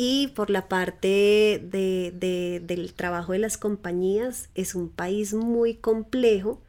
y 0.00 0.28
por 0.28 0.48
la 0.50 0.68
parte 0.68 1.60
de, 1.64 2.60
del 2.64 2.94
trabajo 2.94 3.32
de 3.32 3.40
las 3.40 3.58
compañías, 3.58 4.48
es 4.54 4.76
un 4.76 4.90
país 4.90 5.34
muy 5.34 5.74
complejo 5.74 6.62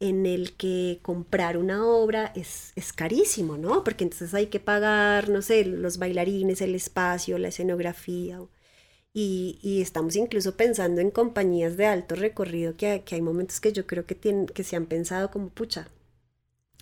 en 0.00 0.26
el 0.26 0.54
que 0.56 1.00
comprar 1.02 1.56
una 1.56 1.86
obra 1.86 2.32
es, 2.36 2.72
es 2.76 2.92
carísimo, 2.92 3.56
¿no? 3.56 3.84
Porque 3.84 4.04
entonces 4.04 4.34
hay 4.34 4.48
que 4.48 4.60
pagar, 4.60 5.30
no 5.30 5.40
sé, 5.42 5.64
los 5.64 5.98
bailarines, 5.98 6.60
el 6.60 6.74
espacio, 6.74 7.38
la 7.38 7.48
escenografía. 7.48 8.40
Y, 9.14 9.58
y 9.62 9.80
estamos 9.80 10.16
incluso 10.16 10.56
pensando 10.56 11.00
en 11.00 11.10
compañías 11.10 11.76
de 11.76 11.86
alto 11.86 12.16
recorrido 12.16 12.76
que, 12.76 13.02
que 13.06 13.14
hay 13.14 13.22
momentos 13.22 13.60
que 13.60 13.72
yo 13.72 13.86
creo 13.86 14.06
que, 14.06 14.14
tienen, 14.14 14.46
que 14.46 14.64
se 14.64 14.76
han 14.76 14.86
pensado 14.86 15.30
como, 15.30 15.50
pucha, 15.50 15.88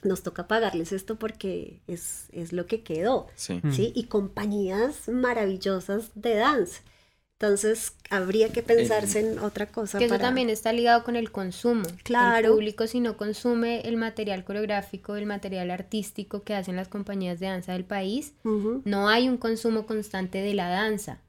nos 0.03 0.23
toca 0.23 0.49
pagarles 0.49 0.93
esto 0.93 1.17
porque 1.19 1.81
es, 1.87 2.27
es 2.33 2.53
lo 2.53 2.67
que 2.67 2.83
quedó, 2.83 3.27
Sí. 3.35 3.61
¿sí? 3.71 3.93
Y 3.95 4.05
compañías 4.05 5.09
maravillosas 5.09 6.11
de 6.15 6.35
dance. 6.37 6.81
Entonces, 7.39 7.95
habría 8.09 8.51
que 8.53 8.63
pensarse 8.63 9.19
en 9.19 9.41
otra 9.41 9.67
cosa. 9.67 9.99
Que 9.99 10.05
eso 10.05 10.15
para- 10.15 10.29
también 10.29 10.49
está 10.49 10.73
ligado 10.73 11.03
con 11.03 11.17
el 11.17 11.33
consumo. 11.33 11.83
Claro. 12.05 12.49
El 12.49 12.55
público 12.55 12.87
si 12.87 13.01
no 13.01 13.17
consume 13.17 13.81
el 13.81 13.97
material 13.97 14.45
coreográfico, 14.45 15.17
el 15.17 15.27
material 15.27 15.73
artístico 15.73 16.43
que 16.43 16.55
hacen 16.55 16.77
las 16.77 16.87
compañías 16.87 17.41
de 17.41 17.47
danza 17.47 17.73
del 17.73 17.85
país, 17.85 18.35
no 18.45 19.09
hay 19.09 19.29
un 19.29 19.39
consumo 19.39 19.87
constante 19.87 20.41
de 20.41 20.55
la 20.55 20.69
danza. 20.69 21.21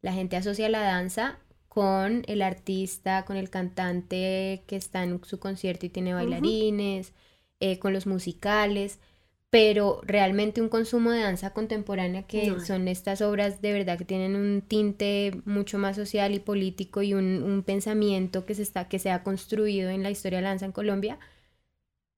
La 0.00 0.14
gente 0.14 0.36
asocia 0.36 0.70
la 0.70 0.80
danza 0.80 1.38
con 1.68 2.22
el 2.28 2.40
artista, 2.40 3.26
con 3.26 3.36
el 3.36 3.50
cantante 3.50 4.64
que 4.66 4.76
está 4.76 5.02
en 5.02 5.22
su 5.22 5.38
concierto 5.38 5.84
y 5.84 5.90
tiene 5.90 6.14
bailarines, 6.14 7.12
eh, 7.60 7.78
con 7.78 7.92
los 7.92 8.06
musicales, 8.06 8.98
pero 9.50 10.00
realmente 10.04 10.60
un 10.60 10.68
consumo 10.68 11.10
de 11.10 11.20
danza 11.22 11.50
contemporánea 11.54 12.24
que 12.26 12.48
No 12.48 12.60
son 12.60 12.86
estas 12.88 13.22
obras 13.22 13.62
de 13.62 13.72
verdad 13.72 13.96
que 13.98 14.04
tienen 14.04 14.36
un 14.36 14.60
tinte 14.62 15.40
mucho 15.46 15.78
más 15.78 15.96
social 15.96 16.34
y 16.34 16.38
político 16.40 17.02
y 17.02 17.14
un, 17.14 17.42
un 17.42 17.62
pensamiento 17.62 18.44
que 18.46 18.54
se 18.54 18.62
está 18.62 18.88
que 18.88 18.98
se 18.98 19.10
ha 19.10 19.22
construido 19.22 19.90
en 19.90 20.02
la 20.02 20.10
historia 20.10 20.38
de 20.38 20.42
la 20.42 20.50
danza 20.50 20.66
en 20.66 20.72
Colombia, 20.72 21.18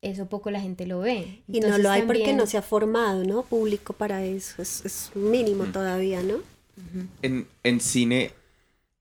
eso 0.03 0.27
poco 0.29 0.51
la 0.51 0.61
gente 0.61 0.87
lo 0.87 1.01
ve. 1.01 1.43
Y 1.47 1.61
no 1.61 1.77
lo 1.79 1.91
hay 1.91 2.03
porque 2.03 2.21
también- 2.21 2.37
no 2.39 2.47
se 2.47 2.57
ha 2.59 2.63
formado, 2.63 3.25
¿no? 3.25 3.43
Público 3.43 3.93
para 3.93 4.25
eso. 4.25 4.61
Es, 4.63 4.85
es 4.85 5.11
mínimo 5.15 5.65
todavía, 5.67 6.23
¿no? 6.23 6.39
En, 7.23 7.47
en 7.63 7.81
cine, 7.81 8.33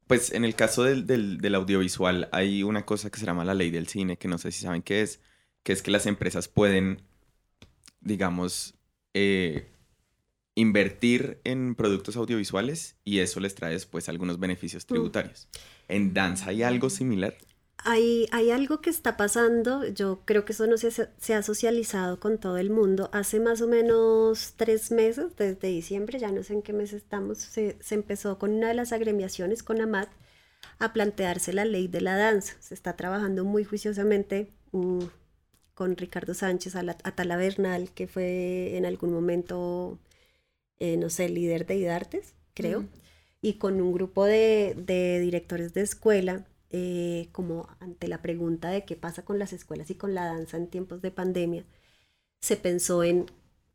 pues 0.08 0.34
en 0.34 0.46
el 0.46 0.56
caso 0.56 0.84
del, 0.84 1.08
del, 1.08 1.40
del 1.40 1.56
audiovisual 1.56 2.30
hay 2.32 2.64
una 2.64 2.86
cosa 2.86 3.10
que 3.10 3.20
se 3.20 3.26
llama 3.26 3.46
la 3.46 3.54
ley 3.54 3.72
del 3.72 3.88
cine, 3.88 4.18
que 4.18 4.28
no 4.28 4.38
sé 4.38 4.52
si 4.52 4.62
saben 4.64 4.82
qué 4.82 5.02
es, 5.02 5.22
que 5.64 5.74
es 5.74 5.82
que 5.82 5.92
las 5.92 6.06
empresas 6.06 6.48
pueden, 6.48 7.02
digamos, 8.02 8.76
eh, 9.14 9.68
invertir 10.56 11.40
en 11.44 11.76
productos 11.76 12.18
audiovisuales 12.18 12.98
y 13.04 13.20
eso 13.20 13.40
les 13.40 13.56
trae 13.56 13.74
después 13.74 14.10
algunos 14.10 14.40
beneficios 14.40 14.86
tributarios. 14.86 15.48
¿En 15.88 16.14
danza 16.14 16.50
hay 16.50 16.64
algo 16.64 16.90
similar? 16.90 17.36
Hay, 17.86 18.28
hay 18.34 18.52
algo 18.52 18.82
que 18.82 18.90
está 18.90 19.16
pasando, 19.16 19.88
yo 19.88 20.24
creo 20.26 20.44
que 20.44 20.52
eso 20.52 20.68
no 20.68 20.78
se, 20.78 20.92
se 20.92 21.34
ha 21.34 21.42
socializado 21.44 22.20
con 22.20 22.38
todo 22.38 22.58
el 22.58 22.70
mundo. 22.70 23.10
Hace 23.14 23.40
más 23.40 23.62
o 23.62 23.68
menos 23.68 24.56
tres 24.58 24.92
meses, 24.92 25.38
desde 25.38 25.70
diciembre, 25.70 26.20
ya 26.20 26.30
no 26.30 26.44
sé 26.44 26.54
en 26.54 26.62
qué 26.62 26.74
mes 26.74 26.92
estamos, 26.92 27.38
se, 27.38 27.78
se 27.80 27.96
empezó 27.96 28.38
con 28.38 28.52
una 28.52 28.68
de 28.68 28.74
las 28.74 28.92
agremiaciones, 28.92 29.64
con 29.64 29.80
AMAT, 29.80 30.10
a 30.80 30.92
plantearse 30.92 31.54
la 31.54 31.64
ley 31.64 31.88
de 31.88 32.02
la 32.02 32.18
danza. 32.18 32.56
Se 32.60 32.74
está 32.74 32.98
trabajando 32.98 33.46
muy 33.46 33.64
juiciosamente 33.64 34.52
mm, 34.74 35.06
con 35.80 35.96
Ricardo 35.96 36.34
Sánchez 36.34 36.76
Ala- 36.76 36.98
Atala 37.06 37.38
Bernal, 37.38 37.90
que 37.94 38.06
fue 38.06 38.76
en 38.76 38.86
algún 38.86 39.14
momento, 39.14 39.98
eh, 40.78 40.98
no 40.98 41.10
sé, 41.10 41.30
líder 41.30 41.66
de 41.66 41.78
IDARTES, 41.78 42.34
creo, 42.54 42.82
Mm. 42.82 42.88
y 43.42 43.54
con 43.54 43.80
un 43.80 43.94
grupo 43.94 44.26
de, 44.26 44.76
de 44.76 45.22
directores 45.22 45.74
de 45.74 45.80
escuela, 45.82 46.46
eh, 46.72 47.30
como 47.32 47.70
ante 47.80 48.10
la 48.10 48.22
pregunta 48.22 48.70
de 48.70 48.84
qué 48.84 48.98
pasa 48.98 49.24
con 49.24 49.40
las 49.40 49.54
escuelas 49.54 49.90
y 49.90 49.96
con 49.96 50.14
la 50.14 50.26
danza 50.26 50.58
en 50.58 50.68
tiempos 50.68 51.02
de 51.02 51.12
pandemia, 51.12 51.64
se 52.42 52.58
pensó 52.58 53.02
en 53.06 53.28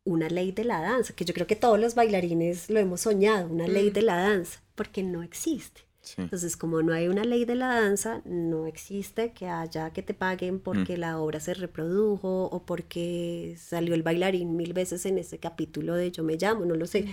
una 0.03 0.29
ley 0.29 0.51
de 0.51 0.63
la 0.63 0.81
danza, 0.81 1.15
que 1.15 1.25
yo 1.25 1.33
creo 1.33 1.47
que 1.47 1.55
todos 1.55 1.79
los 1.79 1.95
bailarines 1.95 2.69
lo 2.69 2.79
hemos 2.79 3.01
soñado, 3.01 3.47
una 3.49 3.67
ley 3.67 3.89
Mm. 3.89 3.93
de 3.93 4.01
la 4.03 4.17
danza, 4.17 4.61
porque 4.75 5.01
no 5.01 5.23
existe. 5.23 5.81
Sí. 6.05 6.21
Entonces, 6.21 6.55
como 6.55 6.81
no 6.83 6.93
hay 6.93 7.07
una 7.07 7.23
ley 7.25 7.45
de 7.45 7.55
la 7.55 7.81
danza, 7.81 8.21
no 8.25 8.67
existe 8.67 9.33
que 9.33 9.47
haya 9.47 9.89
que 9.91 10.03
te 10.03 10.13
paguen 10.13 10.55
Mm. 10.55 10.59
porque 10.59 10.97
la 10.97 11.19
obra 11.19 11.39
se 11.39 11.53
reprodujo 11.55 12.45
o 12.45 12.63
porque 12.63 13.55
salió 13.59 13.95
el 13.95 14.03
bailarín 14.03 14.55
mil 14.55 14.71
veces 14.73 15.05
en 15.07 15.17
ese 15.17 15.39
capítulo 15.39 15.95
de 15.95 16.11
Yo 16.11 16.23
me 16.23 16.37
llamo, 16.37 16.63
no 16.63 16.75
lo 16.75 16.85
sé, 16.85 17.05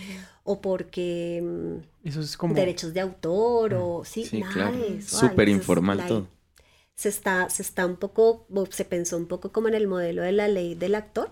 o 0.45 0.61
porque 0.61 1.41
mm, 1.43 2.07
Eso 2.09 2.21
es 2.21 2.37
como... 2.37 2.55
derechos 2.55 2.93
de 2.93 3.01
autor 3.01 3.75
o 3.75 4.05
sí, 4.05 4.25
Sí, 4.27 4.41
nada 4.41 4.53
claro. 4.53 4.77
de 4.77 4.99
eso. 4.99 5.19
Súper 5.21 5.49
informal 5.49 6.07
todo. 6.07 6.29
Se 6.95 7.09
está, 7.09 7.49
se 7.49 7.63
está 7.63 7.87
un 7.87 7.97
poco, 7.97 8.47
o 8.55 8.67
se 8.71 8.85
pensó 8.85 9.17
un 9.17 9.27
poco 9.27 9.51
como 9.51 9.69
en 9.69 9.75
el 9.75 9.89
modelo 9.89 10.21
de 10.23 10.33
la 10.33 10.47
ley 10.49 10.75
del 10.75 10.95
actor, 10.95 11.31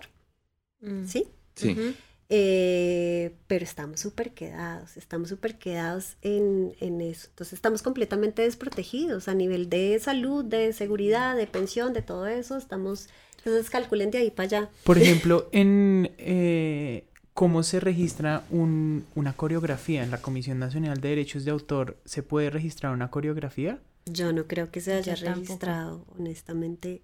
Mm. 0.81 1.05
¿sí? 1.05 1.27
Sí. 1.55 1.95
Eh, 2.33 3.35
pero 3.47 3.65
estamos 3.65 3.99
súper 3.99 4.31
quedados, 4.31 4.95
estamos 4.95 5.27
súper 5.27 5.57
quedados 5.59 6.15
en, 6.21 6.73
en 6.79 7.01
eso. 7.01 7.27
Entonces 7.29 7.51
estamos 7.53 7.81
completamente 7.81 8.41
desprotegidos 8.43 9.27
a 9.27 9.33
nivel 9.33 9.69
de 9.69 9.99
salud, 9.99 10.45
de 10.45 10.71
seguridad, 10.71 11.35
de 11.35 11.45
pensión, 11.45 11.91
de 11.91 12.01
todo 12.01 12.27
eso. 12.27 12.57
Estamos, 12.57 13.09
entonces 13.39 13.69
calculen 13.69 14.11
de 14.11 14.19
ahí 14.19 14.31
para 14.31 14.45
allá. 14.45 14.69
Por 14.85 14.97
ejemplo, 15.01 15.49
en 15.51 16.09
eh, 16.19 17.03
cómo 17.33 17.63
se 17.63 17.81
registra 17.81 18.45
un- 18.49 19.05
una 19.13 19.33
coreografía 19.33 20.01
en 20.01 20.09
la 20.09 20.21
Comisión 20.21 20.57
Nacional 20.57 21.01
de 21.01 21.09
Derechos 21.09 21.43
de 21.43 21.51
Autor, 21.51 21.97
¿se 22.05 22.23
puede 22.23 22.49
registrar 22.49 22.93
una 22.93 23.11
coreografía? 23.11 23.79
Yo 24.05 24.31
no 24.31 24.47
creo 24.47 24.71
que 24.71 24.79
se 24.79 24.93
haya 24.93 25.15
Yo 25.15 25.25
tampoco. 25.25 25.43
registrado, 25.43 26.05
honestamente. 26.17 27.01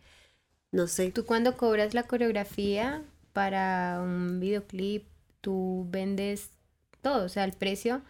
No 0.71 0.88
sé. 0.88 1.11
Tú 1.11 1.25
cuando 1.25 1.57
cobras 1.57 1.93
la 1.93 2.03
coreografía 2.03 3.03
para 3.34 3.99
un 4.01 4.39
videoclip, 4.39 5.03
tú 5.47 5.87
vendes 5.89 6.49
todo, 7.01 7.23
o 7.23 7.29
sea, 7.29 7.45
el 7.45 7.53
precio, 7.53 8.01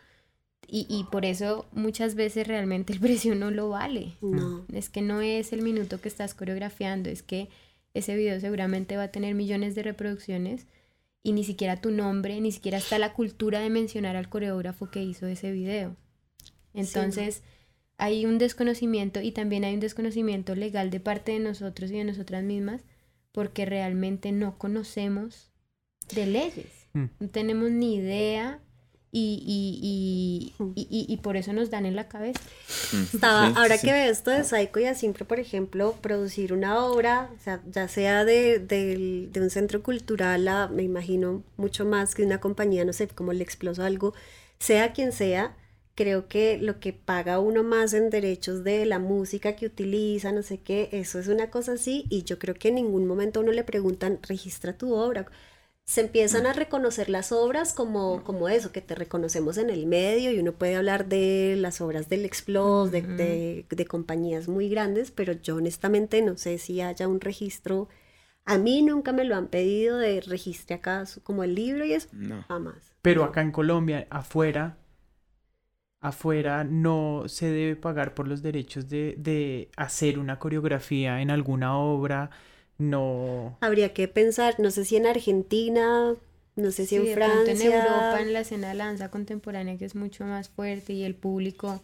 y, 0.65 0.87
y 0.89 1.03
por 1.11 1.23
eso 1.23 1.67
muchas 1.71 2.15
veces 2.15 2.47
realmente 2.47 2.93
el 2.93 2.99
precio 3.07 3.35
no 3.35 3.51
lo 3.51 3.69
vale. 3.69 4.13
No. 4.21 4.65
Es 4.73 4.89
que 4.89 5.03
no 5.03 5.21
es 5.21 5.53
el 5.53 5.61
minuto 5.61 6.01
que 6.01 6.07
estás 6.07 6.33
coreografiando, 6.33 7.11
es 7.11 7.21
que 7.21 7.47
ese 7.93 8.15
video 8.15 8.39
seguramente 8.39 8.97
va 8.97 9.03
a 9.03 9.11
tener 9.11 9.35
millones 9.35 9.75
de 9.75 9.83
reproducciones 9.83 10.65
y 11.21 11.33
ni 11.33 11.43
siquiera 11.43 11.79
tu 11.79 11.91
nombre, 11.91 12.41
ni 12.41 12.51
siquiera 12.51 12.79
está 12.79 12.97
la 12.97 13.13
cultura 13.13 13.59
de 13.59 13.69
mencionar 13.69 14.15
al 14.15 14.29
coreógrafo 14.29 14.89
que 14.89 15.03
hizo 15.03 15.27
ese 15.27 15.51
video. 15.51 15.95
Entonces, 16.73 17.43
hay 17.99 18.25
un 18.25 18.39
desconocimiento 18.39 19.21
y 19.21 19.31
también 19.31 19.63
hay 19.63 19.75
un 19.75 19.79
desconocimiento 19.79 20.55
legal 20.55 20.89
de 20.89 21.01
parte 21.01 21.33
de 21.33 21.39
nosotros 21.39 21.91
y 21.91 21.97
de 21.97 22.03
nosotras 22.03 22.43
mismas 22.43 22.81
porque 23.31 23.67
realmente 23.67 24.31
no 24.31 24.57
conocemos 24.57 25.51
de 26.15 26.25
leyes. 26.25 26.76
Mm. 26.97 27.09
No 27.19 27.29
tenemos 27.29 27.69
ni 27.71 27.95
idea 27.95 28.59
y, 29.11 29.41
y, 29.47 30.53
y, 30.61 30.63
y- 30.75 30.87
y- 30.89 31.13
y 31.13 31.17
por 31.17 31.37
eso 31.37 31.53
nos 31.53 31.69
dan 31.69 31.85
en 31.85 31.95
la 31.95 32.07
cabeza. 32.07 32.41
Mm. 32.93 33.15
Estaba, 33.15 33.47
Sí, 33.47 33.53
ahora 33.57 33.77
sí, 33.77 33.87
que 33.87 33.93
veo 33.93 34.11
esto 34.11 34.31
de 34.31 34.43
Psycho 34.43 34.79
y 34.79 34.85
Asimpro, 34.85 35.25
por 35.27 35.39
ejemplo, 35.39 35.95
producir 36.01 36.53
una 36.53 36.83
obra, 36.85 37.29
o 37.35 37.41
sea, 37.43 37.61
ya 37.71 37.87
sea 37.87 38.25
de, 38.25 38.59
del- 38.59 39.29
de 39.31 39.41
un 39.41 39.49
centro 39.49 39.81
cultural 39.81 40.47
a, 40.47 40.67
me 40.67 40.83
imagino, 40.83 41.43
mucho 41.55 41.85
más 41.85 42.15
que 42.15 42.23
una 42.23 42.39
compañía, 42.39 42.83
no 42.85 42.93
sé, 42.93 43.07
como 43.07 43.31
le 43.33 43.43
exploso 43.43 43.83
algo, 43.83 44.13
sea 44.59 44.91
quien 44.93 45.11
sea, 45.13 45.55
creo 45.95 46.27
que 46.27 46.59
lo 46.61 46.79
que 46.79 46.93
paga 46.93 47.39
uno 47.39 47.63
más 47.63 47.93
en 47.93 48.09
derechos 48.11 48.63
de 48.63 48.85
la 48.85 48.99
música 48.99 49.55
que 49.55 49.65
utiliza, 49.65 50.31
no 50.31 50.43
sé 50.43 50.59
qué, 50.59 50.89
eso 50.91 51.17
es 51.17 51.27
una 51.27 51.49
cosa 51.49 51.71
así, 51.73 52.05
y 52.09 52.23
yo 52.23 52.37
creo 52.37 52.53
que 52.55 52.67
en 52.67 52.75
ningún 52.75 53.07
momento 53.07 53.39
a 53.39 53.43
uno 53.43 53.51
le 53.51 53.63
preguntan, 53.63 54.19
registra 54.21 54.77
tu 54.77 54.93
obra. 54.93 55.25
Se 55.89 56.01
empiezan 56.01 56.45
a 56.45 56.51
reconocer 56.51 57.09
las 57.09 57.31
obras 57.31 57.71
como, 57.73 58.21
como 58.25 58.49
eso, 58.49 58.73
que 58.73 58.81
te 58.81 58.93
reconocemos 58.93 59.57
en 59.57 59.69
el 59.69 59.85
medio 59.87 60.33
y 60.33 60.39
uno 60.39 60.51
puede 60.51 60.75
hablar 60.75 61.07
de 61.07 61.55
las 61.57 61.79
obras 61.79 62.09
del 62.09 62.25
Explos, 62.25 62.91
de, 62.91 63.01
de, 63.01 63.65
de 63.69 63.85
compañías 63.85 64.49
muy 64.49 64.67
grandes, 64.67 65.11
pero 65.11 65.31
yo 65.31 65.55
honestamente 65.55 66.21
no 66.21 66.35
sé 66.37 66.57
si 66.57 66.81
haya 66.81 67.07
un 67.07 67.21
registro. 67.21 67.87
A 68.43 68.57
mí 68.57 68.81
nunca 68.81 69.13
me 69.13 69.23
lo 69.23 69.37
han 69.37 69.47
pedido 69.47 69.97
de 69.97 70.19
registre 70.19 70.75
acá 70.75 71.05
su- 71.05 71.23
como 71.23 71.45
el 71.45 71.55
libro 71.55 71.85
y 71.85 71.93
eso, 71.93 72.09
No. 72.11 72.43
jamás. 72.49 72.75
Pero 73.01 73.23
acá 73.23 73.41
en 73.41 73.51
Colombia, 73.51 74.07
afuera, 74.09 74.77
afuera 76.01 76.63
no 76.63 77.23
se 77.27 77.49
debe 77.49 77.75
pagar 77.75 78.13
por 78.13 78.27
los 78.27 78.41
derechos 78.41 78.89
de, 78.89 79.15
de 79.17 79.71
hacer 79.77 80.19
una 80.19 80.37
coreografía 80.39 81.21
en 81.21 81.31
alguna 81.31 81.77
obra, 81.77 82.29
no... 82.77 83.57
Habría 83.61 83.93
que 83.93 84.07
pensar, 84.07 84.59
no 84.59 84.71
sé 84.71 84.85
si 84.85 84.95
en 84.97 85.07
Argentina, 85.07 86.15
no 86.55 86.71
sé 86.71 86.85
si 86.85 86.89
Sí, 86.89 86.97
en 86.97 87.13
Francia. 87.15 87.53
en 87.53 87.61
Europa, 87.61 88.21
en 88.21 88.33
la 88.33 88.39
escena 88.41 88.69
de 88.69 88.75
la 88.75 88.85
danza 88.85 89.09
contemporánea, 89.09 89.77
que 89.77 89.85
es 89.85 89.95
mucho 89.95 90.25
más 90.25 90.49
fuerte 90.49 90.93
y 90.93 91.03
el 91.03 91.15
público, 91.15 91.81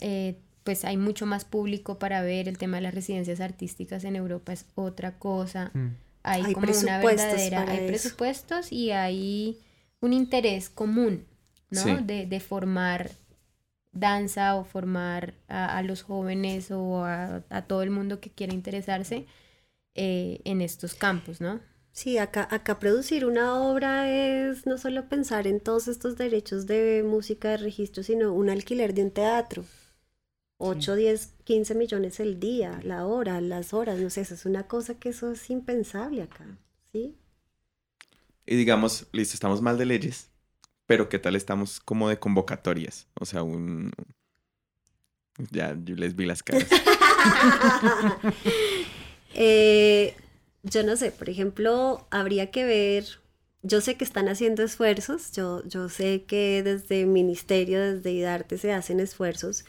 eh, 0.00 0.36
pues 0.64 0.84
hay 0.84 0.96
mucho 0.96 1.26
más 1.26 1.44
público 1.44 1.98
para 1.98 2.22
ver. 2.22 2.48
El 2.48 2.58
tema 2.58 2.78
de 2.78 2.82
las 2.82 2.94
residencias 2.94 3.40
artísticas 3.40 4.04
en 4.04 4.16
Europa 4.16 4.52
es 4.52 4.66
otra 4.74 5.18
cosa. 5.18 5.70
mm. 5.74 5.88
Hay, 6.22 6.42
Hay 6.42 6.54
como 6.54 6.66
una 6.72 6.98
verdadera, 6.98 7.58
para 7.60 7.72
hay 7.72 7.78
eso. 7.78 7.86
presupuestos 7.86 8.72
y 8.72 8.92
hay 8.92 9.58
un 10.00 10.14
interés 10.14 10.70
común, 10.70 11.26
¿no? 11.70 11.82
Sí. 11.82 11.96
De, 12.02 12.26
de 12.26 12.40
formar 12.40 13.10
danza 13.92 14.56
o 14.56 14.64
formar 14.64 15.34
a, 15.48 15.76
a 15.78 15.82
los 15.82 16.02
jóvenes 16.02 16.70
o 16.70 17.04
a, 17.04 17.42
a 17.50 17.62
todo 17.66 17.82
el 17.82 17.90
mundo 17.90 18.20
que 18.20 18.30
quiera 18.30 18.54
interesarse 18.54 19.26
eh, 19.94 20.40
en 20.44 20.60
estos 20.60 20.94
campos, 20.94 21.40
¿no? 21.40 21.60
Sí, 21.92 22.18
acá, 22.18 22.48
acá 22.50 22.80
producir 22.80 23.24
una 23.24 23.54
obra 23.60 24.10
es 24.10 24.66
no 24.66 24.78
solo 24.78 25.08
pensar 25.08 25.46
en 25.46 25.60
todos 25.60 25.86
estos 25.86 26.16
derechos 26.16 26.66
de 26.66 27.04
música 27.06 27.50
de 27.50 27.58
registro, 27.58 28.02
sino 28.02 28.32
un 28.32 28.50
alquiler 28.50 28.94
de 28.94 29.04
un 29.04 29.10
teatro. 29.12 29.64
8, 30.58 30.96
10, 30.96 31.34
15 31.44 31.74
millones 31.74 32.20
el 32.20 32.40
día, 32.40 32.80
la 32.82 33.06
hora, 33.06 33.40
las 33.40 33.72
horas, 33.74 33.98
no 33.98 34.10
sé, 34.10 34.22
eso 34.22 34.34
es 34.34 34.46
una 34.46 34.66
cosa 34.66 34.98
que 34.98 35.10
eso 35.10 35.30
es 35.32 35.50
impensable 35.50 36.22
acá, 36.22 36.44
¿sí? 36.90 37.16
Y 38.46 38.56
digamos, 38.56 39.06
listo, 39.12 39.34
estamos 39.34 39.62
mal 39.62 39.78
de 39.78 39.86
leyes, 39.86 40.30
pero 40.86 41.08
¿qué 41.08 41.18
tal 41.18 41.36
estamos 41.36 41.80
como 41.80 42.08
de 42.08 42.18
convocatorias? 42.18 43.08
O 43.20 43.24
sea, 43.24 43.42
un... 43.42 43.92
Ya, 45.50 45.76
yo 45.84 45.96
les 45.96 46.16
vi 46.16 46.26
las 46.26 46.42
caras. 46.42 46.68
eh, 49.34 50.14
yo 50.62 50.82
no 50.84 50.96
sé, 50.96 51.12
por 51.12 51.28
ejemplo, 51.28 52.06
habría 52.10 52.50
que 52.50 52.64
ver, 52.64 53.04
yo 53.62 53.80
sé 53.80 53.96
que 53.96 54.04
están 54.04 54.28
haciendo 54.28 54.62
esfuerzos, 54.62 55.32
yo, 55.32 55.62
yo 55.66 55.88
sé 55.88 56.24
que 56.24 56.62
desde 56.62 57.02
el 57.02 57.08
ministerio, 57.08 57.80
desde 57.80 58.12
IDARTE 58.12 58.58
se 58.58 58.72
hacen 58.72 59.00
esfuerzos, 59.00 59.64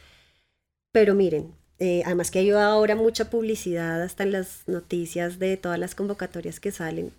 pero 0.92 1.16
miren, 1.16 1.54
eh, 1.80 2.04
además 2.06 2.32
que 2.32 2.40
hay 2.40 2.52
ahora 2.52 2.96
mucha 2.96 3.30
publicidad 3.30 4.02
hasta 4.04 4.24
en 4.24 4.32
las 4.32 4.68
noticias 4.68 5.40
de 5.40 5.58
todas 5.58 5.80
las 5.80 5.96
convocatorias 5.96 6.60
que 6.60 6.72
salen. 6.72 7.12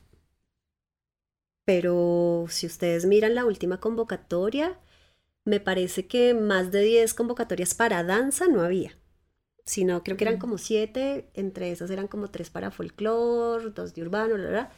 Pero 1.64 2.46
si 2.48 2.66
ustedes 2.66 3.06
miran 3.06 3.34
la 3.34 3.44
última 3.44 3.80
convocatoria, 3.80 4.78
me 5.44 5.60
parece 5.60 6.06
que 6.06 6.32
más 6.34 6.70
de 6.72 6.82
10 6.82 7.14
convocatorias 7.14 7.74
para 7.74 8.04
danza 8.04 8.46
no 8.48 8.62
había 8.62 8.96
sino 9.66 10.02
creo 10.04 10.16
que 10.16 10.24
eran 10.24 10.38
como 10.38 10.58
siete, 10.58 11.28
entre 11.34 11.72
esas 11.72 11.90
eran 11.90 12.06
como 12.06 12.30
tres 12.30 12.50
para 12.50 12.70
folclore, 12.70 13.70
dos 13.70 13.94
de 13.94 14.02
urbano, 14.02 14.34
¿verdad? 14.34 14.70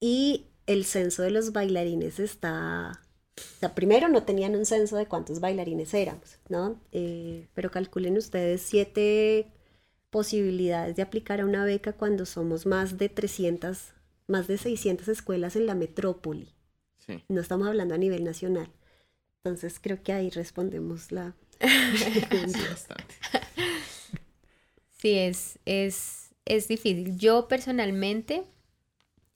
Y 0.00 0.46
el 0.66 0.84
censo 0.84 1.22
de 1.22 1.30
los 1.30 1.52
bailarines 1.52 2.18
está... 2.18 3.02
O 3.36 3.60
sea, 3.60 3.74
primero 3.74 4.08
no 4.08 4.24
tenían 4.24 4.56
un 4.56 4.66
censo 4.66 4.96
de 4.96 5.06
cuántos 5.06 5.38
bailarines 5.38 5.94
éramos, 5.94 6.38
¿no? 6.48 6.80
Eh, 6.90 7.46
pero 7.54 7.70
calculen 7.70 8.16
ustedes 8.16 8.62
siete 8.62 9.52
posibilidades 10.10 10.96
de 10.96 11.02
aplicar 11.02 11.40
a 11.40 11.44
una 11.44 11.64
beca 11.64 11.92
cuando 11.92 12.26
somos 12.26 12.66
más 12.66 12.98
de 12.98 13.08
300, 13.08 13.92
más 14.26 14.48
de 14.48 14.58
600 14.58 15.06
escuelas 15.08 15.54
en 15.54 15.66
la 15.66 15.74
metrópoli. 15.74 16.54
Sí. 16.98 17.22
No 17.28 17.40
estamos 17.40 17.68
hablando 17.68 17.94
a 17.94 17.98
nivel 17.98 18.24
nacional. 18.24 18.72
Entonces 19.36 19.78
creo 19.80 20.02
que 20.02 20.12
ahí 20.12 20.30
respondemos 20.30 21.12
la, 21.12 21.36
sí, 21.60 22.22
es, 25.02 25.58
es, 25.64 26.34
es 26.44 26.68
difícil. 26.68 27.16
Yo 27.16 27.48
personalmente, 27.48 28.44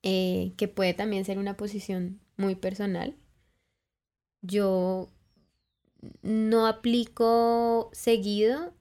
eh, 0.03 0.53
que 0.57 0.69
puede 0.69 0.95
también 0.95 1.25
ser 1.25 1.39
una 1.39 1.57
posición 1.57 2.21
muy 2.37 2.55
personal, 2.55 3.15
yo 4.41 5.09
no 6.23 6.67
aplico 6.67 7.91
seguido 7.93 8.75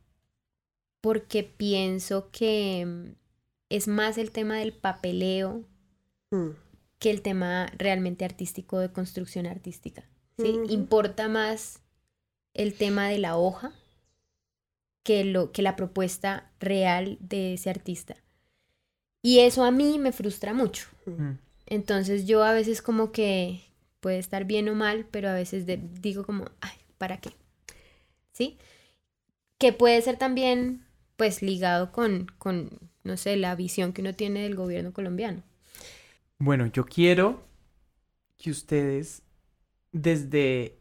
porque 1.02 1.44
pienso 1.44 2.30
que 2.32 3.14
es 3.70 3.88
más 3.88 4.18
el 4.18 4.32
tema 4.32 4.58
del 4.58 4.74
papeleo 4.74 5.64
mm. 6.32 6.50
que 7.00 7.12
el 7.12 7.22
tema 7.22 7.72
realmente 7.78 8.26
artístico 8.26 8.80
de 8.80 8.92
construcción 8.92 9.46
artística. 9.46 10.04
¿sí? 10.38 10.60
Importa 10.70 11.28
más 11.28 11.82
el 12.54 12.74
tema 12.74 13.08
de 13.08 13.20
la 13.20 13.38
hoja 13.38 13.74
que, 15.04 15.24
lo, 15.24 15.52
que 15.52 15.62
la 15.62 15.76
propuesta 15.76 16.50
real 16.60 17.18
de 17.20 17.54
ese 17.54 17.70
artista. 17.70 18.16
Y 19.22 19.40
eso 19.40 19.64
a 19.64 19.72
mí 19.72 20.00
me 20.00 20.12
frustra 20.12 20.54
mucho. 20.54 20.88
Entonces 21.68 22.26
yo 22.26 22.44
a 22.44 22.54
veces 22.54 22.82
como 22.82 23.12
que 23.12 23.62
puede 24.00 24.18
estar 24.18 24.46
bien 24.46 24.68
o 24.70 24.76
mal, 24.76 25.06
pero 25.10 25.30
a 25.30 25.34
veces 25.34 25.66
digo 26.02 26.26
como, 26.26 26.46
ay, 26.60 26.76
¿para 26.98 27.18
qué? 27.18 27.32
¿Sí? 28.32 28.58
Que 29.58 29.74
puede 29.74 30.02
ser 30.02 30.18
también 30.18 30.86
pues 31.18 31.44
ligado 31.44 31.92
con, 31.92 32.28
con, 32.40 32.80
no 33.04 33.16
sé, 33.16 33.38
la 33.38 33.56
visión 33.56 33.94
que 33.94 34.02
uno 34.02 34.14
tiene 34.14 34.42
del 34.42 34.56
gobierno 34.56 34.92
colombiano. 34.92 35.44
Bueno, 36.40 36.66
yo 36.66 36.86
quiero 36.86 37.44
que 38.38 38.50
ustedes 38.50 39.22
desde 39.92 40.81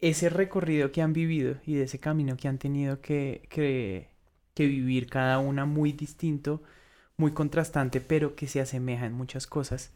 ese 0.00 0.28
recorrido 0.28 0.92
que 0.92 1.02
han 1.02 1.12
vivido 1.12 1.56
y 1.66 1.74
de 1.74 1.84
ese 1.84 1.98
camino 1.98 2.36
que 2.36 2.48
han 2.48 2.58
tenido 2.58 3.00
que, 3.00 3.42
que, 3.50 4.08
vivir 4.56 5.08
cada 5.08 5.38
una 5.38 5.66
muy 5.66 5.92
distinto, 5.92 6.62
muy 7.16 7.32
contrastante, 7.32 8.00
pero 8.00 8.34
que 8.34 8.48
se 8.48 8.60
asemeja 8.60 9.06
en 9.06 9.12
muchas 9.12 9.46
cosas, 9.46 9.92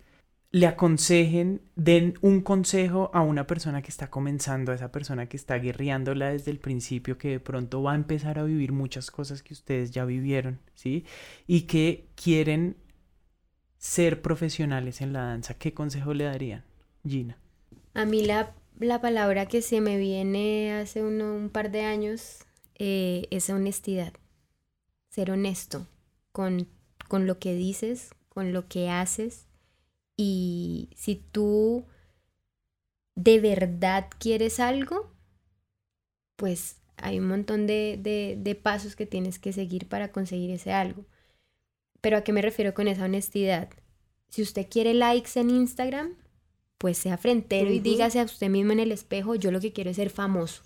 le 0.53 0.67
aconsejen, 0.67 1.63
den 1.75 2.15
un 2.21 2.43
consejo 2.43 3.11
a 3.13 3.23
una 3.23 3.47
persona 3.47 3.83
que 3.83 3.89
está 3.89 4.09
comenzando, 4.11 4.71
a 4.71 4.75
esa 4.75 4.93
persona 4.93 5.27
que 5.27 5.37
está 5.37 5.57
guerreándola 5.59 6.31
desde 6.31 6.51
el 6.51 6.59
principio, 6.59 7.19
que 7.19 7.31
de 7.31 7.41
pronto 7.41 7.83
va 7.83 7.93
a 7.93 7.97
empezar 7.97 8.39
a 8.39 8.45
vivir 8.45 8.71
muchas 8.71 9.11
cosas 9.11 9.43
que 9.43 9.55
ustedes 9.55 9.91
ya 9.91 10.05
vivieron, 10.05 10.61
¿sí? 10.75 11.07
Y 11.47 11.63
que 11.63 12.07
quieren 12.15 12.77
ser 13.79 14.23
profesionales 14.23 15.01
en 15.01 15.13
la 15.13 15.25
danza. 15.25 15.55
¿Qué 15.55 15.75
consejo 15.75 16.15
le 16.15 16.25
darían, 16.25 16.65
Gina? 17.05 17.39
A 17.95 18.05
mí 18.05 18.25
la 18.25 18.55
la 18.85 19.01
palabra 19.01 19.47
que 19.47 19.63
se 19.63 19.81
me 19.81 19.97
viene 19.97 20.73
hace 20.75 21.03
un 21.03 21.51
par 21.53 21.71
de 21.71 21.83
años 21.83 22.45
eh, 22.79 23.27
es 23.31 23.49
honestidad. 23.51 24.13
Ser 25.09 25.31
honesto 25.31 25.87
con, 26.33 26.69
con 27.09 27.27
lo 27.27 27.39
que 27.39 27.55
dices, 27.55 28.11
con 28.29 28.53
lo 28.53 28.69
que 28.69 28.89
haces. 28.89 29.47
Y 30.17 30.91
si 30.97 31.17
tú 31.17 31.85
de 33.15 33.41
verdad 33.41 34.09
quieres 34.19 34.59
algo, 34.59 35.13
pues 36.37 36.77
hay 36.97 37.19
un 37.19 37.29
montón 37.29 37.67
de, 37.67 37.99
de, 38.01 38.37
de, 38.39 38.55
pasos 38.55 38.97
que 38.97 39.07
tienes 39.07 39.39
que 39.39 39.53
seguir 39.53 39.89
para 39.89 40.13
conseguir 40.13 40.51
ese 40.51 40.73
algo. 40.73 41.05
Pero 42.01 42.17
¿a 42.17 42.25
qué 42.25 42.33
me 42.33 42.43
refiero 42.43 42.75
con 42.75 42.89
esa 42.89 43.05
honestidad? 43.05 43.69
Si 44.29 44.43
usted 44.43 44.67
quiere 44.69 44.95
likes 44.95 45.39
en 45.39 45.51
Instagram, 45.51 46.17
pues 46.83 46.99
sea 46.99 47.17
frentero 47.17 47.71
y 47.71 47.79
dígase 47.79 48.19
a 48.19 48.25
usted 48.25 48.49
mismo 48.49 48.73
en 48.73 48.81
el 48.81 48.91
espejo, 48.91 49.37
yo 49.37 49.53
lo 49.53 49.61
que 49.61 49.73
quiero 49.73 49.91
es 49.91 49.97
ser 49.99 50.11
famoso. 50.11 50.63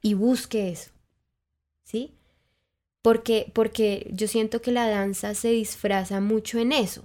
Y 0.00 0.14
busque 0.14 0.70
eso. 0.70 0.92
¿Sí? 1.84 2.14
Porque, 3.02 3.52
porque 3.52 4.10
yo 4.14 4.28
siento 4.28 4.62
que 4.62 4.72
la 4.72 4.88
danza 4.88 5.34
se 5.34 5.50
disfraza 5.50 6.22
mucho 6.22 6.58
en 6.58 6.72
eso. 6.72 7.04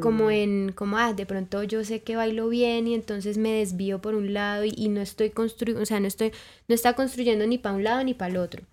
Como 0.00 0.24
mm. 0.24 0.30
en, 0.30 0.72
como, 0.72 0.98
ah, 0.98 1.12
de 1.12 1.26
pronto 1.26 1.62
yo 1.62 1.84
sé 1.84 2.02
que 2.02 2.16
bailo 2.16 2.48
bien 2.48 2.88
y 2.88 2.94
entonces 2.94 3.38
me 3.38 3.52
desvío 3.52 4.00
por 4.00 4.16
un 4.16 4.34
lado 4.34 4.64
y, 4.64 4.88
no 4.88 5.00
estoy 5.00 5.30
construyendo, 5.30 5.80
o 5.80 5.86
sea, 5.86 6.00
no 6.00 6.08
estoy, 6.08 6.32
no 6.66 6.74
está 6.74 6.94
construyendo 6.94 7.46
ni 7.46 7.58
para 7.58 7.76
un 7.76 7.84
lado 7.84 8.02
ni 8.02 8.14
para 8.14 8.32
el 8.32 8.38
otro. 8.38 8.64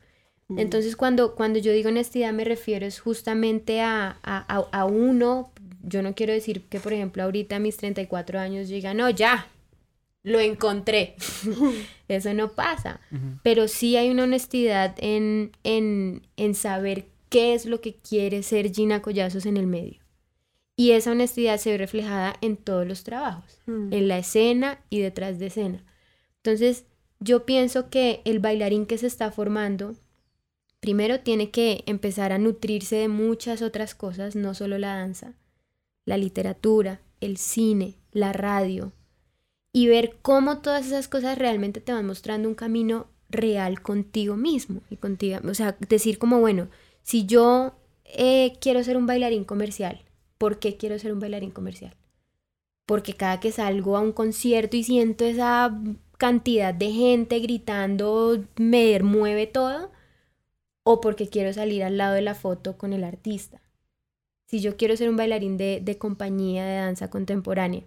Entonces, 0.57 0.95
cuando, 0.95 1.35
cuando 1.35 1.59
yo 1.59 1.71
digo 1.71 1.89
honestidad, 1.89 2.33
me 2.33 2.45
refiero 2.45 2.87
es 2.87 2.99
justamente 2.99 3.79
a, 3.79 4.17
a, 4.23 4.67
a, 4.71 4.85
uno. 4.85 5.50
Yo 5.83 6.01
no 6.01 6.13
quiero 6.13 6.33
decir 6.33 6.63
que, 6.63 6.79
por 6.79 6.93
ejemplo, 6.93 7.23
ahorita 7.23 7.55
a 7.55 7.59
mis 7.59 7.77
34 7.77 8.39
años 8.39 8.67
diga, 8.67 8.93
no, 8.93 9.09
ya, 9.09 9.47
lo 10.23 10.39
encontré. 10.39 11.15
Eso 12.07 12.33
no 12.33 12.51
pasa. 12.51 12.99
Pero 13.43 13.67
sí 13.67 13.97
hay 13.97 14.09
una 14.09 14.23
honestidad 14.23 14.95
en, 14.97 15.51
en, 15.63 16.27
en 16.37 16.55
saber 16.55 17.05
qué 17.29 17.53
es 17.53 17.65
lo 17.65 17.81
que 17.81 17.95
quiere 17.95 18.43
ser 18.43 18.73
Gina 18.73 19.01
Collazos 19.01 19.45
en 19.45 19.57
el 19.57 19.67
medio. 19.67 19.99
Y 20.75 20.91
esa 20.91 21.11
honestidad 21.11 21.57
se 21.57 21.71
ve 21.71 21.77
reflejada 21.77 22.35
en 22.41 22.57
todos 22.57 22.87
los 22.87 23.03
trabajos, 23.03 23.59
en 23.67 24.07
la 24.07 24.17
escena 24.17 24.79
y 24.89 24.99
detrás 24.99 25.37
de 25.37 25.47
escena. 25.47 25.83
Entonces, 26.37 26.85
yo 27.19 27.45
pienso 27.45 27.89
que 27.89 28.21
el 28.25 28.39
bailarín 28.39 28.85
que 28.85 28.97
se 28.97 29.07
está 29.07 29.31
formando 29.31 29.95
primero 30.79 31.19
tiene 31.19 31.51
que 31.51 31.83
empezar 31.85 32.33
a 32.33 32.39
nutrirse 32.39 32.95
de 32.95 33.07
muchas 33.07 33.61
otras 33.61 33.95
cosas, 33.95 34.35
no 34.35 34.53
solo 34.55 34.77
la 34.79 34.95
danza, 34.95 35.33
la 36.05 36.17
literatura, 36.17 37.01
el 37.19 37.37
cine, 37.37 37.95
la 38.11 38.33
radio, 38.33 38.93
y 39.73 39.87
ver 39.87 40.17
cómo 40.21 40.59
todas 40.59 40.85
esas 40.87 41.07
cosas 41.07 41.37
realmente 41.37 41.81
te 41.81 41.93
van 41.93 42.05
mostrando 42.05 42.49
un 42.49 42.55
camino 42.55 43.07
real 43.29 43.81
contigo 43.81 44.35
mismo 44.35 44.81
y 44.89 44.97
contigo, 44.97 45.39
o 45.47 45.53
sea, 45.53 45.77
decir 45.87 46.17
como, 46.17 46.39
bueno, 46.39 46.69
si 47.03 47.25
yo 47.25 47.75
eh, 48.05 48.53
quiero 48.59 48.83
ser 48.83 48.97
un 48.97 49.07
bailarín 49.07 49.45
comercial, 49.45 50.03
¿por 50.37 50.59
qué 50.59 50.77
quiero 50.77 50.99
ser 50.99 51.13
un 51.13 51.19
bailarín 51.19 51.51
comercial? 51.51 51.95
Porque 52.85 53.13
cada 53.13 53.39
que 53.39 53.51
salgo 53.51 53.95
a 53.95 54.01
un 54.01 54.11
concierto 54.11 54.75
y 54.75 54.83
siento 54.83 55.23
esa 55.23 55.79
cantidad 56.17 56.73
de 56.73 56.91
gente 56.91 57.39
gritando, 57.39 58.43
me 58.57 58.99
mueve 58.99 59.47
todo, 59.47 59.91
o 60.83 60.99
porque 60.99 61.29
quiero 61.29 61.53
salir 61.53 61.83
al 61.83 61.97
lado 61.97 62.15
de 62.15 62.21
la 62.21 62.35
foto 62.35 62.77
con 62.77 62.93
el 62.93 63.03
artista. 63.03 63.61
Si 64.51 64.59
yo 64.59 64.75
quiero 64.75 64.97
ser 64.97 65.07
un 65.07 65.15
bailarín 65.15 65.55
de, 65.55 65.97
compañía 65.97 66.65
de 66.65 66.75
danza 66.75 67.09
contemporánea, 67.09 67.83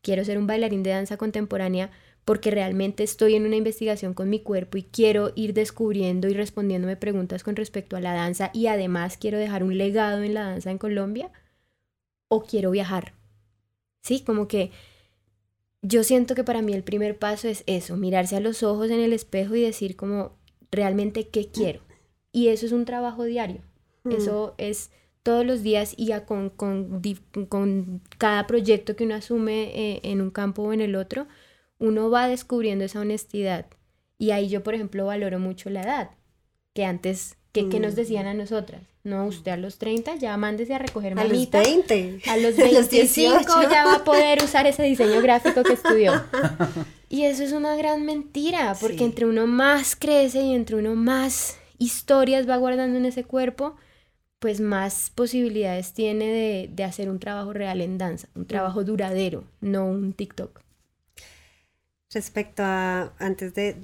quiero 0.00 0.24
ser 0.24 0.38
un 0.38 0.46
bailarín 0.46 0.82
de 0.82 0.88
danza 0.88 1.18
contemporánea 1.18 1.90
porque 2.24 2.50
realmente 2.50 3.02
estoy 3.02 3.34
en 3.34 3.44
una 3.44 3.56
investigación 3.56 4.14
con 4.14 4.30
mi 4.30 4.40
cuerpo 4.40 4.78
y 4.78 4.84
quiero 4.84 5.32
ir 5.34 5.52
descubriendo 5.52 6.26
y 6.26 6.32
respondiéndome 6.32 6.96
preguntas 6.96 7.44
con 7.44 7.56
respecto 7.56 7.94
a 7.94 8.00
la 8.00 8.14
danza 8.14 8.50
y 8.54 8.68
además 8.68 9.18
quiero 9.18 9.36
dejar 9.36 9.62
un 9.62 9.76
legado 9.76 10.22
en 10.22 10.32
la 10.32 10.44
danza 10.44 10.70
en 10.70 10.78
Colombia 10.78 11.30
o 12.28 12.42
quiero 12.42 12.70
viajar. 12.70 13.12
Sí, 14.00 14.24
como 14.24 14.48
que 14.48 14.70
yo 15.82 16.04
siento 16.04 16.34
que 16.34 16.42
para 16.42 16.62
mí 16.62 16.72
el 16.72 16.84
primer 16.84 17.18
paso 17.18 17.48
es 17.48 17.64
eso, 17.66 17.98
mirarse 17.98 18.34
a 18.34 18.40
los 18.40 18.62
ojos 18.62 18.90
en 18.90 19.00
el 19.00 19.12
espejo 19.12 19.56
y 19.56 19.60
decir 19.60 19.94
como 19.94 20.38
realmente 20.70 21.28
qué 21.28 21.48
quiero. 21.48 21.82
Y 22.32 22.48
eso 22.48 22.64
es 22.64 22.72
un 22.72 22.86
trabajo 22.86 23.24
diario. 23.24 23.60
Mm. 24.04 24.12
Eso 24.12 24.54
es 24.56 24.90
todos 25.22 25.44
los 25.44 25.62
días 25.62 25.94
y 25.96 26.06
ya 26.06 26.24
con, 26.24 26.50
con, 26.50 27.02
con 27.48 28.02
cada 28.18 28.46
proyecto 28.46 28.96
que 28.96 29.04
uno 29.04 29.14
asume 29.14 29.70
eh, 29.74 30.00
en 30.04 30.20
un 30.20 30.30
campo 30.30 30.62
o 30.62 30.72
en 30.72 30.80
el 30.80 30.96
otro, 30.96 31.26
uno 31.78 32.10
va 32.10 32.28
descubriendo 32.28 32.84
esa 32.84 33.00
honestidad. 33.00 33.66
Y 34.18 34.30
ahí 34.32 34.48
yo, 34.48 34.62
por 34.62 34.74
ejemplo, 34.74 35.06
valoro 35.06 35.38
mucho 35.38 35.70
la 35.70 35.82
edad, 35.82 36.10
que 36.74 36.84
antes, 36.84 37.36
que, 37.52 37.80
nos 37.80 37.94
decían 37.96 38.26
a 38.26 38.34
nosotras? 38.34 38.82
No, 39.04 39.26
usted 39.26 39.52
a 39.52 39.56
los 39.56 39.78
30 39.78 40.16
ya 40.16 40.36
mándese 40.36 40.74
a 40.74 40.78
recoger 40.78 41.14
manita. 41.14 41.58
A 41.58 41.62
los 41.62 41.70
20. 41.88 42.20
A 42.30 42.36
los 42.36 42.56
25 42.56 43.62
ya 43.70 43.84
va 43.84 43.96
a 43.96 44.04
poder 44.04 44.42
usar 44.42 44.66
ese 44.66 44.82
diseño 44.82 45.20
gráfico 45.22 45.62
que 45.62 45.74
estudió. 45.74 46.12
Y 47.10 47.22
eso 47.22 47.42
es 47.42 47.52
una 47.52 47.74
gran 47.74 48.04
mentira, 48.04 48.76
porque 48.78 49.02
entre 49.02 49.24
uno 49.24 49.46
más 49.46 49.96
crece 49.96 50.42
y 50.42 50.54
entre 50.54 50.76
uno 50.76 50.94
más 50.94 51.56
historias 51.78 52.46
va 52.46 52.58
guardando 52.58 52.98
en 52.98 53.06
ese 53.06 53.24
cuerpo, 53.24 53.76
pues 54.38 54.60
más 54.60 55.10
posibilidades 55.14 55.92
tiene 55.92 56.26
de, 56.26 56.70
de 56.72 56.84
hacer 56.84 57.10
un 57.10 57.18
trabajo 57.18 57.52
real 57.52 57.80
en 57.80 57.98
danza, 57.98 58.28
un 58.34 58.46
trabajo 58.46 58.84
duradero, 58.84 59.44
no 59.60 59.86
un 59.86 60.12
TikTok. 60.12 60.60
Respecto 62.10 62.62
a, 62.64 63.12
antes 63.18 63.52
de, 63.52 63.74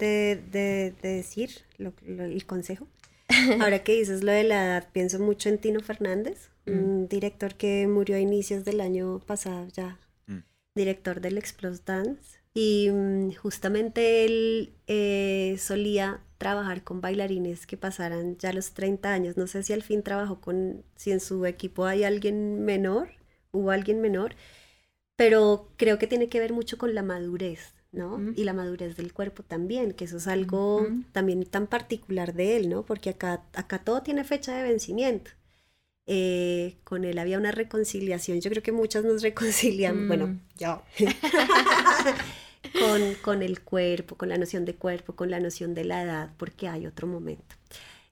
decir 1.02 1.50
el 1.78 2.46
consejo, 2.46 2.86
ahora 3.60 3.82
que 3.82 3.92
dices 3.92 4.24
lo 4.24 4.32
de 4.32 4.44
la 4.44 4.64
edad, 4.64 4.88
pienso 4.92 5.18
mucho 5.18 5.50
en 5.50 5.58
Tino 5.58 5.80
Fernández, 5.80 6.48
mm. 6.64 6.70
un 6.70 7.08
director 7.08 7.54
que 7.54 7.86
murió 7.86 8.16
a 8.16 8.20
inicios 8.20 8.64
del 8.64 8.80
año 8.80 9.20
pasado 9.26 9.68
ya, 9.74 9.98
mm. 10.26 10.38
director 10.74 11.20
del 11.20 11.36
Explose 11.36 11.82
Dance. 11.84 12.38
Y 12.54 12.88
mm, 12.90 13.34
justamente 13.34 14.24
él 14.24 14.72
eh, 14.86 15.56
solía 15.58 16.20
trabajar 16.44 16.84
con 16.84 17.00
bailarines 17.00 17.66
que 17.66 17.78
pasaran 17.78 18.36
ya 18.36 18.52
los 18.52 18.74
30 18.74 19.10
años. 19.10 19.38
No 19.38 19.46
sé 19.46 19.62
si 19.62 19.72
al 19.72 19.82
fin 19.82 20.02
trabajó 20.02 20.42
con, 20.42 20.84
si 20.94 21.10
en 21.10 21.20
su 21.20 21.46
equipo 21.46 21.86
hay 21.86 22.04
alguien 22.04 22.66
menor, 22.66 23.08
hubo 23.50 23.70
alguien 23.70 24.02
menor, 24.02 24.34
pero 25.16 25.70
creo 25.78 25.98
que 25.98 26.06
tiene 26.06 26.28
que 26.28 26.40
ver 26.40 26.52
mucho 26.52 26.76
con 26.76 26.94
la 26.94 27.02
madurez 27.02 27.72
¿no? 27.92 28.20
Y 28.36 28.42
la 28.44 28.52
madurez 28.52 28.96
del 28.96 29.12
cuerpo 29.12 29.42
también, 29.44 29.92
que 29.92 30.04
eso 30.04 30.16
es 30.16 30.26
algo 30.26 30.84
también 31.12 31.44
tan 31.44 31.68
particular 31.68 32.34
de 32.34 32.56
él, 32.56 32.68
¿no? 32.68 32.84
Porque 32.84 33.10
acá, 33.10 33.44
acá 33.54 33.78
todo 33.78 34.02
tiene 34.02 34.24
fecha 34.24 34.52
de 34.56 34.64
vencimiento. 34.64 35.30
Eh, 36.06 36.76
con 36.84 37.04
él 37.04 37.18
había 37.18 37.38
una 37.38 37.52
reconciliación, 37.52 38.40
yo 38.40 38.50
creo 38.50 38.64
que 38.64 38.72
muchas 38.72 39.04
nos 39.04 39.22
reconcilian, 39.22 40.08
bueno, 40.08 40.26
mm. 40.26 40.40
yo, 40.58 40.82
con, 42.78 43.14
con, 43.22 43.42
el 43.42 43.60
cuerpo, 43.60 44.16
con 44.16 44.28
la 44.28 44.38
noción 44.38 44.64
de 44.64 44.74
cuerpo, 44.74 45.14
con 45.14 45.30
la 45.30 45.40
noción 45.40 45.74
de 45.74 45.84
la 45.84 46.02
edad, 46.02 46.30
porque 46.36 46.68
hay 46.68 46.86
otro 46.86 47.06
momento. 47.06 47.56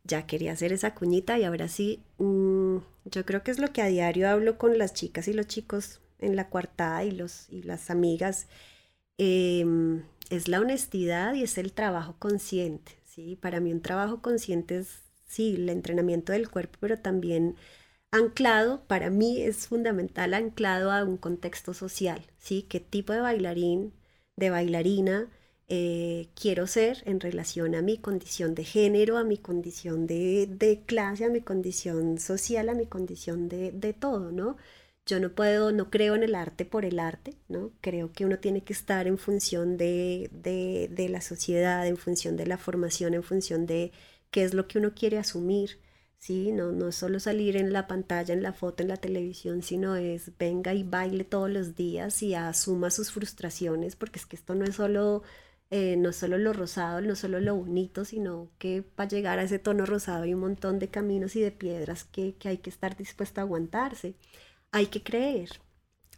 Ya 0.05 0.27
quería 0.27 0.53
hacer 0.53 0.73
esa 0.73 0.95
cuñita 0.95 1.39
y 1.39 1.45
ahora 1.45 1.69
sí, 1.69 2.03
mm, 2.19 2.79
yo 3.05 3.25
creo 3.25 3.43
que 3.43 3.51
es 3.51 3.59
lo 3.59 3.73
que 3.73 3.83
a 3.83 3.87
diario 3.87 4.29
hablo 4.29 4.59
con 4.59 4.79
las 4.79 4.95
chicas 4.95 5.29
y 5.29 5.33
los 5.33 5.47
chicos 5.47 6.01
en 6.19 6.37
la 6.37 6.49
cuartada 6.49 7.05
y, 7.05 7.11
los, 7.13 7.49
y 7.51 7.63
las 7.63 7.91
amigas 7.91 8.47
Em, 9.25 10.03
es 10.31 10.49
la 10.49 10.61
honestidad 10.61 11.35
y 11.35 11.43
es 11.45 11.59
el 11.59 11.73
trabajo 11.73 12.17
consciente. 12.19 12.93
¿sí? 13.05 13.37
Para 13.37 13.61
mí 13.61 13.73
un 13.73 13.83
trabajo 13.83 14.21
consciente 14.23 14.79
es, 14.79 15.03
sí, 15.27 15.55
el 15.57 15.69
entrenamiento 15.69 16.33
del 16.33 16.51
cuerpo, 16.51 16.79
pero 16.81 16.99
también 16.99 17.57
anclado, 18.11 18.85
para 18.89 19.11
mí 19.11 19.41
es 19.43 19.69
fundamental 19.69 20.35
anclado 20.35 20.91
a 20.91 21.05
un 21.05 21.17
contexto 21.19 21.73
social, 21.75 22.23
¿sí? 22.39 22.67
¿Qué 22.69 22.81
tipo 22.81 23.13
de 23.13 23.21
bailarín, 23.21 23.93
de 24.43 24.51
bailarina 24.51 25.29
eh, 25.69 26.29
quiero 26.35 26.67
ser 26.67 27.03
en 27.07 27.21
relación 27.21 27.75
a 27.77 27.83
mi 27.83 27.97
condición 27.97 28.55
de 28.55 28.65
género, 28.65 29.17
a 29.17 29.25
mi 29.25 29.39
condición 29.39 30.07
de, 30.07 30.49
de 30.49 30.83
clase, 30.85 31.25
a 31.25 31.31
mi 31.31 31.41
condición 31.41 32.19
social, 32.19 32.69
a 32.69 32.75
mi 32.75 32.87
condición 32.87 33.49
de, 33.49 33.71
de 33.73 33.93
todo, 33.93 34.33
¿no? 34.33 34.57
Yo 35.07 35.21
no 35.21 35.31
puedo, 35.31 35.73
no 35.73 35.91
creo 35.91 36.15
en 36.17 36.25
el 36.25 36.35
arte 36.35 36.65
por 36.65 36.85
el 36.85 36.99
arte, 36.99 37.35
¿no? 37.49 37.71
Creo 37.81 38.13
que 38.13 38.25
uno 38.25 38.39
tiene 38.39 38.63
que 38.65 38.73
estar 38.73 39.07
en 39.07 39.17
función 39.17 39.77
de, 39.77 40.29
de, 40.33 41.09
la 41.09 41.21
sociedad, 41.21 41.87
en 41.87 41.97
función 41.97 42.37
de 42.37 42.47
la 42.47 42.59
formación, 42.59 43.15
en 43.15 43.23
función 43.23 43.67
de 43.67 43.93
qué 44.31 44.45
es 44.45 44.55
lo 44.55 44.69
que 44.69 44.79
uno 44.79 44.95
quiere 44.95 45.19
asumir, 45.19 45.79
¿sí? 46.23 46.53
No, 46.53 46.73
no 46.73 46.89
es 46.89 46.97
solo 46.97 47.21
salir 47.21 47.57
en 47.57 47.73
la 47.73 47.87
pantalla, 47.87 48.33
en 48.35 48.43
la 48.43 48.53
foto, 48.53 48.83
en 48.83 48.89
la 48.89 48.97
televisión, 48.97 49.63
sino 49.63 49.97
es 49.97 50.31
venga 50.39 50.75
y 50.75 50.85
baile 50.85 51.25
todos 51.25 51.51
los 51.51 51.75
días 51.77 52.23
y 52.23 52.35
asuma 52.35 52.91
sus 52.91 53.13
frustraciones, 53.13 53.97
porque 53.97 54.19
es 54.19 54.27
que 54.27 54.37
esto 54.37 54.55
no 54.55 54.65
es 54.65 54.77
solo, 54.77 55.23
eh, 55.71 55.97
no 55.97 56.13
solo 56.13 56.39
lo 56.39 56.53
rosado, 56.53 57.01
no 57.01 57.17
solo 57.17 57.41
lo 57.41 57.57
bonito, 57.57 58.05
sino 58.05 58.51
que 58.59 58.83
para 58.83 59.09
llegar 59.09 59.39
a 59.39 59.45
ese 59.45 59.59
tono 59.59 59.87
rosado 59.87 60.23
hay 60.25 60.35
un 60.35 60.41
montón 60.41 60.79
de 60.79 60.89
caminos 60.89 61.37
y 61.37 61.41
de 61.43 61.53
piedras 61.53 62.05
que, 62.05 62.37
que 62.37 62.49
hay 62.49 62.59
que 62.59 62.71
estar 62.71 62.97
dispuesto 62.97 63.41
a 63.41 63.45
aguantarse 63.45 64.15
hay 64.73 64.87
que 64.87 65.03
creer. 65.03 65.51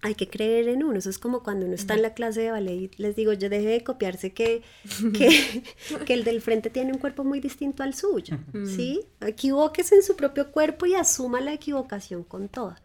Hay 0.04 0.14
que 0.14 0.28
creer 0.28 0.68
en 0.68 0.84
uno. 0.84 0.98
Eso 0.98 1.08
es 1.08 1.18
como 1.18 1.42
cuando 1.42 1.66
uno 1.66 1.74
está 1.74 1.94
en 1.94 2.02
la 2.02 2.12
clase 2.12 2.42
de 2.42 2.50
ballet 2.50 2.74
y 2.74 2.90
les 2.98 3.16
digo, 3.16 3.32
yo 3.32 3.48
dejé 3.48 3.68
de 3.68 3.82
copiarse 3.82 4.32
que, 4.32 4.62
que, 5.18 5.62
que 6.04 6.14
el 6.14 6.24
del 6.24 6.42
frente 6.42 6.68
tiene 6.70 6.92
un 6.92 6.98
cuerpo 6.98 7.24
muy 7.24 7.40
distinto 7.40 7.82
al 7.82 7.94
suyo. 7.94 8.38
¿Sí? 8.66 9.00
Equivóquese 9.20 9.94
en 9.96 10.02
su 10.02 10.14
propio 10.14 10.52
cuerpo 10.52 10.86
y 10.86 10.94
asuma 10.94 11.40
la 11.40 11.54
equivocación 11.54 12.22
con 12.22 12.48
toda. 12.48 12.82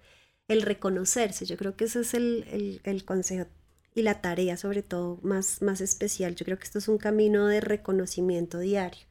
El 0.48 0.62
reconocerse, 0.62 1.46
yo 1.46 1.58
creo 1.58 1.76
que 1.76 1.86
ese 1.86 2.00
es 2.00 2.14
el, 2.14 2.46
el, 2.52 2.82
el 2.84 3.06
consejo 3.06 3.46
y 3.94 4.02
la 4.02 4.22
tarea 4.22 4.56
sobre 4.58 4.82
todo 4.82 5.20
más, 5.22 5.62
más 5.62 5.82
especial. 5.82 6.36
Yo 6.36 6.46
creo 6.46 6.58
que 6.58 6.64
esto 6.64 6.80
es 6.80 6.88
un 6.88 6.98
camino 6.98 7.48
de 7.48 7.60
reconocimiento 7.60 8.60
diario 8.60 9.09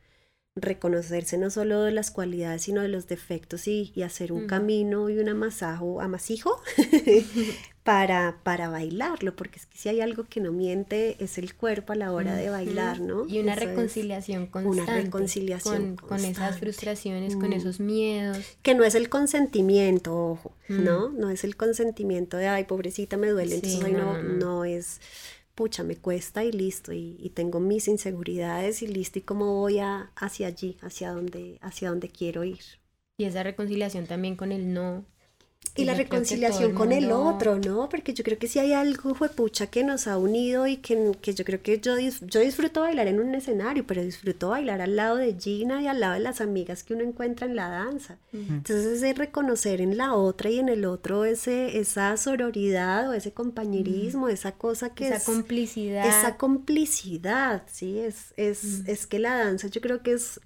reconocerse 0.60 1.38
no 1.38 1.50
solo 1.50 1.82
de 1.82 1.92
las 1.92 2.10
cualidades, 2.10 2.62
sino 2.62 2.82
de 2.82 2.88
los 2.88 3.06
defectos 3.06 3.66
y, 3.68 3.92
hacer 4.02 4.32
un 4.32 4.46
camino 4.46 5.10
y 5.10 5.18
un 5.18 5.28
amasajo, 5.28 6.00
amasijo 6.00 6.62
para, 7.82 8.38
para 8.42 8.68
bailarlo, 8.68 9.34
porque 9.34 9.58
es 9.58 9.66
que 9.66 9.76
si 9.76 9.88
hay 9.88 10.00
algo 10.00 10.24
que 10.24 10.40
no 10.40 10.52
miente 10.52 11.16
es 11.22 11.38
el 11.38 11.54
cuerpo 11.54 11.94
a 11.94 11.96
la 11.96 12.12
hora 12.12 12.34
de 12.34 12.50
bailar, 12.50 13.00
¿no? 13.00 13.26
Y 13.26 13.38
una 13.40 13.54
reconciliación 13.54 14.46
constante. 14.46 14.82
Una 14.82 15.02
reconciliación 15.02 15.96
con, 15.96 16.08
con 16.08 16.24
esas 16.24 16.58
frustraciones, 16.58 17.34
con 17.34 17.50
mm. 17.50 17.54
esos 17.54 17.80
miedos. 17.80 18.38
Que 18.62 18.74
no 18.74 18.84
es 18.84 18.94
el 18.94 19.08
consentimiento, 19.08 20.16
ojo, 20.16 20.52
¿no? 20.68 21.08
No 21.08 21.30
es 21.30 21.44
el 21.44 21.56
consentimiento 21.56 22.36
de, 22.36 22.48
ay, 22.48 22.64
pobrecita, 22.64 23.16
me 23.16 23.28
duele, 23.28 23.56
entonces 23.56 23.92
no, 23.92 24.22
no 24.22 24.64
es 24.64 25.00
pucha, 25.58 25.82
me 25.82 25.96
cuesta 25.96 26.44
y 26.44 26.52
listo, 26.52 26.92
y, 26.92 27.32
tengo 27.34 27.58
mis 27.58 27.88
inseguridades 27.88 28.80
y 28.80 28.86
listo, 28.86 29.18
y 29.18 29.22
cómo 29.22 29.54
voy 29.54 29.80
a, 29.80 30.12
hacia 30.14 30.46
allí, 30.46 30.78
hacia 30.82 31.10
donde, 31.10 31.58
hacia 31.62 31.88
donde 31.88 32.10
quiero 32.10 32.44
ir. 32.44 32.62
Y 33.16 33.24
esa 33.24 33.42
reconciliación 33.42 34.06
también 34.06 34.36
con 34.36 34.52
el 34.52 34.72
no, 34.72 35.04
y 35.78 35.84
la 35.84 35.94
reconciliación 35.94 36.74
con 36.74 36.92
el 36.92 37.12
otro, 37.12 37.58
¿no? 37.58 37.88
Porque 37.88 38.12
yo 38.12 38.24
creo 38.24 38.38
que 38.38 38.48
si 38.48 38.58
hay 38.58 38.72
algo, 38.72 39.14
pucha, 39.14 39.68
que 39.68 39.84
nos 39.84 40.06
ha 40.08 40.18
unido 40.18 40.66
y 40.66 40.78
que, 40.78 41.12
que 41.22 41.34
yo 41.34 41.44
creo 41.44 41.62
que 41.62 41.78
yo, 41.78 41.96
yo 41.98 42.40
disfruto 42.40 42.80
bailar 42.80 43.06
en 43.06 43.20
un 43.20 43.34
escenario, 43.34 43.86
pero 43.86 44.02
disfruto 44.02 44.48
bailar 44.48 44.80
al 44.80 44.96
lado 44.96 45.16
de 45.16 45.36
Gina 45.38 45.80
y 45.80 45.86
al 45.86 46.00
lado 46.00 46.14
de 46.14 46.20
las 46.20 46.40
amigas 46.40 46.82
que 46.82 46.94
uno 46.94 47.04
encuentra 47.04 47.46
en 47.46 47.54
la 47.54 47.68
danza. 47.68 48.18
Entonces 48.32 48.86
ese 48.86 49.14
reconocer 49.14 49.80
en 49.80 49.96
la 49.96 50.14
otra 50.14 50.50
y 50.50 50.58
en 50.58 50.68
el 50.68 50.84
otro 50.84 51.24
ese, 51.24 51.78
esa 51.78 52.16
sororidad 52.16 53.08
o 53.08 53.12
ese 53.12 53.32
compañerismo, 53.32 54.28
esa 54.28 54.52
cosa 54.52 54.94
que 54.94 55.08
esa 55.08 55.24
complicidad. 55.24 56.06
Esa 56.06 56.36
complicidad, 56.36 57.62
sí, 57.70 58.00
es, 58.00 58.34
es, 58.36 58.82
es 58.86 59.06
que 59.06 59.18
la 59.18 59.36
danza 59.36 59.68
yo 59.68 59.80
creo 59.80 60.02
que 60.02 60.12
es 60.12 60.40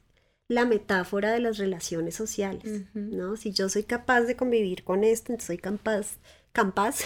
la 0.53 0.67
metáfora 0.67 1.33
de 1.33 1.41
las 1.41 1.59
relaciones 1.59 2.15
sociales, 2.15 2.85
¿no? 2.95 3.37
Si 3.37 3.53
yo 3.53 3.69
soy 3.69 3.85
capaz 3.85 4.23
de 4.23 4.37
convivir 4.37 4.85
con 4.85 5.03
esto, 5.03 5.33
entonces 5.33 5.47
soy 5.47 5.59
capaz, 5.59 6.19
capaz 6.53 6.99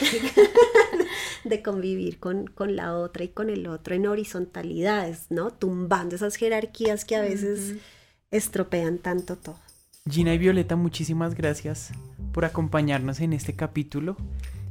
de 1.44 1.62
convivir 1.62 2.18
con, 2.18 2.48
con, 2.48 2.74
la 2.74 2.96
otra 2.96 3.24
y 3.24 3.28
con 3.28 3.48
el 3.48 3.68
otro 3.68 3.94
en 3.94 4.06
horizontalidades, 4.06 5.26
¿no? 5.30 5.52
Tumbando 5.52 6.16
esas 6.16 6.36
jerarquías 6.36 7.04
que 7.04 7.16
a 7.16 7.22
veces 7.22 7.76
estropean 8.30 8.98
tanto 8.98 9.36
todo. 9.36 9.58
Gina 10.10 10.34
y 10.34 10.38
Violeta, 10.38 10.76
muchísimas 10.76 11.34
gracias 11.34 11.92
por 12.32 12.44
acompañarnos 12.44 13.20
en 13.20 13.32
este 13.32 13.54
capítulo. 13.54 14.16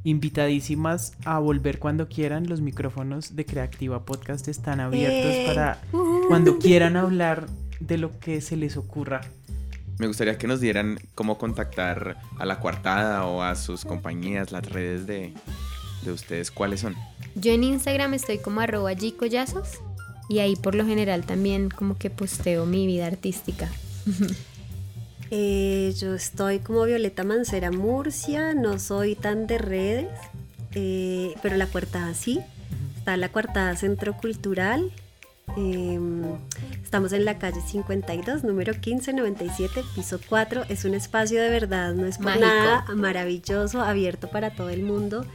Invitadísimas 0.04 1.14
a 1.26 1.40
volver 1.40 1.80
cuando 1.80 2.08
quieran. 2.08 2.48
Los 2.48 2.62
micrófonos 2.62 3.36
de 3.36 3.46
Creativa 3.46 4.06
Podcast 4.06 4.48
están 4.48 4.80
abiertos 4.80 5.32
eh. 5.32 5.44
para 5.48 5.82
cuando 6.28 6.60
quieran 6.60 6.96
hablar 6.96 7.48
de 7.80 7.98
lo 7.98 8.20
que 8.20 8.42
se 8.42 8.56
les 8.56 8.78
ocurra. 8.78 9.22
Me 9.98 10.08
gustaría 10.08 10.38
que 10.38 10.48
nos 10.48 10.60
dieran 10.60 11.00
cómo 11.16 11.38
contactar 11.38 12.18
a 12.38 12.46
la 12.46 12.60
coartada 12.60 13.26
o 13.26 13.42
a 13.42 13.56
sus 13.56 13.86
compañías, 13.86 14.52
las 14.52 14.70
redes 14.70 15.08
de, 15.08 15.34
de 16.04 16.12
ustedes, 16.12 16.52
¿cuáles 16.52 16.82
son? 16.82 16.96
Yo 17.36 17.52
en 17.52 17.64
Instagram 17.64 18.14
estoy 18.14 18.40
como 18.40 18.62
arroba 18.62 18.92
Collazos 19.18 19.80
y 20.30 20.40
ahí 20.40 20.56
por 20.56 20.76
lo 20.76 20.86
general 20.86 21.26
también 21.26 21.70
como 21.70 21.98
que 21.98 22.10
posteo 22.10 22.66
mi 22.66 22.86
vida 22.88 23.08
artística. 23.08 23.70
Eh, 25.32 25.92
yo 25.98 26.14
estoy 26.14 26.60
como 26.60 26.84
Violeta 26.84 27.24
Mancera 27.24 27.72
Murcia, 27.72 28.54
no 28.54 28.78
soy 28.78 29.16
tan 29.16 29.48
de 29.48 29.58
redes, 29.58 30.08
eh, 30.76 31.34
pero 31.42 31.58
la 31.58 31.66
cuartada 31.66 32.14
sí. 32.14 32.42
Está 32.96 33.18
la 33.18 33.30
cuartada 33.30 33.76
Centro 33.76 34.16
Cultural. 34.16 34.92
Em, 35.58 36.24
estamos 36.84 37.14
en 37.14 37.24
la 37.26 37.38
calle 37.38 37.62
52, 37.62 38.44
número 38.44 38.74
1597, 38.74 39.84
piso 39.96 40.20
4. 40.28 40.64
Es 40.70 40.86
un 40.86 40.94
espacio 40.94 41.42
de 41.42 41.50
verdad, 41.50 41.94
no 41.94 42.06
es 42.06 42.18
por 42.18 42.26
Mágico. 42.28 42.46
nada 42.46 42.86
maravilloso, 42.96 43.82
abierto 43.82 44.30
para 44.30 44.50
todo 44.52 44.70
el 44.70 44.84
mundo. 44.84 45.26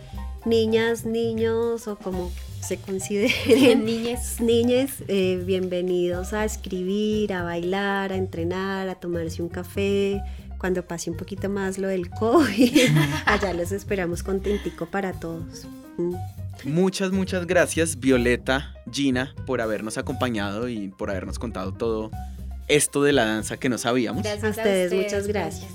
Niñas, 0.45 1.05
niños 1.05 1.87
o 1.89 1.97
como 1.97 2.31
se 2.61 2.77
consideren 2.79 3.85
Niñez. 3.85 4.41
niñas, 4.41 4.91
eh, 5.09 5.43
bienvenidos 5.47 6.33
a 6.33 6.45
escribir, 6.45 7.33
a 7.33 7.43
bailar, 7.43 8.13
a 8.13 8.17
entrenar, 8.17 8.89
a 8.89 8.95
tomarse 8.95 9.43
un 9.43 9.49
café. 9.49 10.21
Cuando 10.59 10.85
pase 10.87 11.11
un 11.11 11.17
poquito 11.17 11.49
más 11.49 11.79
lo 11.79 11.89
del 11.89 12.11
COVID, 12.11 12.91
allá 13.27 13.55
los 13.55 13.73
esperamos 13.73 14.23
contentico 14.23 14.85
para 14.87 15.13
todos. 15.15 15.67
Mm. 15.97 16.15
Muchas, 16.65 17.13
muchas 17.13 17.47
gracias 17.47 17.99
Violeta, 17.99 18.75
Gina, 18.91 19.35
por 19.47 19.61
habernos 19.61 19.99
acompañado 19.99 20.69
y 20.69 20.89
por 20.89 21.11
habernos 21.11 21.39
contado 21.39 21.73
todo 21.73 22.11
esto 22.69 23.03
de 23.03 23.13
la 23.13 23.25
danza 23.25 23.57
que 23.57 23.69
no 23.69 23.79
sabíamos. 23.79 24.23
Gracias 24.23 24.45
A 24.45 24.61
ustedes, 24.61 24.93
muchas 24.93 25.27
gracias. 25.27 25.71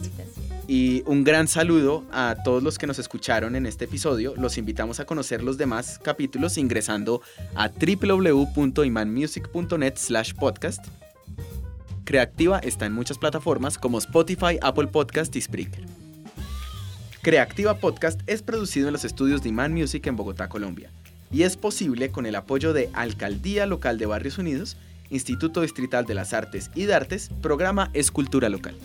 Y 0.67 1.03
un 1.05 1.23
gran 1.23 1.47
saludo 1.47 2.03
a 2.11 2.37
todos 2.43 2.63
los 2.63 2.79
que 2.79 2.87
nos 2.87 2.97
escucharon 2.97 3.55
en 3.55 3.67
este 3.67 3.85
episodio. 3.85 4.33
Los 4.35 4.57
invitamos 4.57 4.99
a 4.99 5.05
conocer 5.05 5.43
los 5.43 5.57
demás 5.57 5.99
capítulos 6.01 6.57
ingresando 6.57 7.21
a 7.53 7.69
www.imanmusic.net 7.69 9.93
slash 9.95 10.33
podcast. 10.33 10.83
Creactiva 12.03 12.57
está 12.59 12.85
en 12.85 12.93
muchas 12.93 13.17
plataformas 13.17 13.77
como 13.77 13.97
Spotify, 13.99 14.57
Apple 14.61 14.87
Podcast 14.87 15.35
y 15.35 15.41
Spreaker. 15.41 15.85
Creactiva 17.25 17.79
Podcast 17.79 18.21
es 18.27 18.43
producido 18.43 18.87
en 18.87 18.93
los 18.93 19.03
estudios 19.03 19.41
de 19.41 19.49
Iman 19.49 19.73
Music 19.73 20.05
en 20.05 20.15
Bogotá, 20.15 20.47
Colombia. 20.47 20.91
Y 21.31 21.41
es 21.41 21.57
posible 21.57 22.11
con 22.11 22.27
el 22.27 22.35
apoyo 22.35 22.71
de 22.71 22.91
Alcaldía 22.93 23.65
Local 23.65 23.97
de 23.97 24.05
Barrios 24.05 24.37
Unidos, 24.37 24.77
Instituto 25.09 25.61
Distrital 25.61 26.05
de 26.05 26.13
las 26.13 26.33
Artes 26.33 26.69
y 26.75 26.83
de 26.83 26.93
Artes, 26.93 27.31
programa 27.41 27.89
Escultura 27.93 28.47
Local. 28.47 28.75